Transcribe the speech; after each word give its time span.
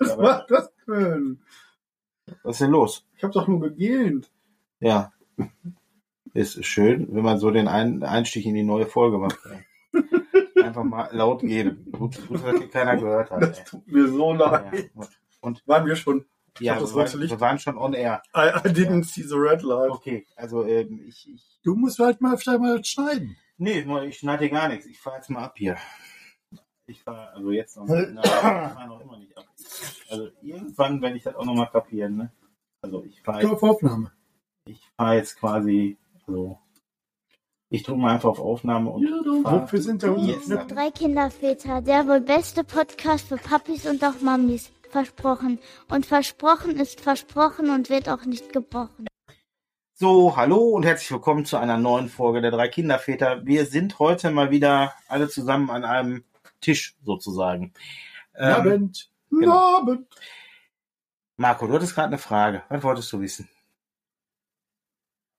Was 0.00 0.18
war 0.18 0.46
das 0.48 0.70
denn? 0.86 1.40
was 2.42 2.56
ist 2.56 2.60
denn 2.62 2.70
los? 2.70 3.06
Ich 3.16 3.22
habe 3.22 3.32
doch 3.32 3.46
nur 3.48 3.60
gegähnt. 3.60 4.30
Ja. 4.80 5.12
Ist 6.32 6.64
schön, 6.64 7.08
wenn 7.14 7.22
man 7.22 7.38
so 7.38 7.50
den 7.50 7.68
Ein 7.68 8.02
Einstieg 8.02 8.44
in 8.46 8.54
die 8.54 8.62
neue 8.64 8.86
Folge 8.86 9.18
macht. 9.18 9.38
Einfach 10.62 10.84
mal 10.84 11.08
laut 11.12 11.40
geben. 11.42 11.86
Gut, 11.92 12.26
gut 12.26 12.42
dass 12.44 12.58
hier 12.58 12.68
keiner 12.68 12.96
gehört 12.96 13.30
hat. 13.30 13.42
Das 13.42 13.58
Ey. 13.60 13.64
tut 13.64 13.86
mir 13.86 14.08
so 14.08 14.32
Ja, 14.34 14.58
leid. 14.60 14.90
Und 15.40 15.62
Waren 15.66 15.86
wir 15.86 15.94
schon? 15.96 16.24
ja, 16.58 16.78
das 16.78 16.94
wir, 16.94 17.02
waren, 17.04 17.20
Licht. 17.20 17.30
wir 17.32 17.40
waren 17.40 17.58
schon 17.58 17.76
on 17.76 17.92
air. 17.94 18.22
I, 18.34 18.48
I 18.64 18.68
didn't 18.70 19.04
see 19.04 19.22
the 19.22 19.34
red 19.34 19.62
light. 19.62 19.90
Okay, 19.90 20.26
also 20.36 20.64
ähm, 20.64 21.02
ich, 21.06 21.28
ich 21.32 21.60
Du 21.62 21.74
musst 21.74 21.98
halt 21.98 22.20
mal 22.20 22.36
vielleicht 22.36 22.60
mal 22.60 22.84
schneiden. 22.84 23.36
Nee, 23.56 23.86
ich 24.06 24.18
schneide 24.18 24.48
gar 24.50 24.68
nichts. 24.68 24.86
Ich 24.86 24.98
fahre 25.00 25.16
jetzt 25.16 25.30
mal 25.30 25.44
ab 25.44 25.54
hier. 25.56 25.76
Ich 26.86 27.02
fahre 27.02 27.32
also 27.32 27.50
jetzt 27.50 27.76
noch, 27.76 27.86
na, 27.86 28.22
ich 28.22 28.30
fahr 28.30 28.86
noch 28.86 29.00
immer 29.00 29.18
nicht 29.18 29.36
ab. 29.38 29.46
Also 30.10 30.28
irgendwann 30.42 31.00
werde 31.00 31.16
ich 31.16 31.22
das 31.22 31.34
auch 31.34 31.44
nochmal 31.44 31.70
kapieren. 31.70 32.16
Ne? 32.16 32.32
Also 32.82 33.04
ich 33.04 33.22
fahre 33.22 33.50
auf 33.50 33.62
Aufnahme. 33.62 34.12
ich 34.66 34.86
fahr 34.96 35.14
jetzt 35.14 35.38
quasi, 35.38 35.96
also 36.26 36.58
ich 37.70 37.84
drücke 37.84 37.98
mal 37.98 38.12
einfach 38.12 38.28
auf 38.28 38.38
Aufnahme 38.38 38.90
und 38.90 39.42
fahr 39.42 39.62
Wofür 39.62 39.80
sind 39.80 40.02
da 40.02 40.10
unsere 40.10 40.38
jetzt. 40.38 40.70
Drei 40.70 40.90
Kinderväter, 40.90 41.80
der 41.80 42.06
wohl 42.06 42.20
beste 42.20 42.64
Podcast 42.64 43.28
für 43.28 43.36
Papis 43.36 43.86
und 43.86 44.04
auch 44.04 44.20
Mamis. 44.20 44.70
Versprochen. 44.90 45.58
Und 45.88 46.06
versprochen 46.06 46.76
ist 46.78 47.00
versprochen 47.00 47.70
und 47.70 47.88
wird 47.88 48.08
auch 48.10 48.26
nicht 48.26 48.52
gebrochen. 48.52 49.08
So, 49.94 50.36
hallo 50.36 50.58
und 50.58 50.84
herzlich 50.84 51.10
willkommen 51.10 51.46
zu 51.46 51.56
einer 51.56 51.78
neuen 51.78 52.08
Folge 52.08 52.42
der 52.42 52.50
drei 52.50 52.68
Kinderväter. 52.68 53.44
Wir 53.46 53.64
sind 53.64 53.98
heute 53.98 54.30
mal 54.30 54.50
wieder 54.50 54.92
alle 55.08 55.28
zusammen 55.28 55.70
an 55.70 55.84
einem 55.84 56.24
Tisch 56.64 56.96
sozusagen. 57.04 57.72
Ähm, 58.34 58.54
Abend. 58.54 59.10
Genau. 59.30 59.78
Abend. 59.78 60.06
Marco, 61.36 61.66
du 61.66 61.74
hattest 61.74 61.94
gerade 61.94 62.08
eine 62.08 62.18
Frage. 62.18 62.62
Was 62.68 62.82
wolltest 62.82 63.12
du 63.12 63.20
wissen? 63.20 63.48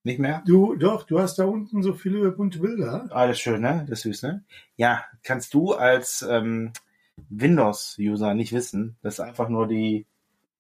Nicht 0.04 0.20
mehr? 0.20 0.44
Du, 0.46 0.76
doch, 0.76 1.04
du 1.04 1.20
hast 1.20 1.40
da 1.40 1.46
unten 1.46 1.82
so 1.82 1.94
viele 1.94 2.32
bunte 2.32 2.60
Bilder. 2.60 3.08
Alles 3.12 3.40
schön, 3.40 3.62
ne? 3.62 3.86
Das 3.90 4.00
ist 4.00 4.04
süß, 4.04 4.24
ne? 4.24 4.44
Ja, 4.76 5.04
kannst 5.24 5.54
du 5.56 5.74
als 5.74 6.22
ähm, 6.22 6.74
Windows-User 7.30 8.34
nicht 8.34 8.54
wissen, 8.54 8.98
das 9.02 9.16
ist 9.16 9.20
einfach 9.22 9.50
nur 9.50 9.68
die, 9.68 10.06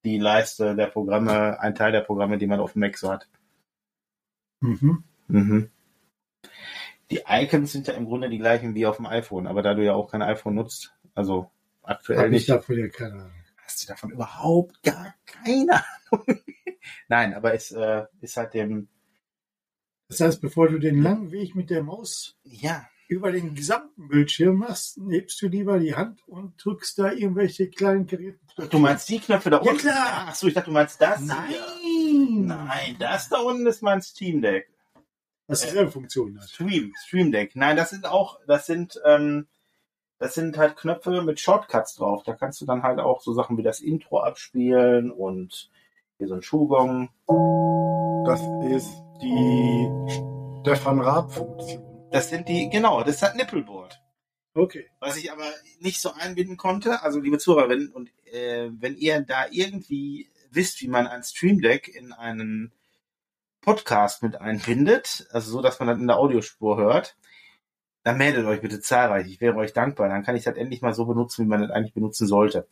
die 0.03 0.17
Leiste 0.17 0.75
der 0.75 0.87
Programme, 0.87 1.59
ein 1.59 1.75
Teil 1.75 1.91
der 1.91 2.01
Programme, 2.01 2.37
die 2.37 2.47
man 2.47 2.59
auf 2.59 2.73
dem 2.73 2.79
Mac 2.79 2.97
so 2.97 3.11
hat. 3.11 3.27
Mhm. 4.61 5.03
Mhm. 5.27 5.69
Die 7.11 7.21
Icons 7.27 7.71
sind 7.71 7.87
ja 7.87 7.93
im 7.93 8.05
Grunde 8.05 8.29
die 8.29 8.39
gleichen 8.39 8.73
wie 8.75 8.85
auf 8.85 8.97
dem 8.97 9.05
iPhone, 9.05 9.47
aber 9.47 9.61
da 9.61 9.73
du 9.75 9.83
ja 9.83 9.93
auch 9.93 10.09
kein 10.11 10.21
iPhone 10.23 10.55
nutzt, 10.55 10.93
also 11.13 11.51
aktuell 11.83 12.17
Hab 12.19 12.25
ich 12.27 12.31
nicht, 12.31 12.49
davon 12.49 12.77
ja 12.79 12.87
keine 12.87 13.13
Ahnung. 13.13 13.31
hast 13.63 13.83
du 13.83 13.87
davon 13.87 14.11
überhaupt 14.11 14.81
gar 14.83 15.13
keine 15.25 15.83
Ahnung. 16.11 16.25
Nein, 17.07 17.33
aber 17.35 17.53
es 17.53 17.71
äh, 17.71 18.03
ist 18.21 18.37
halt 18.37 18.53
dem, 18.55 18.87
Das 20.07 20.19
heißt, 20.19 20.41
bevor 20.41 20.67
du 20.69 20.79
den 20.79 21.01
langen 21.03 21.31
Weg 21.31 21.55
mit 21.55 21.69
der 21.69 21.83
Maus 21.83 22.37
ja, 22.43 22.87
über 23.07 23.31
den 23.31 23.53
gesamten 23.53 24.07
Bildschirm 24.07 24.55
machst, 24.57 24.99
hebst 25.09 25.39
du 25.43 25.47
lieber 25.47 25.77
die 25.79 25.93
Hand 25.95 26.27
und 26.27 26.53
drückst 26.63 26.97
da 26.97 27.11
irgendwelche 27.11 27.69
kleinen 27.69 28.07
Geräte. 28.07 28.39
du 28.69 28.79
meinst 28.79 29.07
die 29.09 29.19
Knöpfe 29.19 29.51
da 29.51 29.57
Ja, 29.57 29.61
unten? 29.71 29.77
klar. 29.77 30.25
Ach 30.29 30.35
so, 30.35 30.47
ich 30.47 30.55
dachte, 30.55 30.67
du 30.69 30.73
meinst 30.73 30.99
das. 30.99 31.21
Nein! 31.21 32.45
Nein, 32.47 32.95
das 32.97 33.29
da 33.29 33.37
unten 33.41 33.67
ist 33.67 33.83
mein 33.83 34.01
Steam 34.01 34.41
Deck. 34.41 34.69
Was 35.47 35.61
dieselbe 35.61 35.91
Funktion 35.91 36.39
hat. 36.39 36.49
Stream, 36.49 36.93
Stream 37.05 37.31
Deck. 37.31 37.55
Nein, 37.55 37.77
das 37.77 37.91
sind 37.91 38.05
auch, 38.05 38.39
das 38.47 38.65
sind, 38.65 38.99
ähm, 39.05 39.47
das 40.17 40.33
sind 40.33 40.57
halt 40.57 40.75
Knöpfe 40.75 41.21
mit 41.21 41.39
Shortcuts 41.39 41.95
drauf. 41.95 42.23
Da 42.23 42.33
kannst 42.33 42.61
du 42.61 42.65
dann 42.65 42.83
halt 42.83 42.99
auch 42.99 43.21
so 43.21 43.33
Sachen 43.33 43.57
wie 43.57 43.63
das 43.63 43.79
Intro 43.79 44.19
abspielen 44.19 45.11
und 45.11 45.69
hier 46.17 46.27
so 46.27 46.35
ein 46.35 46.41
Shugong. 46.41 47.09
Das 48.25 48.41
ist 48.71 48.89
die 49.21 49.89
Stefan 50.61 50.99
Raab-Funktion. 50.99 52.09
Das 52.11 52.29
sind 52.29 52.47
die, 52.47 52.69
genau, 52.69 53.03
das 53.03 53.15
ist 53.15 53.21
halt 53.21 53.35
Nippelboard. 53.35 54.01
Okay. 54.55 54.85
Was 54.99 55.17
ich 55.17 55.31
aber 55.31 55.51
nicht 55.79 55.99
so 55.99 56.13
einbinden 56.13 56.55
konnte, 56.57 57.03
also 57.03 57.19
liebe 57.19 57.37
Zuhörerinnen, 57.37 57.91
und 57.91 58.09
äh, 58.31 58.69
wenn 58.71 58.95
ihr 58.95 59.19
da 59.21 59.45
irgendwie 59.51 60.29
wisst, 60.49 60.81
wie 60.81 60.87
man 60.87 61.07
ein 61.07 61.23
Stream 61.23 61.61
Deck 61.61 61.89
in 61.89 62.13
einen 62.13 62.71
Podcast 63.65 64.23
mit 64.23 64.39
einbindet, 64.39 65.27
also 65.31 65.51
so, 65.51 65.61
dass 65.61 65.79
man 65.79 65.87
das 65.87 65.99
in 65.99 66.07
der 66.07 66.17
Audiospur 66.17 66.77
hört, 66.77 67.17
dann 68.03 68.17
meldet 68.17 68.45
euch 68.45 68.61
bitte 68.61 68.79
zahlreich. 68.79 69.27
Ich 69.27 69.41
wäre 69.41 69.55
euch 69.55 69.73
dankbar. 69.73 70.07
Dann 70.07 70.23
kann 70.23 70.35
ich 70.35 70.43
das 70.43 70.55
endlich 70.55 70.81
mal 70.81 70.93
so 70.93 71.05
benutzen, 71.05 71.43
wie 71.43 71.49
man 71.49 71.61
das 71.61 71.71
eigentlich 71.71 71.95
benutzen 71.95 72.27
sollte. 72.27 72.67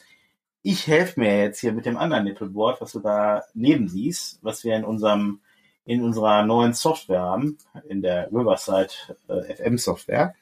Ich 0.61 0.87
helfe 0.87 1.19
mir 1.19 1.39
jetzt 1.39 1.59
hier 1.59 1.73
mit 1.73 1.87
dem 1.87 1.97
anderen 1.97 2.23
Nippelboard, 2.23 2.79
was 2.79 2.91
du 2.91 2.99
da 2.99 3.43
neben 3.55 3.87
siehst, 3.87 4.39
was 4.43 4.63
wir 4.63 4.75
in 4.75 4.85
unserem 4.85 5.41
in 5.85 6.01
unserer 6.01 6.45
neuen 6.45 6.73
Software 6.73 7.21
haben, 7.21 7.57
in 7.89 8.01
der 8.01 8.27
Riverside 8.31 8.93
äh, 9.27 9.55
FM 9.55 9.77
Software. 9.77 10.33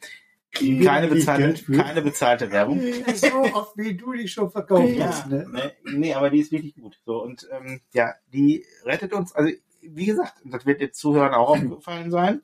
Keine 0.53 1.07
bezahlte, 1.07 1.63
keine 1.72 2.01
bezahlte 2.01 2.51
Werbung. 2.51 2.81
So 3.16 3.41
oft 3.53 3.78
wie 3.78 3.95
du 3.95 4.12
die 4.12 4.28
schon 4.28 4.51
verkauft 4.51 4.89
Ja, 4.89 5.07
hast. 5.07 5.28
Ne? 5.28 5.47
ne, 5.50 5.72
nee, 5.85 6.13
aber 6.13 6.29
die 6.29 6.41
ist 6.41 6.51
wirklich 6.51 6.75
gut. 6.75 7.00
So 7.06 7.23
und 7.23 7.47
ähm, 7.51 7.79
ja, 7.94 8.13
die 8.33 8.66
rettet 8.85 9.13
uns. 9.13 9.33
Also 9.33 9.51
wie 9.81 10.06
gesagt, 10.06 10.36
das 10.46 10.66
wird 10.66 10.81
jetzt 10.81 11.00
Zuhörern 11.00 11.34
auch 11.34 11.50
aufgefallen 11.56 12.12
sein. 12.12 12.42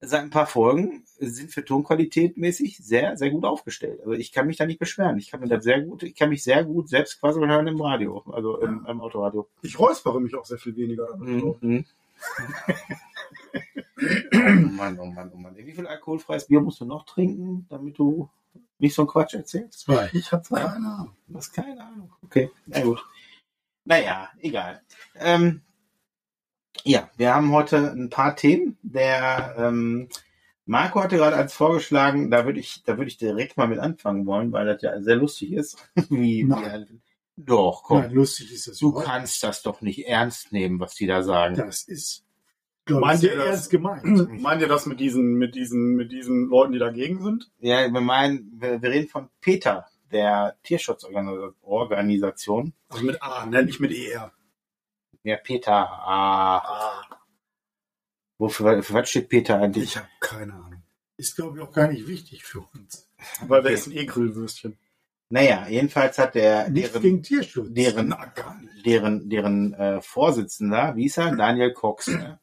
Seit 0.00 0.20
ein 0.20 0.30
paar 0.30 0.46
Folgen 0.46 1.04
sind 1.18 1.50
für 1.50 1.64
Tonqualität 1.64 2.36
mäßig 2.36 2.76
sehr, 2.78 3.16
sehr 3.16 3.30
gut 3.30 3.44
aufgestellt. 3.44 4.00
Also 4.00 4.12
ich 4.12 4.30
kann 4.30 4.46
mich 4.46 4.58
da 4.58 4.66
nicht 4.66 4.78
beschweren. 4.78 5.16
Ich 5.18 5.30
kann 5.30 5.40
mir 5.40 5.48
das 5.48 5.64
sehr 5.64 5.80
gut, 5.80 6.02
ich 6.02 6.14
kann 6.14 6.28
mich 6.28 6.44
sehr 6.44 6.64
gut 6.64 6.88
selbst 6.88 7.18
quasi 7.18 7.40
hören 7.40 7.66
im 7.66 7.80
Radio, 7.80 8.22
also 8.30 8.60
im, 8.60 8.84
im 8.86 9.00
Autoradio. 9.00 9.48
Ich 9.62 9.78
räuspere 9.78 10.20
mich 10.20 10.34
auch 10.34 10.44
sehr 10.44 10.58
viel 10.58 10.76
weniger. 10.76 11.06
damit. 11.06 11.62
Mhm. 11.62 11.84
oh 14.32 14.70
Mann, 14.72 14.98
oh 14.98 15.06
Mann, 15.06 15.32
oh 15.34 15.38
Mann. 15.38 15.56
Wie 15.56 15.72
viel 15.72 15.86
alkoholfreies 15.86 16.46
Bier 16.46 16.60
musst 16.60 16.80
du 16.80 16.84
noch 16.84 17.06
trinken, 17.06 17.66
damit 17.70 17.98
du 17.98 18.28
nicht 18.78 18.94
so 18.94 19.02
einen 19.02 19.08
Quatsch 19.08 19.34
erzählst? 19.34 19.80
Zwei. 19.80 20.10
Ich 20.12 20.30
habe 20.32 20.42
zwei 20.42 20.62
Ahnung. 20.62 21.12
Du 21.26 21.36
hast 21.36 21.52
keine 21.52 21.82
Ahnung. 21.82 22.12
Okay, 22.22 22.50
na 22.66 22.80
gut. 22.80 23.04
Naja, 23.84 24.28
egal. 24.40 24.82
Ähm, 25.14 25.62
ja, 26.84 27.10
wir 27.16 27.34
haben 27.34 27.52
heute 27.52 27.92
ein 27.92 28.10
paar 28.10 28.36
Themen. 28.36 28.76
Der 28.82 29.54
ähm, 29.58 30.08
Marco 30.64 31.02
hatte 31.02 31.16
gerade 31.16 31.36
als 31.36 31.54
vorgeschlagen, 31.54 32.30
da 32.30 32.44
würde 32.44 32.60
ich, 32.60 32.82
da 32.84 32.96
würde 32.98 33.08
ich 33.08 33.18
direkt 33.18 33.56
mal 33.56 33.68
mit 33.68 33.78
anfangen 33.78 34.26
wollen, 34.26 34.52
weil 34.52 34.66
das 34.66 34.82
ja 34.82 35.00
sehr 35.00 35.16
lustig 35.16 35.52
ist. 35.52 35.78
Wie, 36.10 36.46
wie, 36.48 37.00
doch, 37.36 37.82
komm. 37.84 38.00
Nein, 38.00 38.12
lustig 38.12 38.52
ist 38.52 38.66
das 38.66 38.78
Du 38.78 38.88
überhaupt 38.88 39.06
kannst 39.06 39.42
das 39.42 39.62
doch 39.62 39.80
nicht 39.82 40.06
ernst 40.06 40.52
nehmen, 40.52 40.80
was 40.80 40.94
die 40.94 41.06
da 41.06 41.22
sagen. 41.22 41.54
Das 41.54 41.82
ist, 41.82 42.24
glaube 42.86 43.02
ich, 43.02 43.06
Meint 43.06 43.22
ihr 43.22 43.36
das? 43.36 43.46
ernst 43.46 43.70
gemeint. 43.70 44.04
Meint 44.40 44.62
ihr 44.62 44.68
das 44.68 44.86
mit 44.86 45.00
diesen, 45.00 45.34
mit 45.34 45.54
diesen, 45.54 45.96
mit 45.96 46.12
diesen 46.12 46.48
Leuten, 46.48 46.72
die 46.72 46.78
dagegen 46.78 47.22
sind? 47.22 47.50
Ja, 47.58 47.92
wir 47.92 48.00
meinen, 48.00 48.54
wir, 48.58 48.80
wir 48.80 48.90
reden 48.90 49.08
von 49.08 49.28
Peter, 49.42 49.84
der 50.10 50.56
Tierschutzorganisation. 50.62 52.72
Also 52.88 53.04
mit 53.04 53.22
A, 53.22 53.44
ne? 53.46 53.64
nicht 53.64 53.80
mit 53.80 53.92
ER. 53.92 54.32
Ja, 55.26 55.36
Peter, 55.38 55.72
ah, 55.72 56.58
Ah, 56.58 57.18
wofür, 58.38 58.80
für 58.84 58.94
was 58.94 59.10
steht 59.10 59.28
Peter 59.28 59.58
eigentlich? 59.60 59.84
ich 59.84 59.96
habe 59.96 60.06
keine 60.20 60.52
Ahnung. 60.54 60.82
Ist, 61.16 61.34
glaube 61.34 61.58
ich, 61.58 61.64
auch 61.64 61.72
gar 61.72 61.88
nicht 61.88 62.06
wichtig 62.06 62.44
für 62.44 62.60
uns. 62.60 63.10
Weil 63.40 63.62
wir 63.64 63.70
Okay. 63.70 63.74
essen 63.74 63.92
eh 63.92 64.04
Grillwürstchen. 64.06 64.78
Naja, 65.30 65.66
jedenfalls 65.68 66.16
hat 66.18 66.36
der 66.36 66.68
Nicht 66.68 66.90
deren, 66.94 67.02
gegen 67.02 67.22
Tierschutz. 67.24 67.66
deren, 67.72 68.08
Na, 68.10 68.26
gar 68.26 68.54
nicht. 68.60 68.86
deren, 68.86 69.28
deren 69.28 69.74
äh, 69.74 70.00
Vorsitzender, 70.00 70.94
wie 70.94 71.02
hieß 71.02 71.16
er? 71.16 71.34
Daniel 71.34 71.72
Cox. 71.72 72.06
Ne? 72.06 72.38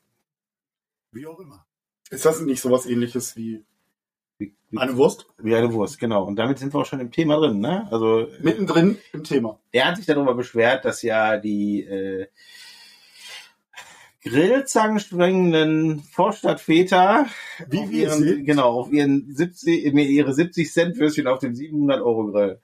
Wie 1.12 1.26
auch 1.26 1.40
immer. 1.40 1.66
Ist 2.10 2.26
das 2.26 2.42
nicht 2.42 2.60
sowas 2.62 2.86
ähnliches 2.86 3.38
wie 3.38 3.64
Wie, 4.40 4.54
wie, 4.72 4.78
eine 4.78 4.98
Wurst? 4.98 5.28
wie 5.38 5.56
eine 5.56 5.72
Wurst, 5.72 6.00
genau. 6.00 6.26
Und 6.26 6.36
damit 6.36 6.60
sind 6.60 6.74
wir 6.74 6.82
auch 6.82 6.86
schon 6.86 7.00
im 7.00 7.12
Thema 7.12 7.38
drin. 7.38 7.60
Ne? 7.60 7.88
Also 7.90 8.28
Mittendrin 8.42 8.98
im 9.14 9.24
Thema. 9.24 9.58
der 9.72 9.86
hat 9.86 9.96
sich 9.96 10.06
darüber 10.06 10.34
beschwert, 10.34 10.84
dass 10.84 11.02
ja 11.04 11.38
die 11.38 11.84
äh, 11.84 12.28
grillzangenschwingenden 14.24 16.02
Vorstadtväter 16.02 17.28
Wie 17.68 17.90
wir 17.90 18.04
ihren, 18.04 18.46
genau 18.46 18.80
auf 18.80 18.92
ihren 18.92 19.34
70 19.34 19.86
ihre 19.86 20.34
70 20.34 20.72
Cent 20.72 20.98
Würstchen 20.98 21.28
auf 21.28 21.40
dem 21.40 21.56
700 21.56 22.02
Euro 22.02 22.28
Grill 22.28 22.60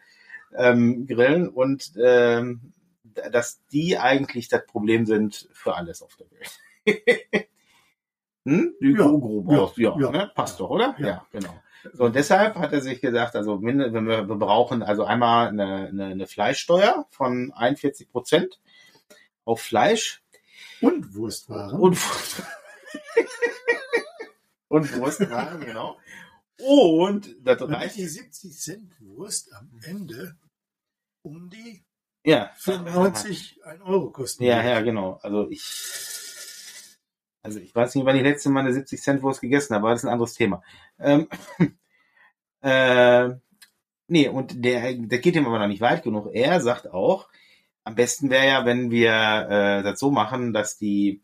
ähm, 0.55 1.05
grillen 1.05 1.47
und 1.49 1.91
ähm, 2.01 2.73
dass 3.03 3.61
die 3.71 3.97
eigentlich 3.97 4.47
das 4.47 4.65
Problem 4.65 5.05
sind 5.05 5.49
für 5.53 5.75
alles 5.75 6.01
auf 6.01 6.15
der 6.15 6.27
Welt. 6.31 6.59
hm? 8.45 8.73
Die 8.81 8.91
Ja. 8.91 9.07
grob 9.07 9.51
Ja. 9.51 9.57
aus, 9.59 9.77
ja, 9.77 9.95
Ja. 9.99 10.11
Ne? 10.11 10.31
passt 10.33 10.59
doch, 10.59 10.69
oder? 10.69 10.95
Ja. 10.97 11.07
Ja, 11.07 11.25
genau. 11.31 11.53
So, 11.93 12.05
und 12.05 12.15
deshalb 12.15 12.55
hat 12.55 12.73
er 12.73 12.81
sich 12.81 12.99
gesagt, 12.99 13.35
also 13.35 13.61
wir, 13.61 13.73
wir 13.93 14.35
brauchen 14.35 14.83
also 14.83 15.05
einmal 15.05 15.47
eine, 15.47 15.87
eine, 15.87 16.05
eine 16.05 16.27
Fleischsteuer 16.27 17.05
von 17.09 17.53
41 17.53 18.09
Prozent 18.09 18.59
auf 19.45 19.61
Fleisch 19.61 20.21
Und 20.81 21.13
Wurstwaren. 21.13 21.79
und, 21.79 21.97
und 24.69 24.97
Wurstwaren, 24.97 25.65
genau. 25.65 25.97
Und 26.59 27.35
das 27.41 27.59
Damit 27.59 27.77
reicht 27.77 27.97
die 27.97 28.05
70 28.05 28.57
Cent 28.57 29.01
Wurst 29.01 29.53
am 29.53 29.69
Ende 29.83 30.35
um 31.21 31.49
die 31.49 31.83
Ja. 32.25 32.51
95 32.57 33.61
ein 33.63 33.81
Euro 33.81 34.11
kosten. 34.11 34.43
Ja, 34.43 34.61
ja, 34.63 34.81
genau. 34.81 35.19
Also 35.21 35.49
ich, 35.49 35.63
also 37.41 37.59
ich 37.59 37.73
weiß 37.73 37.95
nicht, 37.95 38.05
wann 38.05 38.17
ich 38.17 38.23
letzte 38.23 38.49
Mal 38.49 38.61
eine 38.61 38.73
70 38.73 39.01
Cent 39.01 39.21
Wurst 39.21 39.41
gegessen 39.41 39.73
habe, 39.73 39.85
aber 39.85 39.91
das 39.91 40.01
ist 40.01 40.05
ein 40.05 40.13
anderes 40.13 40.33
Thema. 40.33 40.61
Ähm, 40.99 41.29
äh, 42.61 43.29
nee, 44.07 44.27
und 44.27 44.63
der, 44.63 44.93
der 44.93 45.19
geht 45.19 45.35
ihm 45.35 45.45
aber 45.45 45.59
noch 45.59 45.67
nicht 45.67 45.81
weit 45.81 46.03
genug. 46.03 46.29
Er 46.33 46.59
sagt 46.59 46.91
auch, 46.91 47.29
am 47.83 47.95
besten 47.95 48.29
wäre 48.29 48.47
ja, 48.47 48.65
wenn 48.65 48.91
wir 48.91 49.11
äh, 49.11 49.83
das 49.83 49.99
so 49.99 50.11
machen, 50.11 50.53
dass 50.53 50.77
die 50.77 51.21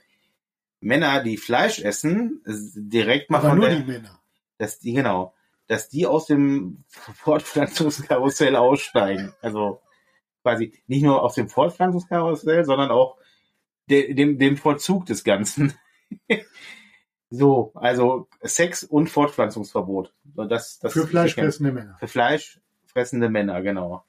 Männer, 0.80 1.24
die 1.24 1.38
Fleisch 1.38 1.80
essen, 1.80 2.44
direkt 2.46 3.30
mal 3.30 3.40
Aber 3.40 3.50
von 3.50 3.58
nur 3.60 3.70
der, 3.70 3.80
die 3.80 3.92
Männer. 3.92 4.20
dass 4.58 4.80
die, 4.80 4.94
genau, 4.94 5.34
dass 5.68 5.90
die 5.90 6.06
aus 6.06 6.28
dem 6.28 6.84
Fortpflanzungskarussell 6.90 8.56
aussteigen. 8.56 9.34
Also 9.42 9.82
quasi 10.44 10.74
nicht 10.88 11.04
nur 11.04 11.24
aus 11.24 11.36
dem 11.36 11.50
Fortpflanzungskarussell, 11.50 12.66
sondern 12.66 12.92
auch 12.92 13.18
de, 13.90 14.14
dem, 14.14 14.38
dem 14.38 14.58
Vollzug 14.58 15.06
des 15.06 15.24
Ganzen. 15.24 15.74
so, 17.30 17.72
also 17.74 18.28
Sex 18.42 18.84
und 18.84 19.10
Fortpflanzungsverbot. 19.10 20.14
Das, 20.24 20.80
das 20.80 20.94
Für 20.94 21.08
fleischfressende 21.08 21.72
Männer. 21.72 21.96
Für 22.00 22.08
fleischfressende 22.08 23.30
Männer, 23.30 23.62
genau. 23.62 24.06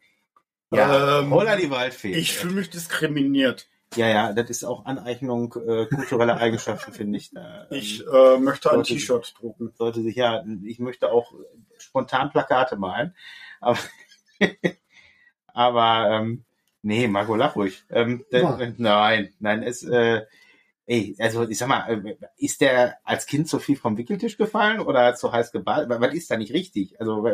Ja, 0.73 1.21
Ähm, 1.21 1.31
holla 1.31 1.57
die 1.57 1.71
Waldfee. 1.71 2.13
Ich 2.15 2.35
fühle 2.35 2.55
mich 2.55 2.71
diskriminiert. 2.71 3.69
Ja, 3.95 4.09
ja, 4.09 4.33
das 4.33 4.51
ist 4.51 4.65
auch 4.65 4.85
Aneignung 4.85 5.55
äh, 5.67 5.87
kultureller 5.87 6.39
Eigenschaften, 6.39 6.93
finde 6.93 7.19
ich. 7.19 7.31
Ähm, 7.35 7.67
Ich 7.71 8.05
äh, 8.07 8.37
möchte 8.39 8.71
ein 8.73 8.83
T-Shirt 8.83 9.35
drucken. 9.39 9.73
sollte 9.77 10.03
sich 10.03 10.17
ja, 10.17 10.45
ich 10.65 10.81
möchte 10.81 11.11
auch 11.13 11.33
spontan 11.79 12.31
Plakate 12.31 12.77
malen, 12.77 13.15
aber, 13.61 13.79
aber 15.47 16.11
ähm, 16.11 16.45
nee, 16.83 17.07
Marco, 17.07 17.37
lach 17.37 17.55
ruhig. 17.57 17.85
Ähm, 17.89 18.25
der, 18.33 18.43
Ja. 18.43 18.73
Nein, 18.77 19.35
nein, 19.39 19.63
es, 19.63 19.83
äh, 19.85 20.27
ey, 20.87 21.15
also 21.19 21.49
ich 21.49 21.57
sag 21.57 21.69
mal, 21.69 21.89
äh, 21.89 22.17
ist 22.37 22.61
der 22.61 22.99
als 23.05 23.27
Kind 23.27 23.49
zu 23.49 23.61
viel 23.61 23.77
vom 23.77 23.97
Wickeltisch 23.97 24.37
gefallen 24.37 24.81
oder 24.81 25.15
zu 25.15 25.33
heiß 25.33 25.53
geballt? 25.53 25.89
Was 25.89 26.13
ist 26.13 26.31
da 26.31 26.37
nicht 26.37 26.53
richtig? 26.53 27.01
Also, 27.01 27.25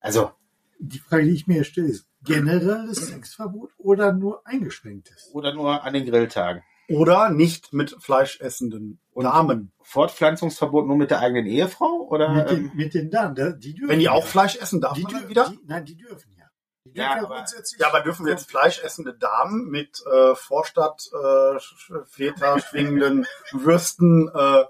also 0.00 0.32
Die 0.78 0.98
Frage, 0.98 1.24
die 1.24 1.30
ich 1.34 1.46
mir 1.46 1.64
stelle, 1.64 1.88
ist 1.88 2.06
generelles 2.22 3.06
Sexverbot 3.08 3.70
oder 3.78 4.12
nur 4.12 4.46
eingeschränktes? 4.46 5.30
oder 5.32 5.52
nur 5.54 5.82
an 5.84 5.94
den 5.94 6.04
Grilltagen. 6.06 6.62
Oder 6.88 7.30
nicht 7.30 7.72
mit 7.72 7.96
fleischessenden 7.98 9.00
Damen. 9.14 9.72
Fortpflanzungsverbot 9.82 10.86
nur 10.86 10.96
mit 10.96 11.10
der 11.10 11.18
eigenen 11.20 11.46
Ehefrau 11.46 12.06
oder? 12.10 12.28
Mit 12.32 12.50
den, 12.50 12.56
ähm, 12.66 12.70
mit 12.74 12.94
den 12.94 13.10
Damen, 13.10 13.34
da- 13.34 13.50
die 13.50 13.74
dürfen 13.74 13.88
Wenn 13.90 13.98
die 13.98 14.04
ja. 14.04 14.12
auch 14.12 14.24
Fleisch 14.26 14.56
essen, 14.56 14.80
darf 14.80 14.94
die 14.94 15.02
man 15.02 15.12
dann 15.12 15.20
dürfen, 15.22 15.30
wieder? 15.30 15.48
Die, 15.50 15.58
nein, 15.66 15.84
die 15.84 15.96
dürfen 15.96 16.32
ja. 16.38 16.44
Die 16.84 16.96
Ja, 16.98 17.14
dürfen 17.14 17.32
aber- 17.32 17.44
Ja, 17.78 17.88
aber 17.88 18.00
dürfen 18.02 18.26
wir 18.26 18.32
jetzt 18.32 18.48
fleischessende 18.48 19.14
Damen 19.14 19.68
mit 19.70 20.00
äh, 20.06 20.34
Vorstadt 20.36 21.02
äh, 21.12 21.58
Väter 22.06 22.60
schwingenden 22.60 23.26
Würsten 23.52 24.30
äh, 24.32 24.64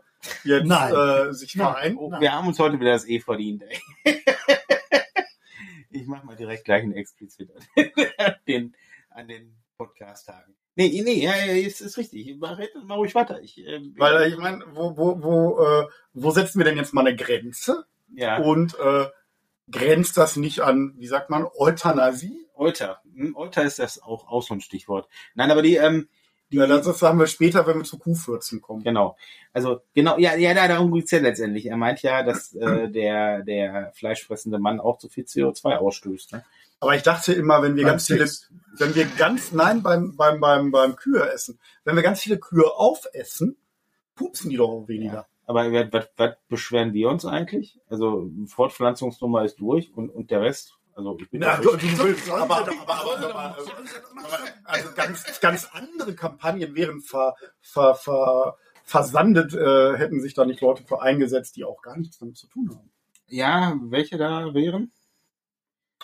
jetzt 0.45 0.67
Nein. 0.67 0.95
äh, 0.95 1.33
sich 1.35 1.55
Nein. 1.55 1.67
vereinen? 1.67 1.97
Oh, 1.99 2.09
Nein. 2.11 2.21
wir 2.23 2.33
haben 2.33 2.49
uns 2.49 2.59
heute 2.59 2.81
wieder 2.81 2.93
das 2.93 3.07
E 3.07 3.21
verdient. 3.21 3.63
Ey. 4.05 4.23
Ich 5.97 6.07
mache 6.07 6.27
mal 6.27 6.37
direkt 6.37 6.65
gleich 6.65 6.83
einen 6.83 6.93
explizit 6.93 7.51
an 8.19 8.35
den, 8.47 8.77
an 9.11 9.29
den 9.29 9.57
Podcast-Tagen. 9.79 10.55
Nee, 10.75 11.03
nee, 11.05 11.25
ja, 11.25 11.35
ja, 11.37 11.53
ist, 11.53 11.81
ist 11.81 11.97
richtig. 11.97 12.37
Mach, 12.39 12.59
mach 12.85 12.97
ruhig 12.97 13.15
weiter. 13.15 13.41
Ich, 13.41 13.59
ähm, 13.67 13.95
Weil 13.97 14.23
äh, 14.23 14.29
ich 14.29 14.37
meine, 14.37 14.65
wo, 14.73 14.97
wo, 14.97 15.23
wo, 15.23 15.65
äh, 15.65 15.87
wo 16.13 16.31
setzen 16.31 16.59
wir 16.59 16.65
denn 16.65 16.77
jetzt 16.77 16.93
mal 16.93 17.07
eine 17.07 17.17
Grenze? 17.17 17.87
ja, 18.15 18.39
Und 18.39 18.79
äh, 18.79 19.07
grenzt 19.71 20.17
das 20.17 20.37
nicht 20.37 20.61
an, 20.61 20.95
wie 20.97 21.07
sagt 21.07 21.31
man, 21.31 21.47
Euthanasie? 21.59 22.47
Euter. 22.55 23.03
Hm, 23.15 23.37
Euter 23.37 23.65
ist 23.65 23.79
das 23.79 24.03
auch, 24.03 24.29
auch 24.29 24.43
so 24.43 24.55
ein 24.55 24.61
Stichwort. 24.61 25.09
Nein, 25.35 25.51
aber 25.51 25.63
die, 25.63 25.77
ähm, 25.77 26.09
die, 26.51 26.57
Ja, 26.57 26.67
das 26.67 27.03
haben 27.03 27.19
wir 27.19 27.27
später, 27.27 27.67
wenn 27.67 27.79
wir 27.79 27.85
zu 27.85 27.99
Kuhfürzen 27.99 28.61
kommen. 28.61 28.83
Genau. 28.85 29.17
Also 29.53 29.81
genau, 29.95 30.19
ja, 30.19 30.35
ja, 30.37 30.55
da- 30.55 30.69
darum 30.69 30.93
geht's 30.93 31.11
ja 31.11 31.19
letztendlich. 31.19 31.67
Er 31.67 31.77
meint 31.77 32.03
ja, 32.03 32.23
dass 32.23 32.55
äh, 32.55 32.89
der 32.91 33.43
der 33.43 33.93
fleischfressende 33.95 34.59
Mann 34.59 34.81
auch 34.81 34.99
zu 34.99 35.09
viel 35.09 35.25
CO2 35.25 35.77
ausstößt. 35.77 36.33
Ne? 36.33 36.45
Aber 36.79 36.95
ich 36.95 37.03
dachte 37.03 37.33
immer, 37.33 37.63
wenn 37.63 37.75
wir 37.75 37.85
Beim 37.85 37.93
ganz 37.95 38.07
viele, 38.07 38.27
Sex. 38.27 38.51
wenn 38.79 38.95
wir 38.95 39.07
ganz, 39.07 39.51
nein, 39.53 39.83
beim, 39.83 40.15
beim, 40.17 40.41
beim, 40.41 40.71
beim 40.71 40.95
Kühe 40.95 41.29
essen, 41.33 41.59
wenn 41.85 41.97
wir 41.97 42.03
ganz 42.03 42.21
viele 42.21 42.39
Kühe 42.39 42.67
aufessen, 42.77 43.57
pupsen 44.15 44.51
die 44.51 44.57
doch 44.57 44.69
auch 44.69 44.89
weniger. 44.89 45.27
Aber 45.47 45.73
was, 45.73 45.93
was, 45.93 46.07
was 46.17 46.37
beschweren 46.49 46.93
wir 46.93 47.09
uns 47.09 47.25
eigentlich? 47.25 47.79
Also 47.89 48.31
Fortpflanzungsnummer 48.47 49.45
ist 49.45 49.57
durch 49.61 49.91
und, 49.97 50.11
und 50.11 50.31
der 50.31 50.43
Rest, 50.43 50.76
also 50.97 51.17
ich 51.21 51.31
bin 51.31 51.41
Na, 51.41 51.57
du, 51.59 51.77
du 51.77 51.99
willst, 51.99 52.29
aber, 52.31 52.57
aber, 52.57 52.71
aber, 52.71 53.29
aber, 53.29 53.57
also 54.65 54.89
ganz, 54.97 55.41
ganz 55.41 55.69
andere 55.73 56.15
Kampagnen 56.15 56.75
wären 56.75 57.01
ver, 57.01 57.35
ver, 57.61 57.95
ver, 57.95 58.57
versandet, 58.85 59.53
äh, 59.55 59.97
hätten 59.97 60.21
sich 60.21 60.35
da 60.35 60.45
nicht 60.47 60.61
Leute 60.61 60.83
für 60.85 61.03
eingesetzt, 61.03 61.57
die 61.57 61.65
auch 61.65 61.83
gar 61.83 61.97
nichts 61.97 62.19
damit 62.19 62.37
zu 62.37 62.47
tun 62.49 62.71
haben. 62.71 62.91
ja, 63.29 63.77
welche 63.85 64.17
da 64.19 64.53
wären? 64.55 64.91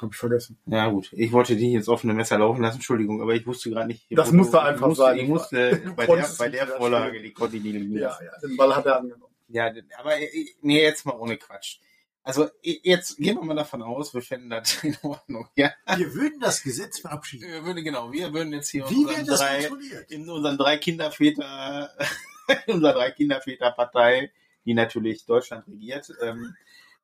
Hab 0.01 0.11
ich 0.11 0.17
vergessen. 0.17 0.59
Ja 0.67 0.89
gut, 0.89 1.13
ich 1.13 1.33
wollte 1.33 1.55
die 1.55 1.73
jetzt 1.73 1.89
offene 1.89 2.13
Messer 2.15 2.39
laufen 2.39 2.63
lassen, 2.63 2.77
Entschuldigung, 2.77 3.23
aber 3.23 3.35
ich 3.35 3.47
wusste 3.47 3.71
gerade 3.71 3.87
nicht. 3.87 4.07
Das 4.11 4.33
musste 4.33 4.57
ich 4.57 4.63
einfach 4.63 4.89
musste, 4.89 5.03
sein. 5.05 5.19
Ich 5.19 5.29
musste 5.29 5.77
Du 5.79 5.95
bei 5.95 6.07
der, 6.07 6.29
bei 6.39 6.49
der. 6.49 6.67
Vorlage, 6.67 7.23
die 7.23 7.33
konnte 7.33 7.57
ich 7.59 7.63
nicht 7.63 8.01
Ja, 8.01 8.19
ja, 8.23 8.33
den 8.43 8.57
Ball 8.57 8.75
hat 8.75 8.87
er 8.87 8.97
angenommen. 8.99 9.33
Ja, 9.49 9.71
aber 9.99 10.19
ich- 10.19 10.57
nee, 10.63 10.83
jetzt 10.83 11.05
mal 11.07 11.13
ohne 11.17 11.37
Quatsch. 11.37 11.79
Also 12.25 12.49
jetzt 12.63 13.17
gehen 13.19 13.37
wir 13.37 13.43
mal 13.45 13.55
davon 13.57 13.83
aus, 13.83 14.15
wir 14.15 14.23
fänden 14.23 14.51
das 14.51 14.75
in 14.85 14.97
Ordnung. 15.03 15.49
Ja, 15.57 15.73
Wir 15.97 16.15
würden 16.15 16.39
das 16.41 16.63
Gesetz 16.63 17.01
verabschieden. 17.01 17.51
wir 17.51 17.65
würden 17.65 17.83
genau, 17.83 18.13
wir 18.13 18.33
würden 18.33 18.53
jetzt 18.53 18.71
hier 18.71 18.89
Wie 18.89 19.05
unseren 19.07 19.27
drei, 19.27 19.69
in 20.09 20.29
unseren 20.31 20.57
drei 20.57 20.77
Kinderväter, 20.79 21.91
in 22.67 22.75
unserer 22.75 22.93
drei 22.93 23.11
Kinderväter-Partei, 23.11 24.31
die 24.65 24.75
natürlich 24.75 25.27
Deutschland 25.27 25.67
regiert, 25.67 26.13
ähm, 26.23 26.55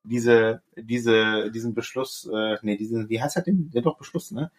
diese, 0.05 0.63
diese, 0.77 1.51
diesen 1.51 1.75
Beschluss, 1.75 2.29
äh, 2.33 2.57
nee, 2.63 2.77
diesen, 2.77 3.09
wie 3.09 3.21
heißt 3.21 3.37
das 3.37 3.45
denn? 3.45 3.71
Der 3.71 3.83
doch 3.83 3.99
Beschluss, 3.99 4.31
ne? 4.31 4.51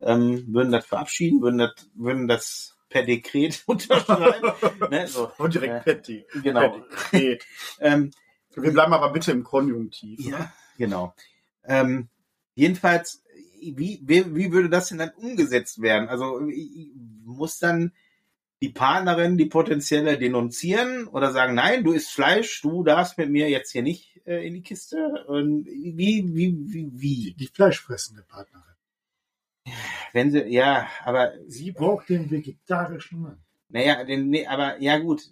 Ähm, 0.00 0.44
würden 0.52 0.72
das 0.72 0.84
verabschieden, 0.86 1.40
würden 1.42 1.58
das, 1.58 1.72
würden 1.94 2.26
das 2.26 2.76
per 2.88 3.04
Dekret 3.04 3.62
unterschreiben. 3.66 4.52
ne? 4.90 5.06
so, 5.06 5.30
Und 5.38 5.54
direkt 5.54 5.72
Ja. 5.74 5.80
Petty. 5.80 6.26
genau. 6.42 6.80
Petty. 7.10 7.38
Ähm, 7.78 8.10
Wir 8.54 8.72
bleiben 8.72 8.92
aber 8.92 9.12
bitte 9.12 9.32
im 9.32 9.44
Konjunktiv. 9.44 10.20
Ja, 10.20 10.52
genau. 10.76 11.14
Ähm, 11.64 12.08
jedenfalls, 12.54 13.22
wie, 13.60 14.00
wie, 14.02 14.34
wie 14.34 14.52
würde 14.52 14.68
das 14.68 14.88
denn 14.88 14.98
dann 14.98 15.10
umgesetzt 15.10 15.80
werden? 15.82 16.08
Also 16.08 16.40
muss 17.24 17.58
dann 17.58 17.92
die 18.62 18.70
Partnerin 18.70 19.38
die 19.38 19.46
potenzielle 19.46 20.18
denunzieren 20.18 21.06
oder 21.06 21.32
sagen, 21.32 21.54
nein, 21.54 21.82
du 21.82 21.92
isst 21.92 22.10
Fleisch, 22.10 22.60
du 22.60 22.82
darfst 22.84 23.16
mit 23.16 23.30
mir 23.30 23.48
jetzt 23.48 23.72
hier 23.72 23.82
nicht 23.82 24.20
äh, 24.26 24.46
in 24.46 24.54
die 24.54 24.62
Kiste? 24.62 25.24
Und 25.26 25.64
wie, 25.66 26.24
wie, 26.34 26.56
wie, 26.66 26.90
wie? 26.92 27.34
Die 27.38 27.46
fleischfressende 27.46 28.22
Partnerin. 28.22 28.64
Wenn 30.12 30.30
sie, 30.30 30.44
ja, 30.48 30.88
aber, 31.04 31.32
Sie 31.46 31.72
braucht 31.72 32.08
den 32.08 32.30
vegetarischen 32.30 33.20
Mann. 33.20 33.38
naja, 33.68 34.04
den, 34.04 34.28
nee, 34.28 34.46
aber, 34.46 34.80
ja 34.80 34.98
gut, 34.98 35.22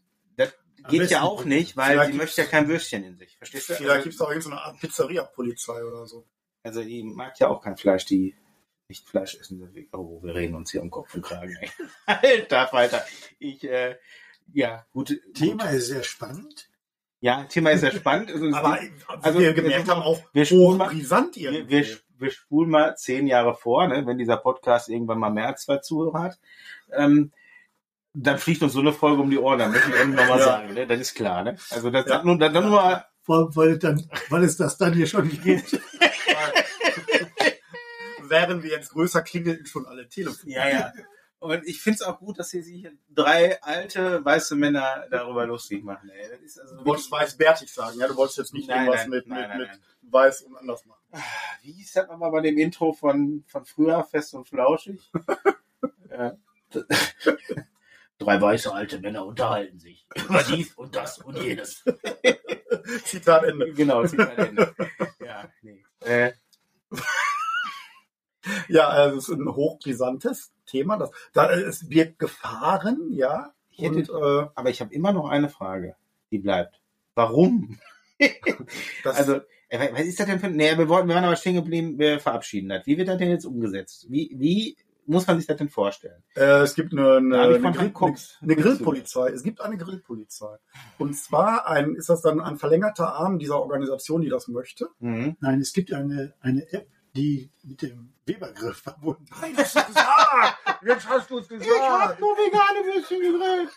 geht 0.84 1.00
besten 1.00 1.12
ja 1.14 1.22
auch 1.22 1.44
nicht, 1.44 1.76
weil 1.76 2.06
sie 2.06 2.12
möchte 2.12 2.42
ja 2.42 2.46
kein 2.46 2.68
Würstchen 2.68 3.04
in 3.04 3.16
sich. 3.16 3.36
Verstehst 3.36 3.70
du? 3.70 3.74
Vielleicht 3.74 4.04
gibt 4.04 4.14
es 4.14 4.20
auch 4.20 4.28
irgendeine 4.30 4.60
Art 4.62 4.78
Pizzeria-Polizei 4.80 5.84
oder 5.84 6.06
so. 6.06 6.26
Also 6.62 6.82
die 6.82 7.02
mag 7.02 7.38
ja 7.38 7.48
auch 7.48 7.62
kein 7.62 7.76
Fleisch, 7.76 8.04
die 8.04 8.34
nicht 8.88 9.08
Fleisch 9.08 9.36
essen. 9.36 9.88
Oh, 9.92 10.22
wir 10.22 10.34
reden 10.34 10.54
uns 10.54 10.70
hier 10.70 10.82
um 10.82 10.90
Kopf 10.90 11.14
und 11.14 11.22
Kragen. 11.22 11.56
Ey. 11.60 11.70
Alter 12.06 12.68
Falter. 12.68 13.04
Ich, 13.38 13.62
äh, 13.64 13.96
ja, 14.52 14.86
gut. 14.92 15.20
Thema 15.34 15.70
ist 15.70 15.88
sehr 15.88 16.02
spannend. 16.02 16.68
Ja, 17.20 17.44
Thema 17.44 17.70
ist 17.70 17.80
sehr 17.80 17.92
spannend. 17.92 18.30
Also, 18.30 18.46
Aber 18.52 18.72
also, 18.74 18.90
also, 19.22 19.38
wir 19.40 19.52
gemerkt 19.52 19.88
haben, 19.88 20.02
auch 20.02 20.20
wir 20.32 20.44
spulen 20.44 20.78
mal- 20.78 20.86
hochbrisant 20.86 21.36
wir, 21.36 21.68
wir, 21.68 21.86
wir 22.16 22.30
spulen 22.30 22.70
mal 22.70 22.96
zehn 22.96 23.26
Jahre 23.26 23.54
vor, 23.54 23.86
ne, 23.88 24.06
wenn 24.06 24.18
dieser 24.18 24.36
Podcast 24.36 24.88
irgendwann 24.88 25.18
mal 25.18 25.30
mehr 25.30 25.48
als 25.48 25.62
zwei 25.64 25.78
Zuhörer 25.78 26.22
hat. 26.22 26.38
Ähm, 26.92 27.32
dann 28.14 28.38
fliegt 28.38 28.62
uns 28.62 28.72
so 28.72 28.80
eine 28.80 28.92
Folge 28.92 29.22
um 29.22 29.30
die 29.30 29.38
Ohren, 29.38 29.58
dann 29.58 29.70
möchte 29.72 29.90
ich 29.90 30.00
eben 30.00 30.14
nochmal 30.14 30.38
Ja. 30.38 30.44
sagen, 30.44 30.74
ne? 30.74 30.86
Das 30.86 31.00
ist 31.00 31.14
klar, 31.14 31.44
ne? 31.44 31.56
Also 31.70 31.90
das 31.90 32.06
Ja. 32.06 32.22
dann, 32.22 32.38
dann 32.38 32.52
nur 32.52 33.04
Vor 33.22 33.36
allem, 33.36 33.56
weil, 33.56 33.78
dann, 33.78 34.08
weil 34.30 34.44
es 34.44 34.56
das 34.56 34.78
dann 34.78 34.92
hier 34.94 35.06
schon 35.06 35.28
gibt. 35.28 35.78
Wären 38.22 38.62
wir 38.62 38.70
jetzt 38.70 38.90
größer, 38.90 39.22
klingelten 39.22 39.66
schon 39.66 39.86
alle 39.86 40.08
Telefone. 40.08 40.52
Ja, 40.52 40.68
ja. 40.68 40.92
Und 41.40 41.66
ich 41.66 41.80
finde 41.80 41.96
es 41.96 42.02
auch 42.02 42.18
gut, 42.18 42.38
dass 42.38 42.50
hier 42.50 42.62
sich 42.64 42.88
drei 43.10 43.62
alte 43.62 44.24
weiße 44.24 44.56
Männer 44.56 45.06
darüber 45.10 45.46
lustig 45.46 45.84
machen. 45.84 46.10
Ey. 46.10 46.28
Das 46.30 46.40
ist 46.40 46.58
also 46.58 46.76
Du 46.76 46.84
wolltest 46.84 47.10
weißbärtig 47.12 47.72
sagen, 47.72 47.98
ja? 48.00 48.08
Du 48.08 48.16
wolltest 48.16 48.38
jetzt 48.38 48.54
nicht 48.54 48.68
Nein, 48.68 48.86
irgendwas 48.86 49.02
nein, 49.02 49.10
mit, 49.10 49.26
nein, 49.28 49.48
mit, 49.50 49.68
nein, 49.68 49.78
mit 50.02 50.12
weiß 50.12 50.42
und 50.42 50.56
anders 50.56 50.84
machen. 50.84 50.98
Wie 51.62 51.72
hieß 51.72 51.92
das 51.92 52.08
nochmal 52.08 52.30
bei 52.32 52.40
dem 52.40 52.58
Intro 52.58 52.92
von, 52.92 53.44
von 53.46 53.64
früher, 53.64 54.02
Fest 54.04 54.34
und 54.34 54.48
Flauschig? 54.48 55.00
ja. 56.10 56.36
Drei 58.18 58.40
weiße 58.40 58.72
alte 58.72 58.98
Männer 58.98 59.24
unterhalten 59.24 59.78
sich 59.78 60.06
über 60.16 60.42
dies 60.42 60.74
und 60.74 60.96
das 60.96 61.18
und 61.18 61.36
jenes. 61.38 61.84
Zitat 63.04 63.44
Ende. 63.44 63.72
Genau, 63.74 64.04
Zitat 64.04 64.36
Ende. 64.38 64.74
Ja, 65.24 65.48
nee. 65.62 65.84
Äh, 66.00 66.32
Ja, 68.68 68.88
also 68.88 69.18
es 69.18 69.28
ist 69.28 69.34
ein 69.38 69.48
hochbrisantes 69.54 70.52
Thema. 70.66 70.96
Das, 70.96 71.10
da, 71.32 71.50
es 71.50 71.88
birgt 71.88 72.18
Gefahren, 72.18 73.08
ja. 73.12 73.52
Ich 73.70 73.80
hätte- 73.84 74.10
Und, 74.12 74.44
äh, 74.44 74.48
Aber 74.54 74.70
ich 74.70 74.80
habe 74.80 74.92
immer 74.94 75.12
noch 75.12 75.28
eine 75.28 75.48
Frage, 75.48 75.96
die 76.30 76.38
bleibt. 76.38 76.80
Warum? 77.14 77.78
Also, 79.04 79.40
äh, 79.68 79.92
was 79.92 80.00
ist 80.06 80.18
das 80.18 80.26
denn 80.26 80.40
für... 80.40 80.48
Nee, 80.48 80.76
wir, 80.76 80.88
wollten, 80.88 81.06
wir 81.08 81.14
waren 81.14 81.24
aber 81.24 81.36
stehen 81.36 81.54
geblieben, 81.54 81.98
wir 81.98 82.18
verabschieden 82.18 82.68
das. 82.68 82.84
Wie 82.86 82.96
wird 82.98 83.06
das 83.08 83.18
denn 83.18 83.30
jetzt 83.30 83.44
umgesetzt? 83.44 84.06
Wie, 84.08 84.32
wie 84.34 84.76
muss 85.08 85.26
man 85.26 85.36
sich 85.38 85.46
das 85.46 85.56
denn 85.56 85.68
vorstellen? 85.68 86.22
äh, 86.36 86.60
es 86.62 86.74
gibt 86.74 86.92
eine, 86.92 87.02
hab 87.02 87.16
eine, 87.16 87.56
ich 87.58 87.64
eine, 87.64 87.76
Grill, 87.76 87.90
Cox- 87.92 88.38
eine 88.40 88.56
Grillpolizei. 88.56 89.30
Es 89.30 89.42
gibt 89.42 89.60
eine 89.60 89.76
Grillpolizei. 89.76 90.56
Und 90.98 91.14
zwar 91.16 91.66
ein, 91.66 91.94
ist 91.96 92.08
das 92.08 92.22
dann 92.22 92.40
ein 92.40 92.56
verlängerter 92.58 93.14
Arm 93.14 93.38
dieser 93.38 93.60
Organisation, 93.60 94.20
die 94.20 94.28
das 94.28 94.48
möchte. 94.48 94.88
Mhm. 95.00 95.36
Nein, 95.40 95.60
es 95.60 95.72
gibt 95.72 95.92
eine, 95.92 96.34
eine 96.40 96.70
App, 96.72 96.88
die 97.16 97.50
mit 97.64 97.82
dem 97.82 98.12
Webergriff 98.26 98.78
verbunden 98.82 99.24
ist. 99.24 99.40
Nein, 99.40 99.54
das 99.56 99.74
ist 99.74 99.86
gesagt! 99.86 100.58
Jetzt 100.86 101.08
hast 101.08 101.30
du 101.30 101.38
es 101.38 101.48
gesagt! 101.48 102.20
nur 102.20 102.36
vegane 102.36 102.94
Würstchen 102.94 103.20
gegrillt. 103.20 103.70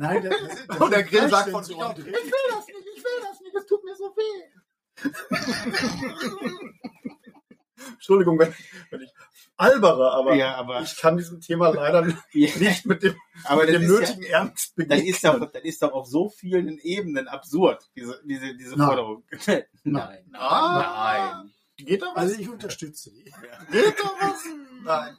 Nein, 0.00 0.22
das, 0.22 0.34
das, 0.40 0.66
das 0.68 0.78
Und 0.78 0.90
der 0.92 1.02
Grill 1.02 1.28
sagt 1.28 1.50
von 1.50 1.64
sich 1.64 1.76
aus, 1.76 1.98
ich 1.98 2.04
will 2.06 2.12
das 2.12 2.66
nicht, 2.68 2.78
ich 2.96 3.02
will 3.04 3.20
das 3.28 3.40
nicht, 3.40 3.54
es 3.56 3.66
tut 3.66 3.82
mir 3.84 3.96
so 3.96 4.14
weh. 4.16 5.02
Entschuldigung, 7.94 8.38
wenn, 8.38 8.54
wenn 8.90 9.00
ich 9.00 9.10
albere, 9.56 10.12
aber 10.12 10.34
Ja, 10.34 10.56
aber, 10.56 10.82
ich 10.82 10.96
kann 10.96 11.16
diesem 11.16 11.40
Thema 11.40 11.70
leider 11.70 12.02
nicht 12.32 12.86
mit 12.86 13.02
dem, 13.02 13.14
aber 13.44 13.64
mit 13.66 13.74
das 13.74 13.80
dem 13.80 13.90
ist 13.90 13.90
ja, 13.90 13.98
nötigen 14.00 14.22
Ernst 14.24 14.66
das 14.68 14.74
begegnen. 14.74 15.06
ist 15.06 15.24
doch, 15.24 15.50
das 15.52 15.62
ist 15.64 15.82
doch 15.82 15.92
auf 15.92 16.06
so 16.06 16.28
vielen 16.28 16.78
Ebenen 16.78 17.28
absurd, 17.28 17.82
diese, 17.96 18.20
diese, 18.24 18.54
diese 18.56 18.76
Nein. 18.76 18.86
Forderung. 18.88 19.24
Nein, 19.46 19.64
Nein. 19.84 20.24
Ah. 20.34 21.42
nein. 21.42 21.50
Geht 21.76 22.02
da 22.02 22.06
was? 22.14 22.16
Also 22.16 22.40
ich 22.40 22.48
unterstütze 22.48 23.10
die. 23.12 23.24
Geht 23.24 23.94
da 23.98 24.10
was? 24.20 24.44
Nein. 24.84 25.16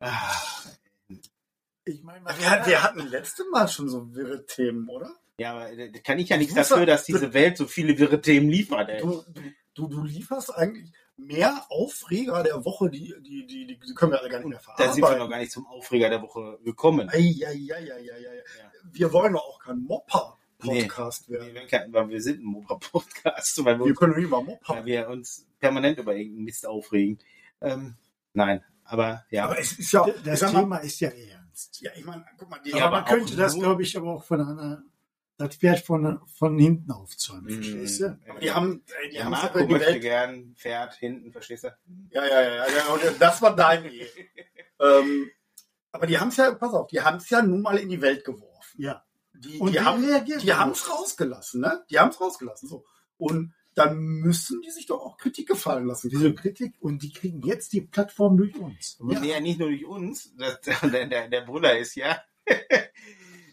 Ah, 0.00 0.32
Ich 1.84 2.02
meine, 2.02 2.24
Wir, 2.26 2.66
wir 2.66 2.82
hatten 2.82 3.06
letztes 3.08 3.46
Mal 3.52 3.68
schon 3.68 3.88
so 3.88 4.14
wirre 4.14 4.44
Themen, 4.46 4.88
oder? 4.88 5.14
Ja, 5.38 5.52
aber 5.52 5.76
da 5.76 5.98
kann 6.00 6.18
ich 6.18 6.30
ja 6.30 6.36
nichts 6.38 6.54
dafür, 6.54 6.86
dass 6.86 7.04
diese 7.04 7.32
Welt 7.34 7.56
so 7.56 7.66
viele 7.66 7.98
wirre 7.98 8.20
Themen 8.20 8.48
liefert, 8.48 8.88
ey. 8.88 9.00
Du, 9.00 9.22
du, 9.74 9.86
du 9.86 10.02
lieferst 10.02 10.54
eigentlich 10.56 10.90
mehr 11.16 11.64
Aufreger 11.70 12.42
der 12.42 12.64
Woche, 12.64 12.90
die, 12.90 13.14
die, 13.20 13.46
die, 13.46 13.66
die, 13.66 13.94
können 13.94 14.12
wir 14.12 14.20
alle 14.20 14.28
gar 14.28 14.38
nicht 14.38 14.48
mehr 14.48 14.60
Da 14.76 14.84
sind 14.92 14.96
wir 14.96 15.00
noch 15.00 15.06
verarbeiten. 15.08 15.30
gar 15.30 15.38
nicht 15.38 15.52
zum 15.52 15.66
Aufreger 15.66 16.10
der 16.10 16.22
Woche 16.22 16.58
gekommen. 16.64 17.08
Ei, 17.10 17.34
ei, 17.46 17.68
ei, 17.74 17.74
ei, 17.74 17.92
ei, 17.92 18.28
ei. 18.28 18.42
Wir 18.92 19.12
wollen 19.12 19.32
doch 19.32 19.44
auch 19.44 19.58
kein 19.64 19.78
Mopper-Podcast 19.78 21.28
Nee, 21.28 21.34
werden. 21.38 21.54
wir, 21.54 21.66
können- 21.66 21.92
weil 21.92 22.08
wir 22.08 22.20
sind 22.22 22.40
ein 22.40 22.44
Mobber-Podcast, 22.46 23.58
weil 23.64 23.78
wir, 23.78 23.84
Wir 23.86 23.90
uns, 23.90 23.98
können 23.98 24.16
nicht 24.16 24.30
mal 24.30 24.42
Mopper. 24.44 24.74
weil 24.74 24.84
wir 24.84 25.08
uns 25.08 25.46
permanent 25.58 25.98
über 25.98 26.14
irgendeinen 26.14 26.44
Mist 26.44 26.66
aufregen. 26.66 27.18
Ähm, 27.60 27.96
nein, 28.34 28.62
aber 28.84 29.24
ja. 29.30 29.44
Aber 29.44 29.58
es 29.58 29.78
ist 29.78 29.92
ja, 29.92 30.06
das 30.24 30.40
Thema 30.40 30.78
ist 30.78 31.00
ja 31.00 31.08
ernst. 31.08 31.80
ja, 31.80 31.90
ich 31.96 32.04
meine, 32.04 32.24
guck 32.38 32.50
mal, 32.50 32.60
die, 32.64 32.70
Ja, 32.70 32.86
aber 32.86 32.96
man 32.96 33.04
aber 33.04 33.16
könnte 33.16 33.36
das, 33.36 33.54
glaube 33.54 33.82
ich, 33.82 33.96
aber 33.96 34.12
auch 34.14 34.24
von 34.24 34.40
einer, 34.40 34.82
das 35.38 35.56
Pferd 35.56 35.80
von, 35.80 36.20
von 36.38 36.58
hinten 36.58 36.90
aufzäumen, 36.90 37.44
Mhm. 37.46 37.62
verstehst 37.62 38.00
du? 38.00 38.18
aber 38.28 38.40
die 38.40 38.50
haben, 38.50 38.82
ey, 39.02 39.10
die 39.10 39.16
ja, 39.16 39.24
haben 39.24 39.34
es 39.34 39.42
Marco 39.42 39.58
die 39.60 39.66
möchte 39.72 39.88
Welt. 39.88 40.02
gern 40.02 40.54
Pferd 40.56 40.94
hinten, 40.94 41.32
verstehst 41.32 41.64
du? 41.64 41.68
Ja, 42.10 42.24
ja, 42.26 42.42
ja, 42.42 42.66
ja, 42.68 42.86
und 42.92 43.02
das 43.20 43.42
war 43.42 43.54
dein 43.54 43.84
Idee. 43.84 44.08
ähm, 44.80 45.30
aber 45.92 46.06
die 46.06 46.18
haben 46.18 46.28
es 46.28 46.36
ja, 46.36 46.52
pass 46.54 46.72
auf, 46.72 46.88
die 46.88 47.00
haben 47.00 47.18
es 47.18 47.28
ja 47.30 47.42
nun 47.42 47.62
mal 47.62 47.76
in 47.78 47.88
die 47.88 48.00
Welt 48.00 48.24
geworfen. 48.24 48.80
Ja. 48.80 49.04
Die, 49.34 49.58
Und 49.58 49.72
die 49.72 49.80
haben, 49.80 50.02
es 50.72 50.90
rausgelassen, 50.90 51.60
ne? 51.60 51.84
Die 51.90 51.98
haben 51.98 52.10
es 52.10 52.20
rausgelassen, 52.20 52.68
so. 52.68 52.86
Und 53.18 53.52
dann 53.74 53.98
müssen 53.98 54.62
die 54.62 54.70
sich 54.70 54.86
doch 54.86 55.00
auch 55.00 55.18
Kritik 55.18 55.48
gefallen 55.48 55.84
lassen. 55.86 56.08
Diese 56.08 56.32
Kritik 56.34 56.74
und 56.80 57.02
die 57.02 57.12
kriegen 57.12 57.42
jetzt 57.42 57.74
die 57.74 57.82
Plattform 57.82 58.38
durch 58.38 58.56
uns. 58.56 58.98
Ja. 59.06 59.20
Nee, 59.20 59.38
nicht 59.40 59.58
nur 59.58 59.68
durch 59.68 59.84
uns. 59.84 60.34
Das, 60.38 60.58
der, 60.82 61.06
der, 61.06 61.28
der 61.28 61.40
Brüller 61.42 61.78
ist 61.78 61.94
ja, 61.94 62.22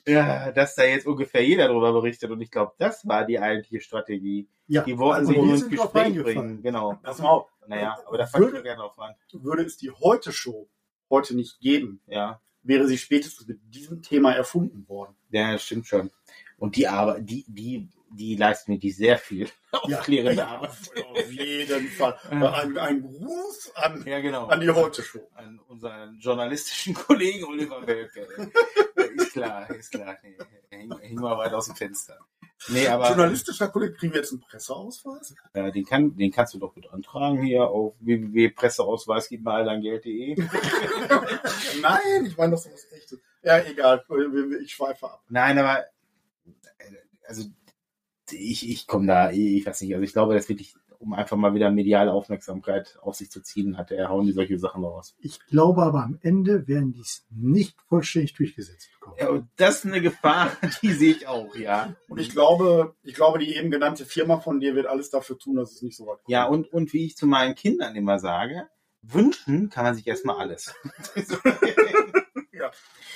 ja, 0.07 0.51
dass 0.51 0.75
da 0.75 0.83
jetzt 0.83 1.05
ungefähr 1.07 1.43
jeder 1.45 1.67
drüber 1.67 1.93
berichtet. 1.93 2.29
Und 2.31 2.41
ich 2.41 2.51
glaube, 2.51 2.73
das 2.77 3.07
war 3.07 3.25
die 3.25 3.39
eigentliche 3.39 3.81
Strategie. 3.81 4.47
Ja, 4.67 4.81
Die 4.83 4.97
wollten 4.97 5.19
also 5.19 5.27
sich 5.29 5.37
wir 5.37 5.43
nur 5.45 5.53
ins 5.55 5.69
Gespräch 5.69 6.21
bringen. 6.23 6.61
Genau. 6.63 6.99
Pass 7.03 7.19
mal 7.19 7.29
auf. 7.29 7.49
Naja, 7.67 7.97
aber 8.07 8.17
da 8.17 8.25
fange 8.25 8.47
ich 8.47 8.51
Würde- 8.53 8.63
gerne 8.63 8.81
drauf 8.81 8.99
an. 8.99 9.13
Würde 9.31 9.63
es 9.63 9.77
die 9.77 9.91
Heute-Show 9.91 10.67
heute 11.09 11.35
nicht 11.35 11.59
geben, 11.59 12.01
Ja, 12.07 12.41
wäre 12.63 12.87
sie 12.87 12.97
spätestens 12.97 13.47
mit 13.47 13.59
diesem 13.73 14.01
Thema 14.01 14.33
erfunden 14.33 14.87
worden. 14.89 15.15
ja, 15.29 15.51
das 15.53 15.63
stimmt 15.63 15.85
schon. 15.87 16.11
Und 16.57 16.75
die 16.75 16.87
Arbeit, 16.87 17.29
die, 17.29 17.45
die, 17.47 17.89
die 18.09 18.35
leisten 18.35 18.71
wirklich 18.73 18.95
sehr 18.95 19.17
viel 19.17 19.47
aufklärende 19.71 20.33
Ja, 20.41 20.47
Arbeit. 20.47 20.69
auf, 20.69 20.91
auf 21.17 21.31
jeden 21.31 21.87
Fall. 21.89 22.17
Ein, 22.29 22.77
ein 22.77 23.01
Gruß 23.01 23.71
an, 23.75 24.03
Ja, 24.05 24.19
genau. 24.21 24.47
an 24.47 24.59
die 24.61 24.69
Heute-Show. 24.69 25.29
An 25.35 25.59
unseren 25.67 26.17
journalistischen 26.19 26.93
Kollegen 26.93 27.43
Oliver 27.45 27.85
Welke. 27.85 28.27
klar, 29.33 29.69
ist 29.71 29.91
klar. 29.91 30.17
Nee, 30.23 30.37
häng, 30.69 30.97
häng 30.99 31.15
mal 31.15 31.37
weit 31.37 31.53
aus 31.53 31.65
dem 31.65 31.75
Fenster. 31.75 32.17
Nee, 32.69 32.87
aber 32.87 33.09
Journalistischer 33.09 33.67
Kollege, 33.67 33.93
kriegen 33.93 34.13
wir 34.13 34.21
jetzt 34.21 34.31
einen 34.31 34.41
Presseausweis? 34.41 35.35
äh, 35.53 35.71
den, 35.71 35.85
kann, 35.85 36.15
den 36.15 36.31
kannst 36.31 36.53
du 36.53 36.59
doch 36.59 36.75
mit 36.75 36.89
antragen 36.91 37.43
hier 37.43 37.67
auf 37.67 37.95
www.presseausweis 37.99 39.27
gib 39.27 39.43
mal 39.43 39.65
Geld.de. 39.81 40.35
Nein, 41.81 42.25
ich 42.25 42.37
meine, 42.37 42.51
das 42.51 42.65
ist 42.65 42.73
was 42.73 42.91
echtes. 42.93 43.19
Ja, 43.41 43.59
egal, 43.59 44.05
ich 44.63 44.71
schweife 44.71 45.05
ab. 45.11 45.23
Nein, 45.27 45.57
aber 45.57 45.83
äh, 46.77 46.95
also 47.27 47.43
ich, 48.31 48.69
ich 48.69 48.87
komme 48.87 49.07
da, 49.07 49.31
ich 49.31 49.65
weiß 49.65 49.81
nicht, 49.81 49.93
also 49.93 50.03
ich 50.03 50.13
glaube, 50.13 50.33
das 50.33 50.47
wirklich, 50.47 50.75
um 51.03 51.13
einfach 51.13 51.37
mal 51.37 51.53
wieder 51.53 51.69
mediale 51.69 52.11
Aufmerksamkeit 52.11 52.97
auf 53.01 53.15
sich 53.15 53.29
zu 53.29 53.41
ziehen, 53.41 53.77
hat 53.77 53.91
er 53.91 54.09
hauen 54.09 54.25
die 54.25 54.31
solche 54.31 54.57
Sachen 54.57 54.83
raus. 54.83 55.15
Ich 55.19 55.39
glaube 55.47 55.83
aber 55.83 56.03
am 56.03 56.17
Ende 56.21 56.67
werden 56.67 56.91
die 56.93 57.01
es 57.01 57.25
nicht 57.29 57.75
vollständig 57.89 58.33
durchgesetzt 58.35 58.89
bekommen. 58.93 59.17
Ja, 59.19 59.29
und 59.29 59.47
das 59.57 59.79
ist 59.79 59.85
eine 59.85 60.01
Gefahr, 60.01 60.51
die 60.81 60.91
sehe 60.93 61.11
ich 61.11 61.27
auch, 61.27 61.55
ja. 61.55 61.93
Und 62.07 62.19
ich 62.19 62.29
glaube, 62.31 62.95
ich 63.03 63.13
glaube, 63.15 63.39
die 63.39 63.55
eben 63.55 63.69
genannte 63.69 64.05
Firma 64.05 64.39
von 64.39 64.59
dir 64.59 64.75
wird 64.75 64.87
alles 64.87 65.09
dafür 65.09 65.37
tun, 65.37 65.55
dass 65.57 65.73
es 65.73 65.81
nicht 65.81 65.95
so 65.97 66.05
weit 66.07 66.17
kommt. 66.23 66.29
Ja, 66.29 66.45
und, 66.45 66.71
und 66.73 66.93
wie 66.93 67.05
ich 67.05 67.17
zu 67.17 67.27
meinen 67.27 67.55
Kindern 67.55 67.95
immer 67.95 68.19
sage, 68.19 68.67
wünschen 69.01 69.69
kann 69.69 69.83
man 69.83 69.95
sich 69.95 70.07
erstmal 70.07 70.37
alles. 70.37 70.73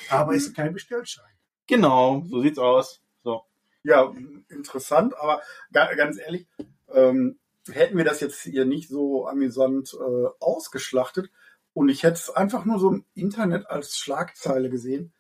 Aber 0.10 0.34
es 0.34 0.48
ist 0.48 0.56
kein 0.56 0.74
Bestellschein. 0.74 1.26
genau, 1.68 2.24
so 2.30 2.42
sieht's 2.42 2.60
aus. 2.60 3.02
So. 3.24 3.44
Ja, 3.84 4.12
interessant, 4.50 5.14
aber 5.18 5.42
ga- 5.72 5.94
ganz 5.96 6.18
ehrlich, 6.20 6.48
ähm, 6.94 7.40
hätten 7.74 7.98
wir 7.98 8.06
das 8.06 8.20
jetzt 8.20 8.42
hier 8.42 8.66
nicht 8.66 8.90
so 8.90 9.28
amüsant 9.28 9.94
äh, 9.94 10.28
ausgeschlachtet 10.40 11.30
und 11.74 11.90
ich 11.90 12.04
hätte 12.04 12.16
es 12.16 12.30
einfach 12.30 12.66
nur 12.66 12.80
so 12.80 12.90
im 12.90 13.06
Internet 13.14 13.70
als 13.70 13.98
Schlagzeile 13.98 14.70
gesehen, 14.70 15.14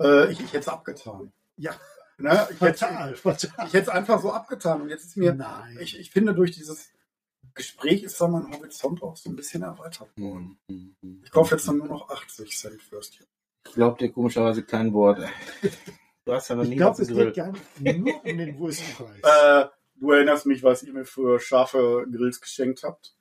äh, 0.00 0.30
ich, 0.30 0.40
ich 0.40 0.48
hätte 0.48 0.60
es 0.60 0.68
abgetan. 0.68 1.32
Ja, 1.56 1.74
Ne? 2.18 2.46
Ich 2.52 2.60
hätte 2.60 2.78
fatal, 2.78 3.16
fatal. 3.16 3.66
ich 3.66 3.72
hätte 3.72 3.78
es 3.84 3.88
einfach 3.88 4.20
so 4.20 4.30
abgetan 4.32 4.80
und 4.82 4.90
jetzt 4.90 5.04
ist 5.04 5.16
mir, 5.16 5.34
Nein. 5.34 5.76
ich, 5.80 5.98
ich 5.98 6.10
finde, 6.10 6.34
durch 6.34 6.52
dieses 6.52 6.92
Gespräch 7.54 8.04
ist 8.04 8.20
da 8.20 8.28
mein 8.28 8.50
Horizont 8.52 9.02
auch 9.02 9.16
so 9.16 9.28
ein 9.28 9.34
bisschen 9.34 9.62
erweitert 9.62 10.16
worden. 10.16 10.58
Ich 11.24 11.30
kaufe 11.32 11.56
jetzt 11.56 11.66
dann 11.66 11.78
nur 11.78 11.88
noch 11.88 12.10
80 12.10 12.56
Cent 12.56 12.92
Würstchen. 12.92 13.26
Ich 13.66 13.74
glaube 13.74 13.98
dir 13.98 14.12
komischerweise 14.12 14.62
kein 14.62 14.92
Wort. 14.92 15.20
Du 16.24 16.32
hast 16.32 16.50
ja 16.50 16.54
noch 16.54 16.62
ich 16.62 16.68
nie 16.68 16.76
glaube, 16.76 16.92
was 16.92 17.00
es 17.00 17.08
geht 17.08 17.34
gar 17.34 17.50
nicht 17.50 17.98
nur 17.98 18.24
um 18.24 18.38
den 18.38 18.56
Wurstpreis. 18.56 19.22
Äh, 19.24 19.66
du 19.96 20.10
erinnerst 20.10 20.46
mich, 20.46 20.62
was 20.62 20.82
ihr 20.82 20.92
mir 20.92 21.04
für 21.04 21.40
scharfe 21.40 22.06
Grills 22.10 22.40
geschenkt 22.40 22.82
habt? 22.82 23.14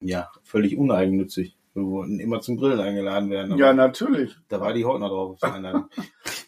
Ja, 0.00 0.30
völlig 0.42 0.76
uneigennützig. 0.76 1.56
Wir 1.74 1.84
wurden 1.84 2.20
immer 2.20 2.40
zum 2.40 2.56
Grillen 2.58 2.80
eingeladen 2.80 3.30
werden. 3.30 3.56
Ja, 3.56 3.72
natürlich. 3.72 4.36
Da 4.48 4.60
war 4.60 4.74
die 4.74 4.84
heute 4.84 5.00
noch 5.00 5.08
drauf. 5.08 5.40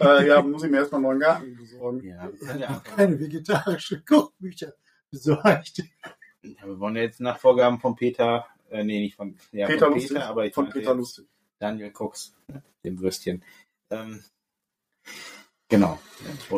Äh, 0.00 0.26
ja, 0.26 0.42
muss 0.42 0.64
ich 0.64 0.70
mir 0.72 0.78
erstmal 0.78 0.98
einen 0.98 1.04
neuen 1.04 1.20
Garten 1.20 1.56
besorgen. 1.56 2.02
ja. 2.02 2.28
Ja. 2.58 2.82
keine 2.96 3.18
vegetarische 3.20 4.02
Kochbücher 4.02 4.72
besorgt. 5.08 5.78
ja, 6.42 6.66
wir 6.66 6.80
wollen 6.80 6.96
ja 6.96 7.02
jetzt 7.02 7.20
nach 7.20 7.38
Vorgaben 7.38 7.78
von 7.78 7.94
Peter, 7.94 8.44
äh, 8.70 8.82
nee, 8.82 8.98
nicht 8.98 9.14
von, 9.14 9.36
ja, 9.52 9.68
Peter 9.68 9.86
von 9.86 9.94
Lustig. 9.94 10.16
Peter, 10.16 10.28
aber 10.28 10.46
ich 10.46 10.52
von 10.52 10.68
Peter 10.68 10.94
Lustig. 10.96 11.26
Daniel 11.60 11.92
Cox, 11.92 12.34
ne, 12.48 12.62
dem 12.84 12.98
Würstchen. 13.00 13.44
Ähm, 13.90 14.24
genau. 15.68 16.00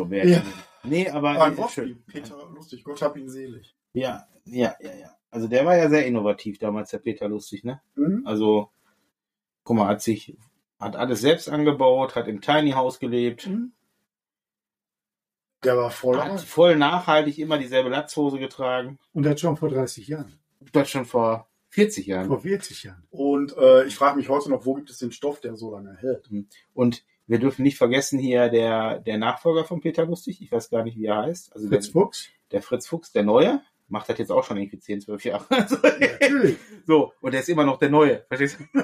Ja. 0.09 0.43
Nee, 0.87 1.09
aber 1.09 1.41
Ein 1.41 1.53
äh, 1.53 1.57
Wort, 1.57 1.71
schön. 1.71 2.03
Peter 2.07 2.35
Lustig, 2.53 2.83
Gott 2.83 3.01
hab 3.01 3.17
ihn 3.17 3.29
selig. 3.29 3.75
Ja, 3.93 4.27
ja, 4.45 4.75
ja, 4.79 4.95
ja. 4.95 5.11
Also 5.29 5.47
der 5.47 5.65
war 5.65 5.75
ja 5.75 5.89
sehr 5.89 6.05
innovativ 6.05 6.57
damals, 6.57 6.91
der 6.91 6.99
Peter 6.99 7.27
Lustig, 7.27 7.63
ne? 7.63 7.81
Hm? 7.95 8.23
Also, 8.25 8.69
guck 9.63 9.75
mal, 9.77 9.87
hat 9.87 10.01
sich, 10.01 10.37
hat 10.79 10.95
alles 10.95 11.21
selbst 11.21 11.49
angebaut, 11.49 12.15
hat 12.15 12.27
im 12.27 12.41
Tiny 12.41 12.71
House 12.71 12.99
gelebt, 12.99 13.49
Der 15.63 15.77
war 15.77 15.91
voll. 15.91 16.17
hat 16.21 16.41
voll 16.41 16.75
nachhaltig 16.75 17.39
immer 17.39 17.57
dieselbe 17.57 17.89
Latzhose 17.89 18.39
getragen. 18.39 18.99
Und 19.13 19.23
das 19.23 19.39
schon 19.41 19.57
vor 19.57 19.69
30 19.69 20.07
Jahren. 20.07 20.39
Das 20.71 20.89
schon 20.89 21.05
vor 21.05 21.49
40 21.69 22.07
Jahren. 22.07 22.27
Vor 22.27 22.39
40 22.39 22.83
Jahren. 22.83 23.03
Und 23.09 23.55
äh, 23.57 23.85
ich 23.85 23.95
frage 23.95 24.17
mich 24.17 24.29
heute 24.29 24.49
noch, 24.49 24.65
wo 24.65 24.75
gibt 24.75 24.89
es 24.89 24.99
den 24.99 25.11
Stoff, 25.11 25.41
der 25.41 25.55
so 25.55 25.71
lange 25.71 25.95
hält? 25.97 26.29
Und 26.73 27.03
wir 27.27 27.39
dürfen 27.39 27.63
nicht 27.63 27.77
vergessen 27.77 28.19
hier 28.19 28.49
der, 28.49 28.99
der 28.99 29.17
Nachfolger 29.17 29.65
von 29.65 29.81
Peter 29.81 30.05
Lustig, 30.05 30.41
ich 30.41 30.51
weiß 30.51 30.69
gar 30.69 30.83
nicht, 30.83 30.97
wie 30.97 31.05
er 31.05 31.17
heißt. 31.23 31.53
Also 31.53 31.67
Fritz 31.67 31.85
der, 31.85 31.91
Fuchs. 31.93 32.27
der 32.51 32.61
Fritz 32.61 32.87
Fuchs, 32.87 33.11
der 33.11 33.23
Neue. 33.23 33.61
macht 33.89 34.09
das 34.09 34.17
jetzt 34.17 34.31
auch 34.31 34.43
schon 34.43 34.57
irgendwie 34.57 34.79
10, 34.79 35.01
12 35.01 35.25
Jahre. 35.25 35.45
Also, 35.49 35.75
Natürlich. 35.77 36.57
so, 36.85 37.13
und 37.21 37.33
der 37.33 37.41
ist 37.41 37.49
immer 37.49 37.65
noch 37.65 37.77
der 37.79 37.89
Neue. 37.89 38.25
Verstehst 38.27 38.57
du? 38.59 38.81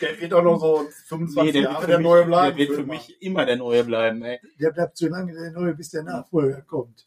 Der 0.00 0.20
wird 0.20 0.32
auch 0.32 0.42
noch 0.42 0.60
so 0.60 0.86
25 1.06 1.52
der 1.54 1.62
Jahre 1.62 1.86
der 1.86 1.98
mich, 1.98 2.06
neue 2.06 2.24
bleiben. 2.24 2.56
Der 2.56 2.68
wird 2.68 2.78
für 2.78 2.86
mich 2.86 3.20
immer 3.22 3.44
der 3.46 3.56
Neue 3.56 3.82
bleiben, 3.84 4.22
ey. 4.22 4.38
Der 4.60 4.70
bleibt 4.70 4.96
so 4.96 5.08
lange 5.08 5.32
der 5.32 5.50
Neue, 5.50 5.74
bis 5.74 5.90
der 5.90 6.02
Nachfolger 6.04 6.62
kommt. 6.62 7.06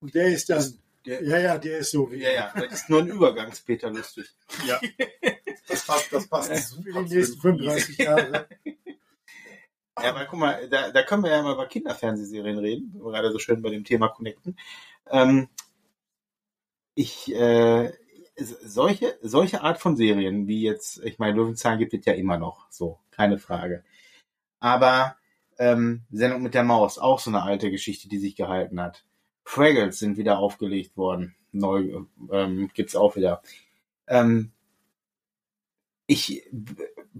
Und 0.00 0.14
der 0.14 0.26
ist 0.26 0.48
dann, 0.48 0.64
Der, 1.06 1.24
ja, 1.24 1.38
ja, 1.38 1.58
der 1.58 1.78
ist 1.78 1.90
so 1.90 2.10
wie 2.12 2.22
ja, 2.22 2.30
ja, 2.30 2.52
das 2.54 2.82
ist 2.82 2.90
nur 2.90 3.00
ein 3.00 3.08
Übergangspeter 3.08 3.90
lustig. 3.90 4.26
Ja. 4.66 4.80
Das 5.68 5.86
passt, 5.86 6.12
das 6.12 6.26
passt 6.26 6.74
für 6.82 7.04
die 7.04 7.14
nächsten 7.14 7.40
35 7.40 7.98
Jahre. 7.98 8.48
Ja, 9.98 10.10
aber 10.10 10.24
guck 10.26 10.38
mal, 10.38 10.68
da, 10.68 10.90
da 10.90 11.02
können 11.02 11.22
wir 11.24 11.30
ja 11.30 11.42
mal 11.42 11.54
über 11.54 11.66
Kinderfernsehserien 11.66 12.58
reden, 12.58 12.92
wenn 12.94 13.02
wir 13.02 13.12
gerade 13.12 13.32
so 13.32 13.38
schön 13.38 13.62
bei 13.62 13.70
dem 13.70 13.84
Thema 13.84 14.08
connecten. 14.08 14.56
Ähm, 15.10 15.48
ich, 16.94 17.34
äh, 17.34 17.92
solche, 18.36 19.18
solche 19.22 19.62
Art 19.62 19.78
von 19.78 19.96
Serien, 19.96 20.46
wie 20.46 20.62
jetzt, 20.62 21.02
ich 21.04 21.18
meine, 21.18 21.36
Löwenzahn 21.36 21.78
gibt 21.78 21.92
es 21.94 22.04
ja 22.04 22.14
immer 22.14 22.38
noch, 22.38 22.70
so, 22.70 22.98
keine 23.10 23.38
Frage. 23.38 23.84
Aber 24.60 25.16
ähm, 25.58 26.04
Sendung 26.10 26.42
mit 26.42 26.54
der 26.54 26.64
Maus, 26.64 26.98
auch 26.98 27.18
so 27.20 27.30
eine 27.30 27.42
alte 27.42 27.70
Geschichte, 27.70 28.08
die 28.08 28.18
sich 28.18 28.36
gehalten 28.36 28.80
hat. 28.80 29.04
Fraggles 29.44 29.98
sind 29.98 30.16
wieder 30.16 30.38
aufgelegt 30.38 30.96
worden. 30.96 31.36
Neu 31.52 32.04
ähm, 32.30 32.70
gibt's 32.74 32.96
auch 32.96 33.16
wieder. 33.16 33.42
Ähm, 34.06 34.52
ich 36.06 36.48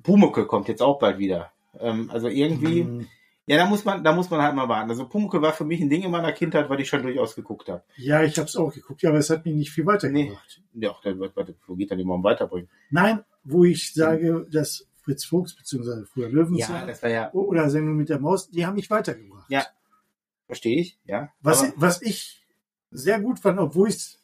Pumuckel 0.03 0.47
kommt 0.47 0.69
jetzt 0.69 0.83
auch 0.83 0.99
bald 0.99 1.19
wieder. 1.19 1.53
Ähm, 1.79 2.11
also 2.11 2.29
irgendwie, 2.29 2.85
Mhm. 2.85 3.07
ja, 3.47 3.57
da 3.57 3.67
muss 3.67 3.85
man, 3.85 4.03
da 4.05 4.13
muss 4.13 4.31
man 4.31 4.43
halt 4.43 4.55
mal 4.55 4.69
warten. 4.69 4.91
Also 4.91 5.09
Pumuckel 5.09 5.41
war 5.43 5.53
für 5.53 5.65
mich 5.65 5.81
ein 5.81 5.89
Ding 5.91 6.03
in 6.03 6.11
meiner 6.11 6.33
Kindheit, 6.33 6.69
weil 6.69 6.81
ich 6.81 6.89
schon 6.89 7.03
durchaus 7.03 7.35
geguckt 7.35 7.69
habe. 7.69 7.83
Ja, 7.97 8.23
ich 8.23 8.39
habe 8.39 8.49
es 8.49 8.57
auch 8.57 8.73
geguckt, 8.73 9.03
ja, 9.03 9.11
aber 9.11 9.19
es 9.19 9.31
hat 9.31 9.45
mich 9.45 9.55
nicht 9.55 9.71
viel 9.71 9.87
weitergebracht. 9.87 10.63
Ja, 10.75 10.95
der 11.05 11.19
wird, 11.19 11.37
warte, 11.37 11.55
wo 11.67 11.75
geht 11.77 11.91
dann 11.91 11.99
immer 12.01 12.23
weiterbringen? 12.23 12.69
Nein, 12.91 13.25
wo 13.45 13.65
ich 13.65 13.93
sage, 13.95 14.47
dass 14.51 14.87
Fritz 15.03 15.25
Fuchs 15.25 15.55
beziehungsweise 15.57 16.05
früher 16.07 16.29
Ja, 16.29 16.35
Löwenzahn 16.35 16.87
das 16.87 17.03
war 17.03 17.11
ja, 17.11 17.33
oder 17.33 17.71
Sendung 17.71 17.97
mit 17.97 18.09
der 18.09 18.21
Maus, 18.21 18.51
die 18.51 18.67
haben 18.67 18.75
mich 18.75 18.91
weitergebracht. 18.91 19.47
Ja. 19.51 19.65
verstehe 20.47 20.81
ich, 20.81 20.99
ja. 21.05 21.31
Was, 21.41 21.63
ich, 21.63 21.73
was 21.77 22.03
ich 22.03 22.47
sehr 22.91 23.21
gut 23.21 23.39
fand, 23.39 23.59
obwohl 23.61 23.89
ich 23.89 23.95
es 23.97 24.23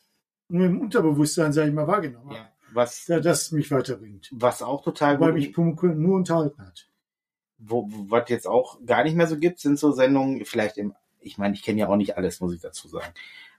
nur 0.48 0.66
im 0.66 0.80
Unterbewusstsein, 0.80 1.52
sage 1.52 1.68
ich 1.68 1.74
mal, 1.74 1.86
wahrgenommen 1.86 2.26
habe, 2.30 2.36
ja, 2.36 2.52
was, 2.72 3.04
da, 3.06 3.20
dass 3.20 3.42
es 3.42 3.52
mich 3.52 3.70
weiterbringt. 3.70 4.28
was 4.32 4.60
auch 4.62 4.82
total 4.82 5.18
Weil 5.20 5.28
gut, 5.32 5.38
mich 5.40 5.52
Pumuckl 5.52 5.94
nur 5.94 6.16
unterhalten 6.16 6.60
hat. 6.60 6.88
Wo, 7.58 7.88
was 8.08 8.28
jetzt 8.28 8.46
auch 8.46 8.78
gar 8.84 9.04
nicht 9.04 9.16
mehr 9.16 9.26
so 9.26 9.38
gibt, 9.38 9.60
sind 9.60 9.78
so 9.78 9.92
Sendungen, 9.92 10.44
vielleicht 10.44 10.78
im, 10.78 10.94
ich 11.20 11.38
meine, 11.38 11.54
ich 11.54 11.62
kenne 11.62 11.80
ja 11.80 11.88
auch 11.88 11.96
nicht 11.96 12.16
alles, 12.16 12.40
muss 12.40 12.54
ich 12.54 12.60
dazu 12.60 12.88
sagen. 12.88 13.12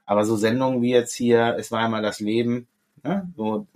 Aber 0.06 0.24
so 0.24 0.36
Sendungen 0.36 0.82
wie 0.82 0.90
jetzt 0.90 1.14
hier, 1.14 1.56
es 1.58 1.70
war 1.70 1.80
einmal 1.80 2.02
das 2.02 2.20
Leben, 2.20 2.66
ne? 3.02 3.30
so, 3.36 3.66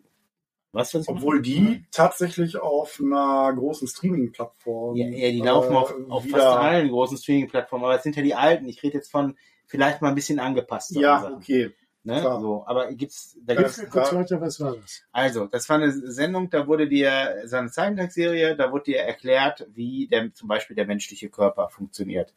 was 0.73 0.91
das? 0.93 1.07
Obwohl 1.07 1.43
die 1.43 1.85
tatsächlich 1.91 2.57
auf 2.57 2.99
einer 2.99 3.53
großen 3.55 3.87
Streaming-Plattform. 3.87 4.97
Ja, 4.97 5.07
ja, 5.07 5.31
die 5.31 5.43
laufen 5.43 5.73
äh, 5.73 5.77
auf, 5.77 5.95
auf 6.09 6.27
fast 6.27 6.47
allen 6.47 6.89
großen 6.89 7.19
Streaming-Plattformen, 7.19 7.85
aber 7.85 7.97
es 7.97 8.03
sind 8.03 8.17
ja 8.17 8.23
die 8.23 8.35
alten. 8.35 8.67
Ich 8.67 8.83
rede 8.83 8.97
jetzt 8.97 9.11
von 9.11 9.37
vielleicht 9.67 10.01
mal 10.01 10.09
ein 10.09 10.15
bisschen 10.15 10.39
angepasst. 10.39 10.97
Ja, 10.97 11.31
okay. 11.37 11.73
Ne? 12.05 12.21
klar. 12.21 12.41
so, 12.41 12.65
aber 12.67 12.93
gibt's, 12.93 13.37
da 13.45 13.55
gibt's, 13.55 13.79
mir 13.79 13.89
kurz 13.89 14.13
weiter, 14.13 14.41
was 14.41 14.61
war 14.61 14.77
das? 14.77 15.03
also, 15.13 15.47
das 15.47 15.69
war 15.69 15.77
eine 15.77 15.93
Sendung, 15.93 16.51
da 16.51 16.67
wurde 16.67 16.89
dir, 16.89 17.43
so 17.45 17.57
eine 17.57 17.71
Zeichentrickserie, 17.71 18.57
da 18.57 18.73
wurde 18.73 18.85
dir 18.85 19.01
erklärt, 19.01 19.67
wie 19.75 20.09
der, 20.09 20.33
zum 20.35 20.49
Beispiel 20.49 20.77
der 20.77 20.87
menschliche 20.87 21.29
Körper 21.29 21.69
funktioniert. 21.69 22.35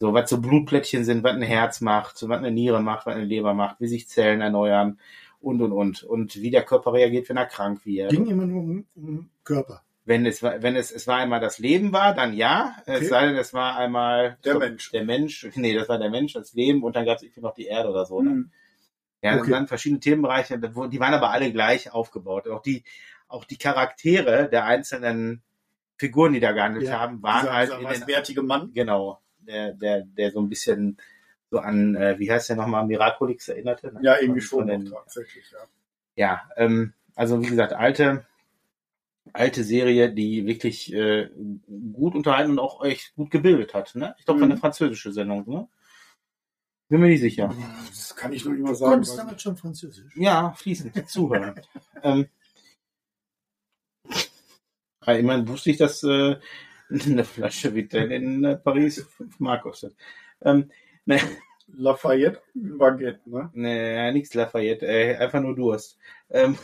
So, 0.00 0.12
was 0.12 0.28
so 0.28 0.40
Blutplättchen 0.40 1.04
sind, 1.04 1.22
was 1.22 1.32
ein 1.34 1.42
Herz 1.42 1.80
macht, 1.80 2.18
so 2.18 2.28
was 2.28 2.38
eine 2.38 2.50
Niere 2.50 2.82
macht, 2.82 3.06
was 3.06 3.14
eine 3.14 3.24
Leber 3.24 3.54
macht, 3.54 3.80
wie 3.80 3.86
sich 3.86 4.08
Zellen 4.08 4.40
erneuern 4.40 4.98
und, 5.40 5.62
und, 5.62 5.72
und. 5.72 6.02
Und 6.02 6.36
wie 6.42 6.50
der 6.50 6.62
Körper 6.64 6.92
reagiert, 6.92 7.28
wenn 7.28 7.36
er 7.36 7.46
krank 7.46 7.86
wird. 7.86 8.10
Ging 8.10 8.26
immer 8.26 8.46
nur 8.46 8.62
um, 8.62 8.86
um 8.96 9.30
Körper. 9.44 9.82
Wenn 10.06 10.26
es, 10.26 10.42
war- 10.42 10.62
wenn 10.62 10.76
es, 10.76 10.90
es 10.90 11.06
war 11.06 11.18
einmal 11.18 11.40
das 11.40 11.58
Leben 11.58 11.92
war, 11.92 12.14
dann 12.14 12.34
ja. 12.34 12.76
Okay. 12.82 12.98
Es 13.00 13.08
sei 13.08 13.26
denn, 13.26 13.36
es 13.36 13.54
war 13.54 13.76
einmal 13.76 14.36
Der 14.44 14.54
so, 14.54 14.58
Mensch. 14.58 14.90
Der 14.90 15.04
Mensch, 15.04 15.48
nee, 15.54 15.74
das 15.74 15.88
war 15.88 15.98
der 15.98 16.10
Mensch, 16.10 16.32
das 16.32 16.52
Leben 16.54 16.82
und 16.82 16.96
dann 16.96 17.06
gab 17.06 17.16
es 17.16 17.22
irgendwie 17.22 17.40
noch 17.40 17.54
die 17.54 17.66
Erde 17.66 17.88
oder 17.88 18.04
so. 18.04 18.20
Ne? 18.20 18.50
Ja, 19.24 19.32
das 19.32 19.40
Okay. 19.42 19.52
waren 19.52 19.66
verschiedene 19.66 20.00
Themenbereiche, 20.00 20.58
die 20.58 21.00
waren 21.00 21.14
aber 21.14 21.30
alle 21.30 21.50
gleich 21.50 21.90
aufgebaut. 21.92 22.46
Auch 22.46 22.60
die, 22.60 22.84
auch 23.26 23.44
die 23.44 23.56
Charaktere 23.56 24.50
der 24.50 24.66
einzelnen 24.66 25.42
Figuren, 25.96 26.34
die 26.34 26.40
da 26.40 26.52
gehandelt 26.52 26.84
Ja, 26.86 27.00
haben, 27.00 27.22
waren 27.22 27.40
Dieser, 27.40 27.52
halt 27.54 27.68
dieser 27.68 27.78
in 27.78 27.84
den, 27.84 27.90
weißbärtige 27.90 28.42
Mann. 28.42 28.70
genau, 28.74 29.20
der, 29.38 29.72
der, 29.72 30.02
der 30.04 30.30
so 30.30 30.40
ein 30.40 30.48
bisschen 30.50 30.98
so 31.50 31.58
an, 31.58 31.94
äh, 31.94 32.18
wie 32.18 32.30
heißt 32.30 32.50
der 32.50 32.56
nochmal, 32.56 32.84
Miraculix 32.86 33.48
erinnerte? 33.48 33.94
ne? 33.94 34.00
Ja, 34.02 34.16
irgendwie 34.20 34.40
schon 34.42 34.66
den- 34.66 34.86
tatsächlich, 34.90 35.50
ja. 35.52 35.58
ja, 36.16 36.42
ähm, 36.56 36.92
also 37.14 37.40
wie 37.40 37.46
gesagt, 37.46 37.72
alte, 37.72 38.26
alte 39.32 39.64
Serie, 39.64 40.12
die 40.12 40.46
wirklich 40.46 40.92
äh, 40.92 41.30
gut 41.94 42.14
unterhalten 42.14 42.50
und 42.50 42.58
auch 42.58 42.84
echt 42.84 43.14
gut 43.14 43.30
gebildet 43.30 43.72
hat. 43.72 43.94
Ne? 43.94 44.14
Ich 44.18 44.24
glaube, 44.26 44.38
Mhm. 44.40 44.50
eine 44.52 44.56
französische 44.58 45.12
Sendung. 45.12 45.48
Ne? 45.48 45.68
Bin 46.88 47.00
mir 47.00 47.08
nicht 47.08 47.20
sicher. 47.20 47.54
Das 47.88 48.14
kann 48.14 48.32
ich 48.32 48.44
noch 48.44 48.52
nicht 48.52 48.62
mal 48.62 48.68
Du 48.70 48.74
sagen. 48.74 48.92
konntest 48.92 49.18
damals 49.18 49.42
schon 49.42 49.56
Französisch. 49.56 50.12
Ja, 50.16 50.52
fließend 50.52 51.08
zuhören. 51.08 51.60
ähm, 52.02 52.28
ja, 55.06 55.12
immerhin 55.14 55.48
wusste 55.48 55.70
ich, 55.70 55.78
dass 55.78 56.02
äh, 56.02 56.36
eine 56.90 57.24
Flasche 57.24 57.74
Vitelle 57.74 58.14
in 58.14 58.44
äh, 58.44 58.56
Paris 58.56 59.02
5 59.02 59.40
Mark 59.40 59.62
kostet. 59.62 59.96
Ähm, 60.42 60.70
ne, 61.06 61.18
Lafayette 61.68 62.42
Baguette, 62.54 63.20
ne? 63.24 63.50
ne, 63.54 64.12
nix 64.12 64.34
Lafayette, 64.34 64.86
äh, 64.86 65.16
einfach 65.16 65.40
nur 65.40 65.54
Durst. 65.54 65.98
Ähm, 66.30 66.58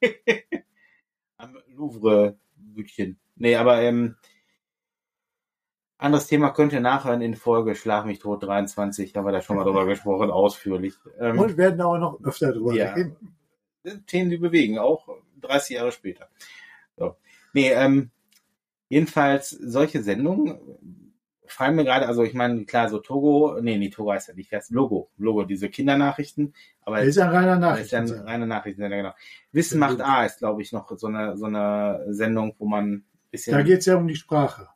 am 1.36 1.58
Louvre-Bütchen. 1.68 3.18
Nee, 3.36 3.56
aber 3.56 3.82
ähm, 3.82 4.16
anderes 6.02 6.26
Thema 6.26 6.50
könnt 6.50 6.72
ihr 6.72 6.80
nachhören 6.80 7.20
in 7.22 7.34
Folge 7.34 7.74
Schlag 7.74 8.04
mich 8.06 8.18
tot 8.18 8.42
23, 8.42 9.14
haben 9.16 9.24
wir 9.26 9.32
da 9.32 9.40
schon 9.42 9.56
mal 9.56 9.64
drüber 9.64 9.86
gesprochen, 9.86 10.30
ausführlich. 10.30 10.94
Ähm, 11.18 11.38
Und 11.38 11.56
werden 11.56 11.80
auch 11.80 11.98
noch 11.98 12.20
öfter 12.24 12.52
drüber 12.52 12.74
Ja. 12.74 12.92
reden. 12.94 13.16
Themen, 14.06 14.30
die 14.30 14.36
bewegen, 14.36 14.78
auch 14.78 15.08
30 15.40 15.76
Jahre 15.76 15.90
später. 15.92 16.28
So. 16.96 17.16
Nee, 17.52 17.70
ähm, 17.72 18.10
jedenfalls 18.88 19.50
solche 19.50 20.02
Sendungen 20.02 20.58
fallen 21.46 21.76
mir 21.76 21.84
gerade, 21.84 22.06
also 22.06 22.22
ich 22.22 22.32
meine, 22.32 22.64
klar, 22.64 22.88
so 22.88 22.98
Togo, 22.98 23.58
nee, 23.60 23.76
nee, 23.76 23.90
Togo 23.90 24.12
heißt 24.12 24.28
ja 24.28 24.34
nicht, 24.34 24.52
heißt 24.52 24.70
Logo, 24.70 25.10
Logo, 25.18 25.44
diese 25.44 25.68
Kindernachrichten, 25.68 26.54
aber 26.82 26.98
Das 26.98 27.08
ist 27.08 27.18
ein 27.18 27.28
reiner 27.28 27.58
das 27.58 27.80
ist 27.80 27.90
ja 27.90 28.00
Nachricht. 28.00 28.14
eine 28.20 28.26
reine 28.30 28.46
Nachrichtensender, 28.46 28.96
genau. 28.96 29.12
Wissen 29.50 29.80
Ja, 29.80 29.88
macht. 29.88 30.00
A 30.00 30.24
ist, 30.24 30.38
glaube 30.38 30.62
ich, 30.62 30.72
noch 30.72 30.90
so 30.96 31.08
eine, 31.08 31.36
so 31.36 31.46
eine 31.46 32.04
Sendung, 32.08 32.54
wo 32.58 32.66
man 32.66 32.92
ein 32.92 33.04
bisschen 33.30 33.52
Da 33.54 33.62
geht 33.62 33.80
es 33.80 33.86
ja 33.86 33.96
um 33.96 34.06
die 34.08 34.16
Sprache. 34.16 34.68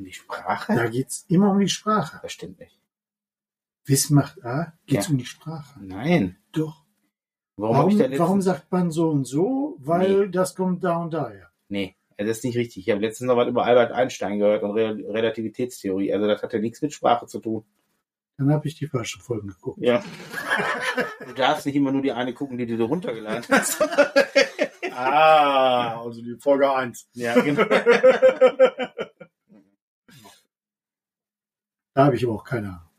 Um 0.00 0.04
die 0.06 0.12
Sprache? 0.12 0.74
Da 0.74 0.88
geht 0.88 1.08
es 1.08 1.24
immer 1.28 1.50
um 1.52 1.58
die 1.60 1.68
Sprache. 1.68 2.18
Das 2.22 2.32
stimmt 2.32 2.58
nicht. 2.58 2.78
Wissen 3.84 4.14
macht 4.14 4.44
A, 4.44 4.72
geht 4.86 4.98
es 5.00 5.06
Ja. 5.06 5.12
um 5.12 5.18
die 5.18 5.24
Sprache. 5.26 5.78
Nein. 5.80 6.36
Doch. 6.52 6.84
Warum, 7.56 7.98
Warum, 7.98 8.18
warum 8.18 8.40
sagt 8.42 8.72
man 8.72 8.90
so 8.90 9.10
und 9.10 9.24
so? 9.26 9.76
Weil 9.80 10.30
das 10.30 10.54
kommt 10.54 10.82
da 10.82 10.96
und 10.96 11.12
daher. 11.12 11.50
Nee, 11.68 11.94
das 12.16 12.28
ist 12.38 12.44
nicht 12.44 12.56
richtig. 12.56 12.86
Ich 12.86 12.90
habe 12.90 13.00
letztens 13.02 13.28
noch 13.28 13.36
was 13.36 13.48
über 13.48 13.64
Albert 13.64 13.92
Einstein 13.92 14.38
gehört 14.38 14.62
und 14.62 14.70
Re 14.72 14.96
Relativitätstheorie. 15.08 16.12
Also 16.12 16.26
das 16.26 16.42
hatte 16.42 16.58
nichts 16.58 16.80
mit 16.82 16.92
Sprache 16.94 17.26
zu 17.26 17.38
tun. 17.40 17.64
Dann 18.38 18.50
habe 18.52 18.66
ich 18.66 18.76
die 18.76 18.86
falschen 18.86 19.20
Folgen 19.20 19.48
geguckt. 19.48 19.80
Ja. 19.82 20.02
Du 21.26 21.34
darfst 21.34 21.64
nicht 21.64 21.76
immer 21.76 21.92
nur 21.92 22.02
die 22.02 22.10
eine 22.10 22.34
gucken, 22.34 22.58
die 22.58 22.66
du 22.66 22.76
dir 22.76 22.82
runtergeladen 22.84 23.44
hast. 23.50 23.80
Ah, 24.92 26.02
also 26.02 26.20
die 26.22 26.34
Folge 26.40 26.70
1. 26.74 27.08
ja, 27.14 27.38
genau. 27.40 27.62
Da 31.94 32.06
habe 32.06 32.16
ich 32.16 32.24
aber 32.24 32.34
auch 32.34 32.44
keine 32.44 32.68
Ahnung. 32.68 32.90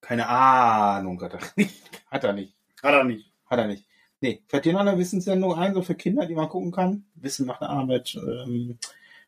Keine 0.00 0.28
Ahnung 0.28 1.20
hat 1.22 1.34
er 1.34 1.40
nicht. 1.56 1.90
Hat 2.10 2.24
er 2.24 2.32
nicht. 2.32 2.56
Hat 2.82 2.94
er 2.94 3.04
nicht. 3.04 3.32
Hat 3.46 3.58
er 3.58 3.66
nicht. 3.68 3.86
Nee, 4.20 4.42
fällt 4.48 4.64
dir 4.64 4.72
noch 4.72 4.80
eine 4.80 4.98
Wissenssendung 4.98 5.54
ein, 5.54 5.74
so 5.74 5.82
für 5.82 5.94
Kinder, 5.94 6.26
die 6.26 6.34
man 6.34 6.48
gucken 6.48 6.72
kann? 6.72 7.04
Wissen 7.14 7.46
macht 7.46 7.62
Arbeit, 7.62 8.14
ähm, 8.16 8.78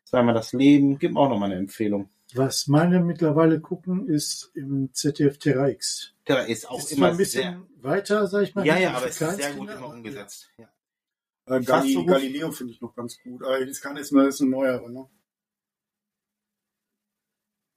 zweimal 0.03 0.33
das 0.33 0.53
Leben. 0.53 0.99
Gib 0.99 1.13
mir 1.13 1.19
auch 1.19 1.29
noch 1.29 1.39
mal 1.39 1.45
eine 1.45 1.55
Empfehlung. 1.55 2.09
Was 2.33 2.67
meine 2.67 2.99
mittlerweile 2.99 3.59
gucken, 3.59 4.07
ist 4.09 4.51
im 4.55 4.93
ZDF 4.93 5.37
Terra 5.37 5.69
X. 5.69 6.13
Der 6.27 6.47
ist 6.47 6.69
auch 6.69 6.79
ist 6.79 6.91
immer 6.91 7.11
ein 7.11 7.17
bisschen 7.17 7.41
sehr. 7.43 7.83
weiter, 7.83 8.27
sag 8.27 8.43
ich 8.43 8.55
mal. 8.55 8.65
Ja, 8.65 8.77
ja, 8.77 8.93
aber 8.93 9.07
es 9.07 9.21
ist 9.21 9.35
sehr 9.37 9.53
gut 9.53 9.69
immer 9.69 9.87
umgesetzt. 9.87 10.49
Ja. 10.57 10.67
Äh, 11.45 11.61
so. 11.61 12.05
Galileo 12.05 12.51
finde 12.51 12.73
ich 12.73 12.81
noch 12.81 12.95
ganz 12.95 13.17
gut. 13.21 13.43
Aber 13.43 13.63
das 13.65 13.81
kann 13.81 13.97
ist 13.97 14.13
eine, 14.13 14.27
ist 14.27 14.41
eine 14.41 14.49
neuere, 14.49 14.91
ne? 14.91 15.07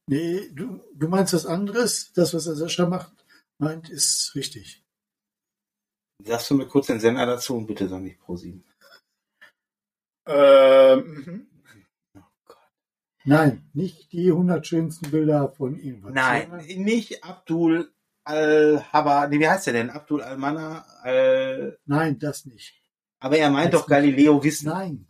Nee, 0.09 0.49
du, 0.53 0.81
du 0.95 1.09
meinst 1.09 1.33
was 1.35 1.47
anderes. 1.47 2.13
Das, 2.13 2.33
was 2.33 2.45
der 2.45 2.55
Sascha 2.55 2.87
macht, 2.87 3.13
meint, 3.59 3.89
ist 3.91 4.35
richtig. 4.35 4.85
Sagst 6.25 6.51
du 6.51 6.55
mir 6.55 6.67
kurz 6.67 6.87
den 6.87 7.01
Sender 7.01 7.27
dazu 7.27 7.57
und 7.57 7.67
bitte 7.67 7.89
sag 7.89 8.01
nicht 8.01 8.19
Pro 8.21 8.37
7. 8.37 8.65
Ähm, 10.29 11.25
mhm. 11.27 11.47
Oh 12.17 12.23
Gott. 12.47 12.57
Nein, 13.25 13.69
nicht 13.75 14.13
die 14.13 14.31
100 14.31 14.67
schönsten 14.67 15.11
Bilder 15.11 15.51
von 15.53 15.77
irgendwas. 15.79 16.13
Nein, 16.15 16.51
nicht 16.79 17.23
Abdul 17.23 17.93
Al-Haba, 18.25 19.29
nee, 19.29 19.39
wie 19.39 19.49
heißt 19.49 19.67
der 19.67 19.75
denn? 19.75 19.91
Abdul 19.91 20.23
Al-Mana, 20.23 20.85
Al, 21.03 21.79
Nein, 21.85 22.19
das 22.19 22.45
nicht. 22.45 22.83
aber 23.21 23.39
er 23.39 23.51
meint 23.51 23.73
Das 23.73 23.83
doch 23.83 23.89
Galileo 23.89 24.43
Wissen. 24.43 24.67
Nein. 24.69 25.07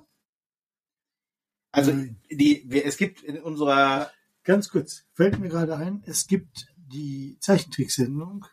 Also, 1.73 1.93
Nein. 1.93 2.21
die, 2.31 2.71
es 2.83 2.97
gibt 2.99 3.23
in 3.23 3.41
unserer, 3.41 4.11
Ganz 4.47 4.71
kurz, 4.71 5.05
fällt 5.13 5.41
mir 5.41 5.49
gerade 5.49 5.77
ein, 5.77 6.03
es 6.07 6.29
gibt 6.29 6.69
die 6.77 7.37
Zeichentricksendung 7.41 8.47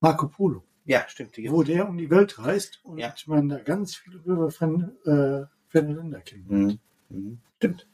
Marco 0.00 0.28
Polo, 0.28 0.62
ja, 0.84 1.08
stimmt, 1.08 1.36
die 1.38 1.50
wo 1.50 1.62
der 1.62 1.88
um 1.88 1.96
die 1.96 2.10
Welt 2.10 2.38
reist 2.38 2.80
und 2.84 2.98
Ja. 2.98 3.14
man 3.26 3.48
da 3.48 3.58
ganz 3.60 3.96
viele 3.96 4.18
über 4.18 4.50
ferne, 4.50 4.94
äh, 5.06 5.78
Länder 5.80 6.20
kennt. 6.20 6.50
Mhm. 6.50 6.78
Mhm. 7.08 7.40
Stimmt. 7.56 7.88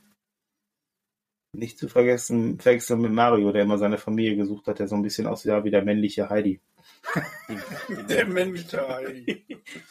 Nicht 1.56 1.78
zu 1.78 1.88
vergessen, 1.88 2.58
verwechseln 2.58 3.00
mit 3.02 3.12
Mario, 3.12 3.52
der 3.52 3.62
immer 3.62 3.78
seine 3.78 3.98
Familie 3.98 4.36
gesucht 4.36 4.66
hat, 4.66 4.80
der 4.80 4.88
so 4.88 4.96
ein 4.96 5.02
bisschen 5.02 5.26
aussah 5.28 5.62
wie 5.62 5.70
der 5.70 5.84
männliche 5.84 6.28
Heidi. 6.28 6.60
Der 8.08 8.26
männliche 8.26 8.86
Heidi. 8.88 9.44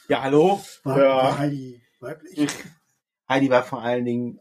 Ja, 0.09 0.23
hallo? 0.23 0.61
War, 0.83 0.99
Ja. 0.99 1.09
war 1.17 1.37
Heidi 1.37 1.81
weiblich? 1.99 2.49
Heidi 3.29 3.49
war 3.49 3.63
vor 3.63 3.81
allen 3.81 4.05
Dingen 4.05 4.39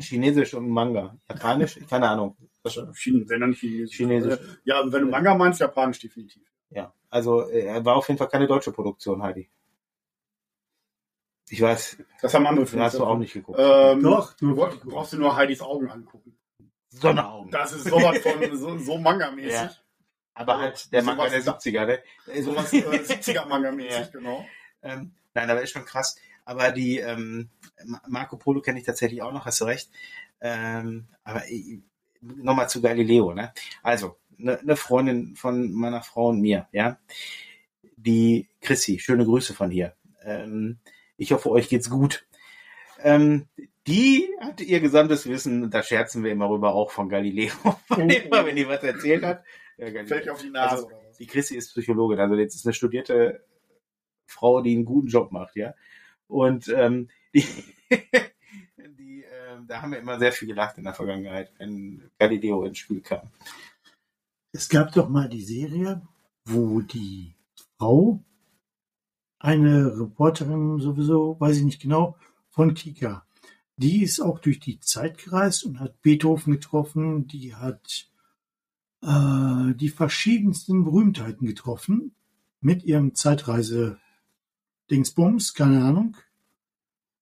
chinesisch 0.00 0.54
und 0.54 0.68
Manga. 0.68 1.16
Japanisch? 1.28 1.78
Keine 1.88 2.08
Ahnung. 2.08 2.36
Chine, 2.94 3.24
wenn 3.28 3.40
dann 3.40 3.52
Chinesisch. 3.54 3.96
Chinesisch. 3.96 4.38
Ja, 4.64 4.82
wenn 4.92 5.02
du 5.02 5.08
Manga 5.10 5.34
meinst, 5.34 5.60
Japanisch 5.60 5.98
definitiv. 6.00 6.42
Ja, 6.70 6.92
also 7.08 7.48
äh, 7.48 7.60
er 7.64 7.84
war 7.84 7.96
auf 7.96 8.06
jeden 8.08 8.18
Fall 8.18 8.28
keine 8.28 8.46
deutsche 8.46 8.72
Produktion, 8.72 9.22
Heidi. 9.22 9.48
Ich 11.50 11.62
weiß, 11.62 11.96
Das 12.20 12.34
haben 12.34 12.46
andere 12.46 12.66
den 12.66 12.80
hast 12.80 12.98
du 12.98 13.04
auch 13.04 13.16
nicht 13.16 13.32
geguckt. 13.32 13.58
Ähm, 13.60 14.02
Doch, 14.02 14.34
du 14.34 14.54
brauchst- 14.54 14.82
brauchst 14.84 15.12
du 15.14 15.18
nur 15.18 15.34
Heidis 15.34 15.62
Augen 15.62 15.90
angucken. 15.90 16.36
Sonderaugen. 16.90 17.50
Das 17.50 17.72
ist 17.72 17.84
sowas 17.84 18.18
von 18.22 18.56
so, 18.56 18.76
so 18.78 18.98
Manga-mäßig. 18.98 19.52
Ja. 19.52 19.70
Aber 20.34 20.58
halt 20.58 20.92
der 20.92 21.02
Manga 21.02 21.26
der 21.28 21.40
Sowas- 21.40 21.64
70er, 21.64 21.86
ne? 21.86 22.02
Also, 22.26 22.50
Sowas 22.52 22.72
äh, 22.74 22.80
70er-Manga-mäßig, 22.82 24.10
genau. 24.12 24.44
Ähm, 24.82 25.12
nein, 25.32 25.50
aber 25.50 25.62
ist 25.62 25.70
schon 25.72 25.84
krass. 25.86 26.16
Aber 26.48 26.72
die 26.72 26.96
ähm, 26.98 27.50
Ma- 27.84 28.00
Marco 28.08 28.38
Polo 28.38 28.62
kenne 28.62 28.78
ich 28.78 28.86
tatsächlich 28.86 29.20
auch 29.20 29.34
noch, 29.34 29.44
hast 29.44 29.60
du 29.60 29.66
recht. 29.66 29.90
Ähm, 30.40 31.08
aber 31.22 31.42
nochmal 32.22 32.70
zu 32.70 32.80
Galileo, 32.80 33.34
ne? 33.34 33.52
Also, 33.82 34.16
eine 34.38 34.58
ne 34.62 34.74
Freundin 34.74 35.36
von 35.36 35.70
meiner 35.72 36.00
Frau 36.00 36.28
und 36.28 36.40
mir, 36.40 36.66
ja. 36.72 36.98
Die 37.98 38.48
Chrissy, 38.62 38.98
schöne 38.98 39.26
Grüße 39.26 39.52
von 39.52 39.70
hier. 39.70 39.94
Ähm, 40.22 40.78
ich 41.18 41.32
hoffe, 41.32 41.50
euch 41.50 41.68
geht's 41.68 41.90
gut. 41.90 42.26
Ähm, 43.02 43.46
die 43.86 44.30
hatte 44.40 44.64
ihr 44.64 44.80
gesamtes 44.80 45.28
Wissen, 45.28 45.70
da 45.70 45.82
scherzen 45.82 46.24
wir 46.24 46.32
immer 46.32 46.48
rüber, 46.48 46.72
auch 46.72 46.92
von 46.92 47.10
Galileo. 47.10 47.52
immer, 47.90 48.46
wenn 48.46 48.56
die 48.56 48.66
was 48.66 48.82
erzählt 48.82 49.22
hat. 49.22 49.44
Ja. 49.76 50.02
Fällt 50.06 50.30
auf 50.30 50.40
die 50.40 50.48
Nase 50.48 50.76
Also? 50.76 50.90
Die 51.18 51.26
Chrissy 51.26 51.56
ist 51.56 51.72
Psychologin, 51.72 52.20
also 52.20 52.36
jetzt 52.36 52.54
ist 52.54 52.64
eine 52.64 52.72
studierte 52.72 53.44
Frau, 54.26 54.62
die 54.62 54.74
einen 54.74 54.86
guten 54.86 55.08
Job 55.08 55.30
macht, 55.30 55.56
ja. 55.56 55.74
Und 56.28 56.68
ähm, 56.68 57.08
die, 57.34 57.44
die 58.98 59.24
ähm, 59.24 59.66
da 59.66 59.82
haben 59.82 59.92
wir 59.92 59.98
immer 59.98 60.18
sehr 60.18 60.32
viel 60.32 60.48
gelacht 60.48 60.78
in 60.78 60.84
der 60.84 60.94
Vergangenheit, 60.94 61.52
wenn 61.58 62.10
Galileo 62.18 62.64
ins 62.64 62.78
Spiel 62.78 63.00
kam. 63.00 63.30
Es 64.52 64.68
gab 64.68 64.92
doch 64.92 65.08
mal 65.08 65.28
die 65.28 65.42
Serie, 65.42 66.02
wo 66.44 66.80
die 66.80 67.34
Frau, 67.78 68.22
eine 69.38 69.98
Reporterin 69.98 70.80
sowieso, 70.80 71.38
weiß 71.38 71.58
ich 71.58 71.64
nicht 71.64 71.82
genau, 71.82 72.16
von 72.48 72.74
Kika, 72.74 73.26
die 73.76 74.02
ist 74.02 74.20
auch 74.20 74.40
durch 74.40 74.58
die 74.58 74.80
Zeit 74.80 75.18
gereist 75.18 75.64
und 75.64 75.78
hat 75.78 76.02
Beethoven 76.02 76.54
getroffen, 76.54 77.28
die 77.28 77.54
hat 77.54 78.08
äh, 79.02 79.74
die 79.74 79.90
verschiedensten 79.90 80.84
Berühmtheiten 80.84 81.46
getroffen 81.46 82.16
mit 82.60 82.82
ihrem 82.82 83.14
Zeitreise-Dingsbums, 84.88 85.54
keine 85.54 85.84
Ahnung. 85.84 86.16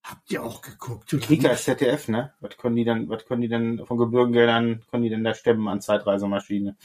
Habt 0.03 0.31
ihr 0.31 0.41
auch 0.41 0.61
geguckt? 0.61 1.13
oder 1.13 1.25
Kika 1.25 1.49
ist 1.49 1.65
ZDF, 1.65 2.07
ne? 2.07 2.33
Was 2.39 2.57
können 2.57 2.77
die 2.77 2.85
dann, 2.85 3.09
was 3.09 3.25
können 3.25 3.41
die 3.41 3.49
denn 3.49 3.85
von 3.85 3.97
Gebührengeldern, 3.97 4.83
können 4.89 5.03
die 5.03 5.09
denn 5.09 5.23
da 5.23 5.33
stemmen 5.33 5.67
an 5.67 5.81
Zeitreisemaschine? 5.81 6.75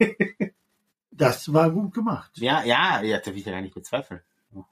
Das 1.16 1.52
war 1.52 1.70
gut 1.70 1.94
gemacht. 1.94 2.32
Ja, 2.38 2.64
ja, 2.64 3.00
ja, 3.00 3.18
das 3.18 3.26
will 3.28 3.36
ich 3.38 3.44
ja 3.46 3.52
gar 3.52 3.60
nicht 3.60 3.72
bezweifeln. 3.76 4.20
Ja. 4.52 4.66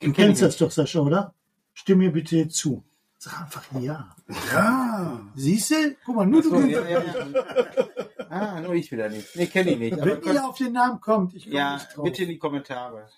Du 0.00 0.12
kennst 0.12 0.42
das 0.42 0.56
doch, 0.56 0.72
Sascha, 0.72 0.98
oder? 0.98 1.32
Stimm 1.74 1.98
mir 1.98 2.10
bitte 2.10 2.48
zu. 2.48 2.82
Sag 3.18 3.40
einfach 3.40 3.64
ja. 3.80 4.16
Ja. 4.52 5.20
Siehst 5.36 5.70
du? 5.70 5.96
Guck 6.04 6.16
mal, 6.16 6.26
nur 6.26 6.42
so, 6.42 6.50
du 6.60 6.66
ja, 6.66 6.84
ja, 6.88 7.04
ja. 7.04 8.28
Ah, 8.28 8.60
nur 8.60 8.74
ich 8.74 8.90
wieder 8.90 9.08
nicht. 9.08 9.36
Nee, 9.36 9.46
kenne 9.46 9.70
ich 9.70 9.78
nicht. 9.78 9.92
Aber 9.92 10.06
Wenn 10.24 10.34
ihr 10.34 10.44
auf 10.44 10.58
den 10.58 10.72
Namen 10.72 11.00
kommt, 11.00 11.34
ich 11.34 11.44
komme 11.44 11.56
Ja, 11.56 11.74
nicht 11.74 11.96
drauf. 11.96 12.04
bitte 12.06 12.22
in 12.24 12.28
die 12.30 12.38
Kommentare. 12.38 13.08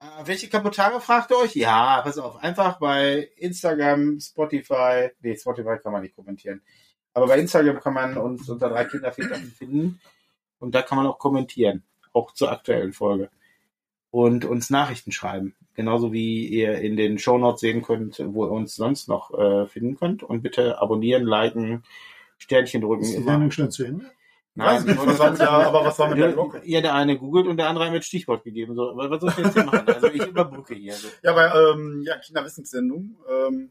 Äh, 0.00 0.26
welche 0.26 0.48
Kommentare 0.48 1.00
fragt 1.00 1.30
ihr 1.30 1.38
euch? 1.38 1.54
Ja, 1.54 2.00
pass 2.02 2.18
auf, 2.18 2.42
einfach 2.42 2.78
bei 2.78 3.30
Instagram, 3.36 4.18
Spotify, 4.18 5.10
nee, 5.20 5.36
Spotify 5.36 5.78
kann 5.82 5.92
man 5.92 6.02
nicht 6.02 6.16
kommentieren. 6.16 6.62
Aber 7.12 7.26
bei 7.26 7.38
Instagram 7.38 7.80
kann 7.80 7.94
man 7.94 8.16
uns 8.16 8.48
unter 8.48 8.68
drei 8.70 8.84
Kinderväter 8.84 9.36
finden 9.58 10.00
und 10.58 10.74
da 10.74 10.82
kann 10.82 10.96
man 10.96 11.06
auch 11.06 11.18
kommentieren, 11.18 11.82
auch 12.12 12.32
zur 12.32 12.50
aktuellen 12.50 12.92
Folge. 12.92 13.30
Und 14.12 14.44
uns 14.44 14.70
Nachrichten 14.70 15.12
schreiben. 15.12 15.54
Genauso 15.74 16.12
wie 16.12 16.44
ihr 16.46 16.80
in 16.80 16.96
den 16.96 17.18
Shownotes 17.18 17.60
sehen 17.60 17.82
könnt, 17.82 18.20
wo 18.34 18.44
ihr 18.44 18.50
uns 18.50 18.74
sonst 18.74 19.08
noch 19.08 19.32
äh, 19.38 19.66
finden 19.66 19.96
könnt. 19.96 20.24
Und 20.24 20.42
bitte 20.42 20.80
abonnieren, 20.80 21.22
liken, 21.22 21.84
Sternchen 22.36 22.80
drücken. 22.80 23.04
Ist 23.04 23.16
die. 23.16 23.22
Sendung 23.22 23.52
schon 23.52 23.70
zu 23.70 23.84
Ende? 23.84 24.10
Weiß 24.54 24.84
nicht, 24.84 24.98
was 24.98 25.18
war 25.18 25.30
mit 25.30 25.40
der, 25.40 25.50
aber 25.50 25.84
was 25.84 25.98
war 25.98 26.08
mit 26.08 26.18
der 26.18 26.32
Glocke? 26.32 26.60
Ja, 26.64 26.80
der 26.80 26.94
eine 26.94 27.16
googelt 27.16 27.46
und 27.46 27.56
der 27.56 27.68
andere 27.68 27.86
hat 27.86 27.92
mir 27.92 28.02
Stichwort 28.02 28.44
gegeben. 28.44 28.74
So, 28.74 28.92
was 28.94 29.20
soll 29.20 29.30
ich 29.30 29.38
jetzt 29.38 29.54
hier 29.54 29.64
machen? 29.64 29.86
Also 29.86 30.08
ich 30.08 30.26
überbrücke 30.26 30.74
hier. 30.74 30.94
So. 30.94 31.08
Ja, 31.22 31.32
bei 31.32 31.46
ähm, 31.46 32.02
ja, 32.04 32.18
Kinderwissenssendung, 32.18 33.16
ähm, 33.30 33.70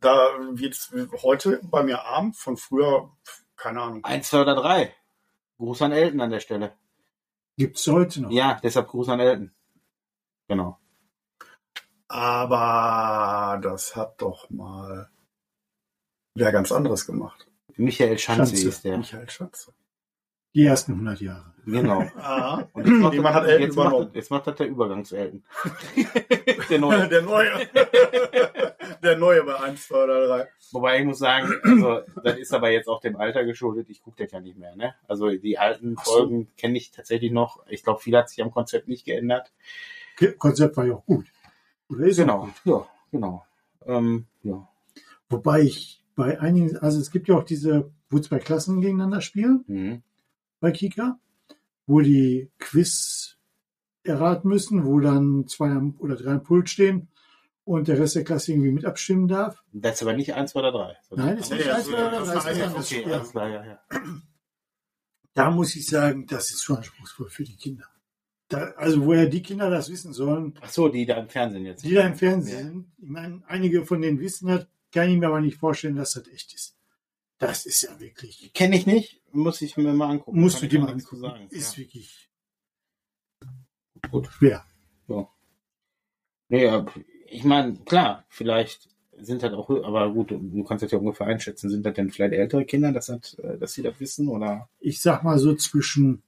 da 0.00 0.16
wird's 0.52 0.92
heute 1.22 1.60
bei 1.62 1.82
mir 1.82 2.04
Abend 2.04 2.36
von 2.36 2.56
früher, 2.56 3.10
keine 3.56 3.82
Ahnung. 3.82 4.04
Eins, 4.04 4.30
zwei 4.30 4.42
oder 4.42 4.54
drei. 4.54 4.94
Gruß 5.58 5.82
an 5.82 5.92
Elton 5.92 6.20
an 6.20 6.30
der 6.30 6.40
Stelle. 6.40 6.72
Gibt's 7.56 7.86
heute 7.86 8.22
noch? 8.22 8.30
Ja, 8.30 8.58
deshalb 8.62 8.88
Gruß 8.88 9.08
an 9.08 9.20
Elton. 9.20 9.52
Genau. 10.46 10.78
Aber 12.08 13.60
das 13.62 13.94
hat 13.94 14.22
doch 14.22 14.48
mal 14.48 15.10
wer 16.34 16.52
ganz 16.52 16.72
anderes 16.72 17.04
gemacht. 17.04 17.46
Michael 17.76 18.18
Schanze, 18.18 18.46
Schanze. 18.56 18.68
ist 18.68 18.84
der. 18.84 18.98
Michael 18.98 19.30
Schatze. 19.30 19.72
Die 20.54 20.64
ersten 20.64 20.92
100 20.92 21.20
Jahre. 21.20 21.52
Genau. 21.66 22.00
Ah. 22.16 22.66
Und 22.72 22.86
jetzt 22.86 22.96
macht, 23.00 23.12
Jemand 23.14 23.36
das, 23.36 23.42
hat 23.42 23.48
Elton 23.50 23.62
jetzt, 23.62 23.76
macht, 23.76 23.86
übernommen. 23.88 24.06
das- 24.08 24.14
jetzt 24.16 24.30
macht 24.30 24.46
das 24.46 24.54
der 24.56 24.66
Übergangs-Elton. 24.68 25.44
der 26.70 26.78
neue. 26.78 27.08
Der 27.08 27.22
neue. 27.22 27.68
der 29.02 29.16
neue 29.18 29.44
bei 29.44 29.60
1, 29.60 29.86
2 29.88 30.04
oder 30.04 30.26
3. 30.26 30.48
Wobei 30.72 30.98
ich 30.98 31.04
muss 31.04 31.18
sagen, 31.18 31.52
also, 31.62 32.00
das 32.24 32.38
ist 32.38 32.52
aber 32.52 32.70
jetzt 32.70 32.88
auch 32.88 33.00
dem 33.00 33.16
Alter 33.16 33.44
geschuldet. 33.44 33.88
Ich 33.90 34.02
gucke 34.02 34.22
das 34.24 34.32
ja 34.32 34.40
nicht 34.40 34.56
mehr. 34.58 34.74
Ne? 34.76 34.94
Also 35.06 35.28
die 35.30 35.58
alten 35.58 35.96
so. 36.02 36.10
Folgen 36.12 36.48
kenne 36.56 36.78
ich 36.78 36.90
tatsächlich 36.90 37.30
noch. 37.30 37.64
Ich 37.68 37.82
glaube, 37.84 38.00
viel 38.00 38.16
hat 38.16 38.28
sich 38.30 38.42
am 38.42 38.50
Konzept 38.50 38.88
nicht 38.88 39.04
geändert. 39.04 39.52
Konzept 40.38 40.76
war 40.76 40.84
ja 40.86 40.94
auch 40.94 41.04
gut. 41.06 41.26
Oder 41.90 42.06
ist 42.06 42.18
auch 42.20 42.24
Genau. 42.24 42.40
gut. 42.46 42.54
Ja, 42.64 42.86
genau. 43.12 43.46
Ähm, 43.86 44.26
ja. 44.42 44.66
Wobei 45.28 45.60
ich 45.60 46.02
bei 46.18 46.40
einigen, 46.40 46.76
also 46.78 46.98
es 47.00 47.12
gibt 47.12 47.28
ja 47.28 47.36
auch 47.36 47.44
diese, 47.44 47.92
wo 48.10 48.18
zwei 48.18 48.40
Klassen 48.40 48.80
gegeneinander 48.80 49.20
spielen 49.20 49.64
Mhm. 49.68 50.02
bei 50.58 50.72
Kika, 50.72 51.18
wo 51.86 52.00
die 52.00 52.50
Quiz 52.58 53.36
erraten 54.02 54.48
müssen, 54.48 54.84
wo 54.84 54.98
dann 54.98 55.46
zwei 55.46 55.76
oder 55.98 56.16
drei 56.16 56.32
am 56.32 56.42
Pult 56.42 56.68
stehen 56.68 57.06
und 57.64 57.86
der 57.86 57.98
Rest 58.00 58.16
der 58.16 58.24
Klasse 58.24 58.50
irgendwie 58.52 58.72
mit 58.72 58.84
abstimmen 58.84 59.28
darf. 59.28 59.62
Das 59.72 59.94
ist 59.96 60.02
aber 60.02 60.14
nicht 60.14 60.34
eins 60.34 60.56
oder 60.56 60.72
drei. 60.72 60.96
Nein, 61.12 61.38
ist 61.38 61.50
Nee, 61.50 61.56
nicht 61.58 61.68
das 61.68 61.76
eins 61.76 61.86
ist- 61.86 61.92
oder 61.94 62.10
das 62.10 62.28
ist 62.28 62.44
drei, 62.44 62.50
ist. 62.80 62.92
Okay, 62.92 63.08
Ja. 63.08 63.16
alles 63.16 63.30
klar, 63.30 63.48
ja, 63.48 63.64
ja. 63.64 63.80
Da 65.34 65.50
muss 65.52 65.76
ich 65.76 65.86
sagen, 65.86 66.26
das 66.26 66.50
ist 66.50 66.58
zu 66.58 66.74
anspruchsvoll 66.76 67.28
für 67.28 67.44
die 67.44 67.56
Kinder. 67.56 67.84
Da, 68.48 68.72
also 68.76 69.04
woher 69.04 69.26
die 69.26 69.42
Kinder 69.42 69.70
das 69.70 69.88
wissen 69.90 70.12
sollen, 70.12 70.54
Ach 70.62 70.70
so, 70.70 70.88
die 70.88 71.06
da 71.06 71.16
im 71.18 71.28
Fernsehen 71.28 71.64
jetzt. 71.66 71.84
die 71.84 71.94
da 71.94 72.06
im 72.06 72.14
Fernsehen 72.16 72.64
sind. 72.72 72.86
Ich 72.98 73.08
meine, 73.08 73.42
einige 73.46 73.84
von 73.84 74.00
denen 74.00 74.18
wissen 74.20 74.48
das, 74.48 74.66
kann 74.92 75.08
ich 75.10 75.18
mir 75.18 75.26
aber 75.28 75.40
nicht 75.40 75.58
vorstellen, 75.58 75.96
dass 75.96 76.12
das 76.12 76.26
echt 76.28 76.54
ist. 76.54 76.76
Das 77.38 77.66
ist 77.66 77.82
ja 77.82 77.98
wirklich, 78.00 78.52
Kenne 78.52 78.76
ich 78.76 78.86
nicht, 78.86 79.22
muss 79.32 79.60
ich 79.62 79.76
mir 79.76 79.92
mal 79.92 80.10
angucken. 80.10 80.40
musst 80.40 80.56
Kann 80.60 80.68
du 80.68 80.76
dir 80.76 80.80
mal 80.80 80.92
angucken. 80.92 81.20
sagen. 81.20 81.46
Ist 81.50 81.76
ja. 81.76 81.84
wirklich 81.84 82.28
Gut. 84.10 84.28
schwer. 84.38 84.64
Nee, 86.50 86.66
aber 86.66 86.90
ich 87.26 87.44
meine, 87.44 87.74
klar, 87.84 88.24
vielleicht 88.28 88.88
sind 89.18 89.42
das 89.42 89.52
auch, 89.52 89.68
aber 89.68 90.10
gut, 90.12 90.30
du 90.30 90.64
kannst 90.64 90.82
das 90.82 90.90
ja 90.92 90.98
ungefähr 90.98 91.26
einschätzen, 91.26 91.68
sind 91.68 91.84
das 91.84 91.92
denn 91.94 92.10
vielleicht 92.10 92.32
ältere 92.32 92.64
Kinder, 92.64 92.90
dass, 92.90 93.06
das, 93.06 93.34
äh, 93.34 93.58
dass 93.58 93.74
sie 93.74 93.82
das 93.82 94.00
wissen 94.00 94.28
oder 94.28 94.68
Ich 94.80 95.02
sag 95.02 95.22
mal 95.24 95.38
so 95.38 95.54
zwischen 95.56 96.22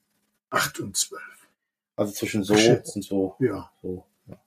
acht 0.50 0.78
und 0.80 0.96
zwölf. 0.96 1.48
also 1.96 2.12
zwischen 2.12 2.44
so 2.44 2.52
Geschätzt. 2.54 2.96
und 2.96 3.02
so. 3.02 3.36
Ja. 3.38 3.72
so. 3.80 4.04
Ja. 4.26 4.42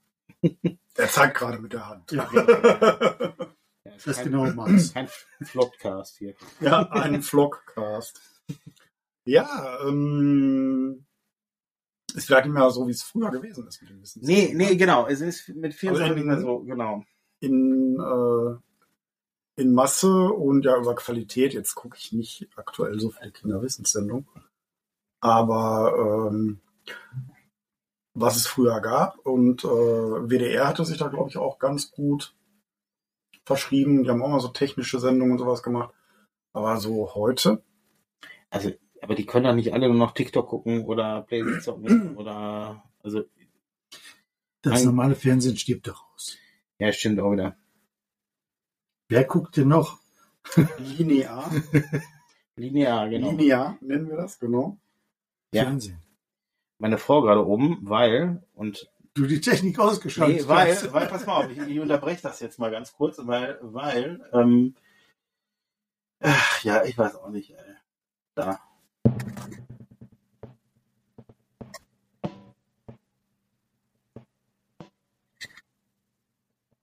Der 0.97 1.09
zeigt 1.09 1.37
gerade 1.37 1.57
mit 1.57 1.73
der 1.73 1.89
Hand. 1.89 2.11
ja. 2.11 2.29
Ja, 2.31 3.33
ist 3.83 4.07
Das 4.07 4.17
kein, 4.17 4.25
genaue 4.25 4.53
Maß. 4.53 4.93
Kein 4.93 5.09
Flopcast 5.41 6.17
hier. 6.17 6.35
Ja, 6.61 6.81
ein 6.91 7.21
Vlogcast. 7.21 8.21
Ja, 9.25 9.79
ähm, 9.87 11.05
ist 12.13 12.27
vielleicht 12.27 12.45
nicht 12.45 12.53
mehr 12.53 12.69
so, 12.69 12.87
wie 12.87 12.91
es 12.91 13.03
früher 13.03 13.31
gewesen 13.31 13.67
ist 13.67 13.81
mit 13.81 13.91
dem 13.91 14.01
Wissen. 14.01 14.21
Nee, 14.23 14.53
nee, 14.53 14.75
genau. 14.75 15.07
Es 15.07 15.21
ist 15.21 15.49
mit 15.49 15.73
vielen 15.73 15.93
Also 15.93 16.03
Sachen 16.03 16.15
nicht 16.15 16.25
mehr 16.25 16.39
so, 16.39 16.59
genau. 16.59 17.03
in, 17.39 17.99
äh, 17.99 19.61
in 19.61 19.73
Masse 19.73 20.31
und 20.31 20.65
ja 20.65 20.77
über 20.77 20.95
Qualität. 20.95 21.53
Jetzt 21.53 21.75
gucke 21.75 21.97
ich 21.97 22.11
nicht 22.11 22.47
aktuell 22.55 22.99
so 22.99 23.09
viele 23.09 23.31
Kinderwissenssendungen. 23.31 24.27
Aber 25.21 26.29
ähm, 26.31 26.59
was 28.13 28.35
es 28.35 28.47
früher 28.47 28.79
gab 28.81 29.17
und 29.19 29.63
äh, 29.63 29.67
WDR 29.67 30.67
hatte 30.67 30.85
sich 30.85 30.97
da, 30.97 31.07
glaube 31.07 31.29
ich, 31.29 31.37
auch 31.37 31.57
ganz 31.59 31.91
gut 31.91 32.35
verschrieben. 33.45 34.03
Die 34.03 34.09
haben 34.09 34.21
auch 34.21 34.29
mal 34.29 34.39
so 34.39 34.49
technische 34.49 34.99
Sendungen 34.99 35.33
und 35.33 35.39
sowas 35.39 35.63
gemacht. 35.63 35.93
Aber 36.53 36.77
so 36.77 37.13
heute, 37.15 37.63
Also, 38.49 38.71
aber 39.01 39.15
die 39.15 39.25
können 39.25 39.45
doch 39.45 39.55
nicht 39.55 39.73
alle 39.73 39.87
nur 39.87 39.97
noch 39.97 40.13
TikTok 40.13 40.47
gucken 40.47 40.85
oder 40.85 41.21
Playstation 41.23 42.15
oder, 42.17 42.83
also, 43.03 43.23
Das 44.61 44.79
Ein- 44.81 44.85
normale 44.85 45.15
Fernsehen 45.15 45.57
stirbt 45.57 45.87
doch 45.87 46.05
aus. 46.13 46.37
ja, 46.79 46.91
stimmt 46.93 47.19
auch 47.19 47.31
wieder. 47.31 47.57
Wer 49.09 49.23
guckt 49.25 49.57
denn 49.57 49.67
noch? 49.69 49.99
linear, 50.77 51.49
Linear, 52.55 53.09
genau. 53.09 53.31
linear 53.31 53.77
nennen 53.81 54.09
wir 54.09 54.17
das, 54.17 54.39
genau. 54.39 54.77
Ja. 55.53 55.63
Fernsehen. 55.63 55.99
Meine 56.77 56.97
Frau 56.97 57.21
gerade 57.21 57.45
oben, 57.45 57.79
weil, 57.81 58.43
und 58.53 58.91
Du 59.15 59.27
die 59.27 59.41
Technik 59.41 59.77
ausgeschaltet 59.77 60.41
Nee, 60.41 60.47
weil, 60.47 60.71
hast. 60.75 60.91
weil, 60.91 61.07
pass 61.07 61.25
mal 61.25 61.45
auf, 61.45 61.51
ich, 61.51 61.57
ich 61.59 61.79
unterbreche 61.79 62.23
das 62.23 62.39
jetzt 62.39 62.57
mal 62.57 62.71
ganz 62.71 62.93
kurz, 62.93 63.17
weil, 63.19 63.59
weil, 63.61 64.27
ähm, 64.33 64.75
ach, 66.19 66.63
ja, 66.63 66.83
ich 66.83 66.97
weiß 66.97 67.15
auch 67.17 67.29
nicht, 67.29 67.51
ey. 67.51 67.75
Da. 68.35 68.59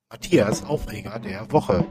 Matthias 0.08 0.62
Aufreger 0.64 1.18
der 1.18 1.50
Woche. 1.50 1.86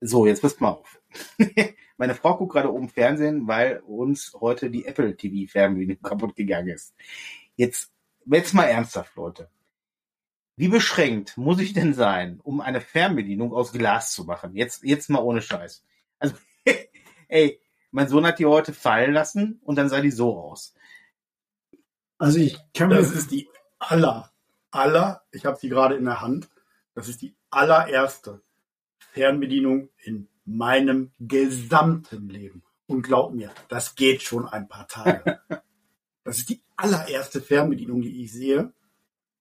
So, 0.00 0.26
jetzt 0.26 0.42
passt 0.42 0.60
mal 0.60 0.70
auf. 0.70 1.00
Meine 1.96 2.14
Frau 2.14 2.36
guckt 2.36 2.52
gerade 2.52 2.72
oben 2.72 2.88
Fernsehen, 2.88 3.46
weil 3.46 3.78
uns 3.80 4.36
heute 4.40 4.70
die 4.70 4.84
Apple 4.84 5.16
TV 5.16 5.50
Fernbedienung 5.50 5.98
kaputt 6.02 6.36
gegangen 6.36 6.68
ist. 6.68 6.94
Jetzt, 7.56 7.92
jetzt 8.26 8.54
mal 8.54 8.64
ernsthaft, 8.64 9.14
Leute. 9.16 9.50
Wie 10.56 10.68
beschränkt 10.68 11.36
muss 11.36 11.60
ich 11.60 11.72
denn 11.74 11.94
sein, 11.94 12.40
um 12.42 12.60
eine 12.60 12.80
Fernbedienung 12.80 13.52
aus 13.52 13.72
Glas 13.72 14.12
zu 14.12 14.24
machen? 14.24 14.54
Jetzt, 14.54 14.82
jetzt 14.84 15.10
mal 15.10 15.20
ohne 15.20 15.42
Scheiß. 15.42 15.84
Also, 16.18 16.34
ey, 17.28 17.60
mein 17.90 18.08
Sohn 18.08 18.26
hat 18.26 18.38
die 18.38 18.46
heute 18.46 18.72
fallen 18.72 19.12
lassen 19.12 19.60
und 19.64 19.76
dann 19.76 19.88
sah 19.88 20.00
die 20.00 20.10
so 20.10 20.38
aus. 20.38 20.74
Also 22.18 22.38
ich 22.38 22.58
kann 22.72 22.88
mir 22.88 22.96
Das 22.96 23.12
ist 23.12 23.30
die 23.30 23.48
aller, 23.78 24.32
aller, 24.70 25.22
ich 25.32 25.44
habe 25.44 25.58
sie 25.58 25.68
gerade 25.68 25.96
in 25.96 26.04
der 26.04 26.20
Hand, 26.20 26.48
das 26.94 27.08
ist 27.08 27.22
die 27.22 27.34
allererste 27.50 28.42
Fernbedienung 28.98 29.90
in 30.02 30.28
meinem 30.46 31.12
gesamten 31.18 32.28
Leben. 32.28 32.62
Und 32.86 33.02
glaub 33.02 33.34
mir, 33.34 33.52
das 33.68 33.94
geht 33.96 34.22
schon 34.22 34.46
ein 34.48 34.68
paar 34.68 34.88
Tage. 34.88 35.40
Das 36.24 36.38
ist 36.38 36.48
die 36.48 36.60
allererste 36.74 37.40
Fernbedienung, 37.40 38.02
die 38.02 38.24
ich 38.24 38.32
sehe, 38.32 38.72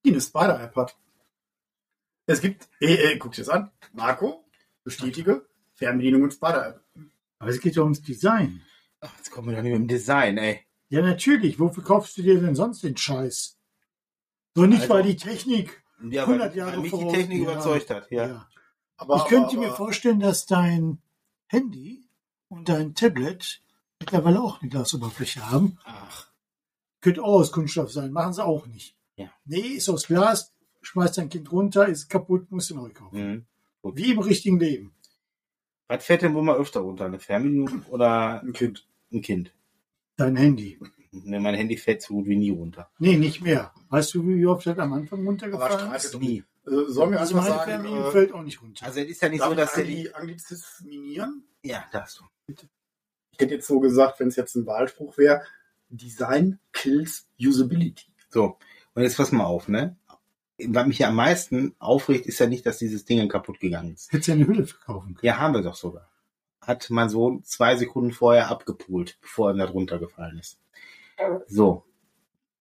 die 0.05 0.11
eine 0.11 0.21
Spider-App 0.21 0.75
hat. 0.75 0.95
Es 2.27 2.41
gibt, 2.41 2.69
äh, 2.79 2.93
äh, 3.13 3.17
guck 3.17 3.31
dir 3.31 3.41
das 3.41 3.49
an, 3.49 3.71
Marco, 3.91 4.45
bestätige, 4.83 5.47
Fernbedienung 5.73 6.21
und 6.21 6.33
Spider-App. 6.33 6.83
Aber 7.39 7.49
es 7.49 7.59
geht 7.59 7.75
ja 7.75 7.81
ums 7.81 8.03
Design. 8.03 8.61
Ach, 9.01 9.11
jetzt 9.17 9.31
kommen 9.31 9.47
wir 9.49 9.55
doch 9.55 9.63
nicht 9.63 9.71
mit 9.71 9.81
dem 9.81 9.87
Design, 9.87 10.37
ey. 10.37 10.59
Ja, 10.89 11.01
natürlich. 11.01 11.59
Wofür 11.59 11.83
kaufst 11.83 12.15
du 12.19 12.21
dir 12.21 12.39
denn 12.39 12.53
sonst 12.53 12.83
den 12.83 12.95
Scheiß? 12.95 13.57
So 14.53 14.67
nicht, 14.67 14.81
Also- 14.83 14.93
weil 14.93 15.03
die 15.03 15.15
Technik 15.15 15.83
Ja, 16.07 16.25
100 16.27 16.51
weil- 16.51 16.57
Jahre 16.59 16.71
weil 16.73 16.79
mich 16.81 16.91
die 16.91 17.07
Technik 17.07 17.43
ja. 17.43 17.51
überzeugt 17.51 17.89
hat, 17.89 18.11
ja. 18.11 18.27
Ja. 18.27 18.49
Aber, 18.97 19.17
Ich 19.17 19.25
könnte 19.25 19.57
aber, 19.57 19.67
mir 19.67 19.71
vorstellen, 19.73 20.19
dass 20.19 20.45
dein 20.45 20.99
Handy 21.47 22.07
und 22.47 22.69
dein 22.69 22.95
Tablet 22.95 23.61
mittlerweile 23.99 24.41
auch 24.41 24.61
eine 24.61 24.69
Glasoberfläche 24.69 25.49
haben. 25.49 25.77
Ach, 25.83 26.27
Könnte 27.01 27.23
auch 27.23 27.39
aus 27.39 27.51
Kunststoff 27.51 27.91
sein, 27.91 28.11
machen 28.11 28.33
sie 28.33 28.43
auch 28.43 28.65
nicht. 28.67 28.95
Ja. 29.17 29.29
Nee, 29.45 29.59
ist 29.59 29.89
aus 29.89 30.07
Glas, 30.07 30.53
schmeißt 30.81 31.17
dein 31.17 31.29
Kind 31.29 31.51
runter, 31.51 31.87
ist 31.87 32.09
kaputt, 32.09 32.51
musst 32.51 32.69
du 32.71 32.75
neu 32.75 32.89
kaufen. 32.89 33.17
mhm. 33.17 33.45
Wie 33.95 34.11
im 34.11 34.19
richtigen 34.19 34.59
Leben. 34.59 34.95
Was 35.87 36.03
fährt 36.03 36.23
denn 36.23 36.33
wohl 36.33 36.41
mal 36.41 36.55
öfter 36.55 36.79
runter? 36.79 37.05
Eine 37.05 37.19
Fernbedienung 37.19 37.83
oder 37.89 38.41
ein 38.41 38.53
Kind. 38.53 38.87
ein 39.11 39.21
Kind? 39.21 39.53
Dein 40.17 40.35
Handy. 40.35 40.79
Ne, 41.11 41.39
mein 41.39 41.53
Handy 41.55 41.77
fällt 41.77 42.01
so 42.01 42.15
gut 42.15 42.25
wie 42.25 42.35
nie 42.35 42.49
runter. 42.49 42.89
Nee, 42.97 43.17
nicht 43.17 43.41
mehr. 43.41 43.71
Weißt 43.89 44.15
du, 44.15 44.27
wie 44.27 44.45
oft 44.47 44.65
das 44.65 44.79
am 44.79 44.93
Anfang 44.93 45.19
Aber 45.19 45.27
runtergefallen 45.29 45.93
ist? 45.93 46.19
Nie. 46.19 46.43
Äh, 46.67 46.85
sollen 46.87 47.11
wir 47.11 47.19
Also 47.19 47.37
einfach 47.37 47.49
meine 47.67 47.81
sagen, 47.83 47.85
äh, 47.85 48.11
fällt 48.11 48.33
auch 48.33 48.41
nicht 48.41 48.61
runter. 48.61 48.85
Also 48.85 48.99
es 48.99 49.07
ist 49.07 49.21
ja 49.21 49.29
nicht 49.29 49.41
darf 49.41 49.49
so, 49.49 49.55
dass 49.55 49.73
der 49.73 49.83
die... 49.83 49.91
Angli 49.91 50.13
Anglizisminieren? 50.13 51.43
Ja, 51.63 51.85
darfst 51.91 52.19
du. 52.19 52.23
Ich 52.47 53.39
hätte 53.39 53.55
jetzt 53.55 53.67
so 53.67 53.79
gesagt, 53.79 54.19
wenn 54.19 54.29
es 54.29 54.35
jetzt 54.35 54.55
ein 54.55 54.65
Wahlspruch 54.65 55.17
wäre, 55.17 55.43
Design 55.89 56.59
kills 56.73 57.27
Usability. 57.39 58.07
So, 58.29 58.57
und 58.93 59.03
jetzt 59.03 59.17
pass 59.17 59.31
mal 59.31 59.45
auf, 59.45 59.67
ne? 59.67 59.97
Was 60.57 60.87
mich 60.87 60.99
ja 60.99 61.09
am 61.09 61.15
meisten 61.15 61.75
aufregt, 61.79 62.27
ist 62.27 62.39
ja 62.39 62.47
nicht, 62.47 62.65
dass 62.65 62.77
dieses 62.77 63.03
Ding 63.03 63.27
kaputt 63.27 63.59
gegangen 63.59 63.93
ist. 63.93 64.11
Hättest 64.11 64.29
ja 64.29 64.35
eine 64.35 64.47
Hülle 64.47 64.65
verkaufen 64.65 65.15
können. 65.15 65.25
Ja, 65.25 65.37
haben 65.37 65.53
wir 65.53 65.61
doch 65.61 65.75
sogar. 65.75 66.09
Hat 66.61 66.89
mein 66.89 67.09
Sohn 67.09 67.43
zwei 67.43 67.75
Sekunden 67.75 68.13
vorher 68.13 68.49
abgepult, 68.49 69.17
bevor 69.21 69.51
ihm 69.51 69.57
da 69.57 69.67
drunter 69.67 69.99
gefallen 69.99 70.39
ist. 70.39 70.57
So. 71.47 71.85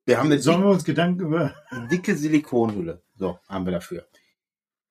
Wir 0.07 0.19
haben 0.19 0.27
eine 0.27 0.39
Sollen 0.39 0.63
wir 0.63 0.71
uns 0.71 0.85
Gedanken 0.85 1.21
über 1.21 1.55
dicke 1.91 2.15
Silikonhülle. 2.17 3.03
So, 3.17 3.39
haben 3.49 3.65
wir 3.65 3.73
dafür. 3.73 4.07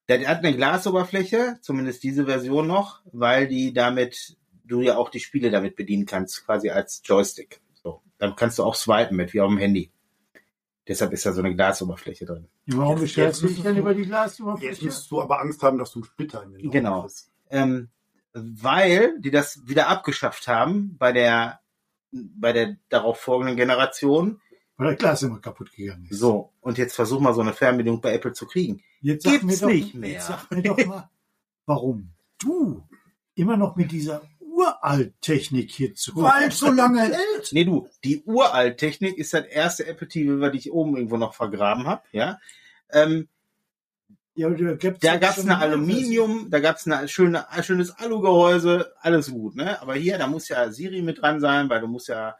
Der 0.09 0.27
hat 0.27 0.39
eine 0.39 0.55
Glasoberfläche, 0.55 1.57
zumindest 1.61 2.03
diese 2.03 2.25
Version 2.25 2.67
noch, 2.67 3.01
weil 3.11 3.47
die 3.47 3.73
damit, 3.73 4.37
du 4.65 4.81
ja 4.81 4.97
auch 4.97 5.09
die 5.09 5.19
Spiele 5.19 5.49
damit 5.51 5.75
bedienen 5.75 6.05
kannst, 6.05 6.45
quasi 6.45 6.69
als 6.71 7.01
Joystick. 7.05 7.61
So. 7.73 8.01
Dann 8.17 8.35
kannst 8.35 8.59
du 8.59 8.63
auch 8.63 8.75
swipen 8.75 9.15
mit, 9.15 9.33
wie 9.33 9.41
auf 9.41 9.49
dem 9.49 9.57
Handy. 9.59 9.91
Deshalb 10.87 11.13
ist 11.13 11.25
da 11.25 11.31
so 11.31 11.41
eine 11.41 11.55
Glasoberfläche 11.55 12.25
drin. 12.25 12.49
Warum 12.67 12.93
Jetzt- 12.97 13.01
beschwerst 13.01 13.41
du 13.41 13.45
jetzt 13.47 13.55
dich 13.57 13.63
denn 13.63 13.77
über 13.77 13.93
die 13.93 14.01
Jetzt 14.01 14.09
Glasoberfläche? 14.09 14.83
müsstest 14.85 15.11
du 15.11 15.21
aber 15.21 15.39
Angst 15.39 15.61
haben, 15.63 15.77
dass 15.77 15.91
du 15.91 15.99
einen 15.99 16.05
Splitter 16.05 16.43
in 16.43 16.51
den 16.51 16.61
Augen 16.61 16.71
Genau. 16.71 17.07
Ähm, 17.49 17.89
weil 18.33 19.19
die 19.19 19.31
das 19.31 19.61
wieder 19.67 19.87
abgeschafft 19.87 20.47
haben 20.47 20.97
bei 20.97 21.11
der, 21.13 21.59
bei 22.11 22.51
der 22.51 22.75
darauf 22.89 23.19
folgenden 23.19 23.55
Generation. 23.55 24.41
Weil 24.77 24.91
das 24.91 24.97
Glas 24.97 25.23
immer 25.23 25.39
kaputt 25.39 25.71
gegangen 25.71 26.07
ist. 26.09 26.19
So. 26.19 26.51
Und 26.61 26.77
jetzt 26.77 26.95
versuch 26.95 27.19
mal 27.19 27.33
so 27.33 27.41
eine 27.41 27.53
Fernbedienung 27.53 28.01
bei 28.01 28.13
Apple 28.13 28.33
zu 28.33 28.47
kriegen. 28.47 28.81
Jetzt 29.01 29.23
sag 29.23 29.33
Gibt's 29.33 29.45
mir 29.45 29.57
doch, 29.57 29.73
nicht 29.73 29.93
mehr. 29.93 30.11
Jetzt 30.11 30.27
sag 30.27 30.49
mir 30.49 30.63
doch 30.63 30.85
mal, 30.85 31.09
warum 31.65 32.09
du 32.39 32.83
immer 33.35 33.57
noch 33.57 33.75
mit 33.75 33.91
dieser 33.91 34.23
Uralt-Technik 34.39 35.71
hier 35.71 35.95
zu 35.95 36.15
Weil 36.15 36.49
es 36.49 36.59
so 36.59 36.71
lange 36.71 37.01
hält. 37.01 37.49
Nee, 37.51 37.65
du, 37.65 37.87
die 38.03 38.23
Uralt-Technik 38.23 39.17
ist 39.17 39.33
das 39.33 39.45
erste 39.45 39.85
Apple 39.87 40.07
TV, 40.07 40.39
was 40.39 40.53
ich 40.53 40.71
oben 40.71 40.95
irgendwo 40.95 41.17
noch 41.17 41.33
vergraben 41.33 41.87
habe, 41.87 42.03
ja. 42.11 42.39
Ähm, 42.91 43.27
Ja, 44.35 44.49
da 44.49 45.17
gab's 45.17 45.35
schon 45.35 45.49
eine 45.49 45.59
Aluminium, 45.59 46.49
da 46.49 46.59
gab's 46.59 46.87
eine 46.87 47.07
schöne, 47.07 47.49
ein 47.49 47.63
schönes 47.63 47.91
Alugehäuse, 47.91 48.93
alles 48.99 49.31
gut, 49.31 49.55
ne? 49.55 49.81
Aber 49.81 49.95
hier, 49.95 50.17
da 50.17 50.27
muss 50.27 50.49
ja 50.49 50.71
Siri 50.71 51.01
mit 51.01 51.21
dran 51.21 51.39
sein, 51.39 51.69
weil 51.69 51.81
du 51.81 51.87
musst 51.87 52.07
ja, 52.07 52.35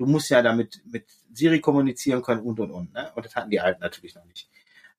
du 0.00 0.06
musst 0.06 0.30
ja 0.30 0.40
damit 0.40 0.80
mit 0.86 1.04
Siri 1.32 1.60
kommunizieren 1.60 2.22
können 2.22 2.40
und 2.40 2.58
und 2.58 2.70
und, 2.70 2.92
ne? 2.94 3.12
Und 3.14 3.26
das 3.26 3.36
hatten 3.36 3.50
die 3.50 3.60
alten 3.60 3.82
natürlich 3.82 4.14
noch 4.14 4.24
nicht. 4.24 4.48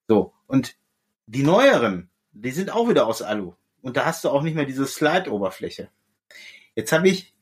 So, 0.08 0.34
und 0.46 0.78
die 1.26 1.42
neueren, 1.42 2.12
die 2.32 2.52
sind 2.52 2.70
auch 2.70 2.88
wieder 2.88 3.08
aus 3.08 3.24
Alu. 3.24 3.54
Und 3.82 3.98
da 3.98 4.06
hast 4.06 4.24
du 4.24 4.30
auch 4.30 4.44
nicht 4.44 4.54
mehr 4.54 4.66
diese 4.66 4.86
Slide-Oberfläche. 4.86 5.90
Jetzt 6.76 6.92
habe 6.92 7.10
ich, 7.10 7.34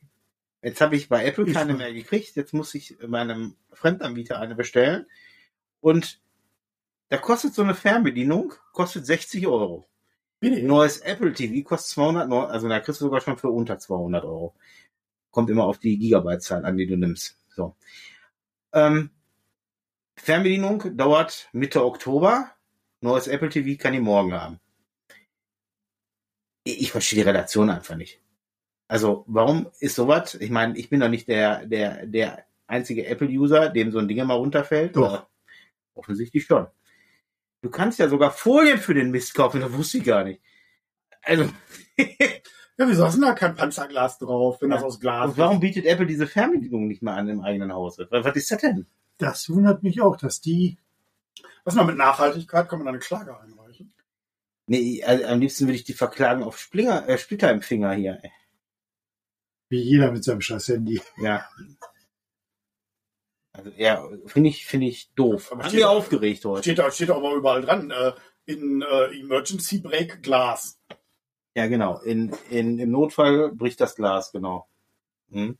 jetzt 0.62 0.80
habe 0.80 0.95
ich 0.95 1.10
bei 1.10 1.26
Apple 1.26 1.52
keine 1.52 1.74
mehr 1.74 1.93
gekriegt. 1.93 2.36
Jetzt 2.38 2.54
muss 2.54 2.74
ich 2.76 2.98
meinem 3.06 3.58
Fremdanbieter 3.74 4.39
eine 4.39 4.56
bestellen. 4.56 5.06
Und 5.82 6.22
da 7.10 7.17
kostet 7.17 7.54
so 7.54 7.62
eine 7.62 7.76
Fernbedienung, 7.76 8.54
kostet 8.72 9.06
60 9.06 9.48
Euro. 9.48 9.86
Ein 10.41 10.65
neues 10.65 11.00
Apple 11.00 11.34
TV 11.34 11.67
kostet 11.67 11.95
200, 11.95 12.30
Neu- 12.30 12.45
also 12.45 12.69
da 12.69 12.80
kriegst 12.80 13.02
du 13.02 13.06
sogar 13.06 13.19
schon 13.19 13.38
für 13.38 13.50
unter 13.50 13.78
200 13.78 14.24
Euro. 14.24 14.56
Kommt 15.32 15.50
immer 15.50 15.65
auf 15.65 15.78
die 15.80 15.98
Gigabyte-Zahl 16.00 16.63
an, 16.63 16.78
die 16.78 16.88
du 16.88 16.95
nimmst. 16.95 17.38
So. 17.49 17.75
Ähm, 18.73 19.12
Fernbedienung 20.17 20.95
dauert 20.95 21.49
Mitte 21.53 21.83
Oktober. 21.83 22.51
Neues 23.01 23.27
Apple 23.27 23.49
TV 23.49 23.81
kann 23.81 23.93
ich 23.93 24.01
morgen 24.01 24.33
haben. 24.33 24.59
Ich, 26.65 26.91
verstehe 26.91 27.23
die 27.23 27.27
Relation 27.27 27.69
einfach 27.69 27.95
nicht. 27.95 28.21
Also, 28.88 29.23
warum 29.27 29.71
ist 29.79 29.95
sowas? 29.95 30.35
Ich 30.35 30.49
meine, 30.49 30.77
ich 30.77 30.89
bin 30.89 30.99
doch 30.99 31.09
nicht 31.09 31.27
der, 31.27 31.65
der, 31.65 32.05
der 32.05 32.45
einzige 32.67 33.07
Apple-User, 33.07 33.69
dem 33.69 33.91
so 33.91 33.99
ein 33.99 34.07
Ding 34.07 34.23
mal 34.25 34.35
runterfällt. 34.35 34.95
Doch. 34.95 35.27
Offensichtlich 35.93 36.45
schon. 36.45 36.67
Du 37.62 37.69
kannst 37.69 37.99
ja 37.99 38.07
sogar 38.07 38.31
Folien 38.31 38.77
für 38.77 38.93
den 38.93 39.12
Mist 39.12 39.33
kaufen, 39.33 39.62
das 39.62 39.73
wusste 39.73 39.99
ich 39.99 40.03
gar 40.03 40.23
nicht. 40.23 40.41
Also, 41.21 41.49
Ja, 42.79 42.87
wieso 42.87 43.05
hast 43.05 43.17
du 43.17 43.21
da 43.21 43.33
kein 43.33 43.55
Panzerglas 43.55 44.19
drauf, 44.19 44.61
wenn 44.61 44.69
das 44.69 44.81
Ja. 44.81 44.87
aus 44.87 44.99
Glas 45.01 45.31
Und 45.31 45.37
warum 45.37 45.59
bietet 45.59 45.85
Apple 45.85 46.05
diese 46.05 46.25
Fernbedienung 46.27 46.87
nicht 46.87 47.01
mal 47.01 47.15
an 47.15 47.27
im 47.27 47.41
eigenen 47.41 47.73
Haus? 47.73 47.99
Was, 48.09 48.35
ist 48.35 48.51
das 48.51 48.61
denn? 48.61 48.87
Das 49.17 49.49
wundert 49.49 49.83
mich 49.83 50.01
auch, 50.01 50.15
dass 50.15 50.39
die, 50.39 50.77
ist? 51.35 51.43
Was 51.65 51.75
noch 51.75 51.85
mit 51.85 51.97
Nachhaltigkeit 51.97 52.69
kann 52.69 52.79
man 52.79 52.85
da 52.85 52.91
eine 52.91 52.99
Klage 52.99 53.37
einreichen? 53.37 53.93
Nee, 54.67 55.03
also 55.03 55.25
am 55.25 55.39
liebsten 55.41 55.65
würde 55.65 55.75
ich 55.75 55.83
die 55.83 55.93
verklagen 55.93 56.41
auf 56.41 56.57
Splinger, 56.57 57.07
äh, 57.09 57.17
Splitter 57.17 57.51
im 57.51 57.61
Finger 57.61 57.91
hier. 57.93 58.19
ey. 58.23 58.31
wie 59.67 59.81
jeder 59.81 60.11
mit 60.11 60.23
seinem 60.23 60.41
scheiß 60.41 60.69
Handy. 60.69 61.01
Ja. 61.17 61.47
Also 63.51 63.71
ja, 63.77 64.07
finde 64.25 64.49
ich, 64.49 64.65
finde 64.65 64.87
ich 64.87 65.11
doof. 65.15 65.51
Aber 65.51 65.63
Haben 65.63 65.69
steht- 65.69 65.83
aufgeregt 65.83 66.45
heute. 66.45 66.63
Steht 66.73 66.93
steht 66.93 67.09
aber 67.11 67.33
überall 67.33 67.61
dran, 67.61 67.91
äh, 67.91 68.13
in 68.45 68.81
äh, 68.81 69.19
Emergency 69.19 69.79
Break 69.79 70.23
Glas. 70.23 70.79
Ja, 71.55 71.67
genau. 71.67 71.99
In, 71.99 72.31
in, 72.49 72.79
Im 72.79 72.91
Notfall 72.91 73.51
bricht 73.51 73.81
das 73.81 73.95
Glas, 73.95 74.31
genau. 74.31 74.67
Hm. 75.31 75.57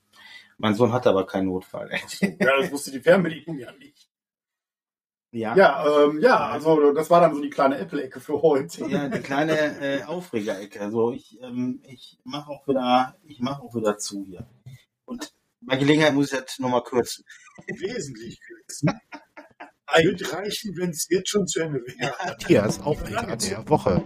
Mein 0.58 0.76
Sohn 0.76 0.92
hatte 0.92 1.10
aber 1.10 1.26
keinen 1.26 1.48
Notfall. 1.48 1.90
Ja, 2.22 2.60
das 2.60 2.72
wusste 2.72 2.92
die 2.92 3.00
Fernbedienung 3.00 3.58
ja 3.60 3.72
nicht. 3.74 4.10
ja. 5.32 5.56
Ja, 5.56 6.04
ähm, 6.06 6.20
ja, 6.22 6.38
also 6.50 6.92
das 6.94 7.10
war 7.10 7.22
dann 7.22 7.34
so 7.36 7.42
die 7.42 7.50
kleine 7.50 7.78
Apple-Ecke 7.78 8.20
für 8.20 8.42
heute. 8.42 8.88
Ja, 8.88 9.08
die 9.08 9.20
kleine 9.20 9.54
äh, 9.80 10.04
Aufregerecke. 10.04 10.82
Also 10.82 11.12
ich, 11.12 11.42
ähm, 11.42 11.82
ich 11.88 12.20
mache 12.24 12.52
auch 12.52 12.68
wieder, 12.68 13.16
ich 13.24 13.40
mache 13.40 13.62
auch 13.64 13.74
wieder 13.76 13.98
zu 13.98 14.26
hier. 14.26 14.48
Und 15.06 15.34
bei 15.62 15.78
Gelegenheit 15.78 16.14
muss 16.14 16.32
ich 16.32 16.40
das 16.40 16.60
nochmal 16.60 16.84
kürzen. 16.84 17.26
Wesentlich 17.68 18.40
kürzen. 18.42 19.00
Wird 20.04 20.34
reichen, 20.34 20.78
wenn 20.78 20.92
es 20.92 21.08
jetzt 21.10 21.30
schon 21.30 21.48
zu 21.48 21.62
Ende 21.62 21.82
wäre. 21.82 22.14
Matthias 22.26 22.80
Aufreger 22.80 23.36
der 23.36 23.68
Woche. 23.70 24.04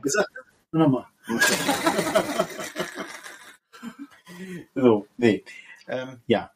Gesagt, 0.00 0.30
nochmal. 0.72 1.06
So, 4.74 5.06
nee. 5.16 5.44
Ähm, 5.88 6.20
ja. 6.26 6.50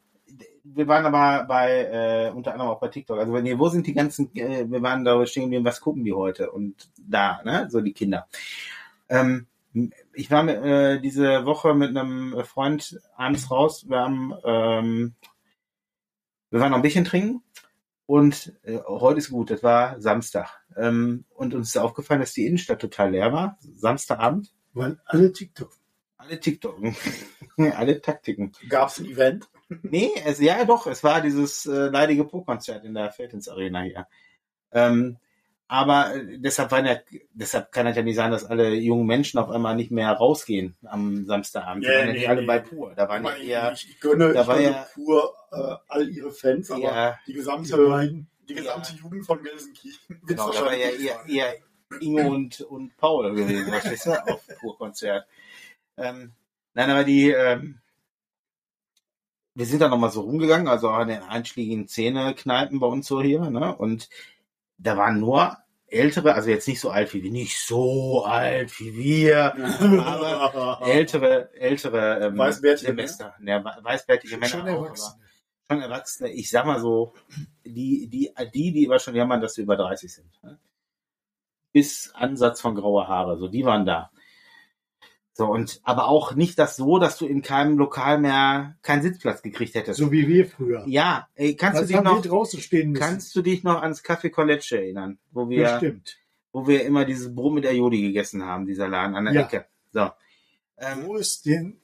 Wir 0.63 0.87
waren 0.87 1.05
aber 1.05 1.45
bei, 1.45 1.83
äh, 1.83 2.31
unter 2.31 2.53
anderem 2.53 2.71
auch 2.71 2.79
bei 2.79 2.87
TikTok. 2.87 3.19
Also 3.19 3.37
ihr, 3.37 3.59
wo 3.59 3.67
sind 3.67 3.85
die 3.85 3.93
ganzen, 3.93 4.33
äh, 4.35 4.69
wir 4.69 4.81
waren 4.81 5.03
da 5.03 5.25
stehen 5.25 5.43
geblieben, 5.43 5.65
was 5.65 5.81
gucken 5.81 6.05
die 6.05 6.13
heute? 6.13 6.51
Und 6.51 6.89
da, 6.97 7.41
ne, 7.43 7.67
so 7.69 7.81
die 7.81 7.93
Kinder. 7.93 8.27
Ähm, 9.09 9.47
ich 10.13 10.31
war 10.31 10.43
mit, 10.43 10.55
äh, 10.63 11.01
diese 11.01 11.45
Woche 11.45 11.73
mit 11.73 11.89
einem 11.89 12.43
Freund 12.45 12.99
abends 13.17 13.51
raus. 13.51 13.85
Wir 13.89 13.99
haben, 13.99 14.33
ähm, 14.45 15.15
wir 16.49 16.59
waren 16.59 16.71
noch 16.71 16.77
ein 16.77 16.83
bisschen 16.83 17.05
trinken. 17.05 17.43
Und 18.05 18.53
äh, 18.63 18.79
heute 18.85 19.19
ist 19.19 19.29
gut, 19.29 19.49
das 19.49 19.63
war 19.63 19.99
Samstag. 20.01 20.49
Ähm, 20.75 21.25
und 21.29 21.53
uns 21.53 21.69
ist 21.69 21.77
aufgefallen, 21.77 22.19
dass 22.19 22.33
die 22.33 22.45
Innenstadt 22.45 22.81
total 22.81 23.11
leer 23.11 23.31
war. 23.31 23.57
Samstagabend. 23.75 24.53
Weil 24.73 24.99
alle 25.05 25.31
TikTok. 25.31 25.71
Alle 26.17 26.39
TikToken. 26.39 26.95
Alle 27.75 28.01
Taktiken. 28.01 28.53
Gab 28.67 28.89
es 28.89 28.99
ein 28.99 29.05
Event? 29.05 29.47
Nee, 29.83 30.09
es, 30.25 30.39
ja 30.39 30.65
doch, 30.65 30.87
es 30.87 31.03
war 31.03 31.21
dieses 31.21 31.67
äh, 31.67 31.89
leidige 31.89 32.23
Pro-Konzert 32.25 32.83
in 32.83 32.95
der 32.95 33.11
Feldins 33.11 33.47
Arena 33.47 33.81
hier. 33.81 34.07
Ähm, 34.71 35.17
aber 35.73 36.13
äh, 36.13 36.37
deshalb, 36.37 36.69
waren 36.69 36.85
ja, 36.85 36.97
deshalb 37.33 37.71
kann 37.71 37.87
es 37.87 37.95
ja 37.95 38.03
nicht 38.03 38.15
sein, 38.15 38.29
dass 38.29 38.45
alle 38.45 38.75
jungen 38.75 39.07
Menschen 39.07 39.39
auf 39.39 39.49
einmal 39.49 39.75
nicht 39.75 39.89
mehr 39.89 40.11
rausgehen 40.11 40.75
am 40.85 41.25
Samstagabend. 41.25 41.83
Die 41.83 41.87
Ja, 41.87 41.95
waren 41.97 42.07
ja 42.09 42.13
nee, 42.13 42.19
nicht 42.19 42.29
alle 42.29 42.41
nee. 42.41 42.47
bei 42.47 42.59
Pur. 42.59 42.93
Da 42.93 43.09
waren 43.09 43.23
ja 43.25 43.35
Ich, 43.37 43.47
eher, 43.47 43.73
ich, 43.73 43.89
ich 43.89 43.99
gönne, 43.99 44.33
da 44.33 44.41
ich 44.43 44.47
war 44.47 44.57
gönne 44.57 44.69
ja- 44.69 44.87
pur 44.93 45.33
äh, 45.51 45.75
all 45.87 46.07
ihre 46.09 46.31
Fans, 46.31 46.69
aber 46.69 46.83
eher, 46.83 47.19
die 47.25 47.31
Die 47.31 47.37
gesamte, 47.39 48.25
die 48.47 48.53
gesamte 48.53 48.93
Jugend 48.93 49.25
von 49.25 49.41
Gelsenkirchen 49.41 50.21
genau, 50.27 50.51
da 50.51 50.63
war 50.63 50.77
ja 50.77 50.89
eher, 50.89 51.25
eher 51.27 51.55
Ingo 51.99 52.21
und, 52.21 52.61
und 52.61 52.95
Paul 52.97 53.33
gewesen, 53.33 53.65
verstehst 53.65 54.05
du, 54.05 54.11
auf 54.31 54.45
Pur-Konzert. 54.59 55.25
Ähm, 55.97 56.33
nein, 56.75 56.89
aber 56.91 57.03
die, 57.03 57.31
ähm, 57.31 57.79
wir 59.55 59.65
sind 59.65 59.79
da 59.81 59.87
nochmal 59.89 60.11
so 60.11 60.21
rumgegangen, 60.21 60.67
also 60.67 60.91
auch 60.91 61.01
in 61.01 61.07
den 61.07 61.23
einschlägigen 61.23 61.87
Zähne-Kneipen 61.87 62.79
bei 62.79 62.85
uns 62.87 63.07
so 63.07 63.23
hier, 63.23 63.41
ne? 63.49 63.75
Und 63.75 64.07
da 64.77 64.97
waren 64.97 65.19
nur 65.19 65.57
ältere, 65.93 66.33
also 66.33 66.49
jetzt 66.49 66.67
nicht 66.67 66.79
so 66.79 66.89
alt 66.89 67.13
wie 67.13 67.23
wir, 67.23 67.31
nicht 67.31 67.57
so 67.57 68.23
alt 68.25 68.79
wie 68.79 68.95
wir, 68.95 69.55
aber 70.03 70.81
ältere, 70.87 71.53
ältere 71.53 72.27
ähm, 72.27 72.37
Weißbärtige 72.37 72.91
Semester. 72.91 73.35
Ja, 73.43 73.63
weißbärtige 73.81 74.35
Männer 74.37 74.49
Schon 74.49 74.61
auch, 74.61 74.85
Erwachsene. 74.85 75.23
schon 75.69 75.81
Erwachsene. 75.81 76.29
Ich 76.31 76.49
sag 76.49 76.65
mal 76.65 76.79
so, 76.79 77.13
die, 77.63 78.07
die, 78.09 78.31
die, 78.53 78.71
die 78.71 78.83
immer 78.83 78.99
schon 78.99 79.15
jammern, 79.15 79.41
dass 79.41 79.53
sie 79.53 79.61
über 79.61 79.77
30 79.77 80.13
sind. 80.13 80.43
Ne? 80.43 80.59
Bis 81.71 82.11
Ansatz 82.13 82.61
von 82.61 82.75
grauer 82.75 83.07
Haare, 83.07 83.37
so 83.37 83.47
die 83.47 83.65
waren 83.65 83.85
da. 83.85 84.11
So, 85.35 85.47
und 85.47 85.81
aber 85.83 86.07
auch 86.09 86.35
nicht 86.35 86.59
das 86.59 86.75
so, 86.75 86.99
dass 86.99 87.17
du 87.17 87.25
in 87.25 87.41
keinem 87.41 87.77
Lokal 87.79 88.19
mehr 88.19 88.77
keinen 88.83 89.01
Sitzplatz 89.01 89.41
gekriegt 89.41 89.73
hättest. 89.73 89.97
So 89.99 90.11
wie 90.11 90.27
wir 90.27 90.45
früher. 90.45 90.83
Ja, 90.87 91.27
ey, 91.33 91.55
kannst 91.55 91.81
Was 91.81 91.87
du 91.87 91.93
dich 91.95 92.03
noch, 92.03 92.21
draußen 92.21 92.59
stehen 92.61 92.91
müssen? 92.91 93.01
kannst 93.01 93.35
du 93.35 93.41
dich 93.41 93.63
noch 93.63 93.81
ans 93.81 94.03
Café 94.03 94.29
Collecce 94.29 94.73
erinnern, 94.77 95.17
wo 95.31 95.49
wir, 95.49 95.63
Bestimmt. 95.63 96.17
wo 96.51 96.67
wir 96.67 96.85
immer 96.85 97.03
dieses 97.05 97.33
Brot 97.33 97.53
mit 97.55 97.65
Aioli 97.65 98.01
gegessen 98.03 98.43
haben, 98.45 98.67
dieser 98.67 98.87
Laden 98.87 99.15
an 99.15 99.25
der 99.25 99.33
Ja. 99.33 99.41
Ecke. 99.41 99.65
So. 99.91 100.11
Ähm, 100.77 101.05
Wo 101.05 101.15
es 101.17 101.41
den 101.41 101.79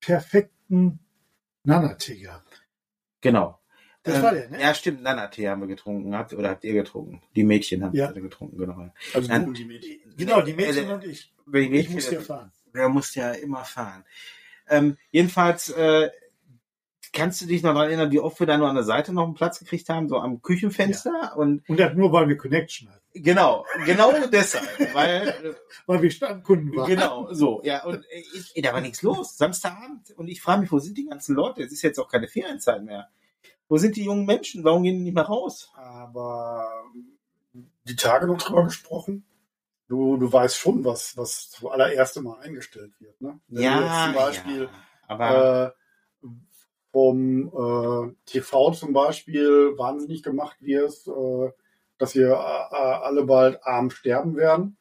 perfekten 0.00 0.98
Nana-Tee 1.64 2.20
gab. 2.22 2.44
genau. 3.20 3.58
Das 4.04 4.16
Ähm, 4.16 4.22
war 4.22 4.32
der, 4.32 4.48
ne? 4.48 4.60
Ja, 4.62 4.72
stimmt, 4.74 5.02
Nana-Tee 5.02 5.48
haben 5.48 5.60
wir 5.60 5.66
getrunken. 5.66 6.14
Habt, 6.16 6.32
oder 6.32 6.50
habt 6.50 6.64
ihr 6.64 6.72
getrunken? 6.72 7.20
Die 7.36 7.42
Mädchen 7.44 7.84
haben 7.84 7.94
Ja. 7.94 8.06
alle 8.06 8.22
getrunken, 8.22 8.56
genau. 8.56 8.88
Also 9.12 9.30
und 9.32 9.58
die 9.58 9.64
Mädchen. 9.66 9.98
Genau, 10.16 10.40
die 10.40 10.54
Mädchen 10.54 10.88
Äh, 10.88 10.92
und 10.94 11.04
ich. 11.04 11.34
die 11.46 11.58
Ich 11.58 11.70
Mädchen, 11.70 11.94
musste 11.94 12.14
ja 12.14 12.20
fahren. 12.22 12.52
Der 12.74 12.88
muss 12.88 13.14
ja 13.14 13.32
immer 13.32 13.64
fahren. 13.64 14.04
Ähm, 14.68 14.96
jedenfalls, 15.10 15.70
äh, 15.70 16.10
kannst 17.12 17.40
du 17.40 17.46
dich 17.46 17.62
noch 17.62 17.72
daran 17.72 17.88
erinnern, 17.88 18.12
wie 18.12 18.20
oft 18.20 18.38
wir 18.38 18.46
da 18.46 18.58
nur 18.58 18.68
an 18.68 18.74
der 18.74 18.84
Seite 18.84 19.12
noch 19.12 19.24
einen 19.24 19.34
Platz 19.34 19.58
gekriegt 19.58 19.88
haben, 19.88 20.08
so 20.08 20.18
am 20.18 20.42
Küchenfenster? 20.42 21.36
Und 21.36 21.68
Und 21.68 21.80
das 21.80 21.94
nur, 21.94 22.12
weil 22.12 22.28
wir 22.28 22.36
Connection 22.36 22.90
hatten. 22.90 23.00
genau, 23.14 23.64
genau 23.86 24.12
deshalb, 24.30 24.68
weil, 24.94 25.56
Weil 25.86 26.02
wir 26.02 26.10
Stammkunden 26.10 26.72
äh, 26.72 26.76
waren. 26.76 26.88
genau, 26.88 27.32
so, 27.32 27.62
ja, 27.64 27.84
und 27.84 28.04
äh, 28.10 28.22
ich, 28.34 28.52
ey, 28.54 28.62
da 28.62 28.72
war 28.72 28.80
nichts 28.80 29.02
los, 29.02 29.36
Samstagabend. 29.38 30.10
Und 30.16 30.28
ich 30.28 30.42
frage 30.42 30.60
mich, 30.60 30.70
wo 30.72 30.78
sind 30.78 30.98
die 30.98 31.06
ganzen 31.06 31.34
Leute? 31.34 31.62
Es 31.62 31.72
ist 31.72 31.82
jetzt 31.82 31.98
auch 31.98 32.08
keine 32.08 32.28
Ferienzeit 32.28 32.82
mehr. 32.84 33.08
Wo 33.68 33.76
sind 33.78 33.96
die 33.96 34.04
jungen 34.04 34.24
Menschen? 34.26 34.64
Warum 34.64 34.82
gehen 34.82 34.98
die 34.98 35.04
nicht 35.04 35.14
mehr 35.14 35.24
raus? 35.24 35.70
Aber 35.74 36.70
die 37.84 37.96
Tage 37.96 38.26
noch 38.26 38.38
drüber 38.38 38.64
gesprochen. 38.64 39.24
Du, 39.88 40.16
du 40.18 40.30
weißt 40.30 40.56
schon, 40.56 40.84
was, 40.84 41.16
was 41.16 41.50
zuallererst 41.50 42.20
mal 42.20 42.38
eingestellt 42.40 42.92
wird. 43.00 43.20
Ne? 43.20 43.40
Wenn 43.48 43.62
du 43.62 43.84
jetzt 43.84 44.04
zum 44.04 44.14
Beispiel 44.14 44.62
ja, 44.64 44.70
aber 45.06 45.74
äh, 46.22 46.28
vom 46.92 47.48
äh, 47.48 48.14
TV 48.26 48.72
zum 48.72 48.92
Beispiel 48.92 49.76
wahnsinnig 49.78 50.22
gemacht 50.22 50.58
wirst, 50.60 51.08
äh, 51.08 51.50
dass 51.96 52.14
wir 52.14 52.28
äh, 52.28 52.74
alle 52.74 53.24
bald 53.24 53.62
arm 53.64 53.90
sterben 53.90 54.36
werden, 54.36 54.76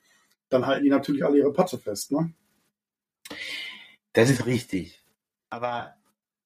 dann 0.49 0.65
halten 0.65 0.83
die 0.83 0.89
natürlich 0.89 1.25
alle 1.25 1.37
ihre 1.37 1.53
Patze 1.53 1.77
fest. 1.77 2.11
Ne? 2.11 2.33
Das 4.13 4.29
ist 4.29 4.45
richtig. 4.45 5.01
Aber 5.49 5.93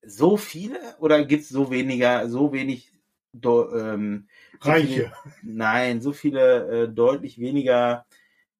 so 0.04 0.38
viele 0.38 0.80
oder 1.00 1.24
gibt's 1.26 1.50
so 1.50 1.72
weniger, 1.72 2.30
so 2.30 2.54
wenig 2.54 2.92
do, 3.34 3.74
ähm, 3.76 4.28
so 4.60 4.70
Reiche. 4.70 4.88
Viele, 4.88 5.14
nein, 5.42 6.02
so 6.02 6.12
viele 6.12 6.84
äh, 6.84 6.90
deutlich 6.90 7.40
weniger 7.40 8.06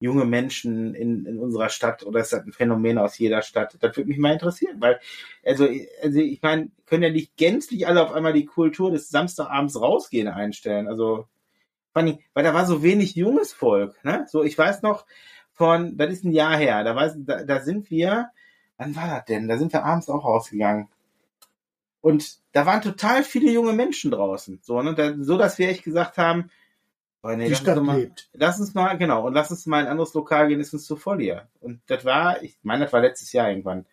junge 0.02 0.26
Menschen 0.26 0.96
in, 0.96 1.26
in 1.26 1.40
unserer 1.40 1.70
Stadt 1.70 2.04
oder 2.04 2.20
ist 2.20 2.34
das 2.34 2.44
ein 2.44 2.52
Phänomen 2.52 2.98
aus 2.98 3.20
jeder 3.20 3.44
Stadt? 3.44 3.78
Das 3.80 3.96
würde 3.96 4.10
mich 4.10 4.18
mal 4.18 4.34
interessieren, 4.34 4.78
weil, 4.80 5.00
also, 5.46 5.68
also 6.02 6.20
ich 6.20 6.42
meine, 6.42 6.72
können 6.88 7.04
ja 7.04 7.12
nicht 7.12 7.38
gänzlich 7.38 7.88
alle 7.88 8.04
auf 8.04 8.12
einmal 8.12 8.34
die 8.34 8.46
Kultur 8.46 8.92
des 8.92 9.10
Samstagabends 9.10 9.80
rausgehen 9.80 10.28
einstellen. 10.28 10.88
Also, 10.88 11.28
fand 11.94 12.18
weil 12.34 12.44
da 12.44 12.54
war 12.54 12.66
so 12.66 12.82
wenig 12.82 13.16
junges 13.16 13.54
Volk, 13.54 14.04
ne? 14.04 14.26
So, 14.28 14.44
ich 14.44 14.58
weiß 14.58 14.82
noch 14.82 15.06
von, 15.54 15.98
das 15.98 16.12
ist 16.12 16.26
ein 16.26 16.32
Jahr 16.32 16.58
her, 16.58 16.84
da, 16.84 16.96
weiß, 16.96 17.18
da, 17.20 17.44
da 17.44 17.62
sind 17.62 17.92
wir, 17.92 18.32
wann 18.78 18.96
war 18.96 19.08
das 19.08 19.26
denn? 19.26 19.48
Da 19.48 19.60
sind 19.60 19.72
wir 19.72 19.86
abends 19.86 20.10
auch 20.10 20.26
rausgegangen. 20.26 20.90
Und 22.02 22.40
da 22.54 22.66
waren 22.66 22.82
total 22.82 23.24
viele 23.24 23.52
junge 23.52 23.74
Menschen 23.74 24.10
draußen. 24.10 24.60
So, 24.64 24.82
ne? 24.82 24.96
Da, 24.96 25.14
so 25.20 25.38
dass 25.38 25.60
wir 25.60 25.70
echt 25.70 25.84
gesagt 25.84 26.18
haben, 26.18 26.50
oh, 27.24 27.30
nee, 27.30 27.46
Die 27.46 27.52
lass, 27.52 27.60
Stadt 27.60 27.78
uns 27.78 27.88
mal, 27.88 28.00
lebt. 28.00 28.30
lass 28.34 28.60
uns 28.60 28.74
mal, 28.74 28.98
genau, 28.98 29.28
und 29.28 29.34
lass 29.34 29.52
uns 29.52 29.66
mal 29.66 29.80
in 29.80 29.86
ein 29.86 29.92
anderes 29.92 30.14
Lokal 30.14 30.48
gehen, 30.48 30.60
ist 30.60 30.74
uns 30.74 30.86
zu 30.86 31.00
hier. 31.18 31.48
Und 31.60 31.82
das 31.88 32.06
war, 32.06 32.42
ich 32.44 32.58
meine, 32.64 32.86
das 32.86 32.94
war 32.94 33.02
letztes 33.02 33.32
Jahr 33.34 33.50
irgendwann. 33.50 33.86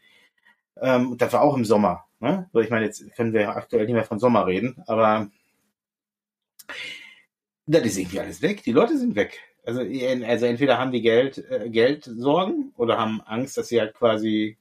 Ähm, 0.81 1.13
und 1.13 1.23
das 1.23 1.33
war 1.33 1.43
auch 1.43 1.57
im 1.57 1.65
Sommer. 1.65 2.05
Ne? 2.21 2.49
So, 2.53 2.61
ich 2.61 2.71
meine, 2.71 2.87
jetzt 2.87 3.05
können 3.15 3.33
wir 3.33 3.51
aktuell 3.51 3.87
nicht 3.87 3.95
mehr 3.95 4.05
von 4.05 4.19
Sommer 4.19 4.47
reden, 4.47 4.83
aber 4.87 5.31
das 7.67 7.85
ist 7.85 7.99
irgendwie 7.99 8.21
alles 8.21 8.43
weg. 8.43 8.63
Die 8.65 8.73
Leute 8.73 8.97
sind 8.97 9.15
weg. 9.15 9.41
Also, 9.65 9.81
also 9.81 10.47
entweder 10.47 10.79
haben 10.79 10.93
die 10.93 11.03
Geld, 11.03 11.39
äh, 11.51 11.69
Geldsorgen 11.69 12.73
oder 12.77 12.99
haben 12.99 13.21
Angst, 13.21 13.59
dass 13.59 13.69
sie 13.69 13.81
halt 13.81 13.95
quasi 13.95 14.57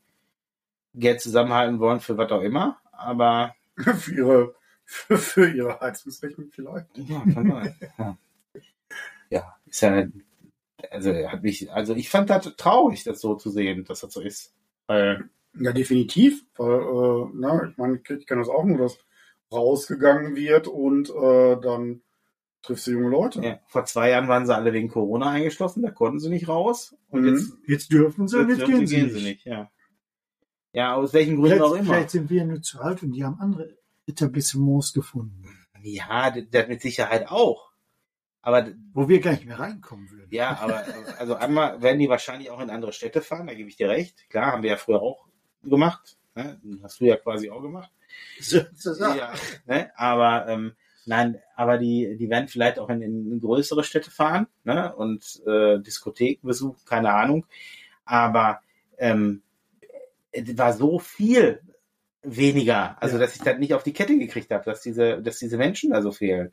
Geld 0.93 1.22
zusammenhalten 1.22 1.80
wollen 1.80 2.01
für 2.01 2.18
was 2.18 2.32
auch 2.32 2.41
immer. 2.41 2.80
Aber 2.91 3.55
für, 3.78 4.13
ihre, 4.13 4.55
für, 4.84 5.18
für 5.18 5.49
ihre 5.49 5.80
Heizungsrechnung 5.80 6.49
vielleicht. 6.51 6.88
ja, 6.97 7.24
kann 7.34 7.49
sein. 7.49 7.76
ja. 7.97 8.18
Ja, 9.30 9.55
ist 9.65 9.82
ja 9.82 10.05
Also 10.91 11.11
hat 11.13 11.43
mich, 11.43 11.71
also 11.71 11.95
ich 11.95 12.09
fand 12.09 12.30
das 12.30 12.55
traurig, 12.55 13.03
das 13.03 13.19
so 13.21 13.36
zu 13.36 13.49
sehen, 13.49 13.84
dass 13.86 14.01
das 14.01 14.13
so 14.13 14.21
ist. 14.21 14.53
Weil, 14.88 15.30
Ja, 15.59 15.71
definitiv. 15.73 16.45
Weil, 16.55 16.80
äh, 16.82 17.30
na, 17.34 17.69
ich 17.69 17.78
meine, 17.78 17.95
ich 18.07 18.25
kenne 18.28 18.41
das 18.41 18.49
auch 18.49 18.63
nur, 18.63 18.78
dass 18.78 18.97
rausgegangen 19.51 20.36
wird 20.36 20.67
und 20.67 21.09
äh, 21.09 21.59
dann 21.61 22.01
triffst 22.61 22.88
du 22.88 22.91
junge 22.91 23.09
Leute. 23.09 23.41
ja, 23.41 23.59
vor 23.67 23.86
zwei 23.86 24.09
Jahren 24.09 24.28
waren 24.28 24.45
sie 24.45 24.53
alle 24.53 24.73
wegen 24.73 24.89
Corona 24.89 25.30
eingeschlossen, 25.32 25.84
da 25.84 25.91
konnten 25.91 26.19
sie 26.19 26.30
nicht 26.30 26.47
raus. 26.49 26.95
Und 27.09 27.21
Mhm. 27.21 27.28
jetzt, 27.30 27.53
Jetzt 27.65 27.91
dürfen 27.93 28.28
sie, 28.28 28.38
jetzt 28.39 28.49
jetzt 28.49 28.59
dürfen 28.59 28.71
gehen 28.75 28.88
sie, 28.88 28.95
gehen 28.97 29.09
sie 29.11 29.23
nicht. 29.23 29.45
Ja. 29.45 29.71
ja, 30.73 30.95
aus 30.95 31.13
welchen 31.13 31.38
Gründen 31.38 31.61
auch 31.61 31.69
Vielleicht, 31.69 31.86
immer. 31.86 31.93
vielleicht 31.93 32.09
sind 32.11 32.30
wir 32.30 32.43
nur 32.45 32.61
zu 32.61 32.80
alt 32.82 33.03
und 33.03 33.13
die 33.13 33.23
haben 33.23 33.39
andere 33.39 33.78
Etablissements 34.05 34.93
gefunden, 34.93 35.43
Ja, 35.82 36.30
das 36.32 36.67
mit 36.67 36.82
Sicherheit 36.82 37.30
auch. 37.30 37.66
Aber 38.41 38.67
wo 38.93 39.09
wir 39.09 39.19
gar 39.19 39.31
nicht 39.31 39.45
mehr 39.45 39.59
reinkommen 39.59 40.09
würden. 40.09 40.27
ja, 40.31 40.57
aber 40.59 40.83
also 41.19 41.35
einmal 41.35 41.81
werden 41.81 41.99
die 41.99 42.07
wahrscheinlich 42.09 42.49
auch 42.49 42.61
in 42.61 42.69
andere 42.69 42.93
Städte 42.93 43.21
fahren, 43.21 43.47
da 43.47 43.53
gebe 43.53 43.69
ich 43.69 43.75
dir 43.75 43.89
recht. 43.89 44.29
Klar, 44.29 44.53
haben 44.53 44.63
wir 44.63 44.69
ja 44.71 44.77
früher 44.77 45.01
auch 45.01 45.27
gemacht. 45.63 46.17
Ne? 46.35 46.59
Hast 46.81 46.99
du 47.01 47.05
ja 47.05 47.17
quasi 47.17 47.49
auch 47.49 47.61
gemacht. 47.61 47.91
So. 48.39 48.59
Ja, 48.99 49.33
ne? 49.65 49.91
Aber 49.97 50.47
ähm, 50.47 50.73
nein, 51.05 51.41
aber 51.55 51.77
die, 51.77 52.15
die 52.17 52.29
werden 52.29 52.47
vielleicht 52.47 52.79
auch 52.79 52.89
in, 52.89 53.01
in 53.01 53.39
größere 53.41 53.83
Städte 53.83 54.11
fahren, 54.11 54.47
ne? 54.63 54.95
Und 54.95 55.41
äh, 55.45 55.79
Diskotheken 55.79 56.47
besuchen, 56.47 56.79
keine 56.85 57.13
Ahnung. 57.13 57.45
Aber 58.05 58.61
ähm, 58.97 59.41
es 60.31 60.57
war 60.57 60.71
so 60.73 60.99
viel 60.99 61.61
weniger, 62.21 63.01
also 63.01 63.15
Ja. 63.17 63.21
dass 63.21 63.35
ich 63.35 63.41
das 63.41 63.57
nicht 63.57 63.73
auf 63.73 63.83
die 63.83 63.93
Kette 63.93 64.17
gekriegt 64.17 64.51
habe, 64.51 64.63
dass 64.65 64.81
diese, 64.81 65.21
dass 65.21 65.38
diese 65.39 65.57
Menschen 65.57 65.91
da 65.91 66.01
so 66.01 66.11
fehlen. 66.11 66.51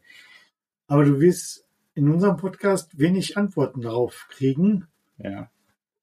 Aber 0.87 1.05
du 1.05 1.21
wirst 1.21 1.64
in 1.95 2.11
unserem 2.11 2.37
Podcast 2.37 2.99
wenig 2.99 3.37
Antworten 3.37 3.81
darauf 3.83 4.27
kriegen, 4.31 4.87
Ja. 5.19 5.51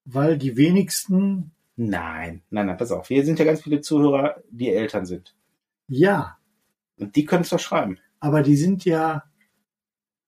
weil 0.04 0.38
die 0.38 0.56
wenigsten, 0.56 1.52
Nein, 1.76 2.42
nein, 2.50 2.66
nein, 2.66 2.76
pass 2.76 2.92
auf. 2.92 3.08
Hier 3.08 3.24
sind 3.24 3.38
ja 3.38 3.44
ganz 3.46 3.62
viele 3.62 3.80
Zuhörer, 3.80 4.42
die 4.50 4.68
Eltern 4.70 5.06
sind. 5.06 5.34
ja, 5.88 6.36
Und 6.98 7.16
die 7.16 7.24
können 7.24 7.42
es 7.42 7.48
doch 7.50 7.58
schreiben. 7.58 7.98
aber 8.20 8.42
die 8.42 8.56
sind 8.56 8.84
ja 8.84 9.24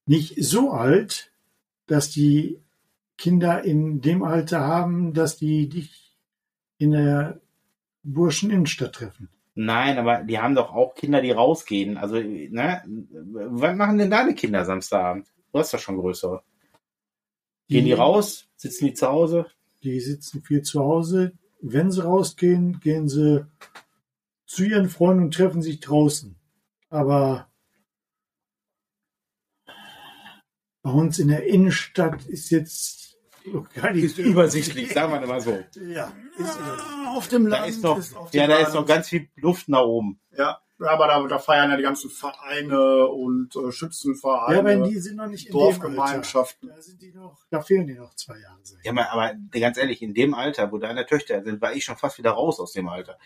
nicht 0.07 0.43
so 0.43 0.71
alt, 0.73 1.33
dass 1.87 2.11
die 2.11 2.61
Kinder 3.17 3.63
in 3.63 4.01
dem 4.01 4.23
Alter 4.23 4.61
haben, 4.61 5.15
dass 5.15 5.37
die 5.37 5.69
dich 5.69 6.17
in 6.79 6.91
der 6.91 7.41
Burschen 8.03 8.51
Innenstadt 8.51 8.95
treffen. 8.95 9.29
Nein, 9.55 9.99
aber 9.99 10.25
die 10.25 10.39
haben 10.41 10.55
doch 10.57 10.75
auch 10.75 10.95
Kinder, 10.95 11.23
die 11.23 11.31
rausgehen. 11.31 11.97
Also, 11.97 12.17
ne? 12.17 12.83
Was 12.87 13.77
machen 13.77 13.99
denn 13.99 14.11
deine 14.11 14.35
Kinder 14.35 14.65
Samstagabend? 14.65 15.29
Du 15.55 15.61
hast 15.61 15.73
doch 15.73 15.79
schon 15.79 15.99
größere. 15.99 16.43
Gehen 17.69 17.85
die 17.85 17.93
raus? 17.93 18.49
Sitzen 18.57 18.87
die 18.87 18.95
zu 18.95 19.07
Hause? 19.07 19.47
Die 19.85 20.01
sitzen 20.01 20.43
viel 20.43 20.63
zu 20.63 20.81
Hause. 20.81 21.39
Wenn 21.61 21.93
sie 21.93 22.03
rausgehen, 22.03 22.81
gehen 22.81 23.09
sie 23.09 23.47
zu 24.47 24.65
ihren 24.65 24.89
Freunden 24.89 25.27
und 25.27 25.35
treffen 25.35 25.63
sich 25.63 25.79
draußen. 25.79 26.35
Aber 26.89 27.49
bei 30.83 30.91
uns 30.91 31.21
in 31.21 31.29
der 31.29 31.47
Innenstadt 31.47 32.27
ist 32.27 32.51
jetzt 32.51 33.17
gar 33.75 33.93
nicht 33.93 34.19
übersichtlich, 34.19 34.93
sagen 34.93 35.13
wir 35.13 35.25
mal 35.25 35.41
so. 35.41 35.63
Ja, 35.87 36.13
ist, 36.37 36.59
Auf 37.07 37.29
dem 37.29 37.49
Da 37.49 37.59
Land 37.59 37.69
ist 37.69 37.83
noch, 37.85 37.99
auf 38.17 38.33
dem 38.33 38.41
ja, 38.41 38.49
da 38.49 38.59
ist 38.59 38.75
noch 38.75 38.87
ganz 38.87 39.09
viel 39.09 39.29
Luft 39.37 39.69
nach 39.69 39.85
oben. 39.85 40.19
Ja, 40.37 40.64
aber 40.91 41.07
da, 41.09 41.27
da 41.27 41.39
feiern 41.39 41.71
ja 41.71 41.77
die 41.77 41.83
ganzen 41.83 42.11
Vereine 42.11 43.07
und 43.09 43.55
äh, 43.57 43.73
Schützenvereine, 43.73 44.71
ja, 44.73 44.77
aber 44.79 44.89
die 44.89 44.99
sind 44.99 45.17
noch 45.17 45.27
nicht 45.27 45.47
in. 45.47 45.53
Dorfgemeinschaften. 45.53 46.69
Da 46.69 46.81
sind 46.81 47.01
die 47.03 47.13
noch, 47.13 47.39
da 47.51 47.61
fehlen 47.61 47.87
die 47.87 47.95
noch 47.95 48.15
zwei 48.15 48.39
Jahre. 48.39 48.59
Ja, 48.83 48.93
aber, 48.93 49.11
aber 49.11 49.35
ganz 49.59 49.77
ehrlich, 49.79 50.03
in 50.03 50.15
dem 50.15 50.35
Alter, 50.35 50.71
wo 50.73 50.79
deine 50.79 51.07
Töchter 51.07 51.43
sind, 51.43 51.61
war 51.61 51.75
ich 51.75 51.85
schon 51.85 51.97
fast 51.97 52.19
wieder 52.19 52.31
raus 52.33 52.61
aus 52.61 52.73
dem 52.73 52.89
Alter. 52.89 53.19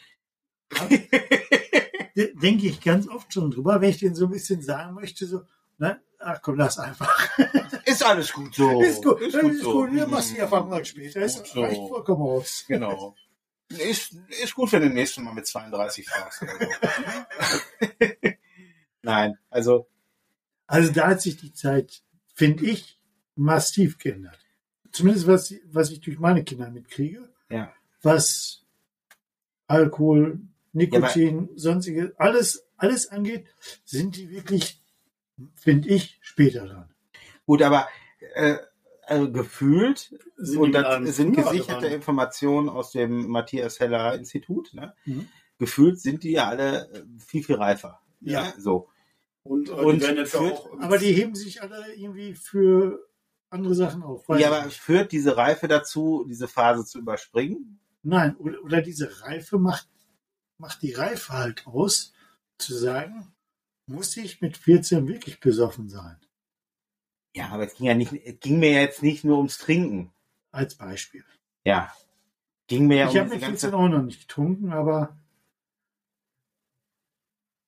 De- 2.17 2.35
Denke 2.35 2.67
ich 2.67 2.81
ganz 2.81 3.09
oft 3.09 3.33
schon 3.33 3.51
drüber, 3.51 3.81
wenn 3.81 3.91
ich 3.91 3.99
denen 3.99 4.15
so 4.15 4.27
ein 4.27 4.31
bisschen 4.31 4.61
sagen 4.63 4.95
möchte, 4.95 5.27
so, 5.27 5.43
ne, 5.79 6.01
ach 6.19 6.41
komm, 6.43 6.57
lass 6.57 6.79
einfach. 6.79 7.29
Ist 7.85 8.05
alles 8.05 8.33
gut 8.33 8.55
so. 8.55 8.83
ist 8.83 9.03
gut, 9.05 9.21
Ist 9.21 9.35
ist 9.35 9.41
gut 9.41 9.53
gut, 9.53 9.61
so. 9.63 9.73
gut. 9.73 9.93
Wir 9.93 10.07
machen 10.07 10.27
die 10.35 10.39
Erfahrung 10.41 10.69
mal 10.69 10.85
später. 10.85 11.21
Ist 11.23 11.39
Gut 11.39 11.47
so. 11.47 11.63
reicht 11.63 11.89
vollkommen 11.89 12.23
aus. 12.23 12.65
Genau. 12.69 13.15
Ist, 13.71 14.15
ist 14.43 14.55
gut, 14.55 14.73
wenn 14.73 14.83
du 14.83 14.89
nächstes 14.89 15.23
Mal 15.23 15.35
mit 15.35 15.47
32 15.47 16.09
fragst. 16.09 16.43
Oder 16.43 16.59
so. 16.59 17.59
Nein, 19.03 19.39
also 19.51 19.89
Also 20.67 20.93
da 20.93 21.09
hat 21.09 21.23
sich 21.23 21.37
die 21.37 21.53
Zeit, 21.53 22.03
finde 22.35 22.67
ich, 22.67 23.01
massiv 23.35 23.99
geändert. 23.99 24.39
Zumindest 24.93 25.27
was, 25.27 25.55
was 25.67 25.91
ich 25.91 26.01
durch 26.01 26.19
meine 26.19 26.45
Kinder 26.45 26.71
mitkriege. 26.71 27.29
Ja. 27.51 27.73
Was 28.03 28.65
Alkohol, 29.67 30.41
Nikotin, 30.73 31.51
sonstige, 31.57 32.15
alles, 32.19 32.67
alles 32.77 33.09
angeht, 33.09 33.47
sind 33.85 34.17
die 34.17 34.31
wirklich, 34.31 34.83
finde 35.55 35.89
ich, 35.89 36.19
später 36.23 36.67
dran. 36.67 36.95
gut, 37.47 37.63
aber 37.63 37.89
äh, 38.35 38.57
also 39.09 39.31
gefühlt 39.33 40.15
Sind 40.37 40.59
und 40.61 40.67
die 40.69 40.73
das 40.73 41.17
sind 41.17 41.35
gesicherte 41.37 41.87
dran? 41.87 41.93
Informationen 41.93 42.69
aus 42.69 42.93
dem 42.93 43.29
Matthias 43.29 43.81
Heller 43.81 44.15
Institut. 44.15 44.73
Ne? 44.75 44.95
Mhm. 45.05 45.29
Gefühlt 45.59 46.01
sind 46.01 46.23
die 46.25 46.33
ja 46.33 46.49
alle 46.49 46.89
äh, 46.93 47.05
viel, 47.19 47.43
viel 47.43 47.57
reifer. 47.57 48.01
Ja. 48.21 48.45
Ne? 48.45 48.55
So. 48.59 48.89
Und, 49.43 49.69
äh, 49.69 49.73
Und 49.73 50.03
die 50.03 50.07
ja 50.07 50.25
führt- 50.25 50.53
auch. 50.53 50.79
Aber 50.81 50.99
die 50.99 51.13
heben 51.13 51.35
sich 51.35 51.63
alle 51.63 51.95
irgendwie 51.95 52.35
für 52.35 53.09
andere 53.51 53.75
Sachen 53.75 54.03
auf. 54.03 54.27
Ja, 54.29 54.49
aber 54.53 54.69
führt 54.71 55.11
diese 55.13 55.37
Reife 55.37 55.69
dazu, 55.69 56.25
diese 56.29 56.49
Phase 56.49 56.85
zu 56.85 56.99
überspringen? 56.99 57.81
Nein, 58.03 58.37
oder, 58.37 58.63
oder 58.63 58.83
diese 58.83 59.23
Reife 59.23 59.59
macht, 59.59 59.89
macht 60.59 60.83
die 60.83 60.93
Reife 60.93 61.33
halt 61.33 61.67
aus, 61.67 62.13
zu 62.59 62.75
sagen, 62.75 63.33
muss 63.87 64.17
ich 64.17 64.41
mit 64.43 64.57
14 64.57 65.09
wirklich 65.09 65.41
besoffen 65.41 65.89
sein? 65.89 66.17
Ja, 67.39 67.51
aber 67.51 67.67
es 67.67 67.77
ging 67.77 67.87
ja 67.87 67.95
nicht, 67.95 68.13
es 68.13 68.41
ging 68.41 68.59
mir 68.59 68.73
jetzt 68.73 69.01
nicht 69.01 69.23
nur 69.23 69.37
ums 69.37 69.59
Trinken. 69.59 70.13
Als 70.51 70.75
Beispiel. 70.75 71.25
Ja. 71.63 71.93
Ging 72.67 72.89
mir 72.89 72.97
ja 72.97 73.09
ich 73.09 73.15
um 73.15 73.21
habe 73.21 73.31
14 73.31 73.41
ganze. 73.49 73.77
auch 73.77 73.89
noch 73.89 74.03
nicht 74.03 74.23
getrunken, 74.23 74.73
aber 74.73 75.17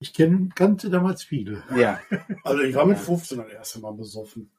ich 0.00 0.12
kenn, 0.12 0.52
kannte 0.56 0.90
damals 0.90 1.22
viele. 1.22 1.62
Ja. 1.76 2.00
Also 2.42 2.62
ich 2.62 2.74
war 2.74 2.84
mit 2.84 2.98
15 2.98 3.38
das 3.38 3.48
erste 3.48 3.78
Mal 3.78 3.92
besoffen. 3.92 4.50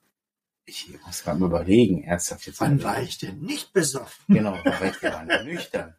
Ich 0.66 0.88
muss 1.06 1.24
gerade 1.24 1.40
mal 1.40 1.48
überlegen, 1.48 2.04
ernsthaft 2.04 2.48
jetzt. 2.48 2.62
Wann 2.62 2.82
war 2.82 3.02
ich 3.02 3.18
denn 3.18 3.40
nicht 3.40 3.74
besoffen? 3.74 4.34
Genau, 4.34 4.58
da 4.64 4.80
war 4.80 4.86
ich 4.86 5.00
gerade 5.00 5.44
nüchtern. 5.44 5.96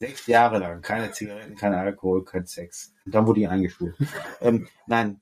Sechs 0.00 0.26
Jahre 0.26 0.58
lang, 0.58 0.82
keine 0.82 1.12
Zigaretten, 1.12 1.54
kein 1.54 1.72
Alkohol, 1.72 2.24
kein 2.26 2.44
Sex. 2.44 2.92
Und 3.06 3.14
dann 3.14 3.26
wurde 3.26 3.40
ich 3.40 3.48
eingeschult. 3.48 3.96
ähm, 4.42 4.68
nein. 4.86 5.18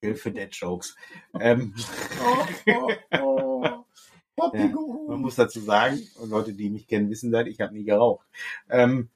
Hilfe 0.00 0.30
Dead 0.30 0.54
Jokes. 0.54 0.94
Ähm, 1.40 1.74
Oh, 2.22 2.46
oh, 2.66 2.92
oh. 3.20 3.84
Ja, 4.54 4.66
man 5.08 5.20
muss 5.20 5.34
dazu 5.34 5.60
sagen, 5.60 6.00
Leute, 6.24 6.52
die 6.52 6.70
mich 6.70 6.86
kennen, 6.86 7.10
wissen 7.10 7.32
das, 7.32 7.46
ich 7.48 7.60
habe 7.60 7.74
nie 7.74 7.84
geraucht. 7.84 8.24
Ähm, 8.70 9.08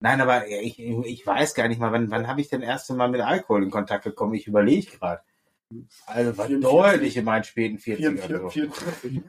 nein, 0.00 0.20
aber 0.20 0.48
ich, 0.48 0.80
ich 0.80 1.26
weiß 1.26 1.54
gar 1.54 1.68
nicht 1.68 1.80
mal, 1.80 1.92
wann, 1.92 2.10
wann 2.10 2.26
habe 2.26 2.40
ich 2.40 2.48
denn 2.48 2.62
erst 2.62 2.90
Mal 2.90 3.08
mit 3.08 3.20
Alkohol 3.20 3.62
in 3.62 3.70
Kontakt 3.70 4.04
gekommen? 4.04 4.34
Ich 4.34 4.48
überlege 4.48 4.90
gerade. 4.98 5.22
Also 6.06 6.36
war 6.36 6.46
44. 6.46 6.60
deutlich 6.60 7.16
in 7.16 7.24
meinen 7.24 7.44
späten 7.44 7.76
40ern. 7.76 8.18
44, 8.18 8.40
So. 8.40 8.48
44. 8.48 9.22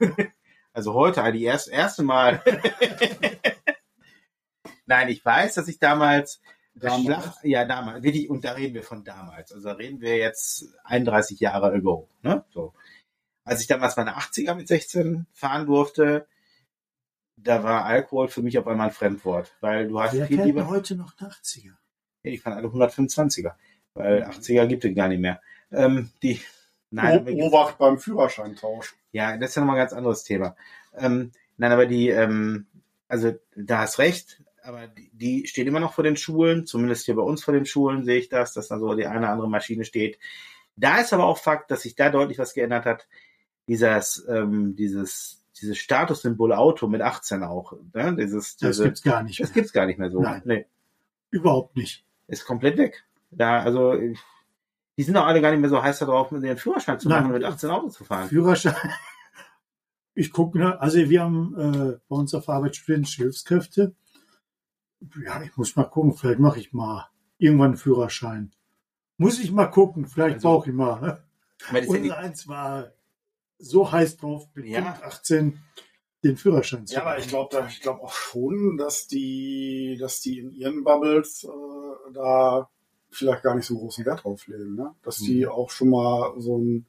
Also 0.74 0.94
heute, 0.94 1.32
die 1.34 1.44
erst, 1.44 1.70
erste 1.70 2.02
Mal. 2.02 2.42
Nein, 4.86 5.10
ich 5.10 5.24
weiß, 5.24 5.56
dass 5.56 5.68
ich 5.68 5.80
damals, 5.80 6.42
Damals? 6.74 7.40
Ja, 7.44 7.66
damals, 7.66 8.04
wirklich, 8.04 8.30
und 8.30 8.44
da 8.46 8.54
reden 8.54 8.74
wir 8.74 8.84
von 8.84 9.04
damals. 9.04 9.52
Also 9.52 9.70
da 9.70 9.76
reden 9.76 10.00
wir 10.02 10.18
jetzt 10.18 10.74
31 10.84 11.40
Jahre 11.40 11.74
ago, 11.74 12.10
ne? 12.22 12.46
So. 12.50 12.74
Als 13.44 13.62
ich 13.62 13.68
damals 13.68 13.98
meine 13.98 14.18
80er 14.18 14.56
mit 14.56 14.68
16 14.68 15.26
fahren 15.34 15.66
durfte, 15.66 16.28
da 17.36 17.64
war 17.64 17.86
Alkohol 17.86 18.28
für 18.28 18.42
mich 18.42 18.58
auf 18.58 18.68
einmal 18.68 18.88
ein 18.88 18.94
Fremdwort, 18.94 19.56
weil 19.62 19.88
du 19.88 20.00
hast 20.00 20.14
Wer 20.14 20.28
viel 20.28 20.42
lieber, 20.44 20.68
heute 20.68 20.96
noch 20.96 21.16
80er? 21.16 21.74
Ja, 22.24 22.32
ich 22.32 22.42
fand 22.42 22.56
alle 22.56 22.68
125er, 22.68 23.54
weil 23.94 24.24
80er 24.24 24.68
gibt 24.68 24.86
es 24.86 24.96
gar 24.96 25.08
nicht 25.08 25.20
mehr. 25.20 25.42
Ähm, 25.72 26.12
die, 26.22 26.40
nein, 26.92 27.28
Obacht 27.42 27.78
beim 27.78 27.98
Führerscheintausch. 27.98 28.96
ja, 29.12 29.38
das 29.38 29.50
ist 29.50 29.56
ja 29.56 29.62
nochmal 29.62 29.78
ein 29.78 29.84
ganz 29.84 29.94
anderes 29.94 30.24
Thema. 30.24 30.56
Ähm, 30.96 31.32
nein, 31.58 31.72
aber 31.72 31.86
die, 31.88 32.10
ähm, 32.10 32.68
also 33.08 33.34
da 33.56 33.80
hast 33.80 34.00
recht, 34.00 34.42
aber 34.64 34.88
die, 35.14 35.48
stehen 35.48 35.68
immer 35.68 35.80
noch 35.80 35.94
vor 35.94 36.04
den 36.04 36.18
Schulen, 36.18 36.66
zumindest 36.66 37.06
hier 37.06 37.16
bei 37.16 37.22
uns 37.22 37.44
vor 37.44 37.54
den 37.54 37.66
Schulen 37.66 38.04
sehe 38.04 38.18
ich 38.20 38.30
das, 38.30 38.54
dass 38.54 38.68
da 38.68 38.80
so 38.80 38.94
die 38.96 39.06
eine 39.08 39.20
oder 39.20 39.30
andere 39.30 39.50
Maschine 39.50 39.86
steht. 39.86 40.20
Da 40.76 41.00
ist 41.00 41.14
aber 41.14 41.26
auch 41.26 41.38
Fakt, 41.38 41.72
dass 41.72 41.82
sich 41.82 41.96
da 41.96 42.10
deutlich 42.10 42.38
was 42.40 42.54
geändert 42.54 42.86
hat. 42.86 43.08
Dieses, 43.68 44.26
ähm, 44.30 44.76
dieses, 44.76 45.44
dieses 45.60 45.78
Statussymbol 45.78 46.54
Auto 46.54 46.88
mit 46.88 47.02
18 47.02 47.44
auch. 47.44 47.74
Ne? 47.94 48.16
Dieses, 48.18 48.58
Das 48.58 48.72
diese, 48.78 48.84
gibt's 48.86 49.04
gar 49.04 49.24
nicht 49.24 49.40
das 49.40 49.50
mehr. 49.50 49.54
gibt's 49.56 49.74
gar 49.74 49.86
nicht 49.86 50.00
mehr 50.00 50.10
so. 50.12 50.22
Nein. 50.22 50.42
Nee, 50.46 50.66
Überhaupt 51.30 51.76
nicht. 51.76 52.04
ist 52.28 52.46
komplett 52.46 52.78
weg. 52.78 53.04
Da, 53.32 53.60
also, 53.62 53.94
die 54.98 55.04
sind 55.04 55.16
auch 55.18 55.26
alle 55.26 55.42
gar 55.42 55.52
nicht 55.52 55.62
mehr 55.62 55.70
so 55.70 55.82
heiß 55.82 56.00
darauf, 56.00 56.32
mit 56.32 56.44
ihren 56.44 56.58
Führerschein 56.58 57.00
zu 57.00 57.08
Nein. 57.08 57.24
machen 57.24 57.34
und 57.34 57.40
mit 57.42 57.48
18 57.48 57.70
Auto 57.70 57.90
zu 57.90 58.04
fahren. 58.04 58.28
Führerschein, 58.28 58.76
Ich 60.14 60.32
gucke, 60.34 60.58
ne, 60.58 60.80
also 60.82 60.98
wir 60.98 61.22
haben 61.22 61.56
äh, 61.58 61.98
bei 62.10 62.16
uns 62.16 62.34
auf 62.34 62.50
Arbeit 62.50 62.76
studentische 62.76 63.24
Hilfskräfte. 63.24 63.94
Ja, 65.26 65.42
ich 65.42 65.56
muss 65.58 65.76
mal 65.76 65.86
gucken, 65.86 66.14
vielleicht 66.14 66.40
mache 66.40 66.60
ich 66.60 66.74
mal 66.74 67.10
irgendwann 67.38 67.72
einen 67.72 67.78
Führerschein. 67.78 68.52
Muss 69.18 69.40
ich 69.40 69.52
mal 69.52 69.68
gucken, 69.68 70.06
vielleicht 70.08 70.36
Also, 70.36 70.48
brauche 70.50 70.70
ich 70.70 70.76
mal. 70.76 71.02
ne? 71.72 71.80
Ist 71.80 71.94
ja 72.06 72.16
eins 72.18 72.48
war 72.48 72.92
so 73.58 73.92
heiß 73.92 74.18
drauf, 74.18 74.48
mit 74.56 74.66
Ja. 74.66 74.82
Punkt 74.82 75.04
18 75.04 75.60
den 76.24 76.38
Führerschein 76.38 76.86
zu 76.88 76.96
Ja, 76.96 77.02
aber 77.02 77.18
ich 77.20 77.28
glaube 77.28 77.66
ich 77.70 77.82
glaube 77.82 78.02
auch 78.02 78.14
schon, 78.14 78.78
dass 78.78 79.08
die, 79.08 79.98
dass 80.00 80.22
die 80.22 80.40
in 80.40 80.52
ihren 80.52 80.84
Bubbles 80.84 81.44
äh, 81.44 82.14
da 82.14 82.70
vielleicht 83.10 83.44
gar 83.44 83.56
nicht 83.56 83.66
so 83.66 83.78
großen 83.78 84.06
Wert 84.06 84.24
drauf 84.24 84.48
legen, 84.48 84.76
ne? 84.76 84.96
Dass 85.04 85.18
die 85.18 85.46
Mhm. 85.46 85.52
auch 85.52 85.70
schon 85.70 85.90
mal 85.90 86.34
so 86.40 86.56
einen 86.58 86.86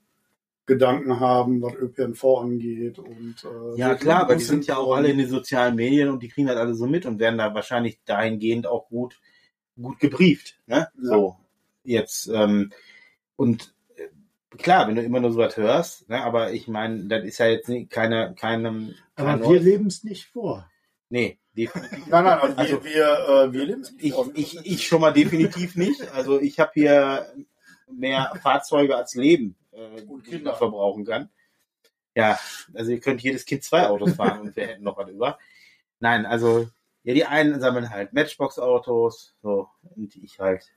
Gedanken 0.72 1.20
haben, 1.20 1.60
was 1.62 1.74
ÖPNV 1.74 2.24
angeht 2.40 2.98
und 2.98 3.36
äh, 3.44 3.78
Ja, 3.78 3.94
klar, 3.94 4.22
aber 4.22 4.36
die 4.36 4.44
sind 4.44 4.66
ja 4.66 4.76
auch 4.76 4.94
alle 4.94 5.08
in 5.10 5.18
den 5.18 5.28
sozialen 5.28 5.74
Medien 5.76 6.08
und 6.08 6.22
die 6.22 6.28
kriegen 6.28 6.46
das 6.46 6.56
alle 6.56 6.74
so 6.74 6.86
mit 6.86 7.04
und 7.06 7.18
werden 7.18 7.38
da 7.38 7.54
wahrscheinlich 7.54 7.98
dahingehend 8.04 8.66
auch 8.66 8.88
gut, 8.88 9.20
gut 9.80 9.98
gebrieft. 10.00 10.58
Ne? 10.66 10.88
Ja. 10.96 11.08
So, 11.08 11.36
jetzt. 11.84 12.28
Ähm, 12.32 12.72
und 13.36 13.74
äh, 13.96 14.56
klar, 14.56 14.88
wenn 14.88 14.96
du 14.96 15.02
immer 15.02 15.20
nur 15.20 15.32
so 15.32 15.38
was 15.38 15.56
hörst, 15.56 16.08
ne, 16.08 16.22
aber 16.24 16.52
ich 16.52 16.68
meine, 16.68 17.04
das 17.04 17.24
ist 17.24 17.38
ja 17.38 17.46
jetzt 17.48 17.70
keine, 17.90 18.34
keinem. 18.34 18.94
Aber 19.14 19.38
kein 19.38 19.50
wir 19.50 19.60
leben 19.60 19.86
es 19.88 20.04
nicht 20.04 20.26
vor. 20.26 20.70
Nee, 21.10 21.38
definitiv. 21.56 22.06
Nein, 22.08 22.24
nein, 22.24 22.38
also, 22.38 22.56
Also- 22.56 22.84
wir, 22.84 22.94
wir, 22.94 23.28
äh, 23.48 23.52
wir 23.52 23.64
leben 23.66 23.82
es 23.82 23.92
nicht 23.92 24.04
Ich, 24.04 24.14
aus. 24.14 24.28
ich, 24.34 24.58
ich 24.64 24.86
schon 24.86 25.00
mal 25.02 25.12
definitiv 25.12 25.76
nicht. 25.76 26.00
Also 26.14 26.40
ich 26.40 26.58
habe 26.58 26.70
hier 26.74 27.26
mehr 27.94 28.32
Fahrzeuge 28.42 28.96
als 28.96 29.14
Leben, 29.14 29.54
äh, 29.72 30.02
Und 30.02 30.26
die 30.26 30.30
Kinder. 30.32 30.54
verbrauchen 30.54 31.04
kann. 31.04 31.30
Ja, 32.14 32.38
also 32.74 32.90
ihr 32.90 33.00
könnt 33.00 33.22
jedes 33.22 33.44
Kind 33.44 33.64
zwei 33.64 33.88
Autos 33.88 34.14
fahren 34.14 34.40
und 34.40 34.56
wir 34.56 34.66
hätten 34.66 34.84
noch 34.84 34.96
was 34.98 35.08
über. 35.08 35.38
Nein, 35.98 36.26
also 36.26 36.68
ja, 37.04 37.14
die 37.14 37.24
einen 37.24 37.60
sammeln 37.60 37.90
halt 37.90 38.12
Matchbox-Autos, 38.12 39.34
so 39.42 39.68
und 39.96 40.14
ich 40.16 40.38
halt 40.38 40.70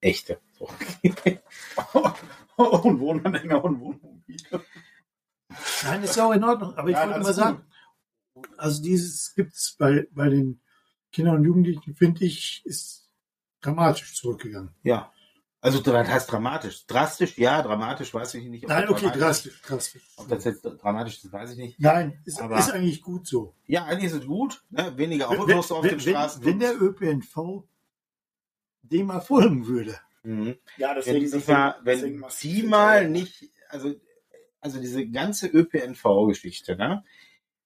echte. 0.00 0.40
So. 0.58 0.68
und 2.62 3.00
Wohnanhänger 3.00 3.64
und 3.64 3.80
Wohnmobile. 3.80 4.64
Nein, 5.84 6.02
ist 6.02 6.16
ja 6.16 6.26
auch 6.26 6.32
in 6.32 6.44
Ordnung. 6.44 6.74
Aber 6.76 6.88
ich 6.88 6.94
Nein, 6.94 7.08
wollte 7.10 7.22
mal 7.22 7.34
sagen, 7.34 7.64
also 8.56 8.82
dieses 8.82 9.34
gibt's 9.34 9.76
bei, 9.78 10.06
bei 10.12 10.28
den 10.28 10.60
Kindern 11.12 11.36
und 11.36 11.44
Jugendlichen, 11.44 11.94
finde 11.94 12.24
ich, 12.24 12.62
ist 12.66 13.08
dramatisch 13.60 14.14
zurückgegangen. 14.14 14.74
ja. 14.82 15.12
Also 15.60 15.80
das 15.80 16.08
heißt 16.08 16.30
dramatisch. 16.30 16.86
Drastisch, 16.86 17.38
ja, 17.38 17.60
dramatisch 17.62 18.12
weiß 18.14 18.34
ich 18.34 18.44
nicht. 18.46 18.64
ob 18.64 18.70
Nein, 18.70 18.88
okay, 18.88 19.10
drastisch, 19.10 19.60
drastisch. 19.62 20.02
Ob 20.16 20.28
das 20.28 20.44
jetzt 20.44 20.62
dramatisch 20.62 21.24
ist, 21.24 21.32
weiß 21.32 21.52
ich 21.52 21.56
nicht. 21.58 21.80
Nein, 21.80 22.20
ist, 22.24 22.40
Aber- 22.40 22.58
ist 22.58 22.70
eigentlich 22.70 23.02
gut 23.02 23.26
so. 23.26 23.54
Ja, 23.66 23.84
eigentlich 23.86 24.12
ist 24.12 24.20
es 24.20 24.26
gut. 24.26 24.62
Ne? 24.70 24.96
Weniger 24.96 25.28
Wenn, 25.30 25.40
Autos 25.40 25.72
auf 25.72 25.82
den 25.82 25.92
wenn, 25.92 26.00
Straßen. 26.00 26.44
wenn, 26.44 26.52
wenn 26.52 26.60
der 26.60 26.80
ÖPNV 26.80 27.64
dem 28.82 29.06
mal 29.06 29.20
folgen 29.20 29.66
würde. 29.66 29.98
mhm. 30.22 30.56
Ja, 30.76 30.88
wenn 30.90 30.96
deswegen, 30.96 31.20
sich 31.26 31.32
deswegen- 31.40 31.58
mal, 31.58 31.74
deswegen 31.84 32.22
wenn 32.22 32.30
sie 32.30 32.62
mal 32.62 33.08
nicht, 33.08 33.50
also, 33.68 33.94
also 34.60 34.80
diese 34.80 35.06
ganze 35.08 35.48
ÖPNV-Geschichte, 35.48 36.76
ne? 36.76 37.02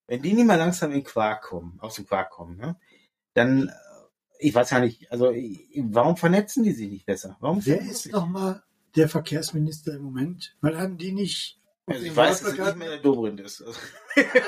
Wenn 0.07 0.23
die 0.23 0.33
nicht 0.33 0.47
mal 0.47 0.57
langsam 0.57 0.93
in 0.93 1.05
Quark 1.05 1.43
kommen, 1.43 1.79
aus 1.81 1.97
dem 1.97 2.07
Quark 2.07 2.31
kommen, 2.31 2.57
ne? 2.57 2.77
Dann, 3.35 3.71
ich 4.41 4.55
weiß 4.55 4.71
ja 4.71 4.81
nicht, 4.81 5.11
also, 5.13 5.33
warum 5.77 6.17
vernetzen 6.17 6.65
die 6.65 6.73
sich 6.73 6.91
nicht 6.91 7.07
besser? 7.07 7.37
Warum 7.41 7.65
Wer 7.65 7.81
ist 7.81 8.11
nochmal 8.11 8.63
der 8.97 9.09
Verkehrsminister 9.09 9.95
im 9.95 10.03
Moment? 10.03 10.57
Weil 10.61 10.79
haben 10.79 10.99
die 10.99 11.13
nicht. 11.13 11.59
Also 11.87 12.05
ich 12.05 12.15
weiß, 12.15 12.43
dass 12.43 12.53
es 12.53 12.59
Wahlplakaten- 12.59 12.67
nicht 12.67 12.77
mehr 12.79 12.89
der 12.91 12.99
Dobrindt 12.99 13.41
ist. 13.41 13.63
Also, 13.63 13.79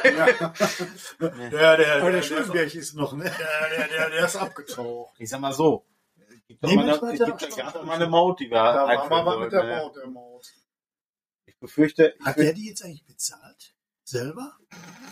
Ja. 0.05 0.27
der, 1.21 1.31
der, 1.51 1.77
der, 1.77 1.95
Aber 1.97 2.11
der 2.11 2.11
der, 2.11 2.23
Schulberg 2.23 2.75
ist 2.75 2.95
noch, 2.95 3.15
ne? 3.15 3.25
der, 3.25 3.79
der, 3.79 3.89
der, 3.89 4.11
der 4.11 4.27
ist 4.27 4.37
abgetaucht. 4.37 5.15
ich 5.19 5.29
sag 5.29 5.41
mal 5.41 5.53
so. 5.53 5.85
Es 6.17 6.47
gibt 6.47 6.63
doch 6.65 6.73
mal 6.73 6.83
eine, 6.83 8.05
er 8.05 8.09
Maut, 8.09 8.41
die 8.41 8.45
wir 8.51 8.51
Da 8.51 8.87
war 9.11 9.25
mal 9.25 9.39
mit 9.41 9.53
der 9.53 9.65
ne? 9.65 9.77
Maut, 9.77 9.97
der 9.97 10.07
Maut. 10.09 10.47
Ich 11.47 11.59
befürchte, 11.59 12.15
ich 12.19 12.25
Hat 12.25 12.37
der 12.39 12.53
die 12.53 12.69
jetzt 12.69 12.85
eigentlich 12.85 13.05
bezahlt? 13.07 13.75
Selber? 14.05 14.57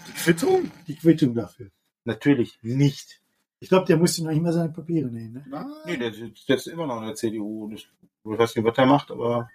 Die 0.09 0.13
Quittung? 0.13 0.71
Die 0.87 0.97
Quittung 0.97 1.35
dafür. 1.35 1.71
natürlich 2.05 2.59
nicht. 2.63 3.20
Ich 3.63 3.69
glaube, 3.69 3.87
der 3.87 3.99
musste 3.99 4.25
noch 4.25 4.31
nicht 4.31 4.43
mal 4.43 4.53
seine 4.53 4.73
Papiere 4.73 5.09
nehmen. 5.09 5.35
Ne? 5.35 5.45
Nein. 5.49 5.67
Nee, 5.85 5.97
der 5.99 6.13
sitzt 6.13 6.67
immer 6.67 6.87
noch 6.87 7.01
in 7.01 7.07
der 7.07 7.15
CDU. 7.15 7.71
Ich 7.73 7.89
weiß 8.25 8.57
nicht, 8.57 8.65
was 8.65 8.79
er 8.79 8.87
macht, 8.87 9.11
aber 9.11 9.49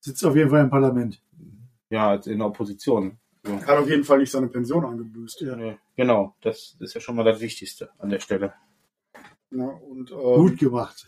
Sitzt 0.00 0.24
auf 0.24 0.36
jeden 0.36 0.50
Fall 0.50 0.62
im 0.62 0.70
Parlament. 0.70 1.22
ja, 1.90 2.14
in 2.14 2.38
der 2.38 2.46
Opposition. 2.46 3.18
So. 3.44 3.54
Hat 3.66 3.78
auf 3.78 3.88
jeden 3.88 4.04
Fall 4.04 4.18
nicht 4.18 4.30
seine 4.30 4.48
Pension 4.48 4.84
angebüßt. 4.84 5.40
Ja. 5.40 5.56
Nee, 5.56 5.78
genau, 5.96 6.36
das 6.42 6.76
ist 6.80 6.94
ja 6.94 7.00
schon 7.00 7.16
mal 7.16 7.24
das 7.24 7.40
Wichtigste 7.40 7.90
an 7.98 8.10
der 8.10 8.20
Stelle. 8.20 8.52
Ja, 9.50 9.64
und, 9.64 10.10
ähm, 10.10 10.16
Gut 10.16 10.58
gemacht. 10.58 11.06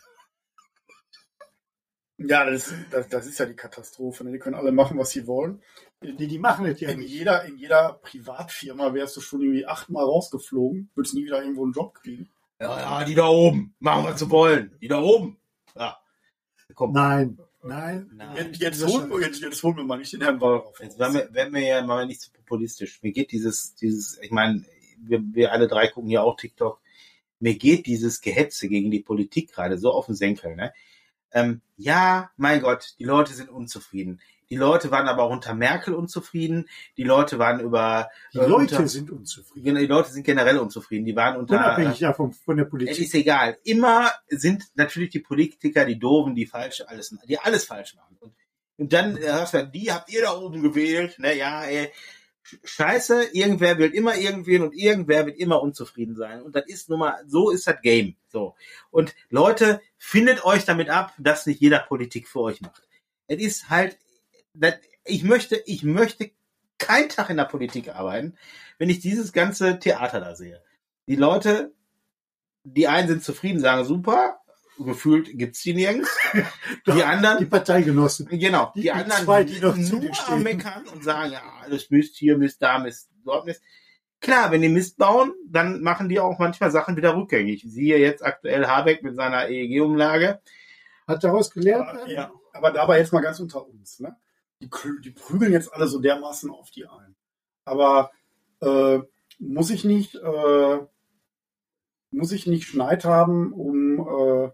Ja, 2.18 2.48
das, 2.48 2.72
das, 2.90 3.08
das 3.08 3.26
ist 3.26 3.38
ja 3.38 3.46
die 3.46 3.56
Katastrophe. 3.56 4.24
Ne? 4.24 4.32
Die 4.32 4.38
können 4.38 4.54
alle 4.54 4.72
machen, 4.72 4.98
was 4.98 5.10
sie 5.10 5.26
wollen. 5.26 5.60
Die, 6.02 6.26
die 6.26 6.38
machen 6.38 6.66
das 6.66 6.80
ja 6.80 6.90
In 6.90 7.00
nicht. 7.00 7.10
jeder, 7.10 7.44
in 7.44 7.56
jeder 7.58 7.94
Privatfirma 8.02 8.94
wärst 8.94 9.16
du 9.16 9.20
schon 9.20 9.40
irgendwie 9.40 9.66
achtmal 9.66 10.04
rausgeflogen, 10.04 10.90
würdest 10.94 11.14
nie 11.14 11.24
wieder 11.24 11.40
irgendwo 11.42 11.64
einen 11.64 11.72
Job 11.72 11.94
kriegen. 11.94 12.28
Ja, 12.60 12.78
ja, 12.78 13.04
die 13.04 13.14
da 13.14 13.26
oben. 13.26 13.74
Machen, 13.80 14.04
was 14.04 14.20
sie 14.20 14.30
wollen. 14.30 14.76
Die 14.80 14.88
da 14.88 15.00
oben. 15.00 15.36
Ja. 15.74 15.98
Komm. 16.74 16.92
Nein, 16.92 17.38
nein. 17.62 18.10
Nein. 18.14 18.36
Jetzt, 18.36 18.60
jetzt, 18.60 18.86
holen 18.86 19.10
wir, 19.10 19.20
jetzt, 19.20 19.40
jetzt 19.40 19.62
holen 19.62 19.76
wir 19.76 19.84
mal 19.84 19.98
nicht 19.98 20.12
den 20.12 20.22
Herrn 20.22 20.40
Wallraff. 20.40 20.80
Jetzt 20.80 20.98
werden 20.98 21.14
wir, 21.14 21.34
werden 21.34 21.54
wir 21.54 21.60
ja 21.62 21.82
mal 21.82 22.06
nicht 22.06 22.20
zu 22.20 22.30
populistisch. 22.32 23.02
Mir 23.02 23.12
geht 23.12 23.32
dieses, 23.32 23.74
dieses, 23.74 24.18
ich 24.22 24.30
meine, 24.30 24.64
wir, 24.98 25.20
wir 25.32 25.52
alle 25.52 25.68
drei 25.68 25.88
gucken 25.88 26.10
ja 26.10 26.22
auch 26.22 26.36
TikTok. 26.36 26.80
Mir 27.40 27.56
geht 27.56 27.86
dieses 27.86 28.20
Gehetze 28.20 28.68
gegen 28.68 28.90
die 28.90 29.00
Politik 29.00 29.52
gerade 29.52 29.76
so 29.76 29.90
auf 29.90 30.06
den 30.06 30.14
Senkel, 30.14 30.54
ne? 30.54 30.72
Ähm, 31.32 31.62
ja, 31.76 32.30
mein 32.36 32.60
Gott, 32.60 32.94
die 32.98 33.04
Leute 33.04 33.32
sind 33.32 33.48
unzufrieden. 33.48 34.20
Die 34.52 34.58
Leute 34.58 34.90
waren 34.90 35.08
aber 35.08 35.22
auch 35.22 35.30
unter 35.30 35.54
Merkel 35.54 35.94
unzufrieden. 35.94 36.68
Die 36.98 37.04
Leute 37.04 37.38
waren 37.38 37.58
über, 37.60 38.10
Die 38.34 38.38
äh, 38.38 38.44
Leute 38.46 38.74
unter, 38.76 38.86
sind 38.86 39.10
unzufrieden. 39.10 39.76
Die 39.76 39.86
Leute 39.86 40.12
sind 40.12 40.24
generell 40.24 40.58
unzufrieden. 40.58 41.06
Die 41.06 41.16
waren 41.16 41.38
unter, 41.38 41.54
Unabhängig 41.54 42.00
davon 42.00 42.32
von 42.32 42.58
der 42.58 42.66
Es 42.66 42.70
Politik. 42.70 42.98
ist 42.98 43.14
egal. 43.14 43.56
Immer 43.64 44.12
sind 44.28 44.64
natürlich 44.74 45.08
die 45.08 45.20
Politiker 45.20 45.86
die 45.86 45.98
Doofen, 45.98 46.34
die 46.34 46.44
falsch 46.44 46.82
alles, 46.86 47.16
die 47.26 47.38
alles 47.38 47.64
falsch 47.64 47.94
machen. 47.94 48.14
Und, 48.20 48.34
und 48.76 48.92
dann 48.92 49.16
äh, 49.16 49.22
hörst 49.22 49.54
du, 49.54 49.66
die 49.66 49.90
habt 49.90 50.12
ihr 50.12 50.20
da 50.20 50.36
oben 50.36 50.60
gewählt. 50.62 51.18
Ne, 51.18 51.34
ja, 51.34 51.64
ey. 51.64 51.90
Sch- 52.44 52.58
Scheiße, 52.62 53.28
irgendwer 53.32 53.78
will 53.78 53.94
immer 53.94 54.16
irgendwen 54.18 54.60
und 54.60 54.74
irgendwer 54.74 55.24
wird 55.24 55.38
immer 55.38 55.62
unzufrieden 55.62 56.14
sein. 56.14 56.42
Und 56.42 56.54
das 56.56 56.66
ist 56.66 56.90
nun 56.90 56.98
mal, 56.98 57.24
so 57.26 57.48
ist 57.48 57.66
das 57.66 57.80
Game. 57.80 58.16
So. 58.28 58.54
Und 58.90 59.14
Leute, 59.30 59.80
findet 59.96 60.44
euch 60.44 60.66
damit 60.66 60.90
ab, 60.90 61.14
dass 61.16 61.46
nicht 61.46 61.62
jeder 61.62 61.78
Politik 61.78 62.28
für 62.28 62.40
euch 62.40 62.60
macht. 62.60 62.82
Es 63.28 63.40
ist 63.40 63.70
halt, 63.70 63.96
ich 65.04 65.24
möchte, 65.24 65.56
ich 65.66 65.82
möchte 65.82 66.30
keinen 66.78 67.08
Tag 67.08 67.30
in 67.30 67.36
der 67.36 67.44
Politik 67.44 67.88
arbeiten, 67.94 68.36
wenn 68.78 68.90
ich 68.90 69.00
dieses 69.00 69.32
ganze 69.32 69.78
Theater 69.78 70.20
da 70.20 70.34
sehe. 70.34 70.62
Die 71.08 71.16
Leute 71.16 71.72
die 72.64 72.86
einen 72.86 73.08
sind 73.08 73.24
zufrieden, 73.24 73.58
sagen 73.58 73.84
super, 73.84 74.38
gefühlt 74.78 75.36
gibt's 75.36 75.62
die 75.62 75.74
nirgends. 75.74 76.08
Die 76.86 76.92
Die 76.92 77.02
anderen, 77.02 77.48
Parteigenossen. 77.48 78.26
genau, 78.26 78.70
die- 78.74 78.80
die, 78.80 78.82
die 78.82 78.92
anderen 78.92 79.24
zwei, 79.24 79.44
die 79.44 79.58
noch 79.60 79.76
nur 79.76 80.10
am 80.28 80.42
meckern 80.44 80.86
und 80.88 81.02
sagen, 81.04 81.32
ja, 81.32 81.42
alles 81.60 81.90
Mist 81.90 82.16
hier, 82.16 82.38
Mist 82.38 82.62
da, 82.62 82.78
Mist 82.78 83.10
dort, 83.24 83.46
Mist. 83.46 83.62
Klar, 84.20 84.52
wenn 84.52 84.62
die 84.62 84.68
Mist 84.68 84.96
bauen, 84.96 85.32
dann 85.44 85.82
machen 85.82 86.08
die 86.08 86.20
auch 86.20 86.38
manchmal 86.38 86.70
Sachen 86.70 86.96
wieder 86.96 87.16
rückgängig. 87.16 87.64
Siehe 87.66 87.98
jetzt 87.98 88.24
aktuell 88.24 88.66
Habeck 88.66 89.02
mit 89.02 89.16
seiner 89.16 89.48
EEG-Umlage. 89.48 90.40
Hat 91.08 91.24
daraus 91.24 91.50
gelernt? 91.50 91.88
Aber, 91.88 92.08
ja, 92.08 92.30
aber 92.52 92.70
dabei 92.70 92.98
jetzt 93.00 93.12
mal 93.12 93.20
ganz 93.22 93.40
unter 93.40 93.66
uns. 93.66 93.98
Ne? 93.98 94.16
Die, 94.62 94.70
die 95.02 95.10
prügeln 95.10 95.52
jetzt 95.52 95.72
alle 95.72 95.88
so 95.88 96.00
dermaßen 96.00 96.50
auf 96.50 96.70
die 96.70 96.86
ein. 96.86 97.14
Aber 97.64 98.10
äh, 98.60 99.00
muss 99.38 99.70
ich 99.70 99.84
nicht, 99.84 100.14
äh, 100.14 100.78
muss 102.10 102.32
ich 102.32 102.46
nicht 102.46 102.64
Schneid 102.64 103.04
haben, 103.04 103.52
um 103.52 104.00
äh, 104.00 104.50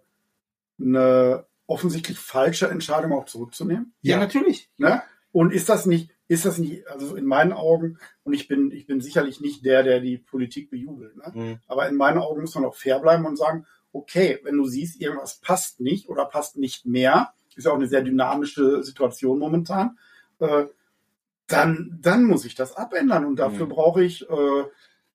eine 0.80 1.46
offensichtlich 1.66 2.18
falsche 2.18 2.68
Entscheidung 2.68 3.12
auch 3.12 3.26
zurückzunehmen? 3.26 3.94
Ja, 4.00 4.18
natürlich. 4.18 4.70
Ne? 4.78 5.02
Und 5.32 5.52
ist 5.52 5.68
das 5.68 5.86
nicht, 5.86 6.10
ist 6.26 6.46
das 6.46 6.58
nicht, 6.58 6.86
also 6.88 7.16
in 7.16 7.26
meinen 7.26 7.52
Augen, 7.52 7.98
und 8.24 8.32
ich 8.32 8.48
bin, 8.48 8.70
ich 8.70 8.86
bin 8.86 9.00
sicherlich 9.00 9.40
nicht 9.40 9.64
der, 9.64 9.82
der 9.82 10.00
die 10.00 10.18
Politik 10.18 10.70
bejubelt, 10.70 11.16
ne? 11.16 11.32
Mhm. 11.34 11.58
aber 11.66 11.88
in 11.88 11.96
meinen 11.96 12.18
Augen 12.18 12.40
muss 12.40 12.54
man 12.54 12.64
auch 12.64 12.74
fair 12.74 12.98
bleiben 13.00 13.26
und 13.26 13.36
sagen, 13.36 13.66
okay, 13.92 14.38
wenn 14.42 14.56
du 14.56 14.64
siehst, 14.64 15.00
irgendwas 15.00 15.40
passt 15.40 15.80
nicht 15.80 16.08
oder 16.08 16.24
passt 16.26 16.56
nicht 16.56 16.86
mehr, 16.86 17.32
ist 17.58 17.64
ja 17.64 17.72
auch 17.72 17.76
eine 17.76 17.88
sehr 17.88 18.02
dynamische 18.02 18.82
Situation 18.82 19.38
momentan, 19.38 19.98
äh, 20.38 20.64
dann, 21.48 21.98
dann 22.00 22.24
muss 22.24 22.44
ich 22.44 22.54
das 22.54 22.76
abändern 22.76 23.24
und 23.24 23.36
dafür 23.36 23.66
Mhm. 23.66 23.70
brauche 23.70 24.04
ich, 24.04 24.22
äh, 24.28 24.64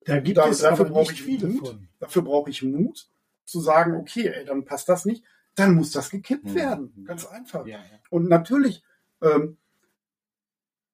Da 0.06 0.20
gibt 0.20 0.38
da, 0.38 0.48
es 0.50 0.60
dafür 0.60 0.86
brauche 0.86 1.14
ich 1.14 1.26
Mut. 1.28 1.68
von. 1.68 1.88
Dafür 2.00 2.22
brauche 2.24 2.50
ich 2.50 2.62
Mut 2.64 3.08
zu 3.46 3.60
sagen, 3.62 3.96
okay, 3.96 4.28
ey, 4.28 4.46
dann 4.46 4.66
passt 4.66 4.90
das 4.90 5.06
nicht, 5.06 5.24
dann 5.56 5.76
muss 5.76 5.92
das 5.92 6.10
gekippt 6.10 6.46
Mhm. 6.46 6.56
werden. 6.56 7.04
Ganz 7.06 7.26
einfach. 7.26 7.66
Ja, 7.66 7.78
ja. 7.78 8.00
Und 8.10 8.28
natürlich 8.28 8.84
ähm, 9.22 9.58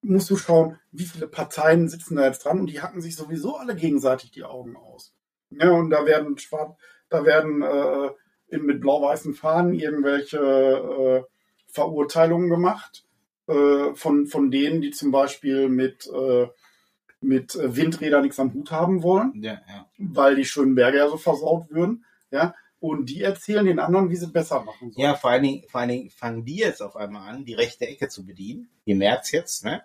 musst 0.01 0.29
du 0.29 0.37
schauen, 0.37 0.77
wie 0.91 1.05
viele 1.05 1.27
Parteien 1.27 1.89
sitzen 1.89 2.15
da 2.15 2.25
jetzt 2.25 2.45
dran 2.45 2.59
und 2.59 2.67
die 2.67 2.81
hacken 2.81 3.01
sich 3.01 3.15
sowieso 3.15 3.55
alle 3.57 3.75
gegenseitig 3.75 4.31
die 4.31 4.43
Augen 4.43 4.75
aus. 4.77 5.13
Ja, 5.49 5.71
und 5.71 5.89
da 5.89 6.05
werden 6.05 6.37
schwarz, 6.37 6.77
da 7.09 7.25
werden 7.25 7.61
äh, 7.63 8.09
in, 8.55 8.65
mit 8.65 8.81
blau-weißen 8.81 9.33
Fahnen 9.33 9.73
irgendwelche 9.73 10.37
äh, 10.37 11.23
Verurteilungen 11.71 12.49
gemacht 12.49 13.05
äh, 13.47 13.93
von, 13.95 14.27
von 14.27 14.51
denen, 14.51 14.81
die 14.81 14.91
zum 14.91 15.11
Beispiel 15.11 15.69
mit, 15.69 16.07
äh, 16.07 16.47
mit 17.21 17.57
Windrädern 17.61 18.23
nichts 18.23 18.39
am 18.39 18.53
Hut 18.53 18.71
haben 18.71 19.03
wollen, 19.03 19.33
Ja, 19.41 19.61
ja. 19.67 19.89
weil 19.97 20.35
die 20.35 20.45
schönen 20.45 20.75
Berge 20.75 20.97
ja 20.99 21.09
so 21.09 21.17
versaut 21.17 21.69
würden. 21.69 22.05
Ja, 22.31 22.53
und 22.79 23.09
die 23.09 23.21
erzählen 23.23 23.65
den 23.65 23.79
anderen, 23.79 24.09
wie 24.09 24.15
sie 24.15 24.27
besser 24.27 24.61
machen 24.63 24.91
sollen. 24.91 25.05
Ja, 25.05 25.15
vor 25.15 25.31
allen, 25.31 25.43
Dingen, 25.43 25.63
vor 25.67 25.81
allen 25.81 25.89
Dingen 25.89 26.09
fangen 26.11 26.45
die 26.45 26.57
jetzt 26.57 26.81
auf 26.81 26.95
einmal 26.95 27.27
an, 27.27 27.43
die 27.43 27.53
rechte 27.53 27.85
Ecke 27.87 28.07
zu 28.07 28.25
bedienen. 28.25 28.69
Wie 28.85 28.95
Merz 28.95 29.31
jetzt, 29.31 29.65
ne? 29.65 29.83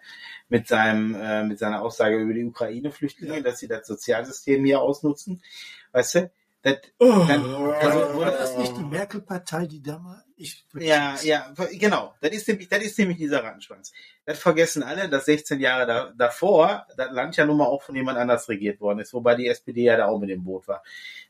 Mit 0.48 0.68
seinem, 0.68 1.14
äh, 1.14 1.42
mit 1.42 1.58
seiner 1.58 1.82
Aussage 1.82 2.16
über 2.18 2.34
die 2.34 2.44
Ukraine-Flüchtlinge, 2.44 3.42
dass 3.42 3.58
sie 3.58 3.66
das 3.66 3.86
Sozialsystem 3.88 4.64
hier 4.64 4.80
ausnutzen. 4.80 5.42
Weißt 5.90 6.14
du? 6.14 6.30
Das, 6.64 6.78
dann, 6.98 7.28
also, 7.28 7.98
War 7.98 8.16
oder, 8.16 8.30
das 8.30 8.56
nicht 8.56 8.74
die 8.74 8.84
Merkel-Partei, 8.84 9.66
die 9.66 9.82
damals... 9.82 10.24
Ich, 10.34 10.66
ja, 10.72 11.14
ja, 11.22 11.52
genau. 11.72 12.14
Das 12.22 12.30
ist 12.30 12.48
nämlich, 12.48 12.70
das 12.70 12.82
ist 12.82 12.98
nämlich 12.98 13.18
dieser 13.18 13.44
Rattenschwanz. 13.44 13.92
Das 14.24 14.38
vergessen 14.38 14.82
alle, 14.82 15.10
dass 15.10 15.26
16 15.26 15.60
Jahre 15.60 15.86
da, 15.86 16.12
davor 16.16 16.86
das 16.96 17.12
Land 17.12 17.36
ja 17.36 17.44
nun 17.44 17.58
mal 17.58 17.66
auch 17.66 17.82
von 17.82 17.94
jemand 17.94 18.16
anders 18.16 18.48
regiert 18.48 18.80
worden 18.80 19.00
ist, 19.00 19.12
wobei 19.12 19.34
die 19.34 19.46
SPD 19.46 19.82
ja 19.82 19.98
da 19.98 20.06
auch 20.06 20.18
mit 20.18 20.30
dem 20.30 20.42
Boot 20.42 20.66
war. 20.66 20.82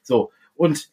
So. 0.03 0.31
Und 0.55 0.89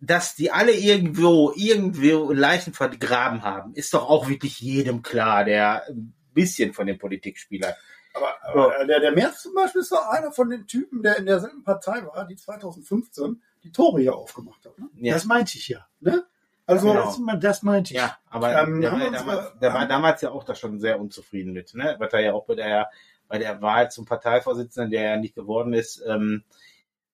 dass 0.00 0.34
die 0.34 0.50
alle 0.50 0.72
irgendwo, 0.72 1.52
irgendwo 1.54 2.32
Leichen 2.32 2.72
vergraben 2.72 3.42
haben, 3.42 3.74
ist 3.74 3.92
doch 3.92 4.08
auch 4.08 4.30
wirklich 4.30 4.60
jedem 4.60 5.02
klar, 5.02 5.44
der 5.44 5.84
ein 5.88 6.14
bisschen 6.32 6.72
von 6.72 6.86
den 6.86 6.98
Politikspielern. 6.98 7.74
Aber, 8.14 8.34
aber 8.42 8.86
der, 8.86 9.00
der 9.00 9.12
Merz 9.12 9.42
zum 9.42 9.52
Beispiel 9.52 9.82
ist 9.82 9.92
doch 9.92 10.08
einer 10.08 10.32
von 10.32 10.48
den 10.48 10.66
Typen, 10.66 11.02
der 11.02 11.18
in 11.18 11.26
derselben 11.26 11.62
Partei 11.62 12.02
war, 12.06 12.26
die 12.26 12.36
2015 12.36 13.42
die 13.62 13.72
Tore 13.72 14.00
hier 14.00 14.14
aufgemacht 14.14 14.64
hat. 14.64 14.78
Ne? 14.78 14.88
Ja, 14.96 15.14
Das 15.14 15.24
meinte 15.24 15.58
ich 15.58 15.68
ja. 15.68 15.86
Ne? 16.00 16.24
Also, 16.66 16.88
Genau. 16.88 17.04
Das, 17.04 17.40
das 17.40 17.62
meinte 17.62 17.94
ich. 17.94 17.98
ja 17.98 18.18
aber 18.28 18.62
Ähm, 18.62 18.80
der, 18.80 18.92
war 18.92 19.10
damals, 19.10 19.58
der 19.58 19.74
war 19.74 19.88
damals 19.88 20.20
ja 20.20 20.30
auch 20.30 20.44
da 20.44 20.54
schon 20.54 20.80
sehr 20.80 21.00
unzufrieden 21.00 21.52
mit, 21.52 21.74
ne? 21.74 21.96
Was 21.98 22.12
er 22.12 22.20
ja 22.20 22.32
auch 22.34 22.44
bei 22.44 22.56
der, 22.56 22.90
bei 23.26 23.38
der 23.38 23.62
Wahl 23.62 23.90
zum 23.90 24.04
Parteivorsitzenden, 24.04 24.90
der 24.90 25.02
ja 25.02 25.16
nicht 25.16 25.34
geworden 25.34 25.72
ist, 25.72 26.02
ähm, 26.06 26.44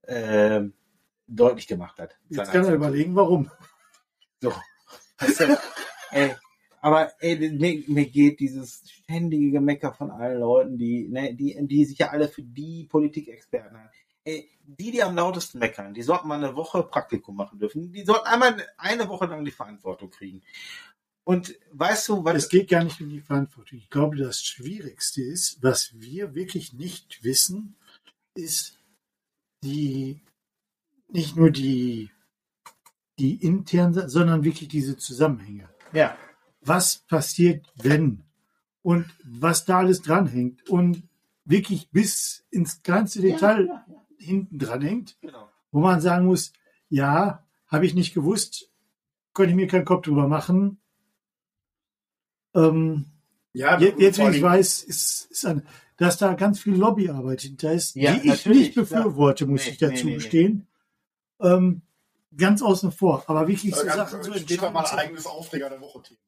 ähm, 0.09 0.73
deutlich 1.29 1.67
gemacht 1.67 1.99
hat. 1.99 2.17
Jetzt 2.29 2.51
kann 2.51 2.65
er 2.65 2.75
überlegen, 2.75 3.15
warum. 3.15 3.51
So. 4.41 4.53
Du, 5.19 5.59
ey, 6.11 6.35
aber 6.81 7.13
ey, 7.21 7.51
mir, 7.51 7.83
mir 7.87 8.07
geht 8.07 8.41
dieses 8.41 8.83
ständige 8.91 9.53
Gemecker 9.53 9.93
von 9.93 10.11
allen 10.11 10.41
Leuten, 10.41 10.77
die, 10.77 11.09
ne, 11.09 11.35
die, 11.35 11.57
die 11.67 11.85
sich 11.85 11.99
ja 11.99 12.11
alle 12.11 12.29
für 12.29 12.43
die 12.43 12.85
Politikexperten 12.91 13.79
halten. 13.79 13.95
Ey, 14.25 14.49
die, 14.67 14.91
die 14.91 15.03
am 15.03 15.15
lautesten 15.15 15.59
meckern, 15.59 15.93
die 15.93 16.03
sollten 16.03 16.29
mal 16.29 16.43
eine 16.43 16.57
Woche 16.57 16.83
Praktikum 16.83 17.37
machen 17.37 17.59
dürfen. 17.59 17.93
Die 17.93 18.05
sollten 18.05 18.27
einmal 18.27 18.57
eine 18.79 19.09
Woche 19.09 19.27
lang 19.27 19.45
die 19.45 19.51
Verantwortung 19.51 20.11
kriegen. 20.11 20.43
Und 21.25 21.55
weißt 21.73 22.09
du, 22.09 22.25
was 22.25 22.35
Es 22.37 22.49
geht 22.49 22.69
gar 22.69 22.85
nicht 22.85 23.01
um 23.01 23.09
die 23.09 23.21
Verantwortung. 23.21 23.79
Ich 23.79 23.91
glaube, 23.91 24.17
das 24.17 24.43
Schwierigste 24.43 25.23
ist, 25.23 25.63
was 25.63 25.93
wir 25.95 26.35
wirklich 26.35 26.73
nicht 26.73 27.23
wissen, 27.25 27.77
ist 28.35 28.79
die, 29.63 30.21
nicht 31.09 31.37
nur 31.37 31.51
die, 31.51 32.11
die 33.19 33.37
internen, 33.37 34.09
sondern 34.09 34.45
wirklich 34.45 34.69
diese 34.69 34.97
Zusammenhänge. 34.97 35.69
ja, 35.93 36.17
Was 36.61 36.99
passiert, 36.99 37.67
wenn? 37.77 38.25
Und 38.83 39.07
was 39.23 39.65
da 39.65 39.79
alles 39.79 40.03
dranhängt. 40.03 40.69
Und 40.69 41.09
wirklich 41.47 41.91
bis 41.91 42.45
ins 42.51 42.83
kleinste 42.83 43.23
Detail 43.23 43.84
hinten 44.19 44.59
dran 44.59 44.83
hängt, 44.83 45.17
genau. 45.21 45.49
wo 45.73 45.81
man 45.81 46.01
sagen 46.01 46.27
muss, 46.27 46.53
ja, 46.89 47.45
habe 47.67 47.87
ich 47.87 47.95
nicht 47.95 48.15
gewusst, 48.15 48.71
konnte 49.33 49.51
ich 49.51 49.57
mir 49.57 49.67
keinen 49.67 49.85
Kopf 49.85 50.03
drüber 50.05 50.29
machen. 50.29 50.81
Ähm, 52.55 53.07
ja, 53.53 53.79
Je- 53.79 53.95
Jetzt, 53.99 54.19
wenn 54.19 54.33
ich 54.33 54.43
weiß, 54.43 54.83
ist, 54.85 55.31
ist 55.31 55.47
ein, 55.47 55.67
dass 55.97 56.19
da 56.19 56.35
ganz 56.35 56.61
viel 56.61 56.75
Lobbyarbeit 56.77 57.43
hinter 57.43 57.73
ist, 57.73 57.95
Ja, 57.97 58.15
die 58.15 58.29
ich 58.31 58.47
nicht 58.47 58.75
befürworte, 58.75 59.47
muss 59.47 59.65
Nee, 59.65 59.71
ich 59.73 59.79
dazu 59.79 59.95
nee, 60.05 60.11
nee, 60.11 60.15
gestehen. 60.17 60.67
Ähm, 61.41 61.83
ganz 62.37 62.63
außen 62.63 62.93
vor. 62.93 63.25
Aber 63.29 63.47
wirklich 63.49 63.75
so 63.75 63.85
ganz- 63.85 63.97
Sachen 63.97 64.23
so 64.23 64.33
steht 64.35 64.63
doch 64.63 64.73
mal 64.73 64.85
ein 64.85 64.99
eigenes 64.99 65.27
Aufreger 65.27 65.69
der 65.71 65.81
Woche 65.81 66.03
Thema. 66.03 66.21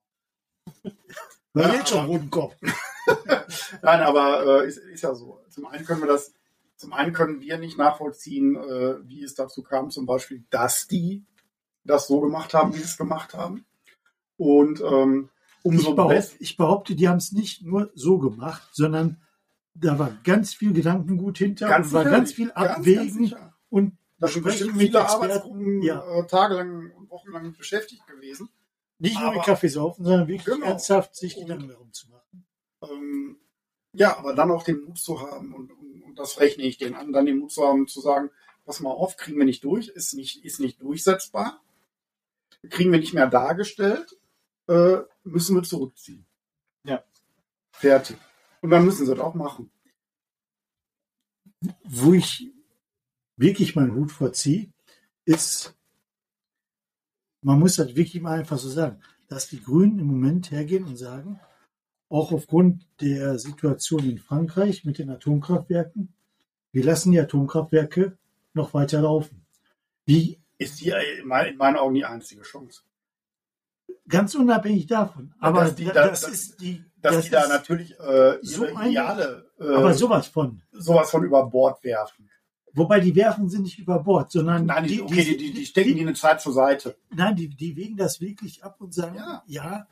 Weil 1.53 1.69
Ja, 1.69 1.75
jetzt 1.75 1.89
schon 1.91 2.07
roten 2.07 2.31
Kopf. 2.31 2.55
Nein, 3.83 4.01
aber 4.03 4.63
äh, 4.65 4.69
ist, 4.69 4.79
ist 4.79 5.03
ja 5.03 5.15
so. 5.15 5.41
Zum 5.49 5.67
einen 5.67 5.85
können 5.85 6.01
wir 6.03 6.09
das, 6.09 6.33
zum 6.77 6.93
einen 6.93 7.13
können 7.13 7.41
wir 7.41 7.59
nicht 7.59 7.79
nachvollziehen, 7.79 8.57
äh, 8.57 8.97
wie 9.09 9.23
es 9.23 9.35
dazu 9.35 9.63
kam, 9.63 9.91
zum 9.91 10.07
Beispiel, 10.07 10.45
dass 10.51 10.87
die 10.87 11.25
das 11.85 12.07
so 12.07 12.21
gemacht 12.21 12.53
haben, 12.55 12.73
wie 12.75 12.79
sie 12.79 12.85
es 12.85 12.97
gemacht 12.97 13.35
haben. 13.35 13.65
Und 14.37 14.81
ähm, 14.83 15.31
Ich 15.61 15.65
umso 15.65 15.95
behaupte, 15.95 16.15
besser. 16.17 16.37
ich 16.41 16.57
behaupte, 16.57 16.95
die 16.95 17.09
haben 17.09 17.17
es 17.19 17.33
nicht 17.33 17.63
nur 17.63 17.91
so 17.95 18.19
gemacht, 18.19 18.69
sondern 18.73 19.21
da 19.75 19.99
war 19.99 20.11
ganz 20.25 20.55
viel 20.55 20.73
Gedankengut 20.73 21.39
hinter 21.39 21.75
und 21.77 21.93
war 21.93 22.05
ganz 22.05 22.33
viel 22.33 22.51
Abwägen 22.53 23.35
und 23.69 23.97
Da 24.19 24.27
sind 24.29 24.43
bestimmt 24.43 24.73
viele 24.79 24.99
Experten, 24.99 25.15
Arbeitsgruppen 25.25 25.83
ja. 25.83 26.03
äh, 26.19 26.27
tagelang 26.27 26.91
und 26.93 27.11
wochenlang 27.11 27.53
beschäftigt 27.57 28.07
gewesen. 28.07 28.49
nicht 28.99 29.19
nur 29.21 29.29
mit 29.31 29.37
Aber- 29.39 29.45
Kaffee 29.45 29.69
saufen, 29.69 30.05
sondern 30.05 30.27
wirklich 30.29 30.45
Genau. 30.47 30.67
ernsthaft 30.67 31.15
sich 31.15 31.37
Gedanken 31.37 31.69
darum 31.69 31.93
zu 31.93 32.09
machen. 32.11 32.47
Ähm, 32.83 33.37
ja, 33.93 34.17
aber 34.19 34.35
dann 34.35 34.51
auch 34.51 34.63
den 34.65 34.83
Mut 34.85 34.99
zu 34.99 35.21
haben 35.21 35.53
und, 35.55 35.71
und, 35.71 35.96
und 36.17 36.21
das 36.23 36.41
rechne 36.41 36.65
ich 36.65 36.79
denen 36.79 36.95
an, 36.95 37.13
dann 37.13 37.27
den 37.27 37.39
Mut 37.39 37.53
zu 37.53 37.63
haben, 37.63 37.87
zu 37.89 38.01
sagen, 38.01 38.31
pass 38.65 38.81
mal 38.81 38.91
auf, 38.91 39.19
kriegen 39.19 39.37
wir 39.37 39.45
nicht 39.45 39.65
durch, 39.65 39.89
ist 39.89 40.15
nicht, 40.15 40.43
ist 40.45 40.61
nicht 40.61 40.81
durchsetzbar, 40.81 41.63
kriegen 42.71 42.91
wir 42.91 42.99
nicht 42.99 43.13
mehr 43.13 43.27
dargestellt, 43.27 44.17
äh, 44.67 44.99
müssen 45.25 45.55
wir 45.55 45.63
zurückziehen. 45.63 46.25
Ja. 46.85 47.05
Fertig. 47.73 48.17
Und 48.63 48.71
dann 48.71 48.87
müssen 48.87 49.05
sie 49.05 49.15
das 49.15 49.23
auch 49.23 49.35
machen. 49.35 49.71
wo 51.85 52.15
ich 52.15 52.51
wirklich 53.37 53.77
meinen 53.77 53.95
Hut 53.95 54.11
vorziehe, 54.11 54.73
ist, 55.27 55.77
man 57.43 57.59
muss 57.59 57.77
das 57.77 57.95
wirklich 57.95 58.23
mal 58.23 58.39
einfach 58.39 58.59
so 58.59 58.71
sagen, 58.71 59.03
dass 59.29 59.49
die 59.49 59.63
Grünen 59.63 59.99
im 59.99 60.07
Moment 60.07 60.51
hergehen 60.51 60.85
und 60.85 60.97
sagen, 60.97 61.41
auch 62.09 62.33
aufgrund 62.33 62.87
der 63.01 63.39
Situation 63.39 64.09
in 64.09 64.19
Frankreich 64.19 64.85
mit 64.85 64.99
den 64.99 65.11
Atomkraftwerken, 65.11 66.13
wir 66.73 66.85
lassen 66.85 67.13
die 67.13 67.21
Atomkraftwerke 67.21 68.17
noch 68.55 68.75
weiter 68.75 69.01
laufen. 69.03 69.45
Wie 70.05 70.39
Ist 70.59 70.81
die 70.81 70.91
in 70.91 71.27
mein- 71.27 71.49
in 71.53 71.57
meinen 71.57 71.77
Augen 71.77 71.95
die 71.95 72.05
einzige 72.05 72.43
Chance. 72.43 72.83
ganz 74.09 74.35
unabhängig 74.35 74.87
davon. 74.87 75.35
Aber 75.41 75.63
dass 75.65 75.75
die 75.75 75.85
da- 75.87 75.93
da- 75.93 76.09
das 76.09 76.21
dass- 76.23 76.31
ist 76.33 76.61
die, 76.61 76.85
Dass 77.03 77.17
das 77.17 77.25
die 77.27 77.31
da 77.33 77.49
natürlich 77.49 77.99
äh, 77.99 78.39
so 78.43 78.67
Ideale 78.67 79.47
äh, 79.59 79.65
aber 79.75 79.95
sowas 79.95 80.29
von. 80.29 80.63
sowas 80.73 81.11
von 81.11 81.25
über 81.25 81.45
Bord 81.47 81.83
werfen. 81.85 82.29
Wobei 82.73 83.01
die 83.01 83.15
werfen 83.17 83.49
sie 83.49 83.59
nicht 83.59 83.79
über 83.79 83.99
Bord, 84.01 84.31
sondern 84.31 84.67
Nein, 84.67 84.87
die, 84.87 85.01
okay, 85.01 85.25
die, 85.25 85.37
die, 85.37 85.53
die 85.55 85.67
stecken 85.67 85.95
die 85.95 86.03
eine 86.03 86.15
Zeit 86.15 86.41
zur 86.41 86.53
Seite. 86.53 86.97
Nein, 87.15 87.35
die, 87.35 87.49
die 87.49 87.75
wägen 87.77 87.97
das 87.97 88.21
wirklich 88.21 88.63
ab 88.63 88.77
und 88.81 88.93
sagen, 88.95 89.17
Ja. 89.17 89.43
ja. 89.47 89.87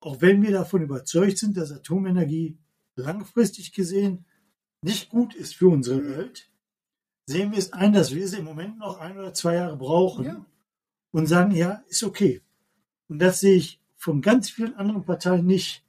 Auch 0.00 0.20
wenn 0.20 0.42
wir 0.42 0.50
davon 0.52 0.82
überzeugt 0.82 1.38
sind, 1.38 1.56
dass 1.56 1.72
Atomenergie 1.72 2.56
langfristig 2.96 3.72
gesehen 3.72 4.24
nicht 4.82 5.10
gut 5.10 5.34
ist 5.34 5.54
für 5.54 5.68
unsere. 5.68 6.16
Welt, 6.16 6.48
sehen 7.26 7.52
wir 7.52 7.58
es 7.58 7.72
ein, 7.72 7.92
dass 7.92 8.14
wir 8.14 8.26
sie 8.26 8.38
im 8.38 8.44
Moment 8.44 8.78
noch 8.78 8.98
ein 8.98 9.16
oder 9.18 9.34
zwei 9.34 9.54
Jahre 9.56 9.76
brauchen 9.76 10.24
Ja. 10.24 10.44
und 11.12 11.26
sagen, 11.26 11.52
ja, 11.52 11.84
ist 11.88 12.02
okay. 12.02 12.40
Und 13.08 13.18
das 13.20 13.40
sehe 13.40 13.56
ich 13.56 13.80
von 13.96 14.22
ganz 14.22 14.48
vielen 14.50 14.74
anderen 14.74 15.04
Parteien 15.04 15.44
nicht. 15.46 15.84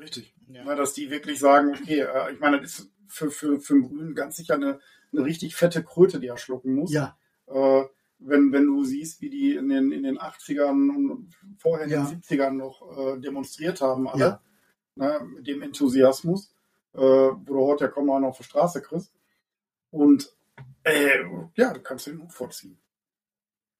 Richtig. 0.00 0.34
Ja. 0.48 0.74
Dass 0.74 0.94
die 0.94 1.10
wirklich 1.10 1.38
sagen, 1.38 1.70
okay, 1.74 2.00
äh, 2.00 2.32
ich 2.32 2.40
meine, 2.40 2.60
das 2.60 2.78
ist 2.80 2.90
für, 3.08 3.30
für, 3.30 3.60
für 3.60 3.74
den 3.74 3.82
Grünen 3.82 4.14
ganz 4.14 4.36
sicher 4.36 4.54
eine, 4.54 4.80
eine 5.12 5.24
richtig 5.24 5.54
fette 5.54 5.82
Kröte, 5.84 6.20
die 6.20 6.28
er 6.28 6.38
schlucken 6.38 6.74
muss. 6.74 6.92
Ja, 6.92 7.16
Äh, 7.46 7.82
wenn, 8.24 8.52
wenn 8.52 8.66
du 8.66 8.84
siehst, 8.84 9.20
wie 9.20 9.30
die 9.30 9.54
in 9.56 9.68
den, 9.68 9.92
in 9.92 10.02
den 10.02 10.18
80ern 10.18 10.90
und 10.94 11.34
vorher 11.58 11.86
in 11.86 11.92
Ja. 11.92 12.04
den 12.04 12.20
70ern 12.22 12.50
noch 12.52 12.96
äh, 12.96 13.18
demonstriert 13.20 13.80
haben, 13.80 14.08
alle, 14.08 14.20
Ja. 14.24 14.40
ne, 14.96 15.20
mit 15.36 15.46
dem 15.46 15.62
Enthusiasmus, 15.62 16.54
äh, 16.94 16.98
wo 17.00 17.54
du 17.54 17.60
heute 17.66 17.84
ja 17.84 17.90
kaum 17.90 18.06
noch 18.06 18.20
auf 18.28 18.36
der 18.36 18.44
Straße 18.44 18.80
kriegst. 18.82 19.12
Und 19.90 20.34
äh, 20.84 21.22
ja, 21.56 21.72
du 21.72 21.80
kannst 21.80 22.06
den 22.06 22.20
Hut 22.22 22.32
vorziehen. 22.32 22.78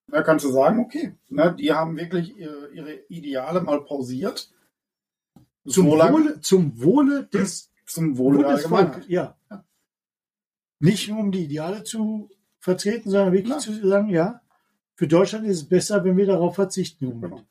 Da 0.08 0.22
kannst 0.22 0.44
du 0.44 0.50
sagen, 0.50 0.80
okay, 0.80 1.14
ne, 1.28 1.54
die 1.58 1.72
haben 1.72 1.96
wirklich 1.96 2.36
ihre, 2.36 2.70
ihre 2.72 2.94
Ideale 3.08 3.60
mal 3.62 3.82
pausiert. 3.84 4.52
zum, 5.66 5.86
So 5.86 5.86
Wohle, 5.86 6.40
zum 6.40 6.82
Wohle 6.82 7.24
des 7.26 7.70
zum 7.86 8.16
Wohle 8.18 8.38
der 8.38 8.44
Bundesvolkes. 8.46 8.86
Allgemeinheit. 8.94 9.08
Ja. 9.08 9.36
Ja. 9.50 9.64
Nicht 10.80 11.08
nur 11.08 11.18
um 11.20 11.30
die 11.32 11.44
Ideale 11.44 11.84
zu 11.84 12.30
vertreten, 12.62 13.10
sondern 13.10 13.32
wirklich 13.32 13.48
Klar. 13.48 13.58
zu 13.58 13.88
sagen, 13.88 14.08
ja, 14.08 14.40
für 14.94 15.08
Deutschland 15.08 15.46
ist 15.46 15.56
es 15.56 15.68
besser, 15.68 16.04
wenn 16.04 16.16
wir 16.16 16.26
darauf 16.26 16.54
verzichten. 16.54 17.04
im 17.04 17.10
Moment. 17.14 17.32
Genau. 17.32 17.46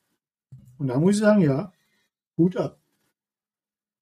Und 0.79 0.87
da 0.87 0.99
muss 0.99 1.15
ich 1.15 1.19
sagen, 1.19 1.41
ja, 1.41 1.73
gut 2.37 2.55
ab. 2.55 2.79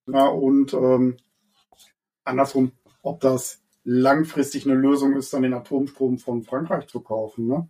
Ja, 0.05 0.27
und 0.27 0.71
ähm, 0.73 1.17
andersrum, 2.23 2.71
ob 3.01 3.19
das 3.21 3.61
langfristig 3.83 4.65
eine 4.65 4.75
Lösung 4.75 5.15
ist, 5.15 5.33
dann 5.33 5.41
den 5.41 5.53
Atomstrom 5.53 6.19
von 6.19 6.43
Frankreich 6.43 6.87
zu 6.87 6.99
kaufen, 7.01 7.47
ne? 7.47 7.67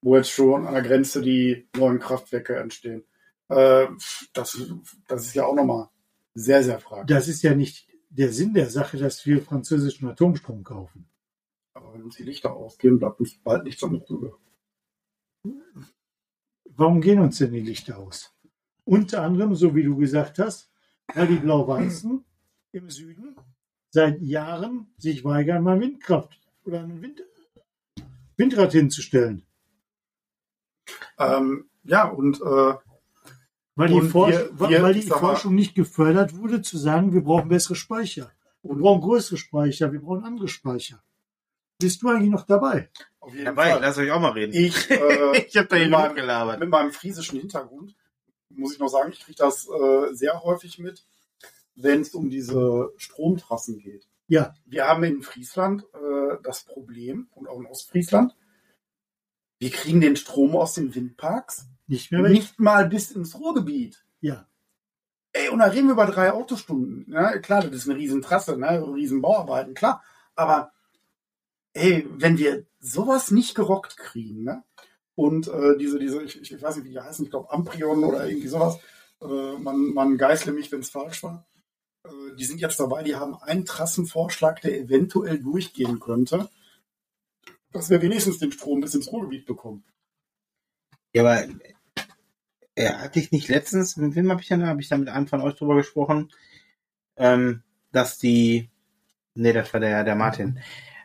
Wo 0.00 0.16
jetzt 0.16 0.30
schon 0.30 0.64
an 0.64 0.74
der 0.74 0.84
Grenze 0.84 1.20
die 1.20 1.68
neuen 1.76 1.98
Kraftwerke 1.98 2.56
entstehen. 2.56 3.02
Äh, 3.48 3.88
das, 4.32 4.62
das 5.08 5.26
ist 5.26 5.34
ja 5.34 5.44
auch 5.44 5.56
nochmal 5.56 5.88
sehr, 6.34 6.62
sehr 6.62 6.78
fraglich. 6.78 7.08
Das 7.08 7.26
ist 7.26 7.42
ja 7.42 7.54
nicht 7.56 7.88
der 8.10 8.32
Sinn 8.32 8.54
der 8.54 8.70
Sache, 8.70 8.96
dass 8.96 9.26
wir 9.26 9.42
französischen 9.42 10.08
Atomstrom 10.08 10.62
kaufen. 10.62 11.08
Aber 11.78 11.94
wenn 11.94 12.02
uns 12.04 12.16
die 12.16 12.24
Lichter 12.24 12.52
ausgehen, 12.54 12.98
bleibt 12.98 13.20
uns 13.20 13.38
bald 13.38 13.64
nichts 13.64 13.82
anderes 13.82 14.08
übrig. 14.10 14.32
Warum 16.76 17.00
gehen 17.00 17.20
uns 17.20 17.38
denn 17.38 17.52
die 17.52 17.60
Lichter 17.60 17.98
aus? 17.98 18.34
Unter 18.84 19.22
anderem, 19.22 19.54
so 19.54 19.74
wie 19.74 19.82
du 19.82 19.96
gesagt 19.96 20.38
hast, 20.38 20.70
weil 21.14 21.26
die 21.28 21.36
Blau-Weißen 21.36 22.24
im 22.72 22.90
Süden 22.90 23.36
seit 23.90 24.20
Jahren 24.20 24.92
sich 24.98 25.24
weigern, 25.24 25.62
mal 25.62 25.80
Windkraft 25.80 26.38
oder 26.64 26.80
ein 26.82 27.00
Wind 27.02 27.22
Windrad 28.36 28.72
hinzustellen. 28.72 29.44
Ähm, 31.18 31.68
ja, 31.84 32.08
und 32.08 32.40
äh, 32.40 32.74
Weil 33.74 33.88
die, 33.88 33.94
Und 33.94 34.10
Forsch 34.10 34.32
wir- 34.36 34.70
wir- 34.70 34.82
weil 34.82 34.94
die 34.94 35.02
Forschung 35.02 35.54
nicht 35.54 35.74
gefördert 35.74 36.36
wurde, 36.36 36.62
zu 36.62 36.78
sagen, 36.78 37.12
wir 37.12 37.22
brauchen 37.22 37.48
bessere 37.48 37.74
Speicher. 37.74 38.30
Wir 38.62 38.74
brauchen 38.76 39.00
größere 39.00 39.36
Speicher, 39.38 39.92
wir 39.92 40.00
brauchen 40.00 40.24
andere 40.24 40.48
Speicher. 40.48 41.02
Bist 41.78 42.02
du 42.02 42.08
eigentlich 42.08 42.30
noch 42.30 42.44
dabei? 42.46 42.90
auf 43.20 43.32
jeden 43.34 43.44
Dabei, 43.46 43.70
Fall. 43.72 43.80
lass 43.82 43.98
euch 43.98 44.10
auch 44.10 44.20
mal 44.20 44.32
reden. 44.32 44.52
Ich, 44.54 44.90
äh, 44.90 45.38
Ich 45.46 45.56
habe 45.56 45.68
da 45.68 45.76
meinem, 45.88 46.14
gelabert. 46.16 46.60
mit 46.60 46.68
meinem 46.68 46.92
friesischen 46.92 47.38
Hintergrund 47.38 47.94
muss 48.50 48.72
ich 48.72 48.78
noch 48.78 48.88
sagen, 48.88 49.12
ich 49.12 49.20
kriege 49.20 49.36
das 49.38 49.68
äh, 49.68 50.12
sehr 50.14 50.42
häufig 50.42 50.78
mit, 50.78 51.04
wenn 51.76 52.00
es 52.00 52.14
um 52.14 52.30
diese 52.30 52.92
Stromtrassen 52.96 53.78
geht. 53.78 54.08
Ja, 54.26 54.54
Wir 54.64 54.86
haben 54.88 55.04
in 55.04 55.22
Friesland 55.22 55.84
äh, 55.94 56.36
das 56.42 56.64
Problem, 56.64 57.28
und 57.34 57.46
auch 57.48 57.60
in 57.60 57.66
Ostfriesland, 57.66 58.34
wir 59.58 59.70
kriegen 59.70 60.00
den 60.00 60.16
Strom 60.16 60.56
aus 60.56 60.74
den 60.74 60.94
Windparks 60.94 61.66
nicht 61.86 62.10
mehr 62.10 62.22
nicht 62.22 62.58
mal 62.58 62.88
bis 62.88 63.10
ins 63.12 63.38
Ruhrgebiet. 63.38 64.04
Ja, 64.20 64.46
Ey, 65.32 65.50
und 65.50 65.58
da 65.58 65.66
reden 65.66 65.86
wir 65.88 65.92
über 65.92 66.06
drei 66.06 66.32
Autostunden. 66.32 67.04
Ne? 67.08 67.40
Klar, 67.42 67.62
das 67.62 67.72
ist 67.74 67.88
eine 67.88 67.98
Riesentrasse, 67.98 68.56
ne? 68.56 68.82
riesen 68.94 69.20
Bauarbeiten, 69.20 69.74
klar. 69.74 70.02
Aber 70.34 70.72
ey, 71.74 72.06
wenn 72.10 72.38
wir 72.38 72.66
sowas 72.80 73.30
nicht 73.30 73.54
gerockt 73.54 73.96
kriegen, 73.96 74.44
ne? 74.44 74.64
Und 75.14 75.48
äh, 75.48 75.76
diese, 75.76 75.98
diese, 75.98 76.22
ich, 76.22 76.40
ich 76.40 76.62
weiß 76.62 76.76
nicht, 76.76 76.84
wie 76.84 76.90
die 76.90 77.00
heißen, 77.00 77.24
ich 77.24 77.30
glaube 77.30 77.50
Amprion 77.50 78.04
oder 78.04 78.28
irgendwie 78.28 78.48
sowas, 78.48 78.78
äh, 79.20 79.58
man, 79.58 79.92
man 79.92 80.16
geißle 80.16 80.52
mich, 80.52 80.70
wenn 80.70 80.80
es 80.80 80.90
falsch 80.90 81.24
war. 81.24 81.48
Äh, 82.04 82.36
die 82.38 82.44
sind 82.44 82.60
jetzt 82.60 82.78
dabei, 82.78 83.02
die 83.02 83.16
haben 83.16 83.34
einen 83.34 83.64
Trassenvorschlag, 83.64 84.60
der 84.60 84.78
eventuell 84.78 85.40
durchgehen 85.40 85.98
könnte, 85.98 86.48
dass 87.72 87.90
wir 87.90 88.00
wenigstens 88.00 88.38
den 88.38 88.52
Strom 88.52 88.80
bis 88.80 88.94
ins 88.94 89.10
Ruhrgebiet 89.10 89.44
bekommen. 89.44 89.84
Ja, 91.12 91.22
aber 91.22 91.48
äh, 92.76 92.92
hatte 92.92 93.18
ich 93.18 93.32
nicht 93.32 93.48
letztens, 93.48 93.96
mit 93.96 94.14
wem 94.14 94.30
habe 94.30 94.40
ich 94.40 94.48
denn, 94.48 94.66
habe 94.66 94.80
ich 94.80 94.88
da 94.88 94.96
mit 94.96 95.08
einem 95.08 95.26
von 95.26 95.40
euch 95.40 95.54
drüber 95.54 95.74
gesprochen, 95.74 96.30
ähm, 97.16 97.64
dass 97.90 98.18
die, 98.18 98.70
nee, 99.34 99.52
das 99.52 99.72
war 99.72 99.80
der, 99.80 100.04
der 100.04 100.14
Martin, 100.14 100.60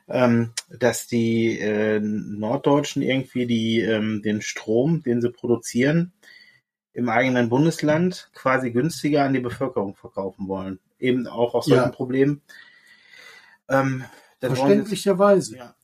ähm, 0.07 0.51
dass 0.69 1.07
die 1.07 1.59
äh, 1.59 1.99
Norddeutschen 1.99 3.01
irgendwie 3.01 3.45
die, 3.45 3.79
ähm, 3.81 4.21
den 4.21 4.41
Strom, 4.41 5.01
den 5.03 5.21
sie 5.21 5.29
produzieren, 5.31 6.13
im 6.93 7.09
eigenen 7.09 7.49
Bundesland 7.49 8.29
quasi 8.33 8.71
günstiger 8.71 9.23
an 9.23 9.33
die 9.33 9.39
Bevölkerung 9.39 9.95
verkaufen 9.95 10.47
wollen. 10.47 10.79
Eben 10.99 11.25
auch 11.27 11.53
aus 11.55 11.65
solchen 11.65 11.83
Ja. 11.85 11.89
Problemen. 11.89 12.41
Ähm, 13.69 14.03
verständlicherweise. 14.39 15.57
Ja, 15.57 15.75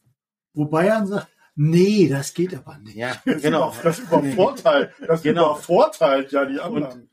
Wo 0.54 0.66
Bayern 0.66 1.08
sagt, 1.08 1.28
nee, 1.56 2.08
das 2.10 2.34
geht 2.34 2.54
aber 2.56 2.78
nicht. 2.80 2.96
ja 2.96 3.16
Das 3.26 3.42
genau. 3.42 3.72
über- 3.74 3.84
Das 3.84 4.00
übervorteilt, 4.00 4.92
das 5.08 5.24
Genau. 5.24 5.54
übervorteilt 5.54 6.32
ja 6.32 6.46
die 6.46 6.60
anderen. 6.60 7.10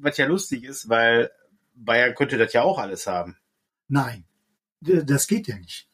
Was 0.00 0.16
ja 0.16 0.26
lustig 0.26 0.64
ist, 0.64 0.88
weil 0.88 1.30
Bayern 1.74 2.14
könnte 2.14 2.38
das 2.38 2.52
ja 2.52 2.62
auch 2.62 2.78
alles 2.78 3.06
haben. 3.06 3.36
Nein, 3.88 4.24
das 4.80 5.26
geht 5.26 5.46
ja 5.46 5.56
nicht. 5.58 5.88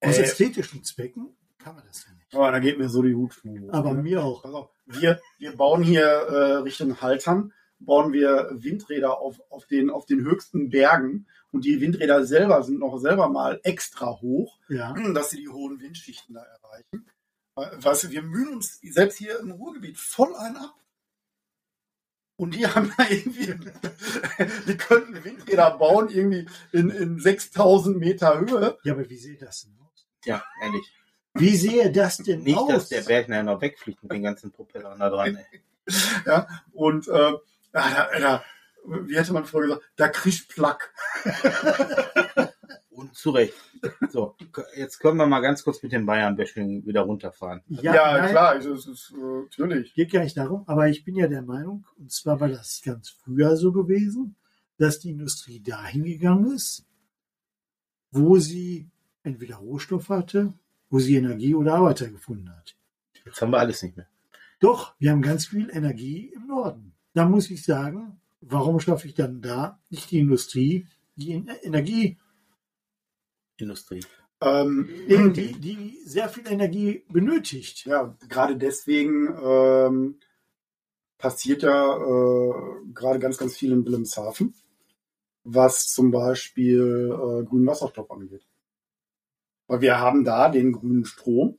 Aus 0.00 0.18
Äh. 0.18 0.22
ästhetischen 0.22 0.84
Zwecken 0.84 1.36
kann 1.58 1.74
man 1.74 1.84
das 1.86 2.04
ja 2.06 2.12
nicht. 2.14 2.34
Aber 2.34 2.50
da 2.52 2.58
geht 2.60 2.78
mir 2.78 2.88
so 2.88 3.02
die 3.02 3.14
Hutschnur. 3.14 3.58
hoch, 3.68 3.72
Aber 3.72 3.94
ne? 3.94 4.02
mir 4.02 4.22
auch. 4.22 4.44
Auf, 4.44 4.70
wir, 4.86 5.20
wir 5.38 5.56
bauen 5.56 5.82
hier 5.82 6.04
äh, 6.04 6.52
Richtung 6.58 7.00
Haltern, 7.00 7.52
bauen 7.80 8.12
wir 8.12 8.48
Windräder 8.52 9.18
auf, 9.18 9.40
auf, 9.50 9.66
den, 9.66 9.90
auf 9.90 10.06
den 10.06 10.20
höchsten 10.20 10.70
Bergen 10.70 11.26
und 11.52 11.64
die 11.64 11.80
Windräder 11.80 12.24
selber 12.24 12.62
sind 12.62 12.78
noch 12.80 12.98
selber 12.98 13.28
mal 13.28 13.60
extra 13.64 14.20
hoch, 14.20 14.58
Ja, 14.68 14.94
dass 15.14 15.30
sie 15.30 15.38
die 15.38 15.48
hohen 15.48 15.80
Windschichten 15.80 16.34
da 16.34 16.42
erreichen. 16.42 17.06
Äh, 17.56 17.82
Weißt 17.84 18.04
du, 18.04 18.10
wir 18.10 18.22
mühen 18.22 18.48
uns 18.54 18.78
selbst 18.82 19.18
hier 19.18 19.38
im 19.40 19.50
Ruhrgebiet 19.52 19.96
voll 19.98 20.34
ein 20.36 20.56
ab. 20.56 20.74
Und 22.36 22.54
die 22.54 22.66
haben 22.68 22.92
da 22.96 23.04
irgendwie, 23.08 23.46
die 24.68 24.76
könnten 24.76 25.24
Windräder 25.24 25.76
bauen, 25.76 26.08
irgendwie 26.08 26.46
in, 26.72 26.90
in 26.90 27.18
6000 27.18 27.96
Meter 27.98 28.38
Höhe. 28.40 28.78
ja, 28.84 28.92
aber 28.92 29.08
wie 29.10 29.16
sehe 29.16 29.36
das 29.38 29.62
denn? 29.62 29.74
Ja, 30.24 30.44
ehrlich. 30.62 30.92
Wie 31.34 31.56
sehe 31.56 31.92
das 31.92 32.18
denn 32.18 32.42
Nicht, 32.42 32.56
aus? 32.58 32.68
dass 32.68 32.88
der 32.88 33.02
Bergner 33.02 33.42
noch 33.42 33.60
wegfliegt 33.60 34.02
mit 34.02 34.12
den 34.12 34.22
ganzen 34.22 34.50
Propellern 34.50 34.98
da 34.98 35.08
dran. 35.10 35.36
Ey. 35.36 35.62
Ja, 36.26 36.46
und 36.72 37.06
äh, 37.08 37.32
da, 37.72 38.08
da, 38.18 38.44
wie 38.86 39.16
hätte 39.16 39.32
man 39.32 39.44
vorher 39.44 39.68
gesagt, 39.68 39.90
da 39.96 40.08
kriegt 40.08 40.48
Plack. 40.48 40.92
Und 42.90 43.14
zu 43.14 43.30
Recht. 43.30 43.54
So, 44.10 44.34
jetzt 44.74 44.98
können 44.98 45.18
wir 45.18 45.26
mal 45.26 45.38
ganz 45.38 45.62
kurz 45.62 45.80
mit 45.84 45.92
dem 45.92 46.04
Bayern-Bashing 46.04 46.84
wieder 46.84 47.02
runterfahren. 47.02 47.62
ja, 47.68 47.94
Ja, 47.94 48.18
nein, 48.18 48.30
klar, 48.30 48.56
es 48.56 48.64
ist, 48.66 48.86
es 48.88 49.10
ist 49.10 49.12
äh, 49.12 49.44
natürlich. 49.62 49.94
Geht 49.94 50.10
gar 50.10 50.24
nicht 50.24 50.36
darum, 50.36 50.64
aber 50.66 50.88
ich 50.88 51.04
bin 51.04 51.14
ja 51.14 51.28
der 51.28 51.42
Meinung, 51.42 51.86
und 51.96 52.10
zwar 52.10 52.40
war 52.40 52.48
das 52.48 52.82
ganz 52.84 53.10
früher 53.10 53.56
so 53.56 53.70
gewesen, 53.70 54.34
dass 54.78 54.98
die 54.98 55.10
Industrie 55.10 55.62
dahin 55.62 56.02
gegangen 56.02 56.52
ist, 56.52 56.84
wo 58.10 58.38
sie 58.38 58.90
entweder 59.28 59.56
Rohstoff 59.56 60.08
hatte, 60.08 60.52
wo 60.90 60.98
sie 60.98 61.16
Energie 61.16 61.54
oder 61.54 61.74
Arbeiter 61.74 62.08
gefunden 62.08 62.50
hat. 62.50 62.76
Jetzt 63.24 63.40
haben 63.40 63.52
wir 63.52 63.58
alles 63.58 63.82
nicht 63.82 63.96
mehr. 63.96 64.08
Doch, 64.58 64.94
wir 64.98 65.10
haben 65.12 65.22
ganz 65.22 65.46
viel 65.46 65.70
Energie 65.70 66.32
im 66.34 66.46
Norden. 66.48 66.94
Da 67.14 67.28
muss 67.28 67.50
ich 67.50 67.62
sagen, 67.62 68.20
warum 68.40 68.80
schaffe 68.80 69.06
ich 69.06 69.14
dann 69.14 69.40
da 69.40 69.78
nicht 69.90 70.10
die 70.10 70.18
Industrie, 70.18 70.86
die 71.16 71.32
En- 71.32 71.48
Energie, 71.62 72.16
Industrie. 73.56 74.00
Ähm, 74.40 74.88
die, 75.08 75.52
die 75.52 75.98
sehr 76.04 76.28
viel 76.28 76.46
Energie 76.46 77.04
benötigt? 77.08 77.84
ja, 77.86 78.16
gerade 78.28 78.56
deswegen 78.56 79.28
ähm, 79.42 80.20
passiert 81.18 81.62
ja 81.62 81.96
äh, 81.96 82.52
gerade 82.94 83.18
ganz, 83.18 83.36
ganz 83.36 83.56
viel 83.56 83.72
in 83.72 83.84
Wilhelmshaven, 83.84 84.54
was 85.42 85.88
zum 85.88 86.12
Beispiel 86.12 87.10
äh, 87.12 87.44
grünen 87.44 87.66
Wasserstoff 87.66 88.10
angeht. 88.10 88.46
Weil 89.68 89.82
wir 89.82 90.00
haben 90.00 90.24
da 90.24 90.48
den 90.48 90.72
grünen 90.72 91.04
Strom, 91.04 91.58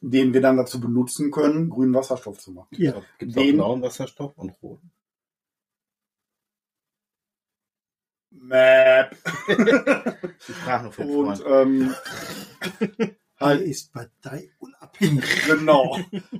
den 0.00 0.34
wir 0.34 0.40
dann 0.40 0.56
dazu 0.56 0.80
benutzen 0.80 1.30
können, 1.30 1.70
grünen 1.70 1.94
Wasserstoff 1.94 2.38
zu 2.38 2.52
machen. 2.52 2.68
Ja, 2.72 3.00
Gibt 3.18 3.32
es 3.32 3.38
auch 3.38 3.52
blauen 3.52 3.82
Wasserstoff 3.82 4.36
und 4.36 4.52
roten? 4.62 4.90
Map. 8.30 9.16
Ich 10.48 10.54
frage 10.54 10.84
nur 10.84 10.92
für 10.92 11.04
den 11.04 11.14
Und 11.16 11.42
ähm, 11.46 11.94
halt 13.40 13.60
ist 13.62 13.92
parteiunabhängig. 13.92 15.46
Genau. 15.46 15.98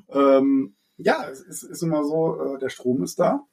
ähm, 0.09 0.77
ja, 0.97 1.29
es 1.29 1.41
ist, 1.41 1.63
ist 1.63 1.83
immer 1.83 2.05
so, 2.05 2.55
äh, 2.55 2.59
der 2.59 2.69
Strom 2.69 3.03
ist 3.03 3.19
da. 3.19 3.47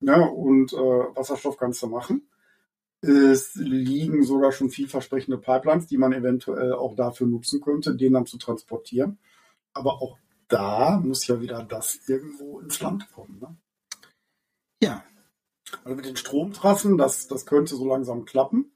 Ne, 0.00 0.28
und 0.30 0.72
äh, 0.72 0.76
Wasserstoff 0.76 1.56
kannst 1.56 1.82
du 1.82 1.86
machen. 1.86 2.28
Es 3.04 3.56
liegen 3.56 4.22
sogar 4.22 4.52
schon 4.52 4.70
vielversprechende 4.70 5.36
Pipelines, 5.36 5.88
die 5.88 5.98
man 5.98 6.12
eventuell 6.12 6.72
auch 6.72 6.94
dafür 6.94 7.26
nutzen 7.26 7.60
könnte, 7.60 7.96
den 7.96 8.12
dann 8.12 8.26
zu 8.26 8.38
transportieren. 8.38 9.18
Aber 9.72 10.00
auch 10.00 10.18
da 10.46 11.00
muss 11.02 11.26
ja 11.26 11.40
wieder 11.40 11.64
das 11.64 11.98
irgendwo 12.06 12.60
ins 12.60 12.80
Land 12.80 13.10
kommen. 13.12 13.40
Ne? 13.40 13.56
Ja. 14.80 15.04
Also 15.84 15.96
mit 15.96 16.04
den 16.04 16.16
Stromtrassen, 16.16 16.96
das, 16.96 17.26
das 17.26 17.46
könnte 17.46 17.74
so 17.74 17.86
langsam 17.86 18.24
klappen. 18.24 18.70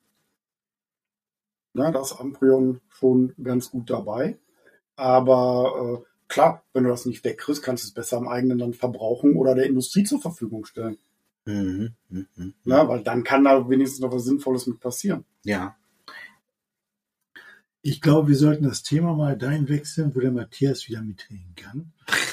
Ja, 1.74 1.91
da 1.91 2.01
ist 2.01 2.18
Amprion 2.18 2.81
schon 2.89 3.35
ganz 3.43 3.70
gut 3.70 3.91
dabei. 3.91 4.39
Aber 4.97 6.03
äh, 6.03 6.27
klar, 6.27 6.64
wenn 6.72 6.85
du 6.85 6.91
das 6.91 7.05
nicht 7.05 7.22
wegkriegst, 7.22 7.62
kannst 7.62 7.85
du 7.85 7.89
es 7.89 7.95
besser 7.95 8.16
im 8.16 8.29
eigenen 8.29 8.59
Land 8.59 8.77
verbrauchen 8.77 9.37
oder 9.37 9.55
der 9.55 9.66
Industrie 9.66 10.05
zur 10.05 10.20
Verfügung 10.20 10.64
stellen. 10.64 10.99
Mhm. 11.47 11.95
Mhm. 12.09 12.27
Mhm. 12.37 12.55
Ne? 12.65 12.89
Weil 12.89 13.03
dann 13.03 13.25
kann 13.25 13.45
da 13.45 13.69
wenigstens 13.69 14.01
noch 14.01 14.13
was 14.13 14.25
Sinnvolles 14.25 14.67
mit 14.67 14.81
passieren. 14.81 15.25
Ja. 15.45 15.77
Ich 17.83 18.01
glaube, 18.01 18.29
wir 18.29 18.37
sollten 18.37 18.65
das 18.65 18.83
Thema 18.83 19.15
mal 19.15 19.39
dahin 19.39 19.69
wechseln, 19.69 20.15
wo 20.15 20.21
der 20.21 20.33
Matthias 20.33 20.89
wieder 20.89 21.03
mitreden 21.03 21.55
kann. 21.55 21.93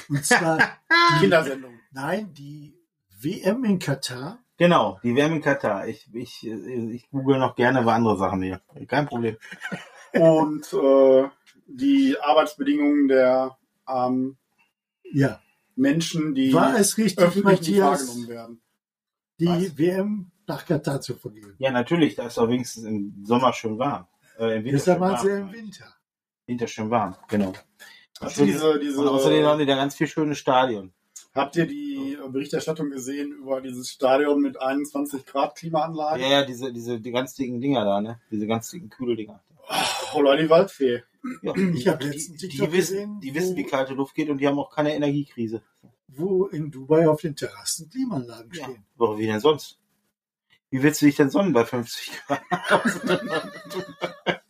Und 0.09 0.26
zwar, 0.26 0.57
die, 1.16 1.20
Kindersendung. 1.22 1.74
nein, 1.91 2.34
die 2.34 2.76
WM 3.22 3.64
in 3.64 3.80
Katar 3.80 4.43
Genau, 4.57 4.99
die 5.03 5.16
WM 5.16 5.34
in 5.34 5.41
Katar. 5.41 5.88
Ich, 5.88 6.07
ich, 6.14 6.45
ich 6.47 7.09
google 7.09 7.39
noch 7.39 7.55
gerne 7.55 7.82
über 7.82 7.93
andere 7.93 8.18
Sachen 8.18 8.41
hier. 8.41 8.61
Kein 8.88 9.07
Problem. 9.07 9.38
Und 10.14 10.72
äh, 10.74 11.28
die 11.66 12.16
Arbeitsbedingungen 12.22 13.07
der 13.07 13.57
ähm, 13.88 14.38
Ja. 15.11 15.41
Menschen, 15.76 16.36
die 16.36 16.53
War 16.53 16.78
es 16.78 16.97
richtig, 16.97 17.18
öffentlich 17.26 17.61
nicht 17.61 17.80
Matthias, 17.80 18.07
wahrgenommen 18.07 18.28
werden. 18.28 18.61
Die 19.45 19.69
Was? 19.69 19.77
WM 19.77 20.31
nach 20.47 20.65
Katar 20.65 21.01
zu 21.01 21.15
vergeben? 21.15 21.55
Ja, 21.57 21.71
natürlich, 21.71 22.15
da 22.15 22.27
ist 22.27 22.37
doch 22.37 22.49
wenigstens 22.49 22.85
im 22.85 23.23
Sommer 23.23 23.53
schön 23.53 23.77
warm. 23.77 24.07
Äh, 24.37 24.57
Im 24.57 24.65
Winter 24.65 24.71
Deshalb 24.77 24.97
schön 24.97 25.01
waren 25.01 25.11
warm. 25.13 25.21
sie 25.21 25.29
ja 25.29 25.37
im 25.37 25.53
Winter. 25.53 25.85
Winter 26.45 26.67
schön 26.67 26.89
warm, 26.89 27.15
genau. 27.27 27.53
Habt 28.19 28.37
ihr 28.37 28.45
diese, 28.45 28.79
diese, 28.79 28.99
Und 28.99 29.07
außerdem 29.07 29.45
haben 29.45 29.59
die 29.59 29.65
da 29.65 29.75
ganz 29.75 29.95
viel 29.95 30.07
schöne 30.07 30.35
Stadion. 30.35 30.93
habt 31.33 31.55
ihr 31.55 31.65
die 31.65 32.17
Berichterstattung 32.31 32.89
gesehen 32.89 33.31
über 33.31 33.61
dieses 33.61 33.89
Stadion 33.89 34.41
mit 34.41 34.59
21 34.59 35.25
Grad 35.25 35.55
Klimaanlage? 35.55 36.21
Ja, 36.21 36.29
ja, 36.29 36.45
diese, 36.45 36.71
diese, 36.71 36.99
die 36.99 37.11
ganz 37.11 37.33
dicken 37.35 37.59
Dinger 37.59 37.85
da, 37.85 38.01
ne? 38.01 38.19
Diese 38.31 38.47
ganz 38.47 38.69
dicken 38.69 38.89
Kühldinger. 38.89 39.41
Oder 40.15 40.37
die 40.37 40.49
Waldfee. 40.49 41.03
Ja. 41.41 41.53
Ich 41.73 41.87
habe 41.87 42.03
die, 42.03 42.09
letztens 42.11 42.41
die, 42.41 42.49
TikTok 42.49 42.71
wissen, 42.73 43.19
die 43.21 43.33
wissen, 43.33 43.55
wie 43.55 43.63
kalte 43.63 43.93
Luft 43.93 44.13
geht 44.13 44.29
und 44.29 44.39
die 44.39 44.47
haben 44.47 44.59
auch 44.59 44.69
keine 44.69 44.93
Energiekrise. 44.93 45.61
Wo 46.18 46.45
in 46.47 46.72
Dubai 46.72 47.07
auf 47.07 47.22
den 47.22 47.36
Terrassen 47.36 47.89
Klimaanlagen 47.89 48.51
Ja. 48.53 48.64
stehen. 48.66 48.86
Aber 48.97 49.18
wie 49.18 49.28
denn 49.28 49.39
sonst? 49.39 49.80
Wie 50.70 50.82
willst 50.82 51.01
du 51.01 51.05
dich 51.05 51.16
denn 51.16 51.30
sonnen 51.30 51.53
bei 51.53 51.66
50 51.66 52.11
Grad? 52.26 52.41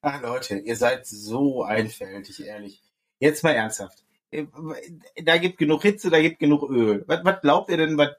Ach 0.00 0.22
Leute, 0.22 0.58
ihr 0.58 0.76
seid 0.76 1.06
so 1.06 1.62
einfältig, 1.62 2.44
ehrlich. 2.44 2.82
Jetzt 3.20 3.42
mal 3.42 3.52
ernsthaft. 3.52 4.04
Da 5.22 5.38
gibt 5.38 5.58
genug 5.58 5.82
Hitze, 5.82 6.10
da 6.10 6.20
gibt 6.20 6.40
genug 6.40 6.68
Öl. 6.68 7.04
Was, 7.06 7.24
was 7.24 7.40
glaubt 7.40 7.70
ihr 7.70 7.76
denn, 7.76 7.96
was 7.96 8.10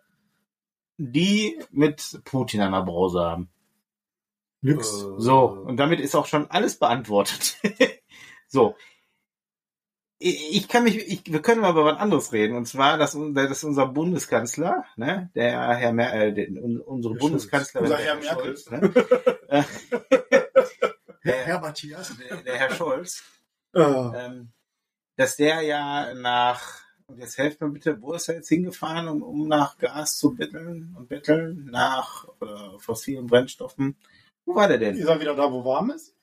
die 0.98 1.60
mit 1.72 2.22
Putin 2.24 2.62
an 2.62 2.72
der 2.72 2.84
Brause 2.84 3.20
haben? 3.20 3.50
Nix. 4.62 4.90
So, 5.18 5.48
und 5.50 5.78
damit 5.78 6.00
ist 6.00 6.16
auch 6.16 6.26
schon 6.26 6.50
alles 6.50 6.80
beantwortet. 6.80 7.58
so. 8.48 8.76
Ich 10.18 10.68
kann 10.70 10.84
mich, 10.86 10.96
ich, 10.98 11.24
wir 11.32 11.42
können 11.42 11.60
mal 11.62 11.72
über 11.72 11.84
was 11.86 11.98
anderes 12.00 12.32
reden. 12.32 12.56
Und 12.56 12.66
zwar, 12.68 12.98
dass, 12.98 13.16
unser- 13.16 13.48
dass 13.50 13.64
unser 13.66 13.88
Bundeskanzler, 13.88 14.86
ne, 14.96 15.30
der 15.36 15.70
Herr 15.76 15.92
Mer 15.92 16.14
äh, 16.14 16.48
unsere 16.86 17.14
Herr 17.16 17.20
Bundeskanzlerin, 17.20 17.86
Unser 17.92 17.98
der 17.98 18.06
Herr 18.06 18.16
Merkel. 18.16 18.58
Scholz, 18.58 18.72
ne, 18.72 18.94
äh, 19.50 19.64
Herr, 21.22 21.34
Herr 21.46 21.60
Matthias. 21.60 22.14
der, 22.18 22.38
der 22.38 22.56
Herr 22.58 22.72
Scholz, 22.74 23.24
Äh, 23.76 23.82
ähm, 23.82 24.52
dass 25.18 25.36
der 25.36 25.62
ja 25.64 26.14
nach, 26.14 26.82
und 27.08 27.18
jetzt 27.20 27.38
helft 27.38 27.60
mir 27.60 27.70
bitte, 27.70 28.02
wo 28.02 28.14
ist 28.14 28.30
er 28.30 28.36
jetzt 28.36 28.48
hingefahren, 28.50 29.10
um, 29.10 29.22
um 29.22 29.48
nach 29.50 29.78
Gas 29.78 30.18
zu 30.18 30.34
betteln 30.34 30.96
und 30.98 31.10
betteln, 31.10 31.66
nach 31.72 32.26
äh, 32.42 32.80
fossilen 32.80 33.28
Brennstoffen? 33.28 33.98
Wo 34.46 34.56
war 34.56 34.70
der 34.70 34.78
denn? 34.78 34.96
ist 34.96 35.06
er 35.08 35.20
wieder 35.20 35.36
da, 35.36 35.52
wo 35.52 35.66
warm 35.66 35.90
ist? 35.92 36.15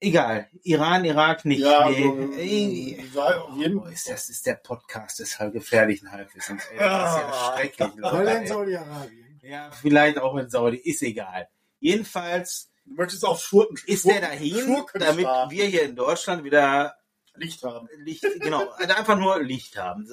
Egal. 0.00 0.48
Iran, 0.62 1.04
Irak 1.04 1.44
nicht. 1.46 1.60
Ja, 1.60 1.88
nee. 1.88 2.04
also, 2.04 2.32
Ey, 2.34 3.04
sei 3.12 3.34
auf 3.34 3.56
jeden 3.56 3.78
Oh, 3.78 3.84
ist 3.86 4.08
das 4.08 4.28
ist 4.28 4.44
der 4.46 4.54
Podcast 4.54 5.18
des 5.18 5.38
halb 5.38 5.54
gefährlichen 5.54 6.12
Halbwissens. 6.12 6.64
Ey, 6.70 6.78
das 6.78 7.14
ist 7.14 7.20
ja 7.22 7.28
Ah. 7.32 7.56
schrecklich. 7.56 7.88
Leute, 7.96 8.30
in. 8.32 8.46
Saudi-Arabien. 8.46 9.40
Ja, 9.42 9.70
vielleicht 9.70 10.18
auch 10.18 10.36
in 10.36 10.50
Saudi, 10.50 10.76
ist 10.78 11.02
egal. 11.02 11.48
Jedenfalls 11.80 12.70
Du 12.84 12.94
möchtest 12.94 13.24
auch 13.24 13.38
Schurken, 13.40 13.76
ist 13.86 14.06
der 14.06 14.20
dahin, 14.20 14.54
damit 14.54 14.64
Schurkenstaat 14.64 15.50
wir 15.50 15.64
hier 15.66 15.82
in 15.82 15.96
Deutschland 15.96 16.44
wieder 16.44 16.94
Licht 17.34 17.64
haben. 17.64 17.88
Licht, 17.98 18.24
genau, 18.40 18.68
also 18.70 18.94
einfach 18.94 19.18
nur 19.18 19.42
Licht 19.42 19.76
haben, 19.76 20.06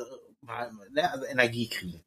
ne, 0.91 1.11
also 1.11 1.25
Energie 1.25 1.69
kriegen. 1.69 2.03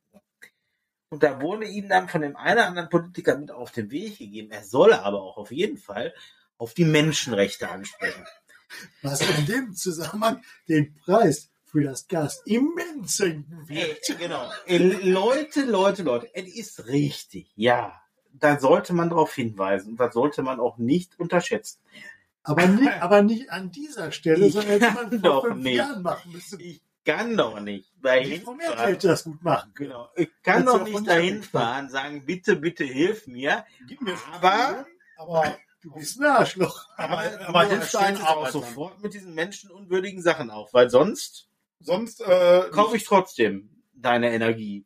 Und 1.08 1.22
da 1.22 1.40
wurde 1.40 1.66
ihm 1.66 1.88
dann 1.88 2.08
von 2.08 2.20
dem 2.20 2.36
einen 2.36 2.58
oder 2.58 2.66
anderen 2.66 2.88
Politiker 2.88 3.38
mit 3.38 3.52
auf 3.52 3.70
den 3.70 3.92
Weg 3.92 4.18
gegeben. 4.18 4.50
Er 4.50 4.64
solle 4.64 5.02
aber 5.04 5.22
auch 5.22 5.36
auf 5.36 5.52
jeden 5.52 5.78
Fall 5.78 6.12
auf 6.58 6.74
die 6.74 6.84
Menschenrechte 6.84 7.68
ansprechen. 7.68 8.24
Was 9.02 9.20
in 9.20 9.46
dem 9.46 9.74
Zusammenhang 9.74 10.42
den 10.68 10.94
Preis 10.96 11.50
für 11.64 11.82
das 11.84 12.08
Gas 12.08 12.42
immens 12.46 13.16
senken 13.16 13.64
Ey, 13.68 13.76
wird. 13.88 14.18
genau. 14.18 14.50
Ey, 14.66 14.78
Leute, 14.78 15.62
Leute, 15.64 16.02
Leute, 16.02 16.28
es 16.34 16.54
ist 16.54 16.86
richtig, 16.86 17.50
ja. 17.56 18.00
Da 18.32 18.58
sollte 18.60 18.92
man 18.92 19.08
darauf 19.08 19.34
hinweisen 19.34 19.92
und 19.92 20.00
das 20.00 20.12
sollte 20.12 20.42
man 20.42 20.60
auch 20.60 20.76
nicht 20.78 21.18
unterschätzen. 21.18 21.80
Aber 22.42 22.66
nicht, 22.66 22.92
aber 23.02 23.22
nicht 23.22 23.50
an 23.50 23.70
dieser 23.72 24.12
Stelle, 24.12 24.46
Ich 24.46 24.52
sondern 24.52 24.80
hätte 24.80 24.90
man 24.92 25.20
vor 25.20 25.42
fünf 25.42 25.62
nicht. 25.64 25.76
Jahren 25.76 26.02
machen 26.02 26.32
müssen. 26.32 26.60
Ich 26.60 26.80
kann 27.04 27.36
doch 27.36 27.60
nicht 27.60 27.88
dahin 28.02 28.42
fahren. 28.42 28.60
hätte 28.78 29.08
das 29.08 29.24
gut 29.24 29.42
machen. 29.42 29.70
Genau. 29.74 30.08
Ich 30.16 30.28
kann 30.42 30.66
doch 30.66 30.84
nicht 30.84 31.06
dahin 31.06 31.42
fahren, 31.42 31.88
sagen, 31.88 32.26
bitte, 32.26 32.56
bitte 32.56 32.84
hilf 32.84 33.26
mir. 33.26 33.64
Gib 33.88 34.00
mir 34.02 34.16
Aber- 34.32 34.86
aber, 35.16 35.58
Du 35.86 35.92
bist 35.94 36.18
ein 36.20 36.26
Arschloch. 36.26 36.88
aber, 36.96 37.18
Aber, 37.20 37.48
aber 37.48 37.64
du 37.66 37.70
hilfst 37.70 37.94
einen 37.94 38.20
auch 38.20 38.48
sofort 38.48 39.00
mit 39.00 39.14
diesen 39.14 39.34
menschenunwürdigen 39.34 40.20
Sachen 40.20 40.50
auf, 40.50 40.74
weil 40.74 40.90
sonst 40.90 41.48
Sonst 41.78 42.20
äh, 42.22 42.68
kaufe 42.72 42.96
ich 42.96 43.04
trotzdem 43.04 43.70
deine 43.92 44.32
Energie. 44.32 44.84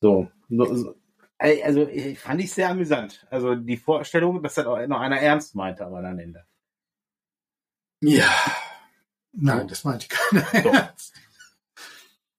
So. 0.00 0.28
so- 0.48 0.74
so. 0.74 0.94
Also 1.38 1.86
ich, 1.88 2.18
fand 2.18 2.40
ich 2.40 2.52
sehr 2.52 2.68
amüsant. 2.70 3.26
Also 3.30 3.54
die 3.54 3.76
Vorstellung, 3.76 4.42
dass 4.42 4.54
das 4.54 4.66
auch 4.66 4.84
noch 4.86 5.00
einer 5.00 5.20
ernst 5.20 5.54
meinte, 5.54 5.84
aber 5.84 5.98
am 5.98 6.18
Ende. 6.18 6.46
Ja. 8.00 8.28
Nein, 9.32 9.68
das 9.68 9.84
meinte 9.84 10.08
keiner. 10.08 10.62
Doch. 10.62 10.72
ernst. 10.74 11.14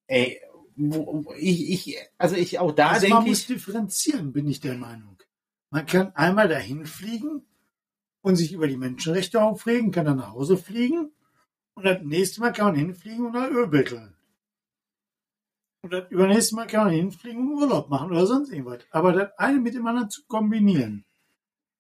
Ey, 0.08 0.41
wo, 0.76 1.26
wo- 1.26 1.34
ich, 1.38 1.70
ich, 1.88 1.97
also 2.18 2.36
ich 2.36 2.60
auch 2.60 2.72
da 2.72 2.89
also 2.89 3.08
man 3.08 3.18
denke 3.20 3.30
muss 3.30 3.41
ich, 3.41 3.47
differenzieren, 3.47 4.34
bin 4.34 4.47
ich 4.49 4.60
der 4.60 4.76
Meinung. 4.76 5.18
Man 5.74 5.88
kann 5.88 6.15
einmal 6.15 6.47
dahin 6.47 6.86
fliegen 6.86 7.47
und 8.21 8.36
sich 8.36 8.53
über 8.53 8.67
die 8.67 8.78
Menschenrechte 8.78 9.41
aufregen, 9.41 9.91
kann 9.91 10.05
dann 10.05 10.17
nach 10.17 10.34
Hause 10.34 10.55
fliegen 10.55 11.11
und 11.74 11.84
das 11.84 12.03
nächste 12.03 12.41
Mal 12.41 12.53
kann 12.53 12.67
man 12.67 12.76
hinfliegen 12.76 13.26
und 13.26 13.32
nach 13.32 13.49
Öl 13.49 13.65
betteln. 13.65 14.15
Und 15.82 15.91
das 15.91 16.11
übernächste 16.11 16.53
Mal 16.53 16.67
kann 16.67 16.86
man 16.86 16.93
hinfliegen 16.93 17.41
und 17.41 17.55
Urlaub 17.55 17.89
machen 17.89 18.11
oder 18.11 18.28
sonst 18.28 18.51
irgendwas. 18.51 18.86
Aber 18.91 19.13
das 19.13 19.32
eine 19.39 19.59
mit 19.59 19.74
dem 19.74 19.88
anderen 19.88 20.11
zu 20.11 20.24
kombinieren, 20.28 21.05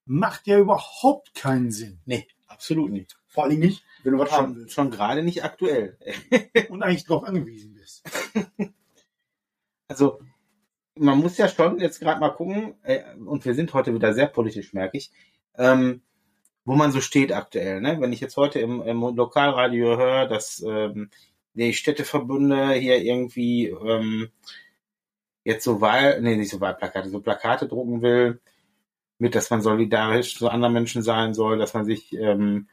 macht 0.05 0.47
ja 0.47 0.57
überhaupt 0.57 1.35
keinen 1.35 1.69
Sinn. 1.69 2.01
nee, 2.05 2.27
absolut 2.47 2.89
nicht. 2.89 3.15
Vor 3.27 3.43
allem 3.43 3.59
nicht, 3.59 3.83
wenn 4.01 4.13
du 4.13 4.17
was 4.17 4.31
haben 4.31 4.47
Schon, 4.47 4.55
willst. 4.55 4.73
schon 4.73 4.89
gerade 4.89 5.21
nicht 5.21 5.43
aktuell. 5.43 5.99
Und 6.69 6.81
eigentlich 6.81 7.05
darauf 7.05 7.25
angewiesen 7.25 7.75
bist. 7.75 8.01
also 9.87 10.19
man 10.95 11.19
muss 11.19 11.37
ja 11.37 11.47
schon 11.47 11.79
jetzt 11.79 11.99
gerade 11.99 12.19
mal 12.19 12.29
gucken, 12.29 12.75
äh, 12.83 13.01
und 13.25 13.45
wir 13.45 13.55
sind 13.55 13.73
heute 13.73 13.93
wieder 13.93 14.13
sehr 14.13 14.27
politisch, 14.27 14.73
merke 14.73 14.97
ich, 14.97 15.11
ähm, 15.57 16.01
wo 16.65 16.75
man 16.75 16.91
so 16.91 17.01
steht 17.01 17.31
aktuell. 17.31 17.81
Ne? 17.81 17.97
Wenn 17.99 18.13
ich 18.13 18.21
jetzt 18.21 18.37
heute 18.37 18.59
im, 18.59 18.81
im 18.81 19.01
Lokalradio 19.01 19.97
höre, 19.97 20.27
dass 20.27 20.63
ähm, 20.65 21.09
die 21.53 21.73
Städteverbünde 21.73 22.73
hier 22.73 23.01
irgendwie 23.01 23.67
ähm, 23.67 24.29
jetzt 25.43 25.63
so 25.63 25.81
Wahl, 25.81 26.21
nee, 26.21 26.35
nicht 26.37 26.51
so 26.51 26.61
Wahlplakate, 26.61 27.09
so 27.09 27.19
Plakate 27.21 27.67
drucken 27.67 28.01
will, 28.01 28.39
mit, 29.19 29.35
dass 29.35 29.49
man 29.49 29.61
solidarisch 29.61 30.37
zu 30.37 30.49
anderen 30.49 30.73
Menschen 30.73 31.03
sein 31.03 31.33
soll, 31.33 31.57
dass 31.57 31.73
man 31.73 31.85
sich 31.85 32.13
ähm, 32.13 32.67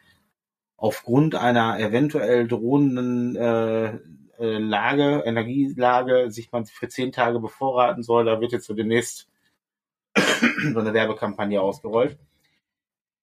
aufgrund 0.76 1.34
einer 1.34 1.78
eventuell 1.78 2.48
drohenden 2.48 3.36
äh, 3.36 3.98
äh, 4.40 4.58
Lage, 4.58 5.22
Energielage, 5.24 6.30
sich 6.30 6.50
man 6.50 6.66
für 6.66 6.88
zehn 6.88 7.12
Tage 7.12 7.38
bevorraten 7.40 8.02
soll. 8.02 8.24
Da 8.24 8.40
wird 8.40 8.52
jetzt 8.52 8.66
so 8.66 8.74
demnächst 8.74 9.28
so 10.16 10.80
eine 10.80 10.92
Werbekampagne 10.92 11.60
ausgerollt. 11.60 12.18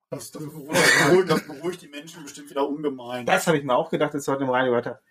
Das, 0.10 0.32
das, 0.32 0.42
beruhigt, 0.44 1.30
das 1.30 1.46
beruhigt 1.48 1.82
die 1.82 1.90
Menschen 1.90 2.24
bestimmt 2.24 2.50
wieder 2.50 2.68
ungemein. 2.68 3.26
Das 3.26 3.46
habe 3.48 3.58
ich 3.58 3.64
mir 3.66 3.76
auch 3.76 3.90
gedacht, 3.90 4.14
jetzt 4.14 4.28
heute 4.28 4.44
im 4.44 4.50
Radio 4.50 4.72
weiter. 4.72 5.02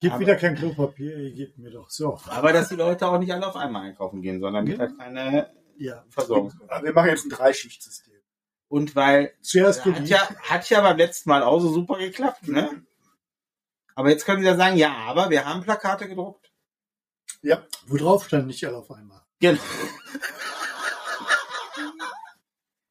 Gib 0.00 0.12
Aber- 0.12 0.20
wieder 0.20 0.36
kein 0.36 0.54
Klopapier, 0.54 1.16
ihr 1.16 1.32
gebt 1.32 1.58
mir 1.58 1.70
doch 1.70 1.90
so. 1.90 2.20
Aber 2.28 2.52
dass 2.52 2.68
die 2.68 2.76
Leute 2.76 3.08
auch 3.08 3.18
nicht 3.18 3.32
alle 3.32 3.46
auf 3.48 3.56
einmal 3.56 3.86
einkaufen 3.86 4.22
gehen, 4.22 4.40
sondern 4.40 4.64
mit 4.64 4.74
Ja. 4.74 4.78
halt 4.80 4.98
keine 4.98 5.50
Ja. 5.78 6.04
Versorgung. 6.10 6.52
Wir 6.82 6.92
machen 6.92 7.08
jetzt 7.08 7.24
ein 7.26 7.30
Dreischichtsystem. 7.30 8.14
Und 8.68 8.94
weil 8.94 9.32
Zuerst 9.40 9.84
hat 9.84 10.08
ja, 10.08 10.28
hat 10.42 10.68
ja 10.70 10.80
beim 10.80 10.96
letzten 10.96 11.30
Mal 11.30 11.42
auch 11.42 11.60
so 11.60 11.70
super 11.70 11.98
geklappt, 11.98 12.46
ne? 12.48 12.82
Aber 13.96 14.10
jetzt 14.10 14.26
können 14.26 14.42
sie 14.42 14.46
ja 14.46 14.56
sagen, 14.56 14.76
ja, 14.76 14.92
aber 14.92 15.30
wir 15.30 15.44
haben 15.44 15.62
Plakate 15.62 16.06
gedruckt. 16.06 16.52
Ja, 17.42 17.66
Wo 17.86 17.96
drauf 17.96 18.26
stand, 18.26 18.46
nicht 18.46 18.64
alle 18.64 18.76
auf 18.76 18.90
einmal. 18.90 19.22
Genau. 19.40 19.60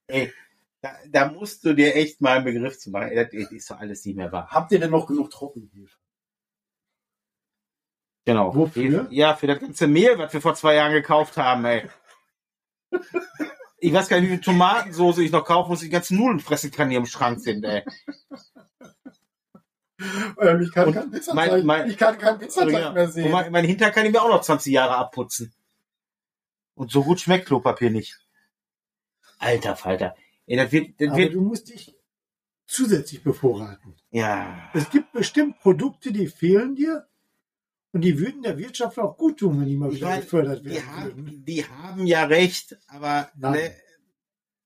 Ey, 0.08 0.34
da, 0.82 0.96
da 1.08 1.32
musst 1.32 1.64
du 1.64 1.74
dir 1.74 1.96
echt 1.96 2.22
mal 2.22 2.38
einen 2.38 2.46
Begriff 2.46 2.80
zu 2.80 2.90
machen. 2.90 3.16
Das 3.16 3.32
ist 3.34 3.70
doch 3.70 3.80
alles 3.80 4.04
nicht 4.06 4.16
mehr 4.16 4.32
wahr. 4.32 4.48
habt 4.50 4.72
ihr 4.72 4.80
denn 4.80 4.92
noch 4.92 5.08
genug 5.08 5.30
Trockenhefe? 5.32 5.96
Genau. 8.26 8.56
Wofür? 8.56 9.08
Ja, 9.12 9.36
für 9.36 9.48
das 9.48 9.60
ganze 9.60 9.88
Mehl, 9.88 10.18
was 10.18 10.34
wir 10.34 10.42
vor 10.42 10.56
zwei 10.56 10.76
Jahren 10.76 10.94
gekauft 10.94 11.38
haben, 11.38 11.66
ey. 11.66 11.88
Ich 13.78 13.94
weiß 13.94 14.08
gar 14.08 14.20
nicht, 14.20 14.30
wie 14.30 14.36
viel 14.36 14.44
Tomatensoße 14.44 15.24
ich 15.24 15.32
noch 15.32 15.46
kaufen 15.46 15.70
muss, 15.70 15.82
die 15.82 15.90
ganzen 15.90 16.18
Nudeln 16.18 16.40
fressen 16.40 16.72
kann, 16.72 16.90
die 16.90 16.96
im 16.96 17.06
Schrank 17.06 17.40
sind, 17.40 17.64
ey. 17.64 17.84
Ähm, 20.42 20.62
ich 20.62 20.72
kann 20.74 20.88
Und 20.88 20.94
kein 20.94 21.10
Pizza 21.12 21.34
mein- 21.34 21.66
mein- 21.66 21.90
ich 21.90 21.98
kann 21.98 22.18
kein 22.18 22.38
Pizzateig 22.38 22.74
Ja. 22.74 22.92
mehr 22.92 23.06
Und 23.06 23.12
sehen. 23.12 23.32
mein, 23.32 23.52
mein 23.52 23.66
Hintern 23.66 23.92
kann 23.94 24.06
ich 24.06 24.12
mir 24.12 24.22
auch 24.22 24.30
noch 24.30 24.42
20 24.42 24.74
Jahre 24.74 24.96
abputzen. 24.98 25.54
Und 26.74 26.92
so 26.92 27.04
gut 27.04 27.22
schmeckt 27.22 27.46
Klopapier 27.48 27.90
nicht. 27.90 28.20
Alter 29.40 29.76
Falter. 29.76 30.16
Ey, 30.48 30.58
das 30.58 30.72
wird, 30.72 31.00
das 31.00 31.10
Aber 31.10 31.18
wird, 31.18 31.34
du 31.34 31.42
musst 31.42 31.70
dich 31.70 31.96
zusätzlich 32.68 33.24
bevorraten. 33.24 33.96
ja. 34.12 34.70
Es 34.74 34.90
gibt 34.90 35.12
bestimmt 35.14 35.60
Produkte, 35.60 36.12
die 36.12 36.28
fehlen 36.28 36.76
dir 36.76 37.08
und 37.94 38.02
die 38.02 38.20
würden 38.20 38.42
der 38.44 38.58
Wirtschaft 38.58 39.00
auch 39.00 39.16
gut 39.18 39.40
tun, 39.40 39.60
wenn 39.62 39.68
die 39.68 39.76
mal 39.78 39.92
wieder 39.94 40.18
gefördert 40.18 40.66
die 40.66 40.72
werden 40.72 40.88
haben, 40.88 41.16
würden. 41.16 41.46
die 41.46 41.66
haben 41.66 42.06
ja 42.06 42.26
recht, 42.26 42.78
aber 42.88 43.30
ne, 43.36 43.72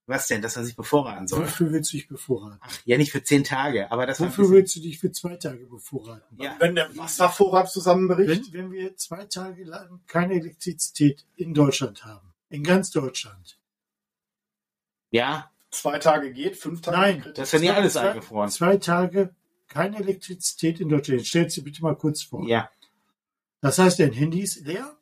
was 0.10 0.28
denn, 0.28 0.42
dass 0.42 0.58
er 0.58 0.64
sich 0.66 0.76
bevorraten 0.76 1.28
soll? 1.28 1.44
Wofür 1.44 1.72
willst 1.72 1.94
du 1.94 1.98
dich 1.98 2.08
bevorraten? 2.08 2.60
Ach, 2.62 2.78
ja, 2.86 2.98
nicht 2.98 3.12
für 3.12 3.24
zehn 3.24 3.44
Tage, 3.44 3.92
aber 3.92 4.06
das 4.06 4.20
Wofür 4.20 4.44
bisschen- 4.44 4.52
willst 4.56 4.76
du 4.76 4.80
dich 4.82 5.00
für 5.00 5.12
zwei 5.12 5.36
Tage 5.38 5.66
bevorraten? 5.68 6.38
ja, 6.42 6.56
Wenn 6.60 6.76
der 6.76 6.96
Wasservorrat 6.98 7.72
zusammenbricht, 7.72 8.52
Wenn, 8.52 8.64
wenn 8.66 8.72
wir 8.72 8.98
zwei 8.98 9.26
Tage 9.26 9.64
lang 9.64 10.02
keine 10.08 10.34
Elektrizität 10.34 11.26
in 11.36 11.54
Deutschland 11.54 12.04
haben, 12.04 12.34
in 12.50 12.64
ganz 12.64 12.92
Deutschland, 12.92 13.58
ja, 15.12 15.50
zwei 15.72 16.00
Tage 16.00 16.32
geht, 16.34 16.58
fünf 16.58 16.82
Tage 16.82 16.98
Nein, 16.98 17.22
kritisch. 17.22 17.36
das 17.38 17.48
ist 17.48 17.54
ja 17.54 17.60
nicht 17.60 17.74
alles 17.74 17.94
zwei, 17.94 18.10
eingefroren. 18.10 18.50
zwei 18.50 18.78
Tage 18.78 19.34
keine 19.68 19.98
Elektrizität 20.00 20.80
in 20.80 20.90
Deutschland. 20.90 21.22
Du 21.34 21.40
dir 21.48 21.64
bitte 21.64 21.82
mal 21.84 21.96
kurz 21.96 22.24
vor. 22.24 22.48
Ja, 22.48 22.70
Das 23.62 23.78
heißt, 23.78 24.00
dein 24.00 24.14
Handy 24.14 24.42
ist 24.42 24.66
leer? 24.66 24.96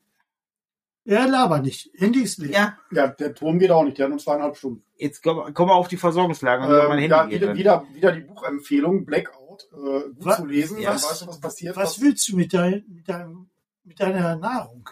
Ja, 1.10 1.26
laber 1.26 1.60
nicht. 1.62 1.90
Handy 1.94 2.22
ist 2.24 2.38
leer. 2.38 2.52
ja. 2.52 2.78
Ja, 2.92 3.08
der 3.08 3.34
Turm 3.34 3.60
geht 3.60 3.72
auch 3.72 3.86
nicht, 3.86 3.98
der 3.98 4.06
hat 4.06 4.10
nur 4.10 4.20
zweieinhalb 4.20 4.58
Stunden. 4.58 4.84
Jetzt 4.98 5.24
kommen 5.24 5.54
komm 5.54 5.70
wir 5.70 5.76
auf 5.76 5.88
die 5.88 5.96
Versorgungslage. 5.96 6.64
und 6.64 6.70
mein 6.70 6.82
Ähm, 6.82 6.92
Handy 6.92 7.08
ja, 7.08 7.30
wieder, 7.30 7.56
wieder, 7.56 7.86
wieder 7.94 8.12
die 8.12 8.22
Buchempfehlung, 8.22 9.06
Blackout, 9.06 9.70
äh, 9.72 9.76
gut 9.78 10.16
Was- 10.26 10.36
zu 10.38 10.46
lesen, 10.46 10.80
ja. 10.80 10.90
dann 10.92 11.02
weißt 11.02 11.22
du, 11.22 11.28
was 11.28 11.40
passiert. 11.40 11.76
Was 11.78 12.02
willst 12.02 12.28
du 12.28 12.36
mit, 12.36 12.54
dein, 12.54 12.84
mit, 12.90 13.08
deinem, 13.08 13.50
mit 13.86 13.98
deiner 14.02 14.36
Nahrung? 14.36 14.90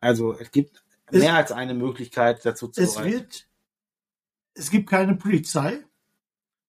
Also 0.00 0.34
es 0.34 0.50
gibt 0.50 0.84
Es- 1.06 1.20
mehr 1.22 1.34
als 1.36 1.50
eine 1.50 1.72
Möglichkeit 1.72 2.44
dazu 2.44 2.68
zu 2.68 2.82
Es 2.82 3.02
wird, 3.02 3.48
es 4.52 4.70
gibt 4.70 4.90
keine 4.90 5.14
Polizei, 5.16 5.78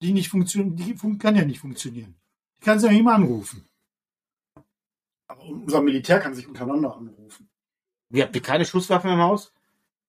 die 0.01 0.13
nicht 0.13 0.29
funktioniert, 0.29 0.79
die 0.79 0.95
fun 0.95 1.17
kann 1.19 1.35
ja 1.35 1.43
nicht 1.43 1.59
funktionieren. 1.59 2.15
Die 2.57 2.61
kann 2.63 2.79
sie 2.79 2.85
ja 2.87 2.93
nicht 2.93 3.03
mal 3.03 3.15
anrufen. 3.15 3.67
Aber 5.27 5.43
unser 5.43 5.81
Militär 5.81 6.19
kann 6.19 6.33
sich 6.33 6.47
untereinander 6.47 6.95
anrufen. 6.95 7.49
Ihr 8.11 8.23
habt 8.23 8.35
ihr 8.35 8.41
keine 8.41 8.65
Schusswaffen 8.65 9.11
im 9.11 9.19
Haus? 9.19 9.53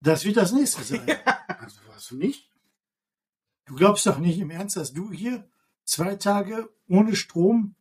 Das 0.00 0.24
wird 0.24 0.36
das 0.36 0.52
nächste 0.52 0.82
sein. 0.84 1.06
Also, 1.48 1.80
hast 1.92 2.10
du 2.10 2.16
nicht? 2.16 2.50
Du 3.66 3.74
glaubst 3.74 4.06
doch 4.06 4.18
nicht 4.18 4.38
im 4.38 4.50
Ernst, 4.50 4.76
dass 4.76 4.92
du 4.92 5.10
hier 5.10 5.48
zwei 5.84 6.14
Tage 6.16 6.68
ohne 6.88 7.16
Strom, 7.16 7.74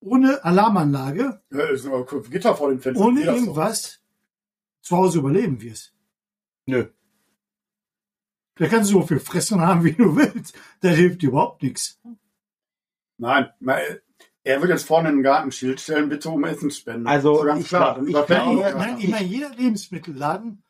ohne 0.00 0.42
Alarmanlage, 0.44 1.42
Ja, 1.50 1.64
ist 1.68 1.86
ein 1.86 2.06
Gitter 2.30 2.56
vor 2.56 2.70
dem 2.70 2.80
Fenster. 2.80 3.04
ohne 3.04 3.22
irgendwas 3.22 4.00
zu 4.80 4.96
Hause 4.96 5.18
überleben 5.18 5.60
wirst. 5.60 5.94
Nö. 6.64 6.88
Da 8.54 8.68
kannst 8.68 8.90
du 8.90 8.94
so 9.00 9.06
viel 9.06 9.20
fressen 9.20 9.60
haben, 9.60 9.84
wie 9.84 9.92
du 9.92 10.16
willst. 10.16 10.56
Das 10.80 10.96
hilft 10.96 11.20
dir 11.20 11.28
überhaupt 11.28 11.62
nichts. 11.62 12.00
Nein, 13.18 13.50
er 14.46 14.60
wird 14.60 14.70
jetzt 14.70 14.86
vorne 14.86 15.08
ein 15.08 15.22
Gartenschild 15.22 15.80
stellen, 15.80 16.08
bitte 16.08 16.30
um 16.30 16.44
Essensspende. 16.44 17.08
Also, 17.10 17.36
So 17.36 17.44
ganz 17.44 17.62
ich 17.62 17.68
klar. 17.68 17.94
glaub- 17.94 17.96
Dann 17.96 18.08
ich 18.08 18.14
er, 18.14 18.70
glaube- 18.70 18.74
oh, 18.74 18.78
Nein, 18.78 18.98
ich 18.98 19.08
meine, 19.08 19.26
jeder 19.26 19.50
Lebensmittelladen 19.50 20.62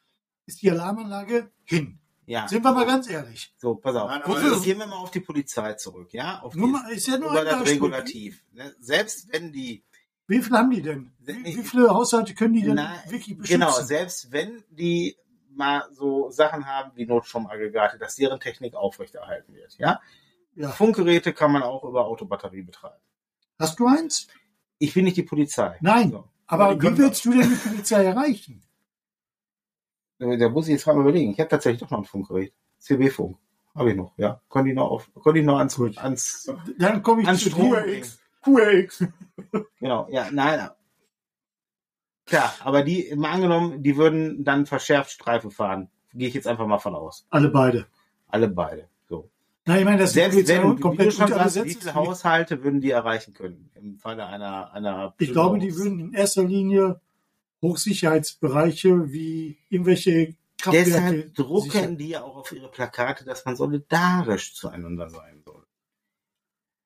ist 0.46 0.62
die 0.62 0.70
Alarmanlage 0.70 1.50
hin. 1.64 1.98
Ja. 2.24 2.48
Sind 2.48 2.64
wir 2.64 2.72
mal 2.72 2.86
ganz 2.86 3.08
ehrlich. 3.08 3.54
So, 3.58 3.76
pass 3.76 3.94
auf. 3.94 4.08
Nein, 4.10 4.22
das- 4.26 4.62
gehen 4.62 4.78
wir 4.78 4.86
mal 4.86 4.96
auf 4.96 5.10
die 5.10 5.20
Polizei 5.20 5.74
zurück, 5.74 6.12
ja? 6.12 6.40
Auf 6.42 6.54
Nur 6.54 6.66
die, 6.66 6.72
mal, 6.72 6.90
ist 6.92 7.06
ja 7.06 7.18
nur 7.18 7.30
über 7.30 7.40
ein 7.40 7.46
das. 7.46 7.68
Regulativ. 7.68 8.42
Ne? 8.52 8.74
Selbst 8.80 9.32
wenn 9.32 9.52
die, 9.52 9.84
Wie 10.26 10.42
viel 10.42 10.56
haben 10.56 10.70
die 10.70 10.82
denn? 10.82 11.12
Wie, 11.20 11.44
wie 11.44 11.62
viele 11.62 11.88
Haushalte 11.90 12.34
können 12.34 12.54
die 12.54 12.62
denn 12.62 12.74
na, 12.74 12.92
wirklich 13.08 13.36
beschützen? 13.38 13.60
genau, 13.60 13.72
selbst 13.80 14.32
wenn 14.32 14.64
die 14.70 15.16
mal 15.54 15.84
so 15.92 16.30
Sachen 16.30 16.66
haben 16.66 16.90
wie 16.96 17.06
Notstromaggregate, 17.06 17.96
dass 17.98 18.16
deren 18.16 18.40
Technik 18.40 18.74
aufrechterhalten 18.74 19.54
wird, 19.54 19.76
ja? 19.78 20.00
Ja. 20.56 20.70
Funkgeräte 20.70 21.32
kann 21.32 21.52
man 21.52 21.62
auch 21.62 21.84
über 21.84 22.06
Autobatterie 22.06 22.62
betreiben. 22.62 22.96
Hast 23.58 23.78
du 23.78 23.86
eins? 23.86 24.28
Ich 24.78 24.94
bin 24.94 25.04
nicht 25.04 25.16
die 25.16 25.22
Polizei. 25.22 25.76
Nein. 25.80 26.10
So. 26.10 26.28
Aber 26.46 26.76
können 26.76 26.98
wie 26.98 27.02
willst 27.02 27.24
du 27.24 27.32
denn 27.32 27.48
die 27.48 27.68
Polizei 27.68 28.04
erreichen? 28.04 28.62
Da 30.18 30.48
muss 30.48 30.66
ich 30.66 30.72
jetzt 30.72 30.86
mal 30.86 30.98
überlegen. 30.98 31.32
Ich 31.32 31.40
habe 31.40 31.48
tatsächlich 31.48 31.80
doch 31.80 31.90
noch 31.90 31.98
ein 31.98 32.04
Funkgerät. 32.04 32.52
CB-Funk. 32.78 33.36
Habe 33.74 33.90
ich 33.90 33.96
noch, 33.96 34.16
ja. 34.16 34.40
Konnte 34.48 34.70
ich 34.70 34.74
noch 34.74 34.90
auf, 34.90 35.10
konnte 35.12 35.40
ich 35.40 35.44
noch 35.44 35.58
ans, 35.58 35.76
Gut. 35.76 35.98
ans, 35.98 36.50
Dann 36.78 37.02
komme 37.02 37.22
ich 37.22 37.28
ans 37.28 37.42
zu 37.42 37.50
Strom 37.50 37.70
bringen. 37.70 38.06
QX. 38.42 39.04
Genau, 39.80 40.08
ja, 40.10 40.28
nein. 40.32 40.70
Klar, 42.24 42.54
aber 42.60 42.82
die, 42.82 43.14
mal 43.14 43.32
angenommen, 43.32 43.82
die 43.82 43.96
würden 43.96 44.44
dann 44.44 44.64
verschärft 44.66 45.10
Streife 45.10 45.50
fahren. 45.50 45.90
Gehe 46.14 46.28
ich 46.28 46.34
jetzt 46.34 46.46
einfach 46.46 46.66
mal 46.66 46.78
von 46.78 46.94
aus. 46.94 47.26
Alle 47.28 47.50
beide. 47.50 47.86
Alle 48.28 48.48
beide. 48.48 48.88
Nein, 49.66 49.80
ich 49.80 49.84
meine, 49.84 49.98
das 49.98 50.12
Selbst 50.12 50.38
ist 50.38 50.48
wenn, 50.48 50.62
wie 50.62 50.76
du 50.76 50.80
komplett 50.80 51.12
schon 51.12 51.24
unter 51.24 51.48
sagst, 51.48 51.64
wie 51.64 51.74
viele 51.74 51.94
Haushalte 51.94 52.62
würden 52.62 52.80
die 52.80 52.90
erreichen 52.90 53.34
können? 53.34 53.68
Im 53.74 53.98
Falle 53.98 54.26
einer, 54.26 54.72
einer 54.72 55.14
Ich 55.18 55.32
glaube, 55.32 55.58
die 55.58 55.74
würden 55.76 55.98
in 55.98 56.14
erster 56.14 56.44
Linie 56.44 57.00
Hochsicherheitsbereiche 57.62 59.12
wie 59.12 59.58
irgendwelche 59.68 60.36
Kraftwerke. 60.58 60.90
Deshalb 60.90 61.34
drucken 61.34 61.70
sichern. 61.70 61.98
die 61.98 62.08
ja 62.10 62.22
auch 62.22 62.36
auf 62.36 62.52
ihre 62.52 62.70
Plakate, 62.70 63.24
dass 63.24 63.44
man 63.44 63.56
solidarisch 63.56 64.54
zueinander 64.54 65.10
sein 65.10 65.42
soll. 65.44 65.64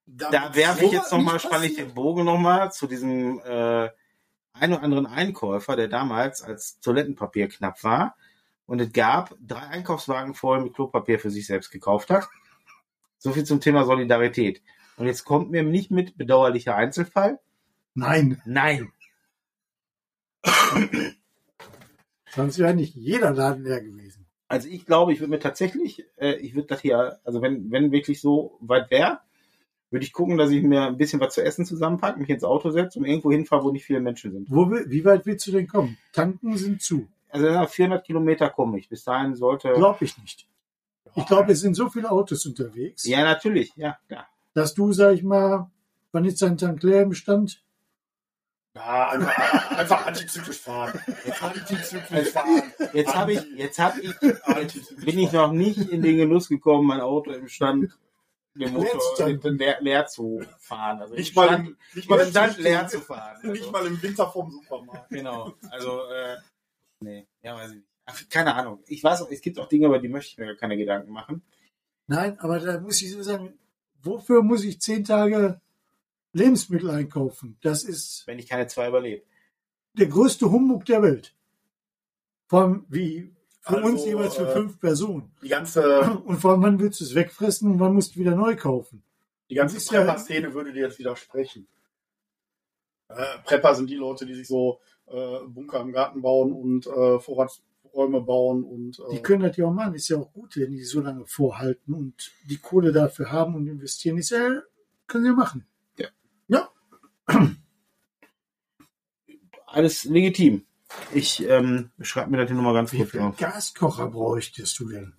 Da 0.07 0.55
werfe 0.55 0.87
ich 0.87 0.93
jetzt 0.93 1.13
nochmal, 1.13 1.39
spanne 1.39 1.67
ich 1.67 1.77
den 1.77 1.93
Bogen 1.93 2.25
nochmal 2.25 2.73
zu 2.73 2.87
diesem 2.87 3.41
äh, 3.41 3.91
ein 4.55 4.73
oder 4.73 4.83
anderen 4.83 5.07
Einkäufer, 5.07 5.77
der 5.77 5.89
damals 5.89 6.43
als 6.43 6.81
Toilettenpapier 6.81 7.49
knapp 7.49 7.85
war 7.85 8.17
und 8.65 8.81
es 8.81 8.93
gab 8.93 9.35
drei 9.41 9.67
Einkaufswagen 9.67 10.35
voll 10.35 10.63
mit 10.63 10.75
Klopapier 10.75 11.19
für 11.19 11.31
sich 11.31 11.47
selbst 11.47 11.71
gekauft 11.71 12.09
hat. 12.09 12.29
So 13.21 13.33
viel 13.33 13.45
zum 13.45 13.61
Thema 13.61 13.85
Solidarität. 13.85 14.63
Und 14.97 15.07
jetzt 15.07 15.25
kommt 15.25 15.51
mir 15.51 15.63
nicht 15.63 15.91
mit 15.91 16.17
bedauerlicher 16.17 16.75
Einzelfall. 16.75 17.39
Nein, 17.95 18.41
Nein. 18.47 18.93
sonst 22.35 22.59
wäre 22.59 22.75
nicht 22.75 22.95
jeder 22.95 23.31
Laden 23.33 23.65
leer 23.65 23.83
gewesen. 23.83 24.27
Also 24.49 24.69
ich 24.69 24.87
glaube, 24.87 25.13
ich 25.13 25.21
würde 25.21 25.31
mir 25.31 25.39
tatsächlich, 25.39 26.07
äh, 26.17 26.37
ich 26.37 26.55
würde 26.55 26.69
das 26.69 26.81
hier, 26.81 27.21
also 27.25 27.43
wenn, 27.43 27.71
wenn 27.71 27.93
wirklich 27.93 28.23
so 28.23 28.59
weit 28.61 28.91
wäre, 28.91 29.21
würde 29.91 30.05
ich 30.05 30.15
gucken, 30.15 30.39
dass 30.39 30.51
ich 30.51 30.63
mir 30.63 30.87
ein 30.87 30.97
bisschen 30.97 31.21
was 31.21 31.35
zu 31.35 31.45
essen 31.45 31.67
zusammenpacke, 31.67 32.19
mich 32.19 32.31
ins 32.31 32.45
Auto 32.45 32.71
setze 32.71 32.99
und 32.99 33.05
irgendwo 33.05 33.31
hinfahre, 33.31 33.65
wo 33.65 33.71
nicht 33.71 33.85
viele 33.85 34.01
Menschen 34.01 34.33
sind. 34.33 34.51
Wo, 34.51 34.71
wie 34.71 35.05
weit 35.05 35.27
willst 35.27 35.47
du 35.47 35.53
denn 35.53 35.67
kommen? 35.67 35.99
Tanken 36.13 36.57
sind 36.57 36.81
zu. 36.81 37.07
Also 37.29 37.47
nach 37.51 37.69
400 37.69 38.05
Kilometer 38.05 38.49
komme 38.49 38.79
ich. 38.79 38.89
Bis 38.89 39.05
dahin 39.05 39.35
sollte... 39.35 39.73
Glaube 39.75 40.05
ich 40.05 40.17
nicht. 40.19 40.49
Ich 41.17 41.27
glaube, 41.27 41.53
es 41.53 41.61
sind 41.61 41.75
so 41.75 41.89
viele 41.91 42.11
Autos 42.11 42.47
unterwegs, 42.47 43.05
Ja, 43.05 43.23
natürlich, 43.25 43.73
ja, 43.77 43.99
ja. 44.09 44.27
dass 44.55 44.75
du, 44.75 44.93
sag 44.93 45.15
ich 45.15 45.23
mal, 45.23 45.71
wann 46.13 46.25
ist 46.25 46.41
dein 46.43 46.57
Tank 46.59 46.83
leer 46.83 47.03
im 47.03 47.15
Stand? 47.15 47.63
Ja, 48.75 49.09
einfach, 49.11 49.71
einfach 49.73 50.07
antizyklisch 50.07 50.59
fahren. 50.61 51.01
Antizyklisch 51.41 52.29
fahren. 52.31 52.63
Jetzt 52.93 53.15
habe 53.15 53.33
ich, 53.33 53.45
jetzt 53.57 53.79
habe 53.81 54.01
ich, 54.01 54.15
jetzt 54.23 55.05
bin 55.05 55.19
ich 55.19 55.33
noch 55.33 55.51
nicht 55.53 55.79
in 55.91 56.03
den 56.03 56.17
Genuss 56.17 56.49
gekommen, 56.49 56.87
mein 56.87 57.01
Auto 57.01 57.33
im 57.33 57.49
Stand, 57.49 57.91
den 58.55 58.61
Leer 58.61 58.69
zu 58.69 58.97
Motor 58.97 59.17
tanken. 59.17 59.59
leer, 59.59 59.79
leer 59.81 60.07
zu 60.07 60.43
fahren. 60.61 61.01
Also 61.01 61.15
Nicht 61.15 61.31
im 61.31 61.35
mal 61.37 61.47
Stand, 61.49 61.69
im, 61.69 61.77
nicht 61.95 62.11
mal 62.11 62.21
im 62.21 62.31
Stand 62.31 62.59
leer 62.59 62.87
zu 62.87 63.01
fahren. 63.01 63.37
Also, 63.37 63.49
Nicht 63.49 63.73
mal 63.73 63.87
im 63.87 64.03
Winter 64.03 64.29
vom 64.31 64.51
Supermarkt. 64.53 65.09
Genau, 65.11 65.53
also, 65.71 66.05
äh, 66.09 66.37
nee, 67.01 67.27
ja, 67.43 67.57
weiß 67.57 67.71
ich 67.71 67.77
nicht. 67.77 67.90
Keine 68.29 68.55
Ahnung. 68.55 68.83
Ich 68.87 69.03
weiß, 69.03 69.23
auch, 69.23 69.31
es 69.31 69.41
gibt 69.41 69.59
auch 69.59 69.69
Dinge, 69.69 69.87
über 69.87 69.99
die 69.99 70.09
möchte 70.09 70.31
ich 70.33 70.39
mir 70.39 70.47
gar 70.47 70.57
keine 70.57 70.77
Gedanken 70.77 71.13
machen. 71.13 71.43
Nein, 72.07 72.39
aber 72.41 72.59
da 72.61 72.81
muss 72.81 73.01
ich 73.03 73.13
so 73.13 73.23
sagen, 73.23 73.59
wofür 74.03 74.43
muss 74.43 74.65
ich 74.65 74.81
zehn 74.81 75.05
Tage 75.05 75.61
Lebensmittel 76.33 76.91
einkaufen? 76.91 77.57
Das 77.63 77.85
ist 77.85 78.27
wenn 78.27 78.39
ich 78.39 78.49
keine 78.49 78.67
zwei 78.67 78.89
überlebe. 78.89 79.23
der 79.95 80.07
größte 80.07 80.51
Humbug 80.51 80.85
der 80.85 81.03
Welt. 81.03 81.35
Allem 82.51 82.85
wie 82.89 83.35
für 83.61 83.77
Also, 83.77 83.89
uns 83.89 84.05
jeweils 84.05 84.35
für 84.37 84.49
äh, 84.49 84.53
fünf 84.53 84.81
Personen. 84.81 85.33
Die 85.43 85.49
ganze, 85.49 86.01
Und 86.25 86.39
vor 86.39 86.53
allem, 86.53 86.63
wann 86.63 86.81
willst 86.81 87.01
du 87.01 87.05
es 87.05 87.15
wegfressen 87.15 87.71
und 87.71 87.81
wann 87.81 87.95
musst 87.95 88.17
du 88.17 88.21
wieder 88.21 88.35
neu 88.35 88.57
kaufen? 88.57 89.03
die 89.49 89.57
ganze 89.57 89.77
ist 89.79 89.91
ja- 89.91 90.01
Prepper-Szene 90.05 90.55
würde 90.55 90.73
dir 90.73 90.83
jetzt 90.87 90.99
widersprechen. 91.01 91.67
Äh, 93.09 93.39
Prepper 93.45 93.75
sind 93.75 93.91
die 93.91 93.97
Leute, 93.97 94.25
die 94.27 94.35
sich 94.35 94.47
so 94.47 94.81
äh, 95.07 95.41
Bunker 95.49 95.81
im 95.81 95.91
Garten 95.93 96.23
bauen 96.23 96.53
und 96.53 96.87
äh, 96.87 97.19
Vorratsräume 97.93 98.21
bauen 98.23 98.65
und 98.65 98.99
äh, 98.99 99.17
Die 99.17 99.23
können 99.23 99.43
das 99.43 99.57
ja 99.57 99.67
auch 99.67 99.73
machen. 99.73 99.95
Ist 99.95 100.09
ja 100.09 100.17
auch 100.19 100.33
gut, 100.33 100.57
wenn 100.57 100.71
die 100.71 100.83
so 100.83 101.01
lange 101.01 101.27
vorhalten 101.27 101.95
und 101.95 102.33
die 102.49 102.59
Kohle 102.59 102.93
dafür 102.93 103.31
haben 103.31 103.55
und 103.55 103.67
investieren. 103.67 104.19
Ist 104.19 104.31
ja, 104.31 104.63
können 105.07 105.25
sie 105.25 105.31
ja 105.31 105.35
machen. 105.37 105.67
Alles 109.67 110.05
legitim. 110.05 110.67
Ich 111.15 111.47
ähm, 111.49 111.91
schreibe 112.01 112.31
mir 112.33 112.39
das 112.39 112.49
hier 112.49 112.57
nochmal 112.57 112.75
ganz 112.75 112.93
Wie 112.93 112.99
kurz 112.99 113.11
viel 113.11 113.21
auf. 113.21 113.37
Gaskocher 113.37 114.09
bräuchtest 114.09 114.77
du 114.81 114.89
denn? 114.89 115.15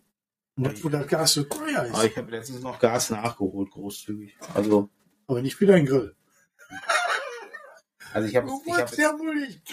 Und 0.57 0.83
wo 0.83 0.89
das 0.89 1.07
Gas 1.07 1.33
so 1.33 1.43
teuer 1.43 1.79
Aber 1.89 2.03
ist. 2.03 2.11
ich 2.11 2.17
habe 2.17 2.31
letztens 2.31 2.61
noch 2.61 2.77
Gas 2.79 3.09
nachgeholt, 3.11 3.71
großzügig. 3.71 4.35
Also, 4.53 4.89
Aber 5.27 5.41
nicht 5.41 5.55
für 5.55 5.65
deinen 5.65 5.85
Grill. 5.85 6.15
Also 8.13 8.27
ich 8.27 8.35
habe 8.35 8.49
ich 8.65 8.73
hab 8.73 8.91
ja 8.97 8.97
Ich 8.97 9.05
habe 9.05 9.23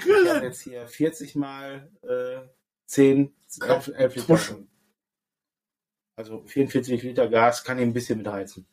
grillen. 0.01 0.43
jetzt 0.45 0.61
hier 0.61 0.87
40 0.87 1.35
mal 1.35 1.91
äh, 2.03 2.47
10, 2.89 3.35
11, 3.61 3.89
11 3.89 4.15
Liter. 4.17 4.27
Puschen. 4.27 4.69
Also 6.17 6.43
44 6.47 7.03
Liter 7.03 7.29
Gas 7.29 7.63
kann 7.63 7.79
ich 7.79 7.85
ein 7.85 7.93
bisschen 7.93 8.19
mitheizen. 8.19 8.67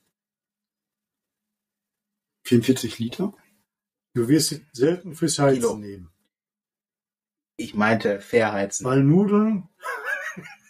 44 2.46 2.98
Liter? 3.00 3.34
Du 4.14 4.28
wirst 4.28 4.62
selten 4.72 5.14
fürs 5.16 5.38
Heizen 5.38 5.62
Kilo. 5.62 5.76
nehmen. 5.76 6.10
Ich 7.58 7.74
meinte 7.76 8.22
verheizen. 8.22 8.86
Weil 8.86 9.04
Nudeln 9.04 9.70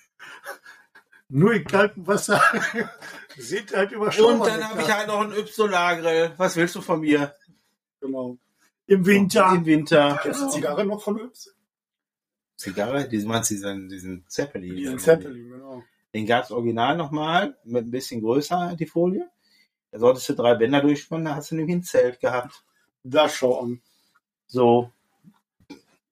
nur 1.30 1.54
in 1.54 1.66
kaltem 1.66 2.08
Wasser 2.08 2.41
sind 3.38 3.72
halt 3.76 3.91
überschaubar. 3.91 4.41
Und 4.41 4.48
dann 4.48 4.70
habe 4.70 4.82
ich 4.82 4.91
halt 4.91 5.08
noch 5.08 5.22
einen 5.22 5.34
Y-Grill. 5.34 6.34
Was 6.38 6.56
willst 6.56 6.76
du 6.76 6.82
von 6.82 7.02
mir? 7.02 7.36
Genau. 8.02 8.38
im 8.88 9.06
Winter. 9.06 9.54
Im 9.54 9.66
Winter. 9.66 10.20
Kennst 10.22 10.41
du 10.41 10.50
Zigarre 10.50 10.86
noch 10.86 11.04
von 11.04 11.20
Yps? 11.20 11.56
Zigarre, 12.56 13.08
diesen 13.08 13.28
meinst 13.28 13.51
du 13.51 13.56
diesen, 13.56 13.89
diesen 13.89 14.26
Zeppelin. 14.28 14.76
Diesen 14.76 14.99
Zeppelin, 14.99 15.49
genau. 15.49 15.84
Den 16.14 16.26
gab's 16.26 16.51
original 16.51 16.95
nochmal, 16.95 17.58
mit 17.66 17.86
ein 17.86 17.91
bisschen 17.91 18.22
größer, 18.22 18.76
die 18.80 18.86
Folie. 18.86 19.30
Da 19.91 19.99
solltest 19.99 20.30
du 20.30 20.34
drei 20.34 20.56
Bänder 20.56 20.82
durchspannen, 20.82 21.26
da 21.26 21.36
hast 21.36 21.51
du 21.51 21.56
nämlich 21.56 21.76
ein 21.76 21.84
Zelt 21.84 22.20
gehabt. 22.20 22.64
Da 23.03 23.28
schau 23.28 23.60
an. 23.62 23.82
So. 24.47 24.91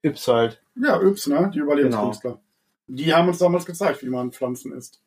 Yps 0.01 0.27
halt. 0.27 0.61
Ja, 0.75 1.01
Yps, 1.01 1.27
ne? 1.27 1.49
Die 1.53 1.59
Überlebenskünstler. 1.59 2.41
Die 2.87 3.13
haben 3.13 3.29
uns 3.29 3.37
damals 3.37 3.65
gezeigt, 3.65 4.03
wie 4.03 4.09
man 4.09 4.31
Pflanzen 4.31 4.73
isst. 4.73 5.01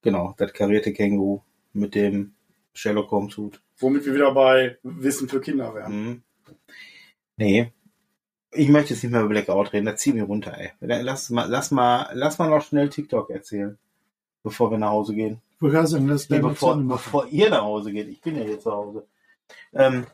Genau, 0.00 0.34
das 0.38 0.52
karierte 0.52 0.92
Känguru 0.92 1.42
mit 1.72 1.94
dem 1.94 2.34
Sherlock 2.72 3.10
Holmes 3.10 3.36
Hut. 3.36 3.60
Womit 3.78 4.06
wir 4.06 4.14
wieder 4.14 4.32
bei 4.32 4.78
Wissen 4.82 5.28
für 5.28 5.40
Kinder 5.40 5.74
wären. 5.74 5.92
Mhm. 5.92 6.22
Nee. 7.36 7.72
Ich 8.56 8.68
möchte 8.68 8.94
jetzt 8.94 9.02
nicht 9.02 9.12
mehr 9.12 9.20
über 9.20 9.28
Blackout 9.30 9.72
reden, 9.72 9.86
da 9.86 9.96
zieh 9.96 10.12
mir 10.12 10.24
runter, 10.24 10.56
ey. 10.58 10.70
Lass 10.80 11.30
mal, 11.30 11.48
lass 11.48 11.70
mal, 11.70 12.08
lass 12.14 12.38
mal 12.38 12.48
noch 12.50 12.62
schnell 12.62 12.88
TikTok 12.88 13.30
erzählen. 13.30 13.78
Bevor 14.42 14.70
wir 14.70 14.78
nach 14.78 14.90
Hause 14.90 15.14
gehen. 15.14 15.40
Ich 15.52 15.58
gerade 15.60 15.86
sagen, 15.86 16.06
lass 16.08 16.28
Nee, 16.30 16.38
bevor, 16.38 16.76
bevor 16.76 17.26
ihr 17.28 17.50
nach 17.50 17.62
Hause 17.62 17.92
geht. 17.92 18.08
Ich 18.08 18.20
bin 18.20 18.36
ja 18.36 18.44
hier 18.44 18.60
zu 18.60 18.70
Hause. 18.70 19.06
Ähm, 19.72 20.06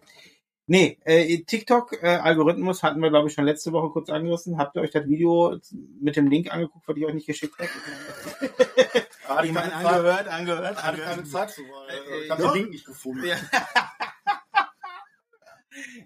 nee, 0.67 0.99
äh, 1.05 1.39
TikTok-Algorithmus 1.39 2.83
hatten 2.83 3.01
wir, 3.01 3.11
glaube 3.11 3.29
ich, 3.29 3.35
schon 3.35 3.45
letzte 3.45 3.73
Woche 3.73 3.91
kurz 3.91 4.09
angerissen. 4.09 4.57
Habt 4.59 4.77
ihr 4.77 4.83
euch 4.83 4.91
das 4.91 5.07
Video 5.09 5.59
mit 6.01 6.17
dem 6.17 6.29
Link 6.29 6.53
angeguckt, 6.53 6.87
was 6.89 6.97
ich 6.97 7.05
euch 7.05 7.15
nicht 7.15 7.27
geschickt 7.27 7.59
habe? 7.59 7.69
Ich 9.45 9.53
keine 9.53 9.53
meine, 9.55 9.73
Zeit- 9.73 9.87
angehört, 9.87 10.29
angehört, 10.29 10.83
hatte 10.85 11.01
keine 11.01 11.07
angehört. 11.13 11.29
Zeit 11.29 11.51
zu, 11.53 11.63
Äh, 11.63 11.65
äh, 11.65 12.25
ich 12.25 12.31
habe 12.31 12.43
doch. 12.43 12.53
den 12.53 12.61
Link 12.63 12.71
nicht 12.73 12.85
gefunden. 12.85 13.25
Ja. 13.25 13.37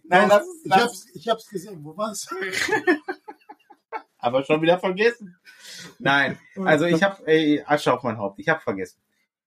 Nein, 0.05 0.29
lass, 0.29 0.45
ich, 0.62 0.71
lass, 0.71 0.83
hab's, 0.83 1.07
ich 1.14 1.29
hab's 1.29 1.49
gesehen. 1.49 1.85
Wo 1.85 1.97
war's? 1.97 2.27
aber 4.19 4.45
schon 4.45 4.62
wieder 4.62 4.79
vergessen. 4.79 5.37
Nein, 5.99 6.39
also 6.57 6.85
ich 6.87 7.03
habe 7.03 7.27
äh, 7.27 7.62
Asche 7.64 7.93
auf 7.93 8.03
mein 8.03 8.19
Haupt. 8.19 8.39
Ich 8.39 8.49
habe 8.49 8.61
vergessen. 8.61 9.01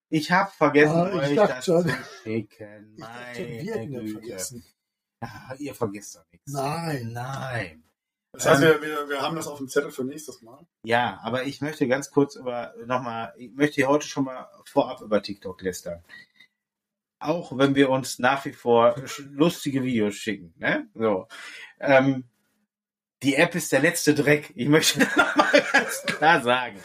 Ich 0.09 0.31
habe 0.31 0.51
vergessen, 0.51 0.95
Ah, 0.95 1.23
ich 1.23 1.39
euch 1.39 1.47
das 1.47 1.65
schon. 1.65 1.87
zu 1.87 1.95
schicken. 2.23 2.95
Ich 2.97 3.03
dachte, 3.03 3.47
wir 3.47 3.75
Meine 3.75 4.07
vergessen. 4.07 4.65
Ah, 5.21 5.53
ihr 5.59 5.75
vergesst 5.75 6.15
doch 6.15 6.25
nichts. 6.31 6.51
Nein. 6.51 7.11
Nein. 7.11 7.83
Das 8.31 8.45
heißt, 8.45 8.61
wir, 8.61 8.81
wir, 8.81 9.09
wir 9.09 9.21
haben 9.21 9.35
das 9.35 9.47
auf 9.47 9.57
dem 9.57 9.67
Zettel 9.67 9.91
für 9.91 10.03
nächstes 10.03 10.41
Mal. 10.41 10.65
Ja, 10.83 11.19
aber 11.23 11.43
ich 11.43 11.61
möchte 11.61 11.87
ganz 11.87 12.09
kurz 12.11 12.35
über 12.35 12.73
nochmal, 12.85 13.33
ich 13.37 13.51
möchte 13.53 13.75
hier 13.75 13.87
heute 13.87 14.07
schon 14.07 14.23
mal 14.25 14.47
vorab 14.65 15.01
über 15.01 15.21
TikTok 15.21 15.61
lästern. 15.61 16.03
Auch 17.19 17.57
wenn 17.57 17.75
wir 17.75 17.89
uns 17.89 18.17
nach 18.19 18.45
wie 18.45 18.53
vor 18.53 18.95
lustige 19.31 19.83
Videos 19.83 20.15
schicken. 20.15 20.53
Ne? 20.57 20.87
So. 20.93 21.27
Ähm, 21.79 22.23
die 23.23 23.35
App 23.35 23.53
ist 23.55 23.71
der 23.73 23.81
letzte 23.81 24.13
Dreck. 24.15 24.51
Ich 24.55 24.67
möchte 24.69 24.99
nochmal 25.17 25.63
ganz 25.73 26.03
klar 26.05 26.41
sagen. 26.41 26.79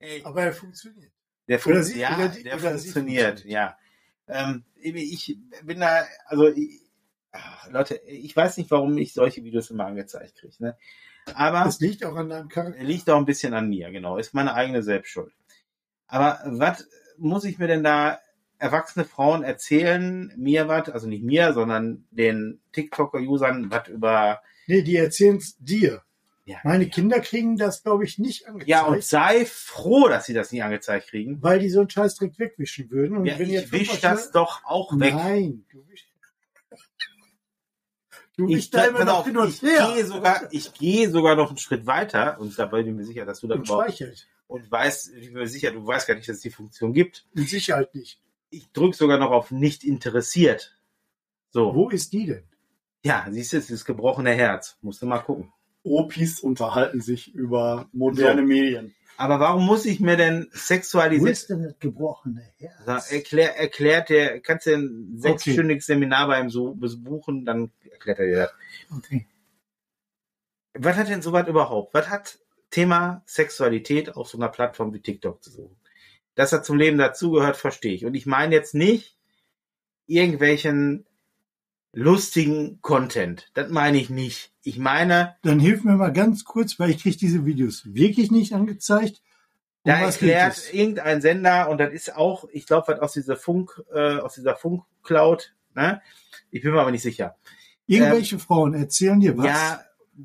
Ey, 0.00 0.22
Aber 0.24 0.42
er 0.42 0.52
funktioniert. 0.52 1.12
der, 1.46 1.58
fun 1.60 1.82
sie- 1.82 2.00
ja, 2.00 2.28
die- 2.28 2.42
der 2.42 2.58
sie 2.58 2.66
funktioniert, 2.68 3.40
funktioniert. 3.40 3.44
ja. 3.44 3.78
Ähm, 4.26 4.64
ich 4.76 5.38
bin 5.62 5.80
da, 5.80 6.04
also 6.26 6.48
ich, 6.48 6.80
ach, 7.32 7.70
Leute, 7.70 7.96
ich 8.06 8.34
weiß 8.36 8.56
nicht, 8.58 8.70
warum 8.70 8.98
ich 8.98 9.12
solche 9.14 9.42
Videos 9.44 9.70
immer 9.70 9.86
angezeigt 9.86 10.36
kriege. 10.36 10.54
Ne? 10.58 10.76
Aber 11.34 11.64
Das 11.64 11.80
liegt 11.80 12.04
auch 12.04 12.14
an 12.16 12.28
deinem 12.28 12.48
Charakter. 12.48 12.82
liegt 12.82 13.08
auch 13.10 13.16
ein 13.18 13.24
bisschen 13.24 13.54
an 13.54 13.68
mir, 13.68 13.90
genau. 13.90 14.16
Ist 14.18 14.34
meine 14.34 14.54
eigene 14.54 14.82
Selbstschuld. 14.82 15.32
Aber 16.08 16.40
was 16.44 16.88
muss 17.16 17.44
ich 17.44 17.58
mir 17.58 17.66
denn 17.68 17.84
da 17.84 18.18
erwachsene 18.58 19.04
Frauen 19.04 19.42
erzählen, 19.42 20.32
mir 20.36 20.68
was, 20.68 20.88
also 20.88 21.06
nicht 21.08 21.22
mir, 21.24 21.52
sondern 21.52 22.06
den 22.10 22.60
TikToker-Usern 22.72 23.70
was 23.70 23.88
über, 23.88 24.40
Nee, 24.66 24.82
die 24.82 24.96
erzählen's 24.96 25.56
dir. 25.58 26.02
ja, 26.44 26.58
Meine 26.64 26.88
Kinder 26.88 27.20
kriegen 27.20 27.56
das, 27.56 27.82
glaube 27.82 28.04
ich, 28.04 28.18
nicht 28.18 28.46
angezeigt. 28.46 28.68
ja, 28.68 28.84
und 28.84 29.02
sei 29.04 29.44
froh, 29.46 30.08
dass 30.08 30.26
sie 30.26 30.34
das 30.34 30.52
nicht 30.52 30.62
angezeigt 30.62 31.08
kriegen. 31.08 31.42
weil 31.42 31.58
die 31.58 31.70
so 31.70 31.80
einen 31.80 31.90
Scheißdreck 31.90 32.38
wegwischen 32.38 32.90
würden. 32.90 33.16
Und 33.18 33.26
Ja, 33.26 33.38
wenn 33.38 33.48
ich 33.50 33.70
wisch 33.72 34.00
das 34.00 34.30
doch 34.32 34.62
auch 34.64 34.98
weg. 34.98 35.14
Nein, 35.14 35.64
du 35.70 35.86
wischst. 35.88 36.06
Du 38.36 38.48
Ich, 38.48 38.70
da 38.70 38.84
immer 38.86 39.04
noch 39.04 39.20
auf, 39.20 39.26
hin 39.26 39.36
und 39.36 39.48
ich 39.48 39.62
her. 39.62 39.92
gehe 39.94 40.06
sogar, 40.06 40.48
ich 40.52 40.72
gehe 40.74 41.10
sogar 41.10 41.34
noch 41.34 41.48
einen 41.48 41.58
Schritt 41.58 41.86
weiter 41.86 42.38
und 42.38 42.56
dabei 42.56 42.82
bin 42.84 42.92
ich 42.92 42.96
mir 42.98 43.04
sicher, 43.04 43.24
dass 43.24 43.40
du 43.40 43.48
das 43.48 43.58
Und 43.58 43.64
überhaupt 43.66 43.86
speichert. 43.94 44.28
und 44.46 44.70
weißt, 44.70 45.12
ich 45.14 45.26
bin 45.32 45.34
mir 45.34 45.48
sicher, 45.48 45.72
du 45.72 45.84
weißt 45.84 46.06
gar 46.06 46.14
nicht, 46.14 46.28
dass 46.28 46.36
es 46.36 46.42
die 46.42 46.50
Funktion 46.50 46.92
gibt. 46.92 47.26
Mit 47.34 47.48
Sicherheit 47.48 47.92
nicht. 47.96 48.20
Ich 48.50 48.72
drücke 48.72 48.96
sogar 48.96 49.18
noch 49.18 49.30
auf 49.30 49.50
nicht 49.50 49.84
interessiert. 49.84 50.76
So. 51.50 51.74
Wo 51.74 51.88
ist 51.90 52.12
die 52.12 52.26
denn? 52.26 52.44
Ja, 53.04 53.26
siehst 53.30 53.52
du, 53.52 53.58
es 53.58 53.64
ist 53.64 53.80
das 53.80 53.84
gebrochene 53.84 54.32
Herz. 54.32 54.76
Musst 54.82 55.02
du 55.02 55.06
mal 55.06 55.18
gucken. 55.18 55.52
Opis 55.84 56.40
unterhalten 56.40 57.00
sich 57.00 57.34
über 57.34 57.88
moderne 57.92 58.42
So. 58.42 58.46
Medien. 58.48 58.94
Aber 59.16 59.40
warum 59.40 59.66
muss 59.66 59.84
ich 59.84 59.98
mir 60.00 60.16
denn 60.16 60.48
Wo 60.52 60.56
sexualisiert? 60.56 61.30
ist 61.30 61.50
denn 61.50 61.62
das 61.62 61.78
gebrochene 61.80 62.42
Herz? 62.56 63.10
Erklär, 63.10 63.56
erklärt 63.58 64.10
der, 64.10 64.40
kannst 64.40 64.66
du 64.66 64.74
ein 64.74 65.14
sechsstündiges 65.18 65.86
Seminar 65.86 66.28
bei 66.28 66.40
ihm 66.40 66.50
so 66.50 66.74
besuchen, 66.74 67.44
dann 67.44 67.72
erklärt 67.90 68.20
er 68.20 68.26
dir 68.26 68.36
das. 68.36 68.52
Okay. 68.96 69.26
Was 70.74 70.96
hat 70.96 71.08
denn 71.08 71.22
sowas 71.22 71.48
überhaupt? 71.48 71.94
Was 71.94 72.08
hat 72.08 72.38
Thema 72.70 73.22
Sexualität 73.26 74.14
auf 74.14 74.28
so 74.28 74.38
einer 74.38 74.48
Plattform 74.48 74.92
wie 74.92 75.00
TikTok 75.00 75.42
zu 75.42 75.50
suchen? 75.50 75.76
Dass 76.38 76.52
er 76.52 76.62
zum 76.62 76.78
Leben 76.78 76.98
dazugehört, 76.98 77.56
verstehe 77.56 77.94
ich. 77.94 78.04
Und 78.04 78.14
ich 78.14 78.24
meine 78.24 78.54
jetzt 78.54 78.72
nicht 78.72 79.16
irgendwelchen 80.06 81.04
lustigen 81.92 82.80
Content. 82.80 83.50
Das 83.54 83.70
meine 83.70 83.98
ich 83.98 84.08
nicht. 84.08 84.52
Ich 84.62 84.78
meine, 84.78 85.34
Dann 85.42 85.58
hilf 85.58 85.82
mir 85.82 85.96
mal 85.96 86.12
ganz 86.12 86.44
kurz, 86.44 86.78
weil 86.78 86.90
ich 86.90 87.02
kriege 87.02 87.16
diese 87.16 87.44
Videos 87.44 87.92
wirklich 87.92 88.30
nicht 88.30 88.52
angezeigt. 88.52 89.20
Um 89.82 89.90
Da 89.90 89.98
erklärt 89.98 90.72
irgendein 90.72 91.20
Sender, 91.20 91.68
und 91.70 91.78
das 91.78 91.92
ist 91.92 92.14
auch, 92.14 92.44
ich 92.52 92.66
glaube, 92.66 92.86
was 92.86 93.00
aus 93.00 93.12
dieser 93.14 93.34
Funk, 93.34 93.82
äh, 93.92 94.18
aus 94.18 94.34
dieser 94.34 94.54
Funk-Cloud, 94.54 95.56
ne? 95.74 96.00
Ich 96.52 96.62
bin 96.62 96.70
mir 96.70 96.82
aber 96.82 96.92
nicht 96.92 97.02
sicher. 97.02 97.34
Irgendwelche 97.86 98.38
Frauen 98.38 98.74
erzählen 98.74 99.18
dir 99.18 99.36
was. 99.36 99.46
Ja, 99.46 99.80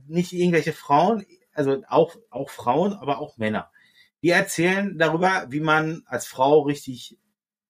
nicht 0.07 0.31
irgendwelche 0.31 0.73
Frauen, 0.73 1.25
also 1.55 1.81
auch, 1.87 2.15
auch 2.29 2.51
Frauen, 2.51 2.93
aber 2.93 3.17
auch 3.17 3.37
Männer. 3.37 3.71
Die 4.23 4.29
erzählen 4.29 4.97
darüber, 4.97 5.45
wie 5.49 5.59
man 5.59 6.03
als 6.05 6.25
Frau 6.25 6.61
richtig 6.61 7.17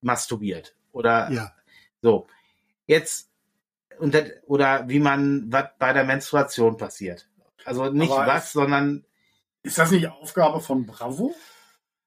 masturbiert. 0.01 0.75
Oder 0.91 1.31
ja. 1.31 1.51
so. 2.01 2.27
Jetzt, 2.85 3.31
und 3.97 4.13
das, 4.13 4.29
oder 4.45 4.87
wie 4.87 4.99
man, 4.99 5.51
was 5.51 5.65
bei 5.79 5.93
der 5.93 6.03
Menstruation 6.03 6.77
passiert. 6.77 7.27
Also 7.65 7.89
nicht 7.89 8.11
Aber 8.11 8.27
was, 8.27 8.51
sondern 8.51 9.05
Ist 9.63 9.77
das 9.77 9.91
nicht 9.91 10.07
Aufgabe 10.07 10.59
von 10.59 10.85
Bravo? 10.85 11.35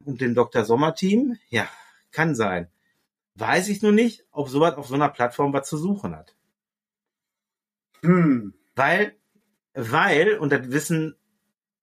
und 0.05 0.21
dem 0.21 0.35
Dr. 0.35 0.65
Sommer-Team? 0.65 1.39
Ja, 1.49 1.69
kann 2.13 2.35
sein. 2.35 2.71
Weiß 3.35 3.69
ich 3.69 3.83
nur 3.83 3.93
nicht, 3.93 4.25
ob 4.31 4.49
sowas 4.49 4.77
auf 4.77 4.87
so 4.87 4.95
einer 4.95 5.09
Plattform 5.09 5.53
was 5.53 5.69
zu 5.69 5.77
suchen 5.77 6.15
hat. 6.15 6.35
Hm. 8.03 8.55
Weil, 8.75 9.17
weil, 9.75 10.39
und 10.39 10.53
das 10.53 10.71
wissen, 10.71 11.17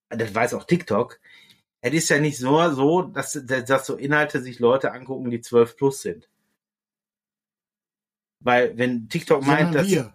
das 0.10 0.34
weiß 0.34 0.54
auch 0.54 0.64
TikTok, 0.64 1.20
es 1.86 1.94
ist 1.94 2.10
ja 2.10 2.20
nicht 2.20 2.38
so, 2.38 2.72
so 2.72 3.02
dass, 3.04 3.40
dass 3.46 3.86
so 3.86 3.96
Inhalte 3.96 4.42
sich 4.42 4.60
Leute 4.60 4.92
angucken, 4.94 5.30
die 5.30 5.42
12 5.42 5.76
plus 5.78 6.02
sind. 6.02 6.30
Weil, 8.40 8.78
wenn 8.78 9.08
TikTok 9.10 9.46
meint, 9.46 9.76
dass, 9.76 9.88
wir. 9.88 10.14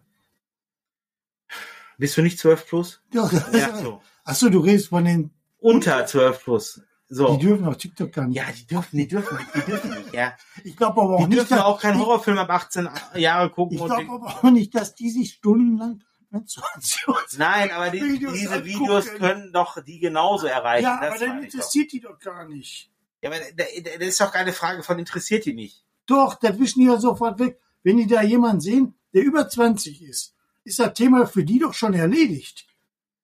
bist 1.99 2.17
du 2.17 2.23
nicht 2.23 2.39
12 2.39 2.67
plus? 2.67 3.03
Ja, 3.13 3.31
Ja, 3.53 3.77
so. 3.83 4.03
Achso, 4.25 4.49
du 4.51 4.61
redest 4.61 4.89
von 4.89 5.05
den, 5.05 5.31
Unter 5.59 6.05
12 6.07 6.43
plus. 6.45 6.83
So. 7.11 7.37
die 7.37 7.47
dürfen 7.47 7.65
auf 7.65 7.79
TikTok 7.79 8.13
gar 8.13 8.27
nicht. 8.27 8.37
Ja, 8.37 8.45
die 8.53 8.67
dürfen, 8.67 8.97
die 8.99 9.09
dürfen 9.09 9.39
nicht, 9.39 9.55
die 9.55 9.61
dürfen 9.63 9.91
nicht, 9.91 10.13
ja. 10.13 10.37
Ich 10.63 10.77
glaube 10.77 11.01
aber 11.01 11.15
auch 11.15 11.21
Die 11.21 11.29
nicht, 11.29 11.39
dürfen 11.39 11.57
dass, 11.57 11.65
auch 11.65 11.81
keinen 11.81 11.99
Horrorfilm 11.99 12.37
ab 12.37 12.51
18 12.51 12.87
Jahre 13.15 13.49
gucken. 13.49 13.79
ich 13.79 13.85
glaube 13.85 14.03
die- 14.05 14.11
aber 14.11 14.27
auch 14.27 14.43
nicht, 14.51 14.75
dass 14.75 14.95
die 14.95 15.09
sich 15.11 15.33
stundenlang. 15.33 16.05
Nein, 17.39 17.71
aber 17.71 17.91
die, 17.91 18.03
Videos 18.03 18.33
diese 18.35 18.53
angucken. 18.55 18.67
Videos 18.69 19.07
können 19.15 19.53
doch 19.53 19.83
die 19.83 19.99
genauso 19.99 20.47
erreichen. 20.47 20.85
Ja, 20.85 21.01
das 21.01 21.11
aber 21.11 21.19
dann 21.27 21.43
ich 21.43 21.49
doch. 21.49 21.55
interessiert 21.55 21.93
die 21.93 22.01
doch 22.01 22.19
gar 22.19 22.47
nicht. 22.49 22.91
Ja, 23.23 23.31
aber 23.31 23.39
da- 23.57 23.65
da- 23.83 23.99
das 23.99 24.09
ist 24.09 24.21
doch 24.21 24.33
keine 24.33 24.53
Frage 24.53 24.83
von 24.83 24.99
interessiert 24.99 25.45
die 25.47 25.55
nicht. 25.55 25.85
Doch, 26.07 26.35
das 26.35 26.59
wischen 26.59 26.81
die 26.81 26.87
ja 26.87 26.99
sofort 26.99 27.39
weg. 27.39 27.59
Wenn 27.83 27.97
die 27.97 28.07
da 28.07 28.23
jemanden 28.23 28.61
sehen, 28.61 28.95
der 29.15 29.23
über 29.23 29.49
20 29.49 30.03
ist, 30.03 30.35
ist 30.65 30.79
das 30.79 30.93
Thema 30.95 31.27
für 31.27 31.45
die 31.45 31.59
doch 31.59 31.73
schon 31.75 31.95
erledigt. 31.95 32.67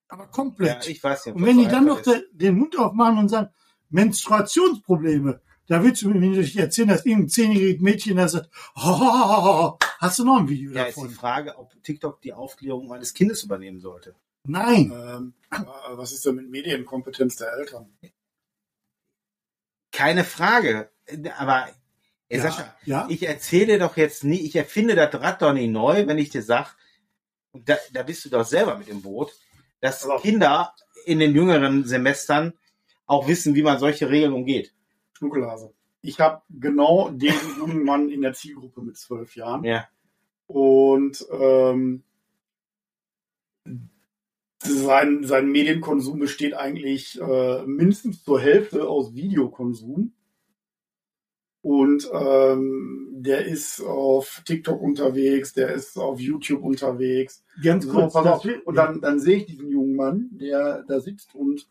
Aber 0.08 0.24
Ja, 0.24 0.28
komplett. 0.30 0.86
ich 0.88 1.02
weiß 1.02 1.26
nicht. 1.26 1.34
ob 1.34 1.40
und 1.40 1.46
wenn 1.46 1.58
die 1.58 1.66
dann 1.68 1.84
noch 1.86 1.98
ist. 2.00 2.06
de, 2.06 2.24
den 2.32 2.58
Mund 2.58 2.78
aufmachen 2.78 3.18
und 3.18 3.28
sagen, 3.28 3.50
Menstruationsprobleme, 3.90 5.40
da 5.66 5.82
willst 5.82 6.02
du 6.02 6.10
mir 6.10 6.18
nicht 6.20 6.56
erzählen, 6.56 6.88
dass 6.88 7.06
irgendein 7.06 7.28
zehnjähriges 7.30 7.80
Mädchen 7.82 8.16
da 8.16 8.28
sagt, 8.28 8.50
oh, 8.76 9.78
hast 9.98 10.18
du 10.18 10.24
noch 10.24 10.38
ein 10.38 10.48
Video 10.48 10.72
Ja, 10.72 10.84
ist 10.84 10.96
die 10.96 11.02
davon? 11.02 11.14
Frage, 11.14 11.58
ob 11.58 11.72
TikTok 11.82 12.20
die 12.22 12.32
Aufklärung 12.32 12.86
meines 12.88 13.14
Kindes 13.14 13.42
übernehmen 13.44 13.80
sollte. 13.80 14.14
Nein. 14.46 14.92
Ähm, 14.94 15.34
aber 15.50 15.96
was 15.98 16.12
ist 16.12 16.26
denn 16.26 16.34
mit 16.34 16.50
Medienkompetenz 16.50 17.36
der 17.36 17.52
Eltern? 17.54 17.86
Keine 19.92 20.24
Frage. 20.24 20.90
Aber 21.38 21.68
ey, 22.28 22.38
Ja, 22.38 22.42
Sascha, 22.42 22.76
ja. 22.84 23.06
ich 23.08 23.22
erzähle 23.26 23.78
doch 23.78 23.96
jetzt 23.96 24.24
nie, 24.24 24.40
ich 24.40 24.56
erfinde 24.56 24.94
das 24.96 25.14
Rad 25.14 25.40
doch 25.40 25.52
nicht 25.52 25.70
neu, 25.70 26.06
wenn 26.06 26.18
ich 26.18 26.30
dir 26.30 26.42
sag, 26.42 26.76
und 27.52 27.68
da, 27.68 27.76
da 27.92 28.02
bist 28.02 28.24
du 28.24 28.30
doch 28.30 28.44
selber 28.44 28.76
mit 28.76 28.88
im 28.88 29.00
Boot, 29.02 29.32
dass 29.80 30.06
Kinder 30.20 30.74
in 31.06 31.20
den 31.20 31.34
jüngeren 31.34 31.84
Semestern 31.86 32.54
auch 33.06 33.28
wissen, 33.28 33.54
wie 33.54 33.62
man 33.62 33.78
solche 33.78 34.08
Regeln 34.10 34.32
umgeht. 34.32 34.73
Schnuckelhase. 35.24 35.72
Ich 36.02 36.20
habe 36.20 36.42
genau 36.50 37.08
den 37.10 37.34
jungen 37.58 37.84
Mann 37.84 38.10
in 38.10 38.20
der 38.22 38.34
Zielgruppe 38.34 38.82
mit 38.82 38.96
zwölf 38.98 39.36
Jahren. 39.36 39.64
Ja. 39.64 39.88
Und 40.46 41.26
ähm, 41.30 42.02
sein, 44.58 45.24
sein 45.24 45.50
Medienkonsum 45.50 46.18
besteht 46.18 46.54
eigentlich 46.54 47.18
äh, 47.20 47.62
mindestens 47.64 48.22
zur 48.22 48.40
Hälfte 48.40 48.86
aus 48.86 49.14
Videokonsum. 49.14 50.12
Und 51.62 52.10
ähm, 52.12 53.08
der 53.14 53.46
ist 53.46 53.80
auf 53.80 54.42
TikTok 54.44 54.82
unterwegs, 54.82 55.54
der 55.54 55.72
ist 55.72 55.96
auf 55.96 56.20
YouTube 56.20 56.62
unterwegs. 56.62 57.42
Ganz 57.62 57.86
So, 57.86 57.92
kurz. 57.92 58.12
pass 58.12 58.24
das 58.24 58.44
auf. 58.44 58.66
Und 58.66 58.74
dann, 58.74 59.00
dann 59.00 59.18
sehe 59.18 59.38
ich 59.38 59.46
diesen 59.46 59.70
jungen 59.70 59.96
Mann, 59.96 60.28
der 60.32 60.82
da 60.86 61.00
sitzt 61.00 61.34
und 61.34 61.66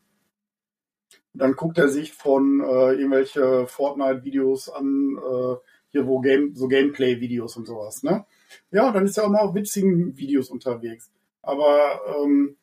dann 1.33 1.55
guckt 1.55 1.77
er 1.77 1.89
sich 1.89 2.13
von 2.13 2.61
äh, 2.61 2.93
irgendwelche 2.93 3.67
Fortnite-Videos 3.67 4.69
an, 4.69 5.17
äh, 5.17 5.55
hier 5.89 6.07
wo 6.07 6.19
Game, 6.19 6.55
so 6.55 6.67
Gameplay-Videos 6.67 7.57
und 7.57 7.65
sowas, 7.65 8.03
ne? 8.03 8.25
Ja, 8.71 8.91
dann 8.91 9.05
ist 9.05 9.17
er 9.17 9.25
auch 9.25 9.29
mal 9.29 9.41
auf 9.41 9.55
witzigen 9.55 10.15
Videos 10.17 10.49
unterwegs. 10.49 11.11
Aber 11.41 12.01
ähm, 12.17 12.57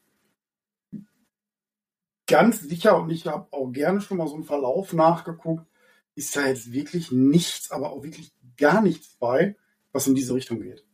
ganz 2.26 2.60
sicher, 2.60 2.96
und 3.02 3.10
ich 3.10 3.26
habe 3.26 3.48
auch 3.52 3.70
gerne 3.72 4.00
schon 4.00 4.18
mal 4.18 4.28
so 4.28 4.34
einen 4.34 4.44
Verlauf 4.44 4.92
nachgeguckt, 4.92 5.66
ist 6.14 6.36
da 6.36 6.46
jetzt 6.46 6.72
wirklich 6.72 7.10
nichts, 7.10 7.70
aber 7.70 7.90
auch 7.90 8.02
wirklich 8.04 8.32
gar 8.56 8.82
nichts 8.82 9.16
bei, 9.18 9.56
was 9.92 10.06
in 10.06 10.14
diese 10.14 10.34
Richtung 10.34 10.60
geht. 10.60 10.84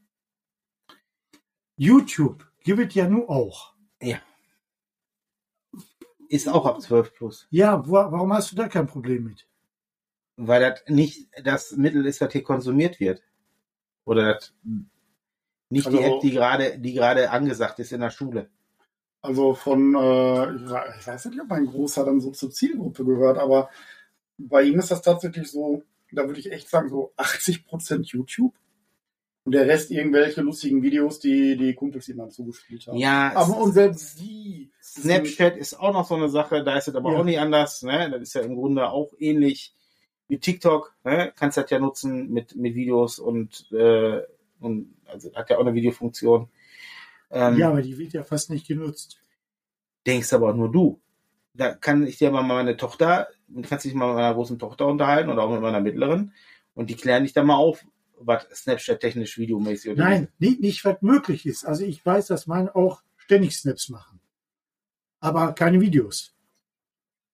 YouTube 1.77 2.47
gibt 2.65 2.81
es 2.81 2.95
ja 2.95 3.09
nur 3.09 3.29
auch. 3.29 3.75
Ist 6.29 6.49
auch 6.49 6.67
ab 6.67 6.81
12 6.81 7.15
plus. 7.15 7.47
Ja, 7.51 7.87
wo, 7.87 7.93
warum 7.93 8.33
hast 8.33 8.53
du 8.53 8.57
da 8.57 8.69
kein 8.69 8.87
Problem 8.87 9.25
mit? 9.25 9.47
Weil 10.37 10.61
das 10.61 10.83
nicht 10.89 11.29
das 11.45 11.73
Mittel 11.77 12.05
ist, 12.07 12.21
das 12.21 12.33
hier 12.33 12.43
konsumiert 12.43 13.01
wird. 13.01 13.23
Oder 14.05 14.35
das 14.35 14.53
nicht 15.71 15.87
die 15.91 15.97
Also- 15.99 16.15
App, 16.17 16.21
die 16.21 16.31
gerade, 16.31 16.79
die 16.79 16.93
gerade 16.93 17.31
angesagt 17.31 17.79
ist 17.79 17.93
in 17.93 18.01
der 18.01 18.11
Schule. 18.11 18.49
Also 19.23 19.55
von, 19.55 19.95
äh, 19.97 20.55
ich 21.01 21.07
weiß 21.07 21.25
nicht, 21.27 21.41
ob 21.41 21.49
mein 21.49 21.67
Großer 21.67 22.05
dann 22.05 22.21
so 22.21 22.31
zur 22.31 22.51
Zielgruppe 22.51 23.05
gehört, 23.05 23.39
aber 23.39 23.71
bei 24.39 24.63
ihm 24.63 24.79
ist 24.79 24.91
das 24.91 25.03
tatsächlich 25.03 25.51
so, 25.51 25.83
da 26.13 26.27
würde 26.27 26.39
ich 26.39 26.53
echt 26.53 26.69
sagen, 26.69 26.89
so 26.89 27.13
80% 27.17 28.07
YouTube 28.13 28.55
und 29.47 29.53
der 29.53 29.67
Rest 29.69 29.93
irgendwelche 29.93 30.43
lustigen 30.43 30.83
Videos, 30.83 31.21
die 31.21 31.57
die 31.57 31.73
Kumpels 31.75 32.09
ihm 32.09 32.19
dann 32.19 32.33
zugespielt 32.33 32.85
haben. 32.89 32.99
Ja, 32.99 33.33
Aber 33.35 33.57
und 33.59 33.73
selbst 33.73 34.19
die 34.21 34.73
Snapchat 34.83 35.57
ist 35.57 35.75
auch 35.79 35.93
noch 35.93 36.05
so 36.07 36.17
eine 36.17 36.29
Sache, 36.29 36.65
da 36.65 36.77
ist 36.77 36.89
es 36.89 36.97
aber 36.97 37.13
Ja. 37.13 37.21
auch 37.21 37.25
nicht 37.25 37.39
anders. 37.39 37.83
Ne? 37.83 38.11
Das 38.11 38.21
ist 38.23 38.35
ja 38.35 38.41
im 38.43 38.57
Grunde 38.57 38.91
auch 38.91 39.13
ähnlich 39.21 39.73
wie 40.27 40.39
TikTok. 40.39 40.95
Ne? 41.05 41.33
Kannst 41.37 41.57
das 41.57 41.71
ja 41.71 41.79
nutzen 41.79 42.29
mit, 42.33 42.57
mit 42.57 42.75
Videos 42.75 43.21
und, 43.21 43.71
äh, 43.71 44.21
und 44.59 44.97
also 45.07 45.33
hat 45.33 45.49
ja 45.49 45.57
auch 45.59 45.61
eine 45.61 45.75
Videofunktion. 45.75 46.49
Ähm, 47.31 47.57
Ja, 47.57 47.69
aber 47.69 47.83
die 47.83 47.97
wird 47.99 48.15
ja 48.15 48.25
fast 48.25 48.51
nicht 48.51 48.67
genutzt. 48.67 49.21
Denkst 50.09 50.33
aber 50.33 50.51
auch 50.51 50.57
nur 50.57 50.73
du. 50.73 51.01
Da 51.55 51.73
kann 51.73 52.05
ich 52.05 52.19
dir 52.19 52.33
mal 52.33 52.43
meine 52.43 52.77
Tochter, 52.77 53.29
du 53.47 53.63
kannst 53.63 53.85
dich 53.85 53.95
mal 53.95 54.09
mit 54.09 54.17
meiner 54.17 54.35
großen 54.35 54.59
Tochter 54.59 54.87
unterhalten 54.89 55.31
oder 55.31 55.45
auch 55.45 55.51
mit 55.53 55.61
meiner 55.63 55.81
mittleren 55.81 56.33
und 56.75 56.91
die 56.91 56.97
klären 56.97 57.23
dich 57.23 57.33
dann 57.33 57.47
mal 57.47 57.57
auf, 57.57 57.85
was 58.19 58.47
Snapchat 58.53 59.01
technisch 59.01 59.39
videomäßig 59.39 59.93
oder 59.93 60.05
Nein, 60.05 60.29
nicht, 60.39 60.61
nicht 60.61 60.85
was 60.85 61.01
möglich 61.03 61.47
ist. 61.47 61.65
Also 61.65 61.85
ich 61.85 62.05
weiß, 62.05 62.27
dass 62.27 62.47
meine 62.47 62.75
auch 62.75 63.03
ständig 63.17 63.57
Snaps 63.57 63.89
machen. 63.89 64.21
Aber 65.21 65.53
keine 65.53 65.81
Videos. 65.81 66.35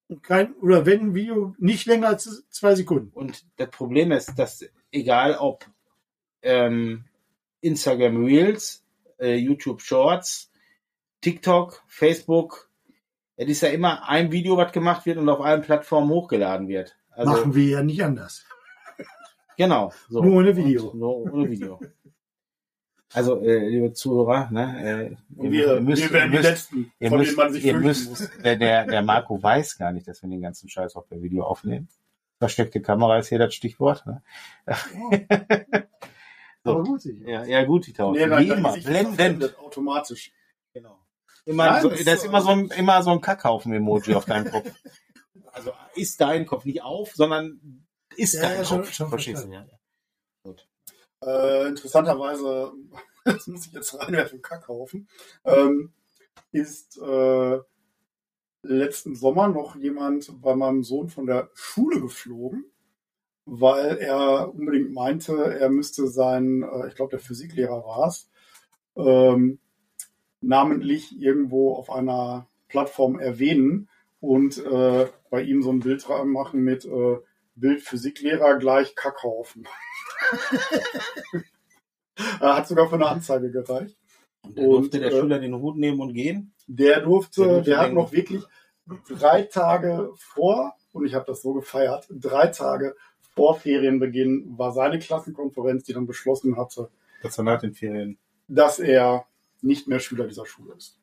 Und 0.09 0.23
Kein, 0.23 0.55
oder 0.55 0.87
wenn 0.87 1.01
ein 1.01 1.15
Video 1.15 1.55
nicht 1.59 1.87
länger 1.87 2.09
als 2.09 2.45
zwei 2.51 2.75
Sekunden. 2.75 3.11
Und 3.13 3.45
das 3.57 3.71
Problem 3.71 4.13
ist, 4.13 4.39
dass 4.39 4.65
egal 4.91 5.37
ob 5.37 5.67
ähm, 6.43 7.05
Instagram 7.61 8.25
Reels, 8.25 8.85
äh, 9.19 9.37
YouTube 9.37 9.81
Shorts, 9.81 10.51
TikTok, 11.21 11.83
Facebook, 11.87 12.69
es 13.37 13.49
ist 13.49 13.63
ja 13.63 13.69
immer 13.71 14.09
ein 14.09 14.33
Video, 14.33 14.57
was 14.57 14.73
gemacht 14.73 15.07
wird 15.07 15.19
und 15.19 15.29
auf 15.29 15.41
allen 15.41 15.63
Plattformen 15.63 16.11
hochgeladen 16.11 16.69
wird. 16.69 16.97
Also 17.11 17.33
Machen 17.33 17.55
wir 17.55 17.65
ja 17.65 17.83
nicht 17.83 18.05
anders. 18.05 18.45
Genau. 19.65 19.93
So. 20.09 20.23
Nur 20.23 20.37
ohne 20.37 20.57
Video. 20.57 20.89
Und 20.89 20.99
Nur 20.99 21.17
ohne 21.33 21.51
Video. 21.51 21.81
Also, 23.15 23.41
äh, 23.43 23.69
liebe 23.69 23.93
Zuhörer, 23.93 24.49
ne, 24.51 25.11
äh, 25.11 25.17
wir, 25.29 25.87
wir 25.87 26.11
werden 26.13 26.33
die 26.33 26.39
Letzten, 26.39 26.93
ihr 26.99 27.11
von 27.11 27.19
müsst, 27.19 27.33
denen 27.33 27.37
man 27.37 27.53
sich 27.53 27.65
ihr 27.65 27.73
fürchten 27.79 27.87
müsst, 27.87 28.09
muss. 28.09 28.31
Der, 28.43 29.03
Marco 29.03 29.43
weiß 29.43 29.77
gar 29.77 29.93
nicht, 29.93 30.09
dass 30.09 30.23
wir 30.23 30.31
den 30.31 30.41
ganzen 30.41 30.71
Scheiß 30.71 30.97
auch 30.97 31.07
per 31.07 31.21
Video 31.21 31.45
aufnehmen. 31.45 31.89
Versteckte 32.39 32.81
Kamera 32.81 33.19
ist 33.19 33.29
hier 33.29 33.39
das 33.39 33.55
Stichwort. 33.55 34.05
Ne? 34.07 34.23
So. 36.65 36.71
Aber 36.71 36.85
gut, 36.85 37.01
sicher. 37.03 37.29
Ja, 37.29 37.45
ja 37.45 37.65
gut, 37.65 37.89
die 37.89 37.93
Tauschen. 37.93 38.29
Nee, 38.31 38.39
Wie 38.39 38.49
immer, 38.49 38.73
blendend. 38.77 39.59
automatisch. 39.59 40.31
Genau. 40.73 40.97
Immer, 41.45 41.67
Nein, 41.67 41.83
so, 41.83 41.89
das 41.89 41.99
ist 41.99 42.07
da 42.07 42.13
ist 42.13 42.21
so- 42.23 42.29
immer 42.29 42.41
so 42.41 42.51
ein, 42.51 42.67
immer 42.69 43.03
so 43.03 43.11
ein 43.11 43.21
Kackhaufen-Emoji 43.21 44.15
auf 44.15 44.27
deinem 44.27 44.51
Kopf. 44.51 44.71
Also 45.55 45.73
ist 45.97 46.19
dein 46.21 46.47
Kopf 46.47 46.65
nicht 46.65 46.83
auf, 46.83 47.13
sondern 47.15 47.82
ist 48.17 48.35
Ja, 48.35 48.43
dein 48.43 48.59
ja, 48.59 48.65
schon- 48.65 48.79
Kopf. 48.79 48.93
schon 48.93 49.09
verstanden. 49.09 49.53
Ja. 49.53 49.67
Äh, 51.25 51.69
interessanterweise, 51.69 52.73
das 53.25 53.47
muss 53.47 53.67
ich 53.67 53.73
jetzt 53.73 53.99
reinwerfen, 53.99 54.43
Kackhaufen, 54.43 55.09
ähm, 55.45 55.93
ist 56.51 56.99
äh, 56.99 57.59
letzten 58.63 59.15
Sommer 59.15 59.49
noch 59.49 59.77
jemand 59.77 60.41
bei 60.43 60.55
meinem 60.57 60.83
Sohn 60.83 61.09
von 61.09 61.27
der 61.27 61.51
Schule 61.55 62.01
geflogen, 62.01 62.65
weil 63.45 63.99
er 63.99 64.53
unbedingt 64.55 64.93
meinte, 64.93 65.37
er 65.59 65.69
müsste 65.71 66.09
seinen, 66.09 66.63
äh, 66.63 66.89
ich 66.89 66.95
glaube 66.95 67.11
der 67.11 67.21
Physiklehrer 67.21 67.85
war 67.85 68.09
es, 68.09 68.29
ähm, 68.97 69.59
namentlich 70.41 71.17
irgendwo 71.21 71.75
auf 71.75 71.89
einer 71.91 72.49
Plattform 72.69 73.19
erwähnen 73.19 73.89
und 74.21 74.59
äh, 74.59 75.09
bei 75.31 75.43
ihm 75.43 75.63
so 75.63 75.71
ein 75.71 75.81
Bild 75.81 76.07
machen 76.25 76.61
mit 76.63 76.85
äh, 76.85 77.19
Bild 77.55 77.83
Physiklehrer 77.83 78.59
gleich 78.59 78.95
Kackhaufen. 78.95 79.67
er 82.41 82.57
hat 82.57 82.69
sogar 82.69 82.89
für 82.89 82.95
eine 82.97 83.07
Anzeige 83.07 83.51
gereicht. 83.51 83.97
Und 84.43 84.59
dann 84.59 84.65
durfte 84.71 84.97
Und, 84.99 85.03
der 85.03 85.13
äh, 85.13 85.21
Schüler 85.21 85.39
den 85.39 85.55
Hut 85.55 85.77
nehmen 85.77 86.01
und 86.01 86.15
gehen. 86.15 86.53
Der 86.67 87.01
durfte, 87.01 87.45
Der 87.45 87.61
der, 87.63 87.79
hat 87.79 87.93
noch 87.93 88.13
wirklich 88.13 88.43
drei 89.09 89.43
Tage 89.43 90.11
vor, 90.17 90.75
und 90.93 91.07
ich 91.07 91.15
habe 91.15 91.27
das 91.27 91.43
so 91.43 91.53
gefeiert, 91.53 92.07
drei 92.11 92.49
Tage 92.49 92.97
vor 93.35 93.59
Ferienbeginn 93.59 94.59
war 94.59 94.73
seine 94.73 94.99
Klassenkonferenz, 94.99 95.85
die 95.85 95.93
dann 95.93 96.07
beschlossen 96.07 96.57
hatte, 96.57 96.91
Das 97.23 97.39
war 97.39 97.45
nach 97.45 97.61
den 97.61 97.73
Ferien. 97.75 98.19
dass 98.49 98.79
er 98.79 99.27
nicht 99.63 99.87
mehr 99.89 100.01
Schüler 100.01 100.27
dieser 100.27 100.45
Schule 100.45 100.75
ist. 100.75 100.99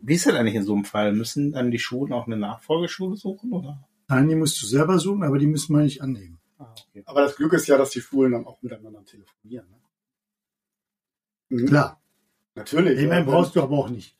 Wie 0.00 0.14
ist 0.14 0.26
das 0.26 0.34
eigentlich 0.34 0.54
in 0.56 0.64
so 0.64 0.74
einem 0.74 0.84
Fall? 0.84 1.12
Müssen 1.14 1.52
dann 1.52 1.70
die 1.70 1.78
Schulen 1.78 2.12
auch 2.12 2.26
eine 2.26 2.36
Nachfolgeschule 2.36 3.16
suchen, 3.16 3.52
oder? 3.52 3.88
Nein, 4.08 4.28
die 4.28 4.34
musst 4.34 4.60
du 4.62 4.66
selber 4.66 4.98
suchen, 4.98 5.22
aber 5.22 5.38
die 5.38 5.46
müssen 5.46 5.74
wir 5.74 5.82
nicht 5.82 6.02
annehmen. 6.02 6.38
Ah, 6.58 6.74
okay. 6.88 7.02
Aber 7.06 7.22
das 7.22 7.36
Glück 7.36 7.52
ist 7.54 7.66
ja, 7.66 7.78
dass 7.78 7.90
die 7.90 8.00
Schulen 8.00 8.32
dann 8.32 8.46
auch 8.46 8.60
miteinander 8.62 9.04
telefonieren. 9.04 9.66
Ne? 9.70 9.80
Mhm. 11.48 11.66
Klar. 11.66 12.00
Natürlich. 12.54 13.00
Ich 13.00 13.08
meine, 13.08 13.24
brauchst 13.24 13.56
du 13.56 13.62
aber 13.62 13.76
auch 13.76 13.88
nicht. 13.88 14.16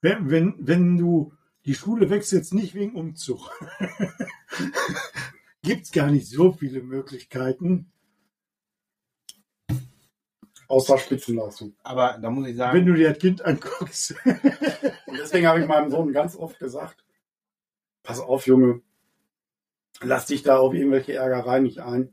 Wenn, 0.00 0.30
wenn, 0.30 0.54
wenn 0.58 0.96
du 0.96 1.32
die 1.64 1.74
Schule 1.74 2.10
wechselst, 2.10 2.54
nicht 2.54 2.74
wegen 2.74 2.94
Umzug, 2.94 3.50
gibt's 5.62 5.92
gar 5.92 6.10
nicht 6.10 6.28
so 6.28 6.52
viele 6.52 6.82
Möglichkeiten. 6.82 7.90
außer 10.68 10.98
Spitzenleistung. 10.98 11.74
Aber 11.82 12.18
da 12.20 12.30
muss 12.30 12.48
ich 12.48 12.56
sagen, 12.56 12.76
Wenn 12.76 12.86
du 12.86 12.94
dir 12.94 13.10
das 13.10 13.18
Kind 13.18 13.44
anguckst. 13.44 14.14
Und 14.24 15.18
deswegen 15.18 15.46
habe 15.46 15.60
ich 15.60 15.68
meinem 15.68 15.90
Sohn 15.90 16.12
ganz 16.12 16.36
oft 16.36 16.58
gesagt, 16.58 17.04
pass 18.02 18.20
auf, 18.20 18.46
Junge, 18.46 18.82
lass 20.04 20.26
dich 20.26 20.42
da 20.42 20.58
auf 20.58 20.74
irgendwelche 20.74 21.14
Ärgerei 21.14 21.60
nicht 21.60 21.80
ein. 21.80 22.10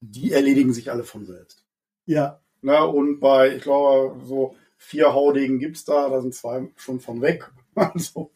Die 0.00 0.32
erledigen 0.32 0.72
sich 0.72 0.90
alle 0.90 1.04
von 1.04 1.24
selbst. 1.24 1.64
ja, 2.06 2.42
Ne? 2.62 2.86
Und 2.86 3.20
bei, 3.20 3.56
ich 3.56 3.62
glaube, 3.62 4.24
so 4.24 4.56
vier 4.76 5.12
Haudegen 5.12 5.58
gibt's 5.58 5.84
da, 5.84 6.08
da 6.08 6.20
sind 6.20 6.34
zwei 6.34 6.70
schon 6.76 7.00
von 7.00 7.20
weg. 7.20 7.50
Also, 7.74 8.30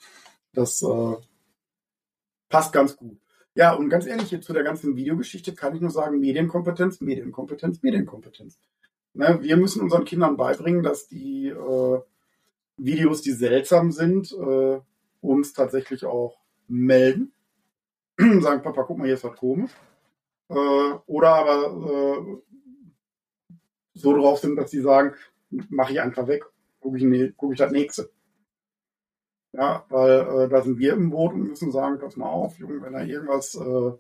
das 0.55 0.81
äh, 0.81 1.15
passt 2.49 2.73
ganz 2.73 2.97
gut. 2.97 3.19
Ja, 3.55 3.75
und 3.75 3.91
ganz 3.91 4.07
ehrlich, 4.07 4.31
jetzt 4.31 4.47
zu 4.47 4.55
der 4.55 4.63
ganzen 4.63 4.97
Videogeschichte 4.97 5.55
kann 5.55 5.75
ich 5.75 5.83
nur 5.83 5.91
sagen, 5.91 6.21
Medienkompetenz, 6.21 7.03
Medienkompetenz, 7.03 7.83
Medienkompetenz. 7.83 8.59
Ne? 9.13 9.39
Wir 9.43 9.59
müssen 9.59 9.83
unseren 9.83 10.07
Kindern 10.07 10.39
beibringen, 10.39 10.83
dass 10.83 11.07
die 11.07 11.49
äh, 11.49 12.01
Videos, 12.79 13.21
die 13.21 13.33
seltsam 13.33 13.93
sind, 13.93 14.33
äh, 14.33 14.81
uns 15.21 15.53
tatsächlich 15.53 16.07
auch 16.07 16.39
melden. 16.67 17.35
Sagen, 18.41 18.63
Papa, 18.63 18.83
guck 18.85 18.99
mal, 18.99 19.05
hier 19.05 19.15
ist 19.15 19.25
was 19.25 19.37
komisch. 19.37 19.73
Äh, 20.49 20.55
oder 21.07 21.35
aber 21.35 22.19
äh, 22.19 22.37
so 23.95 24.17
drauf 24.17 24.39
sind, 24.39 24.57
dass 24.57 24.71
sie 24.71 24.81
sagen, 24.81 25.15
mache 25.51 25.93
ich 25.93 26.01
einfach 26.01 26.27
weg, 26.29 26.45
gucke 26.81 26.99
ich, 26.99 27.05
ne, 27.05 27.33
guck 27.37 27.53
ich 27.53 27.59
das 27.59 27.73
nächste. 27.73 28.11
Ja, 29.53 29.87
weil 29.89 30.21
äh, 30.21 30.49
da 30.49 30.63
sind 30.63 30.79
wir 30.79 30.93
im 30.93 31.11
Boot 31.11 31.33
und 31.33 31.49
müssen 31.49 31.73
sagen, 31.73 31.99
pass 31.99 32.17
mal 32.17 32.29
auf, 32.29 32.59
Junge, 32.59 32.83
wenn 32.83 32.93
da 32.93 33.03
irgendwas, 33.03 33.55
äh, 33.55 33.93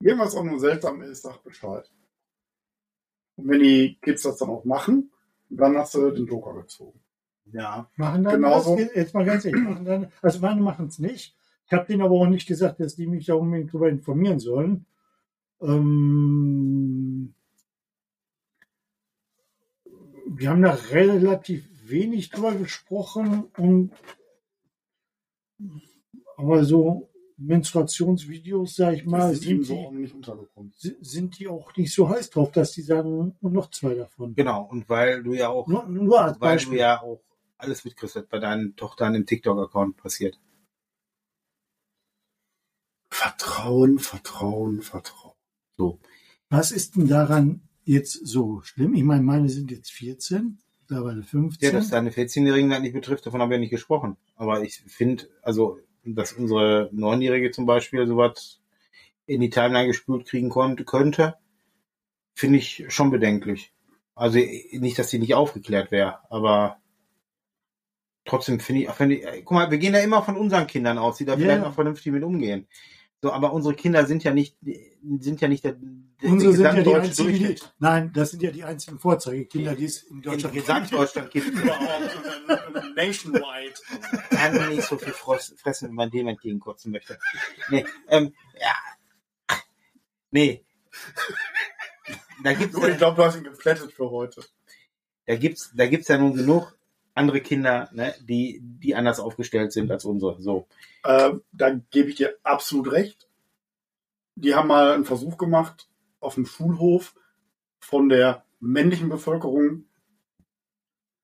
irgendwas 0.00 0.36
auch 0.36 0.44
nur 0.44 0.60
seltsam 0.60 1.00
ist, 1.02 1.22
sag 1.22 1.42
Bescheid. 1.42 1.90
Und 3.36 3.48
wenn 3.48 3.60
die 3.60 3.98
Kids 4.02 4.22
das 4.22 4.36
dann 4.36 4.50
auch 4.50 4.64
machen, 4.64 5.10
dann 5.48 5.76
hast 5.78 5.94
du 5.94 6.10
den 6.10 6.26
Joker 6.26 6.54
gezogen. 6.54 7.00
Ja. 7.46 7.90
Machen 7.96 8.24
dann 8.24 8.34
Genauso. 8.34 8.76
das, 8.76 8.94
jetzt 8.94 9.14
mal 9.14 9.24
ganz 9.24 9.44
ehrlich, 9.44 9.62
machen 9.62 9.84
dann, 9.84 10.12
also 10.20 10.40
meine 10.40 10.60
machen 10.60 10.86
es 10.86 10.98
nicht. 10.98 11.36
Ich 11.72 11.78
habe 11.78 11.86
denen 11.86 12.02
aber 12.02 12.16
auch 12.16 12.26
nicht 12.26 12.46
gesagt, 12.46 12.80
dass 12.80 12.96
die 12.96 13.06
mich 13.06 13.24
da 13.24 13.32
unbedingt 13.34 13.70
darüber 13.70 13.88
informieren 13.88 14.38
sollen. 14.38 14.84
Ähm, 15.62 17.32
wir 20.26 20.50
haben 20.50 20.60
da 20.60 20.74
relativ 20.90 21.66
wenig 21.88 22.28
drüber 22.28 22.54
gesprochen 22.56 23.44
und 23.56 23.90
aber 26.36 26.62
so 26.66 27.08
Menstruationsvideos, 27.38 28.76
sag 28.76 28.92
ich 28.96 29.06
mal, 29.06 29.34
sind 29.34 29.64
so 29.64 29.88
die, 29.92 29.96
nicht 29.96 30.14
untergekommen. 30.14 30.74
si- 30.76 30.98
sind 31.00 31.38
die 31.38 31.48
auch 31.48 31.74
nicht 31.74 31.94
so 31.94 32.06
heiß 32.06 32.28
drauf, 32.28 32.52
dass 32.52 32.72
die 32.72 32.82
sagen, 32.82 33.34
und 33.40 33.52
noch 33.54 33.70
zwei 33.70 33.94
davon. 33.94 34.34
Genau, 34.34 34.64
und 34.70 34.90
weil 34.90 35.22
du 35.22 35.32
ja 35.32 35.48
auch, 35.48 35.66
Nur, 35.66 35.86
nur 35.88 36.20
als 36.20 36.38
weil 36.38 36.58
du 36.58 36.64
Beispiel. 36.64 36.78
ja 36.80 37.00
auch 37.00 37.22
alles 37.56 37.82
mitkriegst, 37.86 38.16
was 38.16 38.26
bei 38.26 38.40
deinen 38.40 38.76
Tochtern 38.76 39.14
im 39.14 39.24
TikTok-Account 39.24 39.96
passiert. 39.96 40.38
Vertrauen, 43.22 44.00
Vertrauen, 44.00 44.82
Vertrauen. 44.82 45.36
So. 45.76 46.00
Was 46.50 46.72
ist 46.72 46.96
denn 46.96 47.06
daran 47.06 47.60
jetzt 47.84 48.26
so 48.26 48.62
schlimm? 48.62 48.94
Ich 48.94 49.04
meine, 49.04 49.22
meine 49.22 49.48
sind 49.48 49.70
jetzt 49.70 49.92
14, 49.92 50.58
mittlerweile 50.80 51.22
15. 51.22 51.64
Ja, 51.64 51.72
dass 51.72 51.90
deine 51.90 52.10
14-Jährigen 52.10 52.70
das 52.70 52.80
nicht 52.80 52.94
betrifft, 52.94 53.24
davon 53.24 53.40
haben 53.40 53.50
wir 53.50 53.60
nicht 53.60 53.70
gesprochen. 53.70 54.16
Aber 54.34 54.64
ich 54.64 54.82
finde, 54.88 55.28
also, 55.40 55.78
dass 56.04 56.32
unsere 56.32 56.90
Neunjährige 56.90 57.52
zum 57.52 57.64
Beispiel 57.64 58.08
sowas 58.08 58.60
in 59.26 59.40
die 59.40 59.50
Timeline 59.50 59.86
gespült 59.86 60.26
kriegen 60.26 60.48
konnte, 60.48 60.84
könnte, 60.84 61.36
finde 62.34 62.58
ich 62.58 62.86
schon 62.88 63.12
bedenklich. 63.12 63.72
Also 64.16 64.38
nicht, 64.38 64.98
dass 64.98 65.10
sie 65.10 65.20
nicht 65.20 65.36
aufgeklärt 65.36 65.92
wäre, 65.92 66.18
aber 66.28 66.78
trotzdem 68.24 68.58
finde 68.58 68.82
ich, 68.82 68.98
wenn 68.98 69.10
die, 69.10 69.24
guck 69.44 69.52
mal, 69.52 69.70
wir 69.70 69.78
gehen 69.78 69.94
ja 69.94 70.00
immer 70.00 70.24
von 70.24 70.36
unseren 70.36 70.66
Kindern 70.66 70.98
aus, 70.98 71.18
die 71.18 71.24
da 71.24 71.34
Ja, 71.34 71.38
vielleicht 71.38 71.62
noch 71.62 71.74
vernünftig 71.74 72.12
mit 72.12 72.24
umgehen. 72.24 72.66
So, 73.22 73.32
aber 73.32 73.52
unsere 73.52 73.76
Kinder 73.76 74.04
sind 74.04 74.24
ja 74.24 74.32
nicht, 74.34 74.56
sind 75.20 75.40
ja 75.40 75.46
nicht 75.46 75.62
der, 75.62 75.76
der 76.20 76.30
Unsere 76.30 76.54
sind 76.54 76.64
ja 76.64 76.82
die 76.82 76.94
einzigen, 76.94 77.32
die, 77.32 77.56
nein, 77.78 78.12
das 78.12 78.32
sind 78.32 78.42
ja 78.42 78.50
die 78.50 78.64
einzigen 78.64 78.98
Vorzeigekinder, 78.98 79.76
die 79.76 79.84
es 79.84 80.02
in 80.02 80.22
Deutschland 80.22 80.52
Gesamtdeutschland 80.56 81.30
gibt 81.30 81.46
es 81.46 81.52
Überhaupt 81.62 82.96
nationwide. 82.96 83.74
kann 84.30 84.68
nicht 84.70 84.88
so 84.88 84.98
viel 84.98 85.12
fressen, 85.12 85.88
wenn 85.88 85.94
man 85.94 86.10
dem 86.10 86.26
entgegenkotzen 86.26 86.90
möchte. 86.90 87.16
Nee, 87.70 87.86
ähm, 88.08 88.34
ja. 88.60 89.56
Nee. 90.32 90.64
Da 92.42 92.54
gibt's, 92.54 92.74
Du, 92.74 92.84
ich 92.88 92.98
glaube, 92.98 93.16
du 93.16 93.24
hast 93.24 93.36
ihn 93.36 93.44
geplättet 93.44 93.92
für 93.92 94.10
heute. 94.10 94.42
da 95.26 95.36
gibt's, 95.36 95.70
da 95.76 95.86
gibt's 95.86 96.08
ja 96.08 96.18
nun 96.18 96.34
genug 96.34 96.76
andere 97.14 97.40
Kinder, 97.40 97.90
ne, 97.92 98.14
die, 98.20 98.60
die 98.62 98.94
anders 98.94 99.20
aufgestellt 99.20 99.72
sind 99.72 99.90
als 99.90 100.04
unsere. 100.04 100.40
So. 100.40 100.66
Äh, 101.04 101.34
da 101.52 101.70
gebe 101.90 102.08
ich 102.08 102.16
dir 102.16 102.36
absolut 102.42 102.92
recht. 102.92 103.28
Die 104.34 104.54
haben 104.54 104.68
mal 104.68 104.92
einen 104.92 105.04
Versuch 105.04 105.36
gemacht 105.36 105.88
auf 106.20 106.34
dem 106.34 106.46
Schulhof 106.46 107.14
von 107.80 108.08
der 108.08 108.44
männlichen 108.60 109.08
Bevölkerung, 109.08 109.84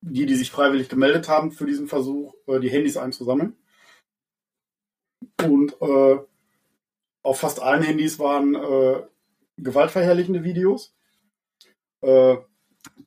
die, 0.01 0.27
die 0.27 0.35
sich 0.35 0.51
freiwillig 0.51 0.89
gemeldet 0.89 1.29
haben 1.29 1.53
für 1.53 1.67
diesen 1.67 1.89
Versuch, 1.89 2.35
äh, 2.47 2.61
die 2.61 2.71
Handys 2.71 2.97
einzusammeln. 2.97 3.57
Und 5.43 5.81
äh, 5.81 6.19
auf 7.23 7.41
fast 7.41 7.61
allen 7.61 7.83
Handys 7.83 8.19
waren 8.19 8.55
äh, 8.55 9.03
gewaltverherrlichende 9.57 10.45
Videos, 10.45 10.95
äh, 12.01 12.37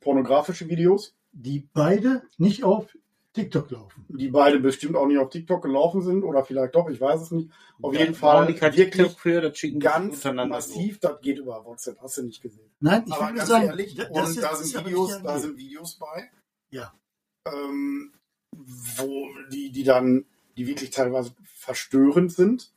pornografische 0.00 0.68
Videos, 0.68 1.14
die 1.32 1.68
beide 1.72 2.22
nicht 2.38 2.64
auf 2.64 2.86
TikTok 3.34 3.70
laufen. 3.70 4.04
die 4.08 4.28
beide 4.28 4.60
bestimmt 4.60 4.94
auch 4.94 5.06
nicht 5.06 5.16
auf 5.18 5.30
TikTok 5.30 5.62
gelaufen 5.62 6.02
sind 6.02 6.22
oder 6.22 6.44
vielleicht 6.44 6.74
doch, 6.74 6.90
ich 6.90 7.00
weiß 7.00 7.22
es 7.22 7.30
nicht. 7.30 7.50
Auf 7.80 7.94
jeden 7.94 8.12
Brauchen 8.12 8.54
Fall 8.54 8.76
wirklich 8.76 9.12
für, 9.12 9.40
das 9.40 9.64
ganz 9.78 10.22
massiv, 10.24 10.98
das 11.00 11.18
geht 11.22 11.38
über 11.38 11.64
WhatsApp, 11.64 11.98
hast 12.02 12.18
du 12.18 12.24
nicht 12.24 12.42
gesehen. 12.42 12.70
Nein, 12.80 13.04
ich 13.06 13.12
aber 13.14 13.32
ganz 13.32 13.48
sagen, 13.48 13.66
ehrlich, 13.68 13.94
da- 13.94 14.08
und 14.08 14.16
das 14.16 14.34
da 14.36 14.50
ist- 14.52 14.64
sind 14.68 14.84
Videos, 14.86 15.22
da 15.22 15.38
sind 15.38 15.56
Videos 15.56 15.94
bei, 15.98 16.30
Ja. 16.70 16.92
ähm, 17.46 18.12
wo 18.54 19.28
die, 19.50 19.72
die 19.72 19.84
dann, 19.84 20.26
die 20.58 20.66
wirklich 20.66 20.90
teilweise 20.90 21.32
verstörend 21.44 22.32
sind. 22.32 22.70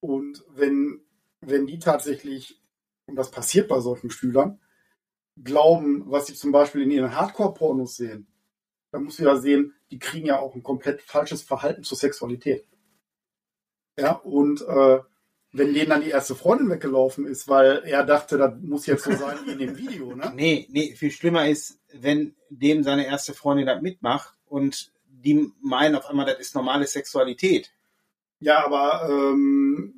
Und 0.00 0.44
wenn, 0.56 1.00
wenn 1.40 1.66
die 1.68 1.78
tatsächlich, 1.78 2.60
und 3.06 3.14
das 3.14 3.30
passiert 3.30 3.68
bei 3.68 3.78
solchen 3.80 4.10
Schülern, 4.10 4.58
glauben, 5.42 6.04
was 6.06 6.26
sie 6.26 6.34
zum 6.34 6.52
Beispiel 6.52 6.82
in 6.82 6.90
ihren 6.90 7.14
Hardcore-Pornos 7.14 7.96
sehen, 7.96 8.26
dann 8.90 9.04
musst 9.04 9.18
du 9.18 9.24
ja 9.24 9.36
sehen, 9.36 9.74
die 9.90 9.98
kriegen 9.98 10.26
ja 10.26 10.38
auch 10.38 10.54
ein 10.54 10.62
komplett 10.62 11.02
falsches 11.02 11.42
Verhalten 11.42 11.82
zur 11.82 11.98
Sexualität. 11.98 12.66
Ja, 13.98 14.12
und 14.12 14.62
äh, 14.62 15.00
wenn 15.52 15.72
denen 15.72 15.90
dann 15.90 16.02
die 16.02 16.10
erste 16.10 16.34
Freundin 16.34 16.68
weggelaufen 16.68 17.26
ist, 17.26 17.48
weil 17.48 17.82
er 17.84 18.04
dachte, 18.04 18.38
das 18.38 18.54
muss 18.60 18.86
jetzt 18.86 19.04
so 19.04 19.12
sein 19.12 19.38
wie 19.44 19.52
in 19.52 19.58
dem 19.58 19.78
Video, 19.78 20.14
ne? 20.14 20.32
Nee, 20.36 20.66
nee, 20.70 20.94
viel 20.96 21.12
schlimmer 21.12 21.48
ist, 21.48 21.78
wenn 21.92 22.34
dem 22.50 22.82
seine 22.82 23.06
erste 23.06 23.34
Freundin 23.34 23.66
das 23.66 23.80
mitmacht 23.80 24.34
und 24.46 24.92
die 25.06 25.52
meinen 25.62 25.94
auf 25.94 26.06
einmal, 26.06 26.26
das 26.26 26.40
ist 26.40 26.54
normale 26.56 26.86
Sexualität. 26.86 27.72
Ja, 28.40 28.64
aber 28.64 29.08
ähm, 29.08 29.93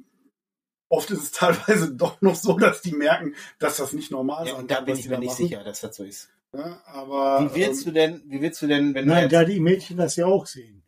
oft 0.96 1.10
ist 1.10 1.22
es 1.22 1.30
teilweise 1.32 1.92
doch 1.94 2.20
noch 2.22 2.34
so, 2.34 2.58
dass 2.58 2.80
die 2.82 2.92
merken, 2.92 3.34
dass 3.58 3.76
das 3.76 3.92
nicht 3.92 4.10
normal 4.10 4.46
Ja, 4.46 4.52
sein 4.52 4.62
und 4.62 4.70
da 4.70 4.80
bin 4.80 4.96
ich 4.96 5.06
mir 5.08 5.14
da 5.14 5.20
nicht 5.20 5.28
machen. 5.30 5.36
sicher, 5.44 5.62
dass 5.64 5.80
das 5.80 5.96
so 5.96 6.04
ist. 6.04 6.28
Ja, 6.52 6.80
aber 6.86 7.50
Wie 7.54 7.60
willst 7.60 7.80
ähm, 7.82 7.84
du 7.86 7.92
denn, 8.00 8.22
wie 8.26 8.40
willst 8.40 8.62
du 8.62 8.66
denn, 8.66 8.94
wenn 8.94 9.06
Nein, 9.06 9.24
du 9.24 9.28
da 9.28 9.44
die 9.44 9.60
Mädchen 9.60 9.96
das 9.98 10.16
ja 10.16 10.26
auch 10.26 10.46
sehen. 10.46 10.82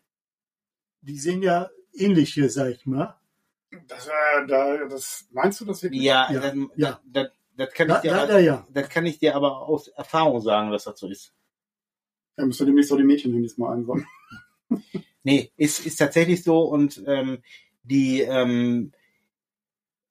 Die 1.02 1.18
sehen 1.18 1.42
ja 1.42 1.68
ähnliche, 1.92 2.48
sag 2.50 2.70
ich 2.70 2.86
mal. 2.86 3.16
das, 3.86 4.06
äh, 4.08 4.46
da, 4.46 4.84
das 4.86 5.26
meinst 5.30 5.60
du 5.60 5.64
das 5.66 5.82
wirklich? 5.82 6.02
ja, 6.02 6.30
Ja, 6.32 6.40
das, 6.40 6.54
ja. 6.76 7.00
Das, 7.04 7.28
das 7.56 7.72
kann 7.74 7.88
Da- 7.88 7.96
ich 7.96 8.02
dir, 8.02 8.10
leider 8.12 8.34
aber- 8.34 8.38
ja. 8.40 8.66
das 8.72 8.88
kann 8.88 9.04
ich 9.06 9.18
dir 9.18 9.34
aber 9.36 9.62
aus 9.68 9.88
Erfahrung 9.88 10.40
sagen, 10.40 10.70
dass 10.70 10.84
das 10.84 10.98
so 10.98 11.08
ist. 11.08 11.32
Ja, 12.36 12.46
müsst 12.46 12.60
ihr 12.60 12.66
demnächst 12.66 12.92
auch 12.92 12.96
die 12.96 13.02
Mädchenhandys 13.04 13.58
mal 13.58 13.74
einsammeln. 13.74 14.06
Nee, 15.24 15.50
ist, 15.56 15.84
ist 15.84 15.96
tatsächlich 15.96 16.42
so 16.44 16.60
und 16.62 17.02
ähm, 17.06 17.42
die, 17.82 18.20
ähm, 18.20 18.92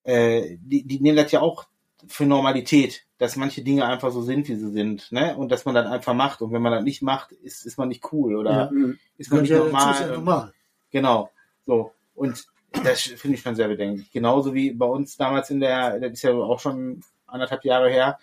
äh, 0.07 0.57
die, 0.61 0.83
die 0.87 0.99
nehmen 1.01 1.17
das 1.17 1.31
ja 1.31 1.41
auch 1.41 1.65
für 2.07 2.25
Normalität, 2.25 3.05
dass 3.17 3.35
manche 3.35 3.61
Dinge 3.61 3.85
einfach 3.85 4.11
so 4.11 4.21
sind, 4.21 4.47
wie 4.47 4.55
sie 4.55 4.71
sind, 4.71 5.11
ne? 5.11 5.35
Und 5.35 5.51
dass 5.51 5.65
man 5.65 5.75
das 5.75 5.87
einfach 5.87 6.13
macht. 6.13 6.41
Und 6.41 6.53
wenn 6.53 6.61
man 6.61 6.71
das 6.71 6.83
nicht 6.83 7.01
macht, 7.01 7.33
ist, 7.33 7.65
ist 7.65 7.77
man 7.77 7.89
nicht 7.89 8.03
cool 8.13 8.35
oder 8.37 8.51
Ja. 8.51 8.71
Mhm. 8.71 8.97
ist 9.17 9.31
man 9.31 9.41
nicht 9.41 9.49
ja 9.49 9.57
normal. 9.59 9.93
ist 9.93 9.99
ja 10.01 10.07
normal. 10.07 10.53
Genau. 10.91 11.29
So. 11.65 11.91
Und 12.15 12.45
das 12.83 13.01
finde 13.01 13.35
ich 13.35 13.41
schon 13.41 13.55
sehr 13.55 13.67
bedenklich. 13.67 14.09
Genauso 14.11 14.53
wie 14.53 14.71
bei 14.71 14.85
uns 14.85 15.17
damals 15.17 15.49
in 15.49 15.59
der, 15.59 15.99
das 15.99 16.13
ist 16.13 16.21
ja 16.21 16.31
auch 16.31 16.59
schon 16.59 17.01
anderthalb 17.25 17.65
Jahre 17.65 17.89
her, 17.89 18.17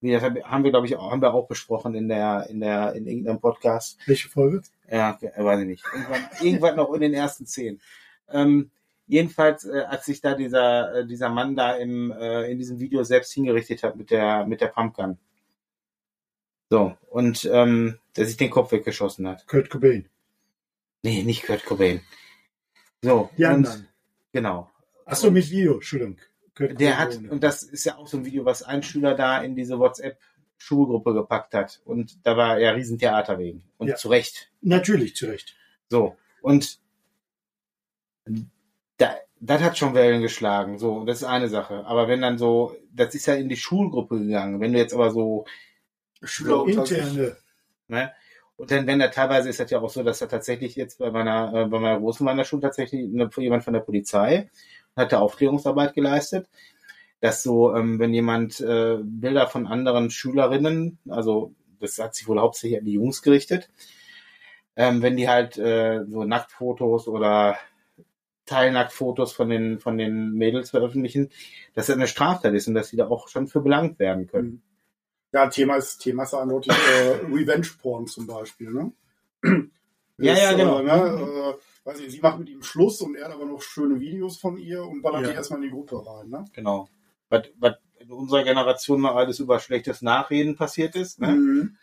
wie 0.00 0.12
das 0.12 0.22
haben 0.22 0.64
wir, 0.64 0.70
glaube 0.70 0.86
ich, 0.86 0.96
auch, 0.96 1.10
haben 1.10 1.22
wir 1.22 1.32
auch 1.34 1.48
besprochen 1.48 1.94
in 1.94 2.08
der, 2.08 2.46
in 2.50 2.60
der, 2.60 2.92
in 2.94 3.06
irgendeinem 3.06 3.40
Podcast. 3.40 3.98
Welche 4.06 4.28
Folge? 4.28 4.62
Ja, 4.90 5.18
weiß 5.20 5.60
ich 5.60 5.66
nicht. 5.66 5.84
Irgendwann, 5.92 6.28
irgendwann 6.40 6.76
noch 6.76 6.92
in 6.92 7.00
den 7.00 7.14
ersten 7.14 7.46
zehn. 7.46 7.80
Ähm, 8.30 8.70
jedenfalls, 9.08 9.64
äh, 9.64 9.80
als 9.88 10.04
sich 10.06 10.20
da 10.20 10.34
dieser, 10.34 10.94
äh, 11.00 11.06
dieser 11.06 11.28
Mann 11.28 11.56
da 11.56 11.74
im, 11.74 12.12
äh, 12.12 12.50
in 12.50 12.58
diesem 12.58 12.78
Video 12.78 13.02
selbst 13.02 13.32
hingerichtet 13.32 13.82
hat 13.82 13.96
mit 13.96 14.10
der, 14.10 14.46
mit 14.46 14.60
der 14.60 14.68
Pumpgun. 14.68 15.18
So, 16.70 16.96
und 17.10 17.44
ähm, 17.50 17.98
der 18.16 18.26
sich 18.26 18.36
den 18.36 18.50
Kopf 18.50 18.72
weggeschossen 18.72 19.26
hat. 19.26 19.46
Kurt 19.46 19.70
Cobain. 19.70 20.08
Nee, 21.02 21.22
nicht 21.22 21.44
Kurt 21.44 21.64
Cobain. 21.64 22.02
So, 23.02 23.30
Die 23.38 23.44
und, 23.44 23.50
anderen. 23.50 23.88
genau. 24.32 24.70
Achso, 25.06 25.30
mit 25.30 25.50
Video, 25.50 25.74
Entschuldigung. 25.74 26.18
Kurt 26.54 26.78
Der 26.78 26.92
Cobain 26.92 26.98
hat, 26.98 27.16
ohne. 27.18 27.30
und 27.30 27.42
das 27.42 27.62
ist 27.62 27.84
ja 27.84 27.96
auch 27.96 28.06
so 28.06 28.18
ein 28.18 28.24
Video, 28.26 28.44
was 28.44 28.62
ein 28.62 28.82
Schüler 28.82 29.14
da 29.14 29.40
in 29.42 29.56
diese 29.56 29.78
WhatsApp 29.78 30.18
Schulgruppe 30.58 31.14
gepackt 31.14 31.54
hat. 31.54 31.80
Und 31.84 32.18
da 32.26 32.36
war 32.36 32.58
ja 32.58 32.72
Riesentheater 32.72 33.38
wegen. 33.38 33.62
Und 33.78 33.88
Ja. 33.88 33.94
zu 33.94 34.08
Recht. 34.08 34.50
Natürlich, 34.60 35.14
zu 35.16 35.26
Recht. 35.26 35.54
So. 35.88 36.16
Und 36.42 36.80
da, 38.98 39.16
das 39.40 39.62
hat 39.62 39.78
schon 39.78 39.94
Wellen 39.94 40.22
geschlagen. 40.22 40.78
So, 40.78 41.04
das 41.04 41.22
ist 41.22 41.28
eine 41.28 41.48
Sache. 41.48 41.84
Aber 41.86 42.08
wenn 42.08 42.20
dann 42.20 42.38
so, 42.38 42.76
das 42.92 43.14
ist 43.14 43.26
ja 43.26 43.34
in 43.34 43.48
die 43.48 43.56
Schulgruppe 43.56 44.18
gegangen. 44.18 44.60
Wenn 44.60 44.72
du 44.72 44.78
jetzt 44.78 44.94
aber 44.94 45.10
so, 45.10 45.46
Schüler. 46.22 46.66
Interne. 46.66 47.36
ne? 47.86 48.12
Und 48.56 48.70
dann, 48.72 48.86
wenn 48.88 48.98
da 48.98 49.08
teilweise 49.08 49.48
ist 49.48 49.60
das 49.60 49.70
ja 49.70 49.80
auch 49.80 49.88
so, 49.88 50.02
dass 50.02 50.18
da 50.18 50.26
tatsächlich 50.26 50.74
jetzt 50.74 50.98
bei 50.98 51.10
meiner, 51.12 51.54
äh, 51.54 51.66
bei 51.66 51.78
meiner 51.78 52.00
großen 52.00 52.26
Wanderschule 52.26 52.62
tatsächlich 52.62 53.04
eine, 53.04 53.30
jemand 53.36 53.62
von 53.62 53.72
der 53.72 53.80
Polizei 53.80 54.50
hat 54.96 55.12
da 55.12 55.20
Aufklärungsarbeit 55.20 55.94
geleistet, 55.94 56.48
dass 57.20 57.44
so, 57.44 57.74
ähm, 57.74 58.00
wenn 58.00 58.12
jemand 58.12 58.60
äh, 58.60 58.98
Bilder 59.00 59.46
von 59.46 59.68
anderen 59.68 60.10
Schülerinnen, 60.10 60.98
also 61.08 61.54
das 61.78 61.98
hat 61.98 62.16
sich 62.16 62.26
wohl 62.26 62.40
hauptsächlich 62.40 62.80
an 62.80 62.84
die 62.84 62.94
Jungs 62.94 63.22
gerichtet, 63.22 63.70
ähm, 64.74 65.02
wenn 65.02 65.16
die 65.16 65.28
halt 65.28 65.56
äh, 65.56 66.04
so 66.08 66.24
Nacktfotos 66.24 67.06
oder 67.06 67.56
Teilnacktfotos 68.48 69.32
von 69.32 69.48
den 69.48 69.78
von 69.78 69.98
den 69.98 70.32
Mädels 70.32 70.70
veröffentlichen, 70.70 71.30
dass 71.74 71.86
das 71.86 71.96
eine 71.96 72.06
Straftat 72.08 72.54
ist 72.54 72.68
und 72.68 72.74
dass 72.74 72.88
sie 72.88 72.96
da 72.96 73.08
auch 73.08 73.28
schon 73.28 73.46
für 73.46 73.60
belangt 73.60 73.98
werden 73.98 74.26
können. 74.26 74.62
Ja, 75.32 75.48
Thema 75.48 75.76
ist, 75.76 75.98
Thema 75.98 76.22
ist 76.22 76.34
eindeutig 76.34 76.72
äh, 76.72 77.26
Revenge-Porn 77.26 78.06
zum 78.06 78.26
Beispiel, 78.26 78.70
ne? 78.70 78.92
Ja, 80.20 80.34
ja, 80.34 80.50
Ist, 80.50 80.56
genau. 80.56 80.80
Äh, 80.80 80.84
ne, 80.84 80.92
äh, 80.92 81.86
weiß 81.86 82.00
ich, 82.00 82.10
sie 82.12 82.20
macht 82.20 82.38
mit 82.40 82.48
ihm 82.48 82.62
Schluss 82.62 83.00
und 83.02 83.14
er 83.14 83.26
hat 83.26 83.34
aber 83.34 83.44
noch 83.44 83.62
schöne 83.62 84.00
Videos 84.00 84.38
von 84.38 84.56
ihr 84.56 84.82
und 84.82 85.02
ballert 85.02 85.22
Ja. 85.22 85.28
die 85.28 85.34
erstmal 85.34 85.62
in 85.62 85.66
die 85.66 85.70
Gruppe 85.70 86.04
rein, 86.04 86.28
ne? 86.28 86.44
Genau. 86.54 86.88
Was, 87.28 87.42
was 87.58 87.74
in 87.98 88.10
unserer 88.10 88.42
Generation 88.42 89.02
noch 89.02 89.16
alles 89.16 89.38
über 89.38 89.60
schlechtes 89.60 90.02
Nachreden 90.02 90.56
passiert 90.56 90.96
ist. 90.96 91.20
Ne? 91.20 91.28
Mhm. 91.28 91.76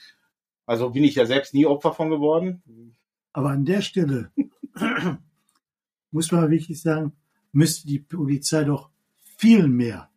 Also 0.66 0.90
bin 0.90 1.04
ich 1.04 1.16
ja 1.16 1.26
selbst 1.26 1.54
nie 1.54 1.66
Opfer 1.66 1.94
von 1.94 2.10
geworden. 2.10 2.64
Aber 3.34 3.50
an 3.50 3.66
der 3.66 3.82
Stelle 3.82 4.32
muss 6.16 6.32
man 6.32 6.50
wirklich 6.50 6.82
sagen, 6.82 7.12
müsste 7.52 7.88
die 7.88 8.00
Polizei 8.00 8.64
doch 8.64 8.90
viel 9.38 9.68
mehr 9.68 10.10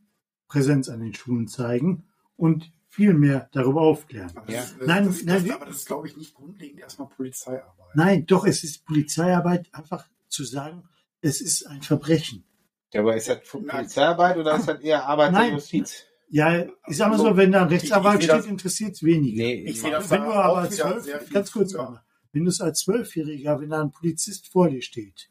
Präsenz 0.47 0.89
an 0.89 1.01
den 1.01 1.13
Schulen 1.13 1.49
zeigen 1.49 2.05
und 2.37 2.71
viel 2.89 3.15
mehr 3.15 3.49
darüber 3.53 3.81
aufklären. 3.83 4.31
Aber 4.37 4.51
Ja. 4.51 4.61
das, 4.61 4.71
ist- 4.73 4.87
Nein, 4.87 5.05
das, 5.07 5.23
nein, 5.25 5.45
das, 5.47 5.55
aber 5.57 5.67
das 5.67 5.77
ist, 5.77 5.87
glaube 5.87 6.07
ich, 6.09 6.17
nicht 6.17 6.35
grundlegend 6.35 6.81
erstmal 6.81 7.09
Polizeiarbeit. 7.09 7.87
Nein, 7.95 8.27
doch, 8.27 8.47
es 8.47 8.63
ist 8.65 8.85
Polizeiarbeit, 8.87 9.69
einfach 9.73 10.07
zu 10.29 10.45
sagen, 10.45 10.85
es 11.21 11.41
ist 11.41 11.67
ein 11.67 11.83
Verbrechen. 11.83 12.45
Ja, 12.93 13.01
aber 13.01 13.17
ist 13.17 13.29
das. 13.29 13.41
Polizeiarbeit 13.51 14.37
oder 14.37 14.57
ist 14.57 14.69
das 14.69 14.81
eher 14.81 15.05
Arbeit 15.05 15.33
der 15.33 15.41
Nein. 15.41 15.55
Justiz? 15.55 16.05
Ja, 16.31 16.63
ich 16.87 16.97
sag 16.97 17.09
mal 17.09 17.13
Also, 17.15 17.31
so, 17.31 17.37
wenn 17.37 17.53
da 17.53 17.63
ein 17.63 17.69
Rechtsanwalt 17.69 18.23
steht, 18.23 18.45
interessiert 18.47 18.93
es 18.93 19.03
wenige. 19.03 19.37
Nee, 19.43 19.65
Ich 19.65 19.81
sehe 19.81 19.91
das 19.91 20.09
Wenn 20.11 20.23
du 20.23 20.33
aber 20.33 20.59
als 20.59 20.77
zwölf, 20.77 21.31
ganz 21.33 21.51
kurz. 21.53 21.75
Anna, 21.75 22.05
wenn 22.33 22.45
du 22.45 22.51
es 22.51 22.61
als 22.61 22.81
Zwölfjähriger, 22.81 23.61
wenn 23.61 23.71
da 23.71 23.81
ein 23.83 23.91
Polizist 23.91 24.47
vor 24.49 24.69
dir 24.71 24.83
steht, 24.83 25.31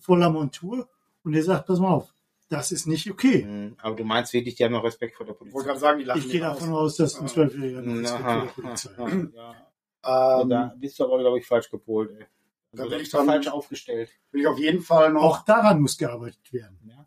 voller 0.00 0.30
Montur, 0.30 0.88
und 1.24 1.32
der 1.32 1.42
sagt, 1.44 1.66
pass 1.66 1.78
mal 1.78 1.92
auf, 1.92 2.12
das 2.48 2.72
ist 2.72 2.86
nicht 2.86 3.10
okay. 3.10 3.44
Mhm. 3.44 3.76
Aber 3.82 3.94
du 3.94 4.04
meinst 4.04 4.32
wirklich, 4.32 4.56
die 4.56 4.64
haben 4.64 4.72
noch 4.72 4.82
Respekt 4.84 5.14
vor 5.16 5.24
der 5.26 5.34
Ich 5.34 5.40
wollte 5.40 5.52
Polizei? 5.52 5.68
gerade 5.68 5.80
sagen, 5.80 5.98
die 6.00 6.04
lachen 6.04 6.20
Ich 6.20 6.28
gehe 6.30 6.40
davon 6.40 6.70
aus. 6.70 6.76
aus, 6.78 6.96
dass 6.96 7.20
ein. 7.20 7.28
Zwölfjähriger 7.28 7.82
noch 7.82 7.94
Respekt 8.02 8.20
vor 8.20 8.28
Aha, 8.28 8.40
der 8.40 8.62
Polizei 8.62 8.90
hat. 8.94 9.34
ja. 9.34 10.40
Ähm, 10.42 10.48
Da 10.48 10.74
bist 10.78 10.98
du 10.98 11.04
aber, 11.04 11.18
glaube 11.18 11.38
ich, 11.38 11.46
falsch 11.46 11.70
gepolt. 11.70 12.10
Ey. 12.10 12.26
Da 12.72 12.82
Also, 12.84 12.90
bin 12.90 12.98
das 12.98 13.02
ich 13.06 13.12
dran. 13.12 13.26
falsch 13.26 13.48
aufgestellt. 13.48 14.10
will 14.32 14.40
ich 14.40 14.46
auf 14.46 14.58
jeden 14.58 14.80
Fall 14.80 15.12
noch 15.12 15.22
Auch 15.22 15.44
daran 15.44 15.80
muss 15.82 15.98
gearbeitet 15.98 16.52
werden. 16.52 16.78
Ja. 16.88 17.06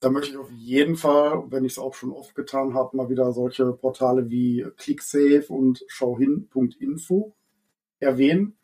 Da 0.00 0.10
möchte 0.10 0.30
ich 0.32 0.36
auf 0.36 0.50
jeden 0.50 0.96
Fall, 0.96 1.44
wenn 1.50 1.64
ich 1.64 1.72
es 1.72 1.78
auch 1.78 1.94
schon 1.94 2.12
oft 2.12 2.34
getan 2.34 2.74
habe, 2.74 2.96
mal 2.96 3.08
wieder 3.08 3.32
solche 3.32 3.72
Portale 3.72 4.28
wie 4.30 4.64
ClickSafe 4.76 5.46
und 5.48 5.84
schauhin.info 5.88 7.34
erwähnen, 7.98 8.56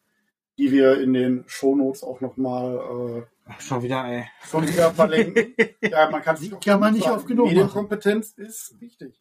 die 0.62 0.70
wir 0.70 1.01
in 1.01 1.12
den 1.12 1.44
Shownotes 1.48 2.05
auch 2.05 2.20
nochmal 2.20 3.26
Schon 3.59 3.82
wieder, 3.82 4.05
ey. 4.05 4.20
äh, 4.20 4.24
schon 4.48 4.68
wieder 4.68 4.93
verlinken. 4.93 5.55
ja, 5.80 6.09
man 6.09 6.22
kann 6.22 6.36
sich 6.36 6.52
kann 6.60 6.78
man 6.78 6.94
nicht 6.94 7.09
oft 7.09 7.26
genug 7.26 7.48
Medienkompetenz 7.48 8.30
ist 8.36 8.80
wichtig. 8.80 9.20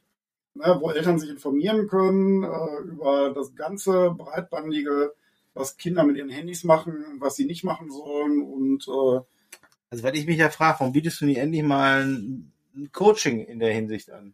Ne, 0.54 0.78
wo 0.80 0.92
Eltern 0.92 1.18
sich 1.18 1.30
informieren 1.30 1.88
können 1.88 2.44
äh, 2.44 2.82
über 2.84 3.34
das 3.34 3.56
ganze 3.56 4.12
breitbandige, 4.12 5.14
was 5.56 5.78
Kinder 5.78 6.04
mit 6.04 6.18
ihren 6.18 6.30
Handys 6.30 6.64
machen, 6.64 6.94
was 7.20 7.36
sie 7.36 7.46
nicht 7.46 7.64
machen 7.64 7.90
sollen 7.90 8.42
und 8.42 8.88
äh, 8.88 9.22
Also, 9.90 10.04
weil 10.04 10.16
ich 10.16 10.28
mich 10.28 10.38
ja 10.38 10.50
frage, 10.50 10.80
warum 10.80 10.94
bietest 10.94 11.22
du 11.22 11.26
nicht 11.26 11.38
endlich 11.38 11.64
mal 11.64 12.04
ein 12.06 12.52
ein 12.76 12.92
Coaching 12.92 13.40
in 13.40 13.60
der 13.60 13.74
Hinsicht 13.74 14.12
an? 14.12 14.34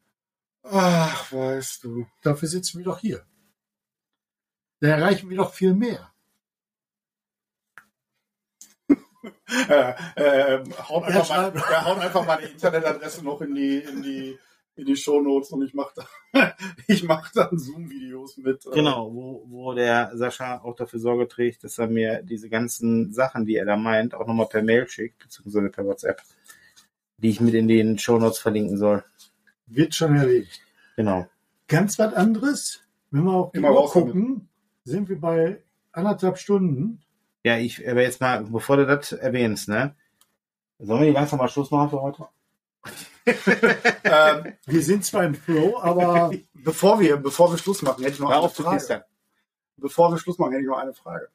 ach, 0.70 1.32
weißt 1.32 1.86
du. 1.86 2.06
Dafür 2.22 2.50
sitzen 2.50 2.80
wir 2.80 2.86
doch 2.86 3.00
hier. 3.00 3.26
Da 4.82 4.90
erreichen 4.90 5.30
wir 5.30 5.38
doch 5.38 5.54
viel 5.54 5.74
mehr. 5.74 6.12
Äh, 9.70 9.94
äh, 10.16 10.64
haut, 10.88 11.04
Ja, 11.04 11.08
einfach 11.08 11.30
mal, 11.30 11.52
schreib. 11.52 11.56
ja, 11.56 11.86
haut 11.86 12.00
einfach 12.00 12.26
meine 12.26 12.44
Internetadresse 12.48 13.24
noch 13.24 13.42
in 13.42 13.56
die, 13.56 13.78
in 13.78 14.02
die, 14.04 14.38
in 14.76 14.86
die 14.86 14.96
Shownotes 14.96 15.52
und 15.52 15.64
ich 15.64 15.74
mache 15.74 15.94
da, 16.34 16.54
ich 16.88 17.04
mach 17.04 17.32
dann 17.32 17.58
Zoom-Videos 17.58 18.38
mit. 18.38 18.66
äh, 18.66 18.72
Genau, 18.72 19.14
wo, 19.14 19.46
wo 19.50 19.74
der 19.74 20.12
Sascha 20.16 20.60
auch 20.64 20.76
dafür 20.76 21.00
Sorge 21.00 21.28
trägt, 21.28 21.64
dass 21.64 21.78
er 21.78 21.88
mir 21.88 22.22
diese 22.24 22.50
ganzen 22.50 23.12
Sachen, 23.14 23.46
die 23.46 23.56
er 23.56 23.66
da 23.66 23.76
meint, 23.76 24.14
auch 24.14 24.28
nochmal 24.28 24.48
per 24.48 24.62
Mail 24.64 24.88
schickt, 24.88 25.20
beziehungsweise 25.20 25.70
per 25.70 25.86
WhatsApp, 25.86 26.22
die 27.18 27.30
ich 27.30 27.42
mit 27.42 27.54
in 27.56 27.68
den 27.68 27.98
Shownotes 27.98 28.38
verlinken 28.40 28.78
soll. 28.78 29.04
Wird 29.66 29.96
schon 29.96 30.16
erledigt. 30.16 30.62
Genau. 30.96 31.28
Ganz 31.68 31.98
was 32.00 32.14
anderes. 32.14 32.82
Wenn 33.12 33.24
wir 33.26 33.34
auf 33.34 33.52
die 33.52 33.58
Immer 33.58 33.72
Uhr 33.72 33.90
gucken, 33.90 34.48
sind 34.84 35.10
wir 35.10 35.20
bei 35.20 35.62
anderthalb 35.92 36.38
Stunden. 36.38 37.02
Ja, 37.48 37.58
ich, 37.58 37.90
aber 37.90 38.02
jetzt 38.02 38.20
mal, 38.20 38.44
bevor 38.44 38.76
du 38.76 38.86
das 38.86 39.14
erwähnst, 39.14 39.70
ne? 39.70 39.96
Sollen 40.80 41.00
wir 41.00 41.08
die 41.08 41.14
langsam 41.14 41.40
mal 41.40 41.48
Schluss 41.48 41.72
machen 41.72 41.90
für 41.90 42.02
heute? 42.02 42.28
Ähm, 44.04 44.54
Wir 44.66 44.82
sind 44.84 45.04
zwar 45.06 45.24
im 45.24 45.36
Flow, 45.36 45.80
aber 45.82 46.32
bevor 46.54 47.00
wir, 47.00 47.16
bevor 47.18 47.52
wir 47.52 47.58
Schluss 47.58 47.82
machen, 47.82 48.04
hätte 48.04 48.16
ich 48.16 48.20
noch 48.20 48.30
Hör 48.30 48.40
eine 48.40 48.50
Frage. 48.50 49.06
Bevor 49.78 50.12
wir 50.12 50.18
Schluss 50.18 50.38
machen, 50.38 50.52
hätte 50.52 50.64
ich 50.64 50.68
noch 50.70 50.78
eine 50.78 50.94
Frage. 50.94 51.30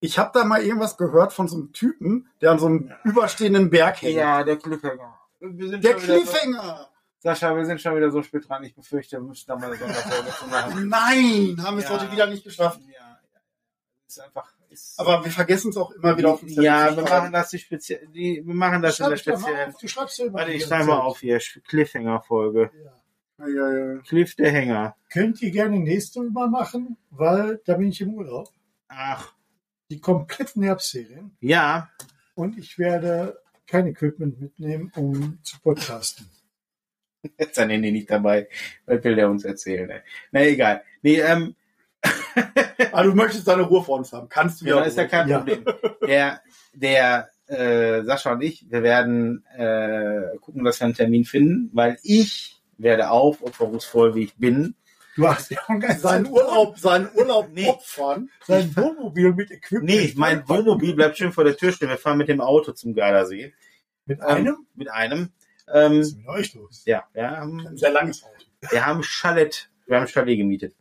Ich 0.00 0.18
habe 0.18 0.30
da 0.34 0.44
mal 0.44 0.62
irgendwas 0.62 0.98
gehört 0.98 1.32
von 1.32 1.48
so 1.48 1.56
einem 1.56 1.72
Typen, 1.72 2.28
der 2.42 2.50
an 2.52 2.58
so 2.58 2.66
einem 2.66 2.92
überstehenden 3.04 3.70
Berg 3.70 4.02
hängt. 4.02 4.16
Ja, 4.16 4.44
der 4.44 4.56
Cliffhanger. 4.58 5.18
Wir 5.40 5.68
sind 5.70 5.82
Der 5.84 5.94
Cliffhanger! 5.94 6.88
So, 7.20 7.28
Sascha, 7.30 7.56
wir 7.56 7.64
sind 7.64 7.80
schon 7.80 7.96
wieder 7.96 8.10
so 8.10 8.22
spät 8.22 8.46
dran. 8.48 8.62
Ich 8.64 8.74
befürchte, 8.74 9.16
wir 9.16 9.22
müssen 9.22 9.46
da 9.48 9.56
mal 9.56 9.66
eine 9.66 9.76
Sonderfolge 9.76 10.30
zu 10.30 10.46
machen. 10.46 10.88
Nein, 10.88 11.56
haben 11.62 11.76
wir 11.78 11.84
es 11.84 11.90
Ja. 11.90 11.98
heute 12.00 12.12
wieder 12.12 12.26
nicht 12.26 12.44
geschafft. 12.44 12.80
Ja, 12.86 12.92
ja. 13.00 13.18
Ist 14.06 14.20
einfach. 14.20 14.55
Aber 14.96 15.24
wir 15.24 15.30
vergessen 15.30 15.70
es 15.70 15.76
auch 15.76 15.90
immer 15.90 16.16
wieder 16.16 16.32
auf 16.32 16.40
den 16.40 16.48
Zettel 16.48 16.64
ja, 16.64 16.96
wir 16.96 17.02
machen 17.02 17.32
das 17.32 17.50
die 17.50 17.58
speziell, 17.58 18.06
die, 18.08 18.42
wir 18.44 18.54
machen 18.54 18.82
das 18.82 18.98
in 19.00 19.08
der 19.10 19.16
speziellen. 19.16 19.74
Du 19.80 19.88
schreibst 19.88 20.18
ja 20.18 20.26
immer 20.26 20.38
Warte, 20.38 20.52
ich 20.52 20.64
schreibe 20.64 20.84
mal 20.86 21.00
auf 21.00 21.20
hier. 21.20 21.38
Cliffhanger-Folge. 21.68 22.70
Ja. 22.84 22.92
Ja, 23.38 23.48
ja, 23.48 23.94
ja. 23.94 24.00
Cliff 24.00 24.34
der 24.34 24.50
Hänger. 24.50 24.96
Könnt 25.10 25.42
ihr 25.42 25.50
gerne 25.50 25.78
nächste 25.78 26.22
Mal 26.22 26.48
machen, 26.48 26.96
weil 27.10 27.60
da 27.66 27.74
bin 27.74 27.88
ich 27.88 28.00
im 28.00 28.14
Urlaub. 28.14 28.48
Ach, 28.88 29.34
Die 29.90 30.00
kompletten 30.00 30.62
Herbstserien. 30.62 31.36
ja. 31.40 31.90
Und 32.34 32.58
ich 32.58 32.78
werde 32.78 33.38
kein 33.66 33.86
Equipment 33.86 34.38
mitnehmen, 34.40 34.92
um 34.94 35.38
zu 35.42 35.58
podcasten. 35.60 36.28
Jetzt 37.38 37.54
sein 37.56 37.70
Handy 37.70 37.90
nicht 37.92 38.10
dabei. 38.10 38.48
Was 38.84 39.02
will 39.04 39.16
der 39.16 39.30
uns 39.30 39.44
erzählen, 39.44 39.88
ey? 39.88 40.00
Na, 40.32 40.42
egal. 40.42 40.82
Nee, 41.02 41.20
ähm, 41.20 41.56
Ah, 42.92 43.02
du 43.02 43.14
möchtest 43.14 43.46
deine 43.48 43.62
Ruhe 43.62 43.82
vor 43.82 43.98
uns 43.98 44.12
haben. 44.12 44.28
Kannst 44.28 44.60
du 44.60 44.66
ja, 44.66 44.76
ja. 44.76 44.82
ist 44.82 44.96
ja 44.96 45.06
kein. 45.06 45.28
Problem. 45.28 45.64
Der, 46.06 46.40
der, 46.74 47.28
äh, 47.46 48.02
Sascha 48.04 48.32
und 48.32 48.42
ich, 48.42 48.66
wir 48.70 48.82
werden 48.82 49.44
äh, 49.56 50.36
gucken, 50.40 50.64
dass 50.64 50.80
wir 50.80 50.86
einen 50.86 50.94
Termin 50.94 51.24
finden, 51.24 51.70
weil 51.72 51.98
ich 52.02 52.60
werde 52.78 53.10
aufopferungsvoll, 53.10 54.14
wie 54.14 54.24
ich 54.24 54.36
bin, 54.36 54.74
Du 55.16 55.26
hast 55.26 55.50
ja 55.50 55.58
auch 55.66 55.78
ganz 55.80 56.02
seinen 56.02 56.26
Urlaub, 56.26 56.78
seinen 56.78 57.08
Urlaub 57.14 57.48
Nee. 57.50 57.66
opfern. 57.68 58.28
sein 58.46 58.76
Wohnmobil 58.76 59.32
mit 59.32 59.50
Equipment. 59.50 59.84
Nee, 59.90 60.12
mein 60.14 60.46
Wohnmobil 60.46 60.92
bleibt 60.94 61.16
schön 61.16 61.32
vor 61.32 61.44
der 61.44 61.56
Tür 61.56 61.72
stehen. 61.72 61.88
Wir 61.88 61.96
fahren 61.96 62.18
mit 62.18 62.28
dem 62.28 62.42
Auto 62.42 62.72
zum 62.72 62.92
Gardasee. 62.94 63.54
Mit 64.04 64.18
Ähm, 64.20 64.26
einem? 64.26 64.66
Mit 64.74 64.90
einem. 64.90 65.30
Ähm, 65.72 66.00
Was 66.00 66.08
ist 66.08 66.18
mit 66.18 66.28
euch 66.28 66.54
los? 66.54 66.82
ja, 66.84 67.04
wir 67.14 67.30
haben, 67.30 67.66
Ein 67.66 67.76
sehr 67.78 67.92
langes 67.92 68.22
Auto. 68.24 68.44
wir 68.70 68.84
haben 68.84 69.02
Chalet, 69.02 69.70
wir 69.86 69.96
haben 69.98 70.06
Chalet 70.06 70.36
gemietet. 70.36 70.74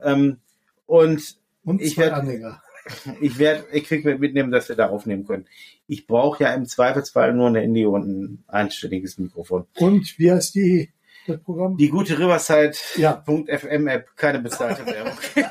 Ähm, 0.00 0.40
und 0.86 1.36
Und 1.64 1.80
Ich 1.80 1.94
zwei 1.94 2.02
werd- 2.04 2.12
Anhänger. 2.14 2.62
ich 3.22 3.38
werde 3.38 3.64
Equipment 3.72 4.20
mitnehmen, 4.20 4.50
dass 4.50 4.68
wir 4.68 4.76
da 4.76 4.88
aufnehmen 4.90 5.26
können. 5.26 5.46
Ich 5.86 6.06
brauche 6.06 6.44
ja 6.44 6.52
im 6.54 6.66
Zweifelsfall 6.66 7.32
nur 7.32 7.48
eine 7.48 7.64
Indie 7.64 7.86
und 7.86 8.06
ein 8.06 8.44
einstelliges 8.46 9.16
Mikrofon. 9.18 9.66
Und 9.76 10.18
wie 10.18 10.30
heißt 10.30 10.54
die, 10.54 10.90
das 11.26 11.40
Programm? 11.40 11.78
Die 11.78 11.88
gute 11.88 12.18
Riverside 12.18 12.74
Ja. 12.96 13.24
.fm 13.26 13.86
App, 13.88 14.14
keine 14.16 14.40
bezahlte 14.40 14.84
Werbung. 14.86 15.14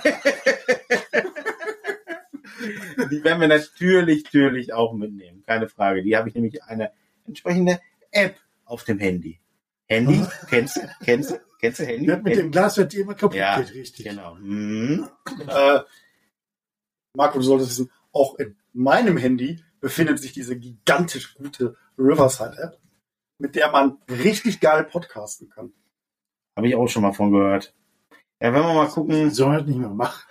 Die 3.11 3.23
werden 3.23 3.41
wir 3.41 3.47
natürlich, 3.47 4.23
natürlich 4.25 4.73
auch 4.73 4.93
mitnehmen, 4.93 5.43
keine 5.45 5.67
Frage. 5.67 6.03
Die 6.03 6.15
habe 6.15 6.29
ich 6.29 6.35
nämlich 6.35 6.63
eine 6.63 6.91
entsprechende 7.27 7.79
App 8.11 8.35
auf 8.65 8.83
dem 8.83 8.99
Handy. 8.99 9.39
Handy, 9.87 10.21
kennst 10.49 10.77
du, 10.77 10.81
kennst 11.03 11.31
du, 11.31 11.35
Kennst 11.63 11.79
du 11.79 11.85
Handy? 11.85 12.07
Mit 12.17 12.35
dem 12.35 12.51
Glas 12.51 12.75
wird 12.75 12.93
immer 12.93 13.13
kaputt 13.13 13.37
Ja, 13.37 13.57
geht, 13.57 13.73
richtig. 13.73 14.05
Genau. 14.05 14.35
Mhm. 14.35 15.07
Äh, 15.47 15.79
Marco, 17.15 17.37
du 17.37 17.41
solltest 17.41 17.69
wissen, 17.69 17.91
auch 18.11 18.35
in 18.37 18.57
meinem 18.73 19.15
Handy 19.15 19.63
befindet 19.79 20.19
sich 20.19 20.33
diese 20.33 20.59
gigantisch 20.59 21.35
gute 21.35 21.77
Riverside-App, 21.97 22.81
mit 23.39 23.55
der 23.55 23.71
man 23.71 23.97
richtig 24.09 24.59
geil 24.59 24.83
podcasten 24.83 25.49
kann. 25.49 25.71
Habe 26.57 26.67
ich 26.67 26.75
auch 26.75 26.87
schon 26.87 27.03
mal 27.03 27.13
von 27.13 27.31
gehört. 27.31 27.73
Ja, 28.41 28.53
wenn 28.53 28.61
wir 28.61 28.73
mal 28.73 28.89
gucken. 28.89 29.31
Soll 29.31 29.59
das 29.59 29.65
nicht 29.65 29.79
mehr 29.79 29.87
machen. 29.87 30.21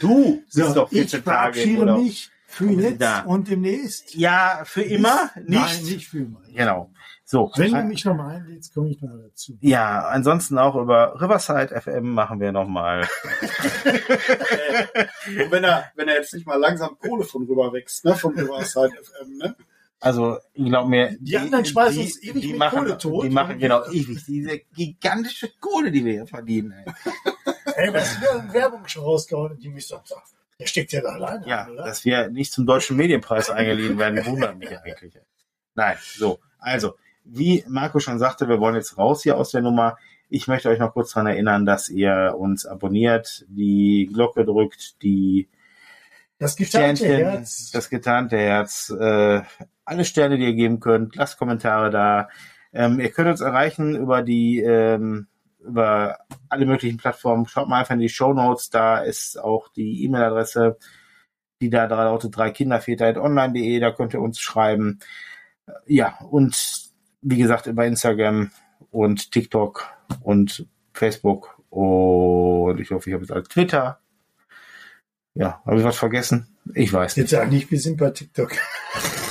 Du 0.00 0.42
So, 0.48 0.64
bist 0.64 0.76
doch 0.76 0.90
ich 0.90 0.98
14 1.02 1.22
Tage 1.22 1.22
verabschiede 1.22 1.82
oder 1.82 1.98
mich 1.98 2.32
für 2.46 2.70
jetzt 2.70 3.02
da. 3.02 3.20
und 3.22 3.48
demnächst. 3.48 4.14
Ja, 4.14 4.62
für 4.64 4.82
immer 4.82 5.30
nicht. 5.36 5.48
Nein, 5.48 5.82
nicht 5.84 6.08
für 6.08 6.18
immer. 6.18 6.40
Genau. 6.54 6.90
So. 7.24 7.50
Wenn 7.56 7.72
du 7.72 7.82
mich 7.82 8.04
nochmal 8.04 8.36
einlädst, 8.36 8.72
komme 8.72 8.90
ich 8.90 9.00
nochmal 9.00 9.22
dazu. 9.28 9.58
ja, 9.60 10.06
ansonsten 10.08 10.58
auch 10.58 10.76
über 10.76 11.20
Riverside 11.20 11.80
FM 11.80 12.12
machen 12.14 12.38
wir 12.38 12.52
nochmal. 12.52 13.00
Und 15.26 15.50
wenn 15.50 15.64
er, 15.64 15.90
wenn 15.96 16.06
er 16.08 16.14
jetzt 16.14 16.32
nicht 16.34 16.46
mal 16.46 16.54
langsam 16.56 16.96
Kohle 16.98 17.24
von 17.24 17.44
rüber 17.46 17.72
wächst, 17.72 18.04
ne, 18.04 18.14
von 18.14 18.32
Riverside 18.38 18.92
FM, 19.02 19.38
ne? 19.38 19.56
Also, 19.98 20.38
ich 20.52 20.66
glaube 20.66 20.88
mir, 20.88 21.16
Die 21.20 21.36
anderen 21.38 21.64
schmeißen 21.64 22.00
uns 22.02 22.22
ewig 22.22 22.46
mit 22.48 22.58
machen, 22.58 22.78
Kohle 22.78 22.98
tot. 22.98 23.24
Die 23.24 23.30
machen 23.30 23.58
genau 23.58 23.84
ewig 23.90 24.24
diese 24.26 24.60
gigantische 24.76 25.50
Kohle, 25.58 25.90
die 25.90 26.04
wir 26.04 26.12
hier 26.12 26.26
verdienen. 26.26 26.72
Ey. 26.72 26.84
Ey, 27.76 27.92
was 27.92 28.12
ist 28.12 28.20
wieder 28.20 28.52
Werbung 28.52 28.86
schon 28.86 29.02
rausgehauen 29.02 29.58
die 29.58 29.68
mich 29.68 29.86
so, 29.86 30.00
der 30.60 30.66
steckt 30.66 30.92
ja 30.92 31.00
da 31.02 31.08
alleine 31.10 31.46
Ja, 31.46 31.62
an, 31.64 31.72
oder? 31.72 31.84
dass 31.84 32.04
wir 32.04 32.28
nicht 32.28 32.52
zum 32.52 32.66
deutschen 32.66 32.96
Medienpreis 32.96 33.50
eingeladen 33.50 33.98
werden, 33.98 34.24
wundert 34.26 34.56
mich 34.58 34.70
eigentlich. 34.84 35.14
Nein, 35.74 35.96
so. 36.00 36.38
Also, 36.58 36.94
wie 37.24 37.64
Marco 37.68 37.98
schon 38.00 38.18
sagte, 38.18 38.48
wir 38.48 38.60
wollen 38.60 38.76
jetzt 38.76 38.96
raus 38.98 39.22
hier 39.22 39.36
aus 39.36 39.50
der 39.50 39.60
Nummer. 39.62 39.96
Ich 40.28 40.48
möchte 40.48 40.68
euch 40.68 40.78
noch 40.78 40.92
kurz 40.92 41.12
daran 41.12 41.26
erinnern, 41.28 41.66
dass 41.66 41.88
ihr 41.88 42.34
uns 42.36 42.66
abonniert, 42.66 43.44
die 43.48 44.08
Glocke 44.12 44.44
drückt, 44.44 45.00
die 45.02 45.48
Das 46.38 46.56
getarnte 46.56 47.04
Sternchen, 47.04 47.26
Herz. 47.30 47.70
das 47.72 47.90
getarnte 47.90 48.36
Herz, 48.38 48.90
äh, 48.98 49.42
alle 49.84 50.04
Sterne, 50.04 50.36
die 50.38 50.44
ihr 50.46 50.54
geben 50.54 50.80
könnt, 50.80 51.14
lasst 51.16 51.38
Kommentare 51.38 51.90
da. 51.90 52.28
Ähm, 52.72 52.98
ihr 53.00 53.10
könnt 53.10 53.28
uns 53.28 53.40
erreichen 53.40 53.94
über 53.94 54.22
die, 54.22 54.60
ähm, 54.60 55.28
über 55.66 56.18
alle 56.48 56.66
möglichen 56.66 56.98
Plattformen. 56.98 57.46
Schaut 57.46 57.68
mal 57.68 57.80
einfach 57.80 57.94
in 57.94 58.00
die 58.00 58.08
Show 58.08 58.32
Notes, 58.32 58.70
da 58.70 58.98
ist 58.98 59.38
auch 59.38 59.68
die 59.68 60.04
E-Mail-Adresse, 60.04 60.78
die 61.60 61.70
da 61.70 61.86
lautet 61.86 62.36
drei 62.36 62.50
Kinderväter.online.de, 62.50 63.80
da 63.80 63.90
könnt 63.90 64.14
ihr 64.14 64.20
uns 64.20 64.40
schreiben. 64.40 64.98
Ja, 65.86 66.18
und 66.30 66.90
wie 67.22 67.38
gesagt, 67.38 67.66
über 67.66 67.86
Instagram 67.86 68.50
und 68.90 69.32
TikTok 69.32 69.88
und 70.22 70.66
Facebook 70.92 71.60
und 71.70 72.80
ich 72.80 72.90
hoffe, 72.90 73.10
ich 73.10 73.14
habe 73.14 73.24
jetzt 73.24 73.32
alles 73.32 73.48
Twitter. 73.48 74.00
Ja, 75.34 75.62
habe 75.66 75.78
ich 75.78 75.84
was 75.84 75.98
vergessen? 75.98 76.56
Ich 76.74 76.92
weiß 76.92 77.16
nicht. 77.16 77.24
Jetzt 77.24 77.30
sag 77.30 77.50
nicht, 77.50 77.70
wir 77.70 77.80
sind 77.80 77.98
bei 77.98 78.10
TikTok. 78.10 78.52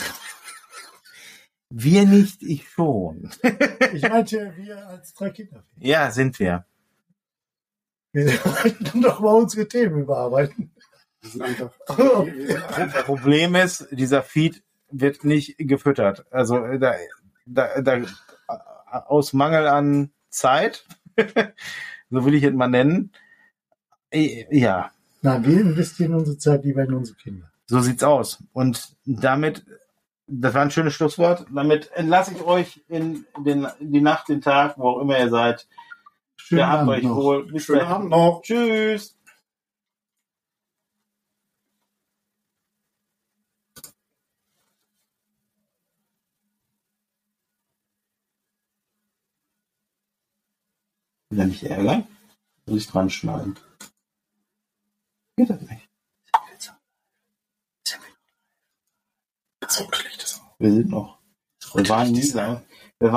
Wir 1.70 2.06
nicht, 2.06 2.44
ich 2.44 2.70
schon. 2.70 3.30
Ich 3.94 4.02
meinte, 4.04 4.54
wir 4.58 4.88
als 4.88 5.14
drei 5.14 5.30
Kinder. 5.32 5.64
Ja, 5.78 6.12
sind 6.12 6.40
wir. 6.40 6.66
Wir 8.12 8.30
sollten 8.30 9.02
doch 9.02 9.20
mal 9.20 9.34
unsere 9.34 9.68
Themen 9.68 10.02
überarbeiten. 10.04 10.72
Einfach, 11.40 11.72
einfach 12.78 13.06
Problem 13.06 13.56
ist, 13.56 13.88
dieser 13.92 14.22
Feed 14.22 14.64
wird 14.92 15.24
nicht 15.24 15.56
gefüttert. 15.58 16.26
Also 16.32 16.60
da, 16.78 16.94
da, 17.46 17.82
da 17.82 18.02
aus 19.08 19.34
Mangel 19.34 19.68
an 19.68 20.12
Zeit, 20.30 20.86
so 22.10 22.26
will 22.26 22.36
ich 22.36 22.44
es 22.44 22.54
mal 22.54 22.68
nennen. 22.68 23.12
Äh, 24.12 24.46
Ja, 24.52 24.92
Nein, 25.22 25.44
wir 25.44 25.60
investieren 25.62 26.14
unsere 26.14 26.38
Zeit 26.38 26.64
lieber 26.64 26.84
in 26.84 26.94
unsere 26.94 27.18
Kinder. 27.18 27.52
so 27.66 27.80
sieht's 27.82 28.04
aus. 28.04 28.44
Und 28.54 28.96
damit, 29.06 29.66
das 30.28 30.54
war 30.54 30.62
ein 30.62 30.72
schönes 30.72 30.94
Schlusswort. 30.94 31.46
Damit 31.52 31.92
entlasse 31.92 32.34
ich 32.34 32.42
euch 32.44 32.84
in, 32.88 33.26
den, 33.38 33.68
in 33.80 33.92
die 33.94 34.02
Nacht, 34.02 34.30
den 34.30 34.42
Tag, 34.42 34.78
wo 34.78 34.90
auch 34.90 35.00
immer 35.02 35.20
ihr 35.20 35.30
seid. 35.30 35.68
Schönen 36.38 36.60
Wir 36.60 36.68
haben 36.68 36.80
Abend 36.90 36.92
euch 36.92 37.04
noch. 37.04 37.16
wohl. 37.16 37.46
Bis 37.52 37.66
Schönen. 37.66 37.82
Abend 37.82 38.10
noch. 38.10 38.42
Tschüss. 38.42 39.16
Will 51.30 51.40
er 51.40 51.48
mich 51.48 51.70
ärgern? 51.70 52.08
Muss 52.66 52.78
ich 52.78 52.88
dran 52.88 53.10
schneiden? 53.10 53.60
Geht 55.38 55.50
das 55.50 55.62
nicht? 55.62 55.90
Auch. 59.68 60.15
Wir 60.60 60.72
sind 60.72 60.90
noch. 60.90 61.20
Wir 61.74 61.90
waren 61.90 62.12
nie, 62.12 62.24
wir 62.24 62.34
waren 62.36 62.62
nie 63.00 63.14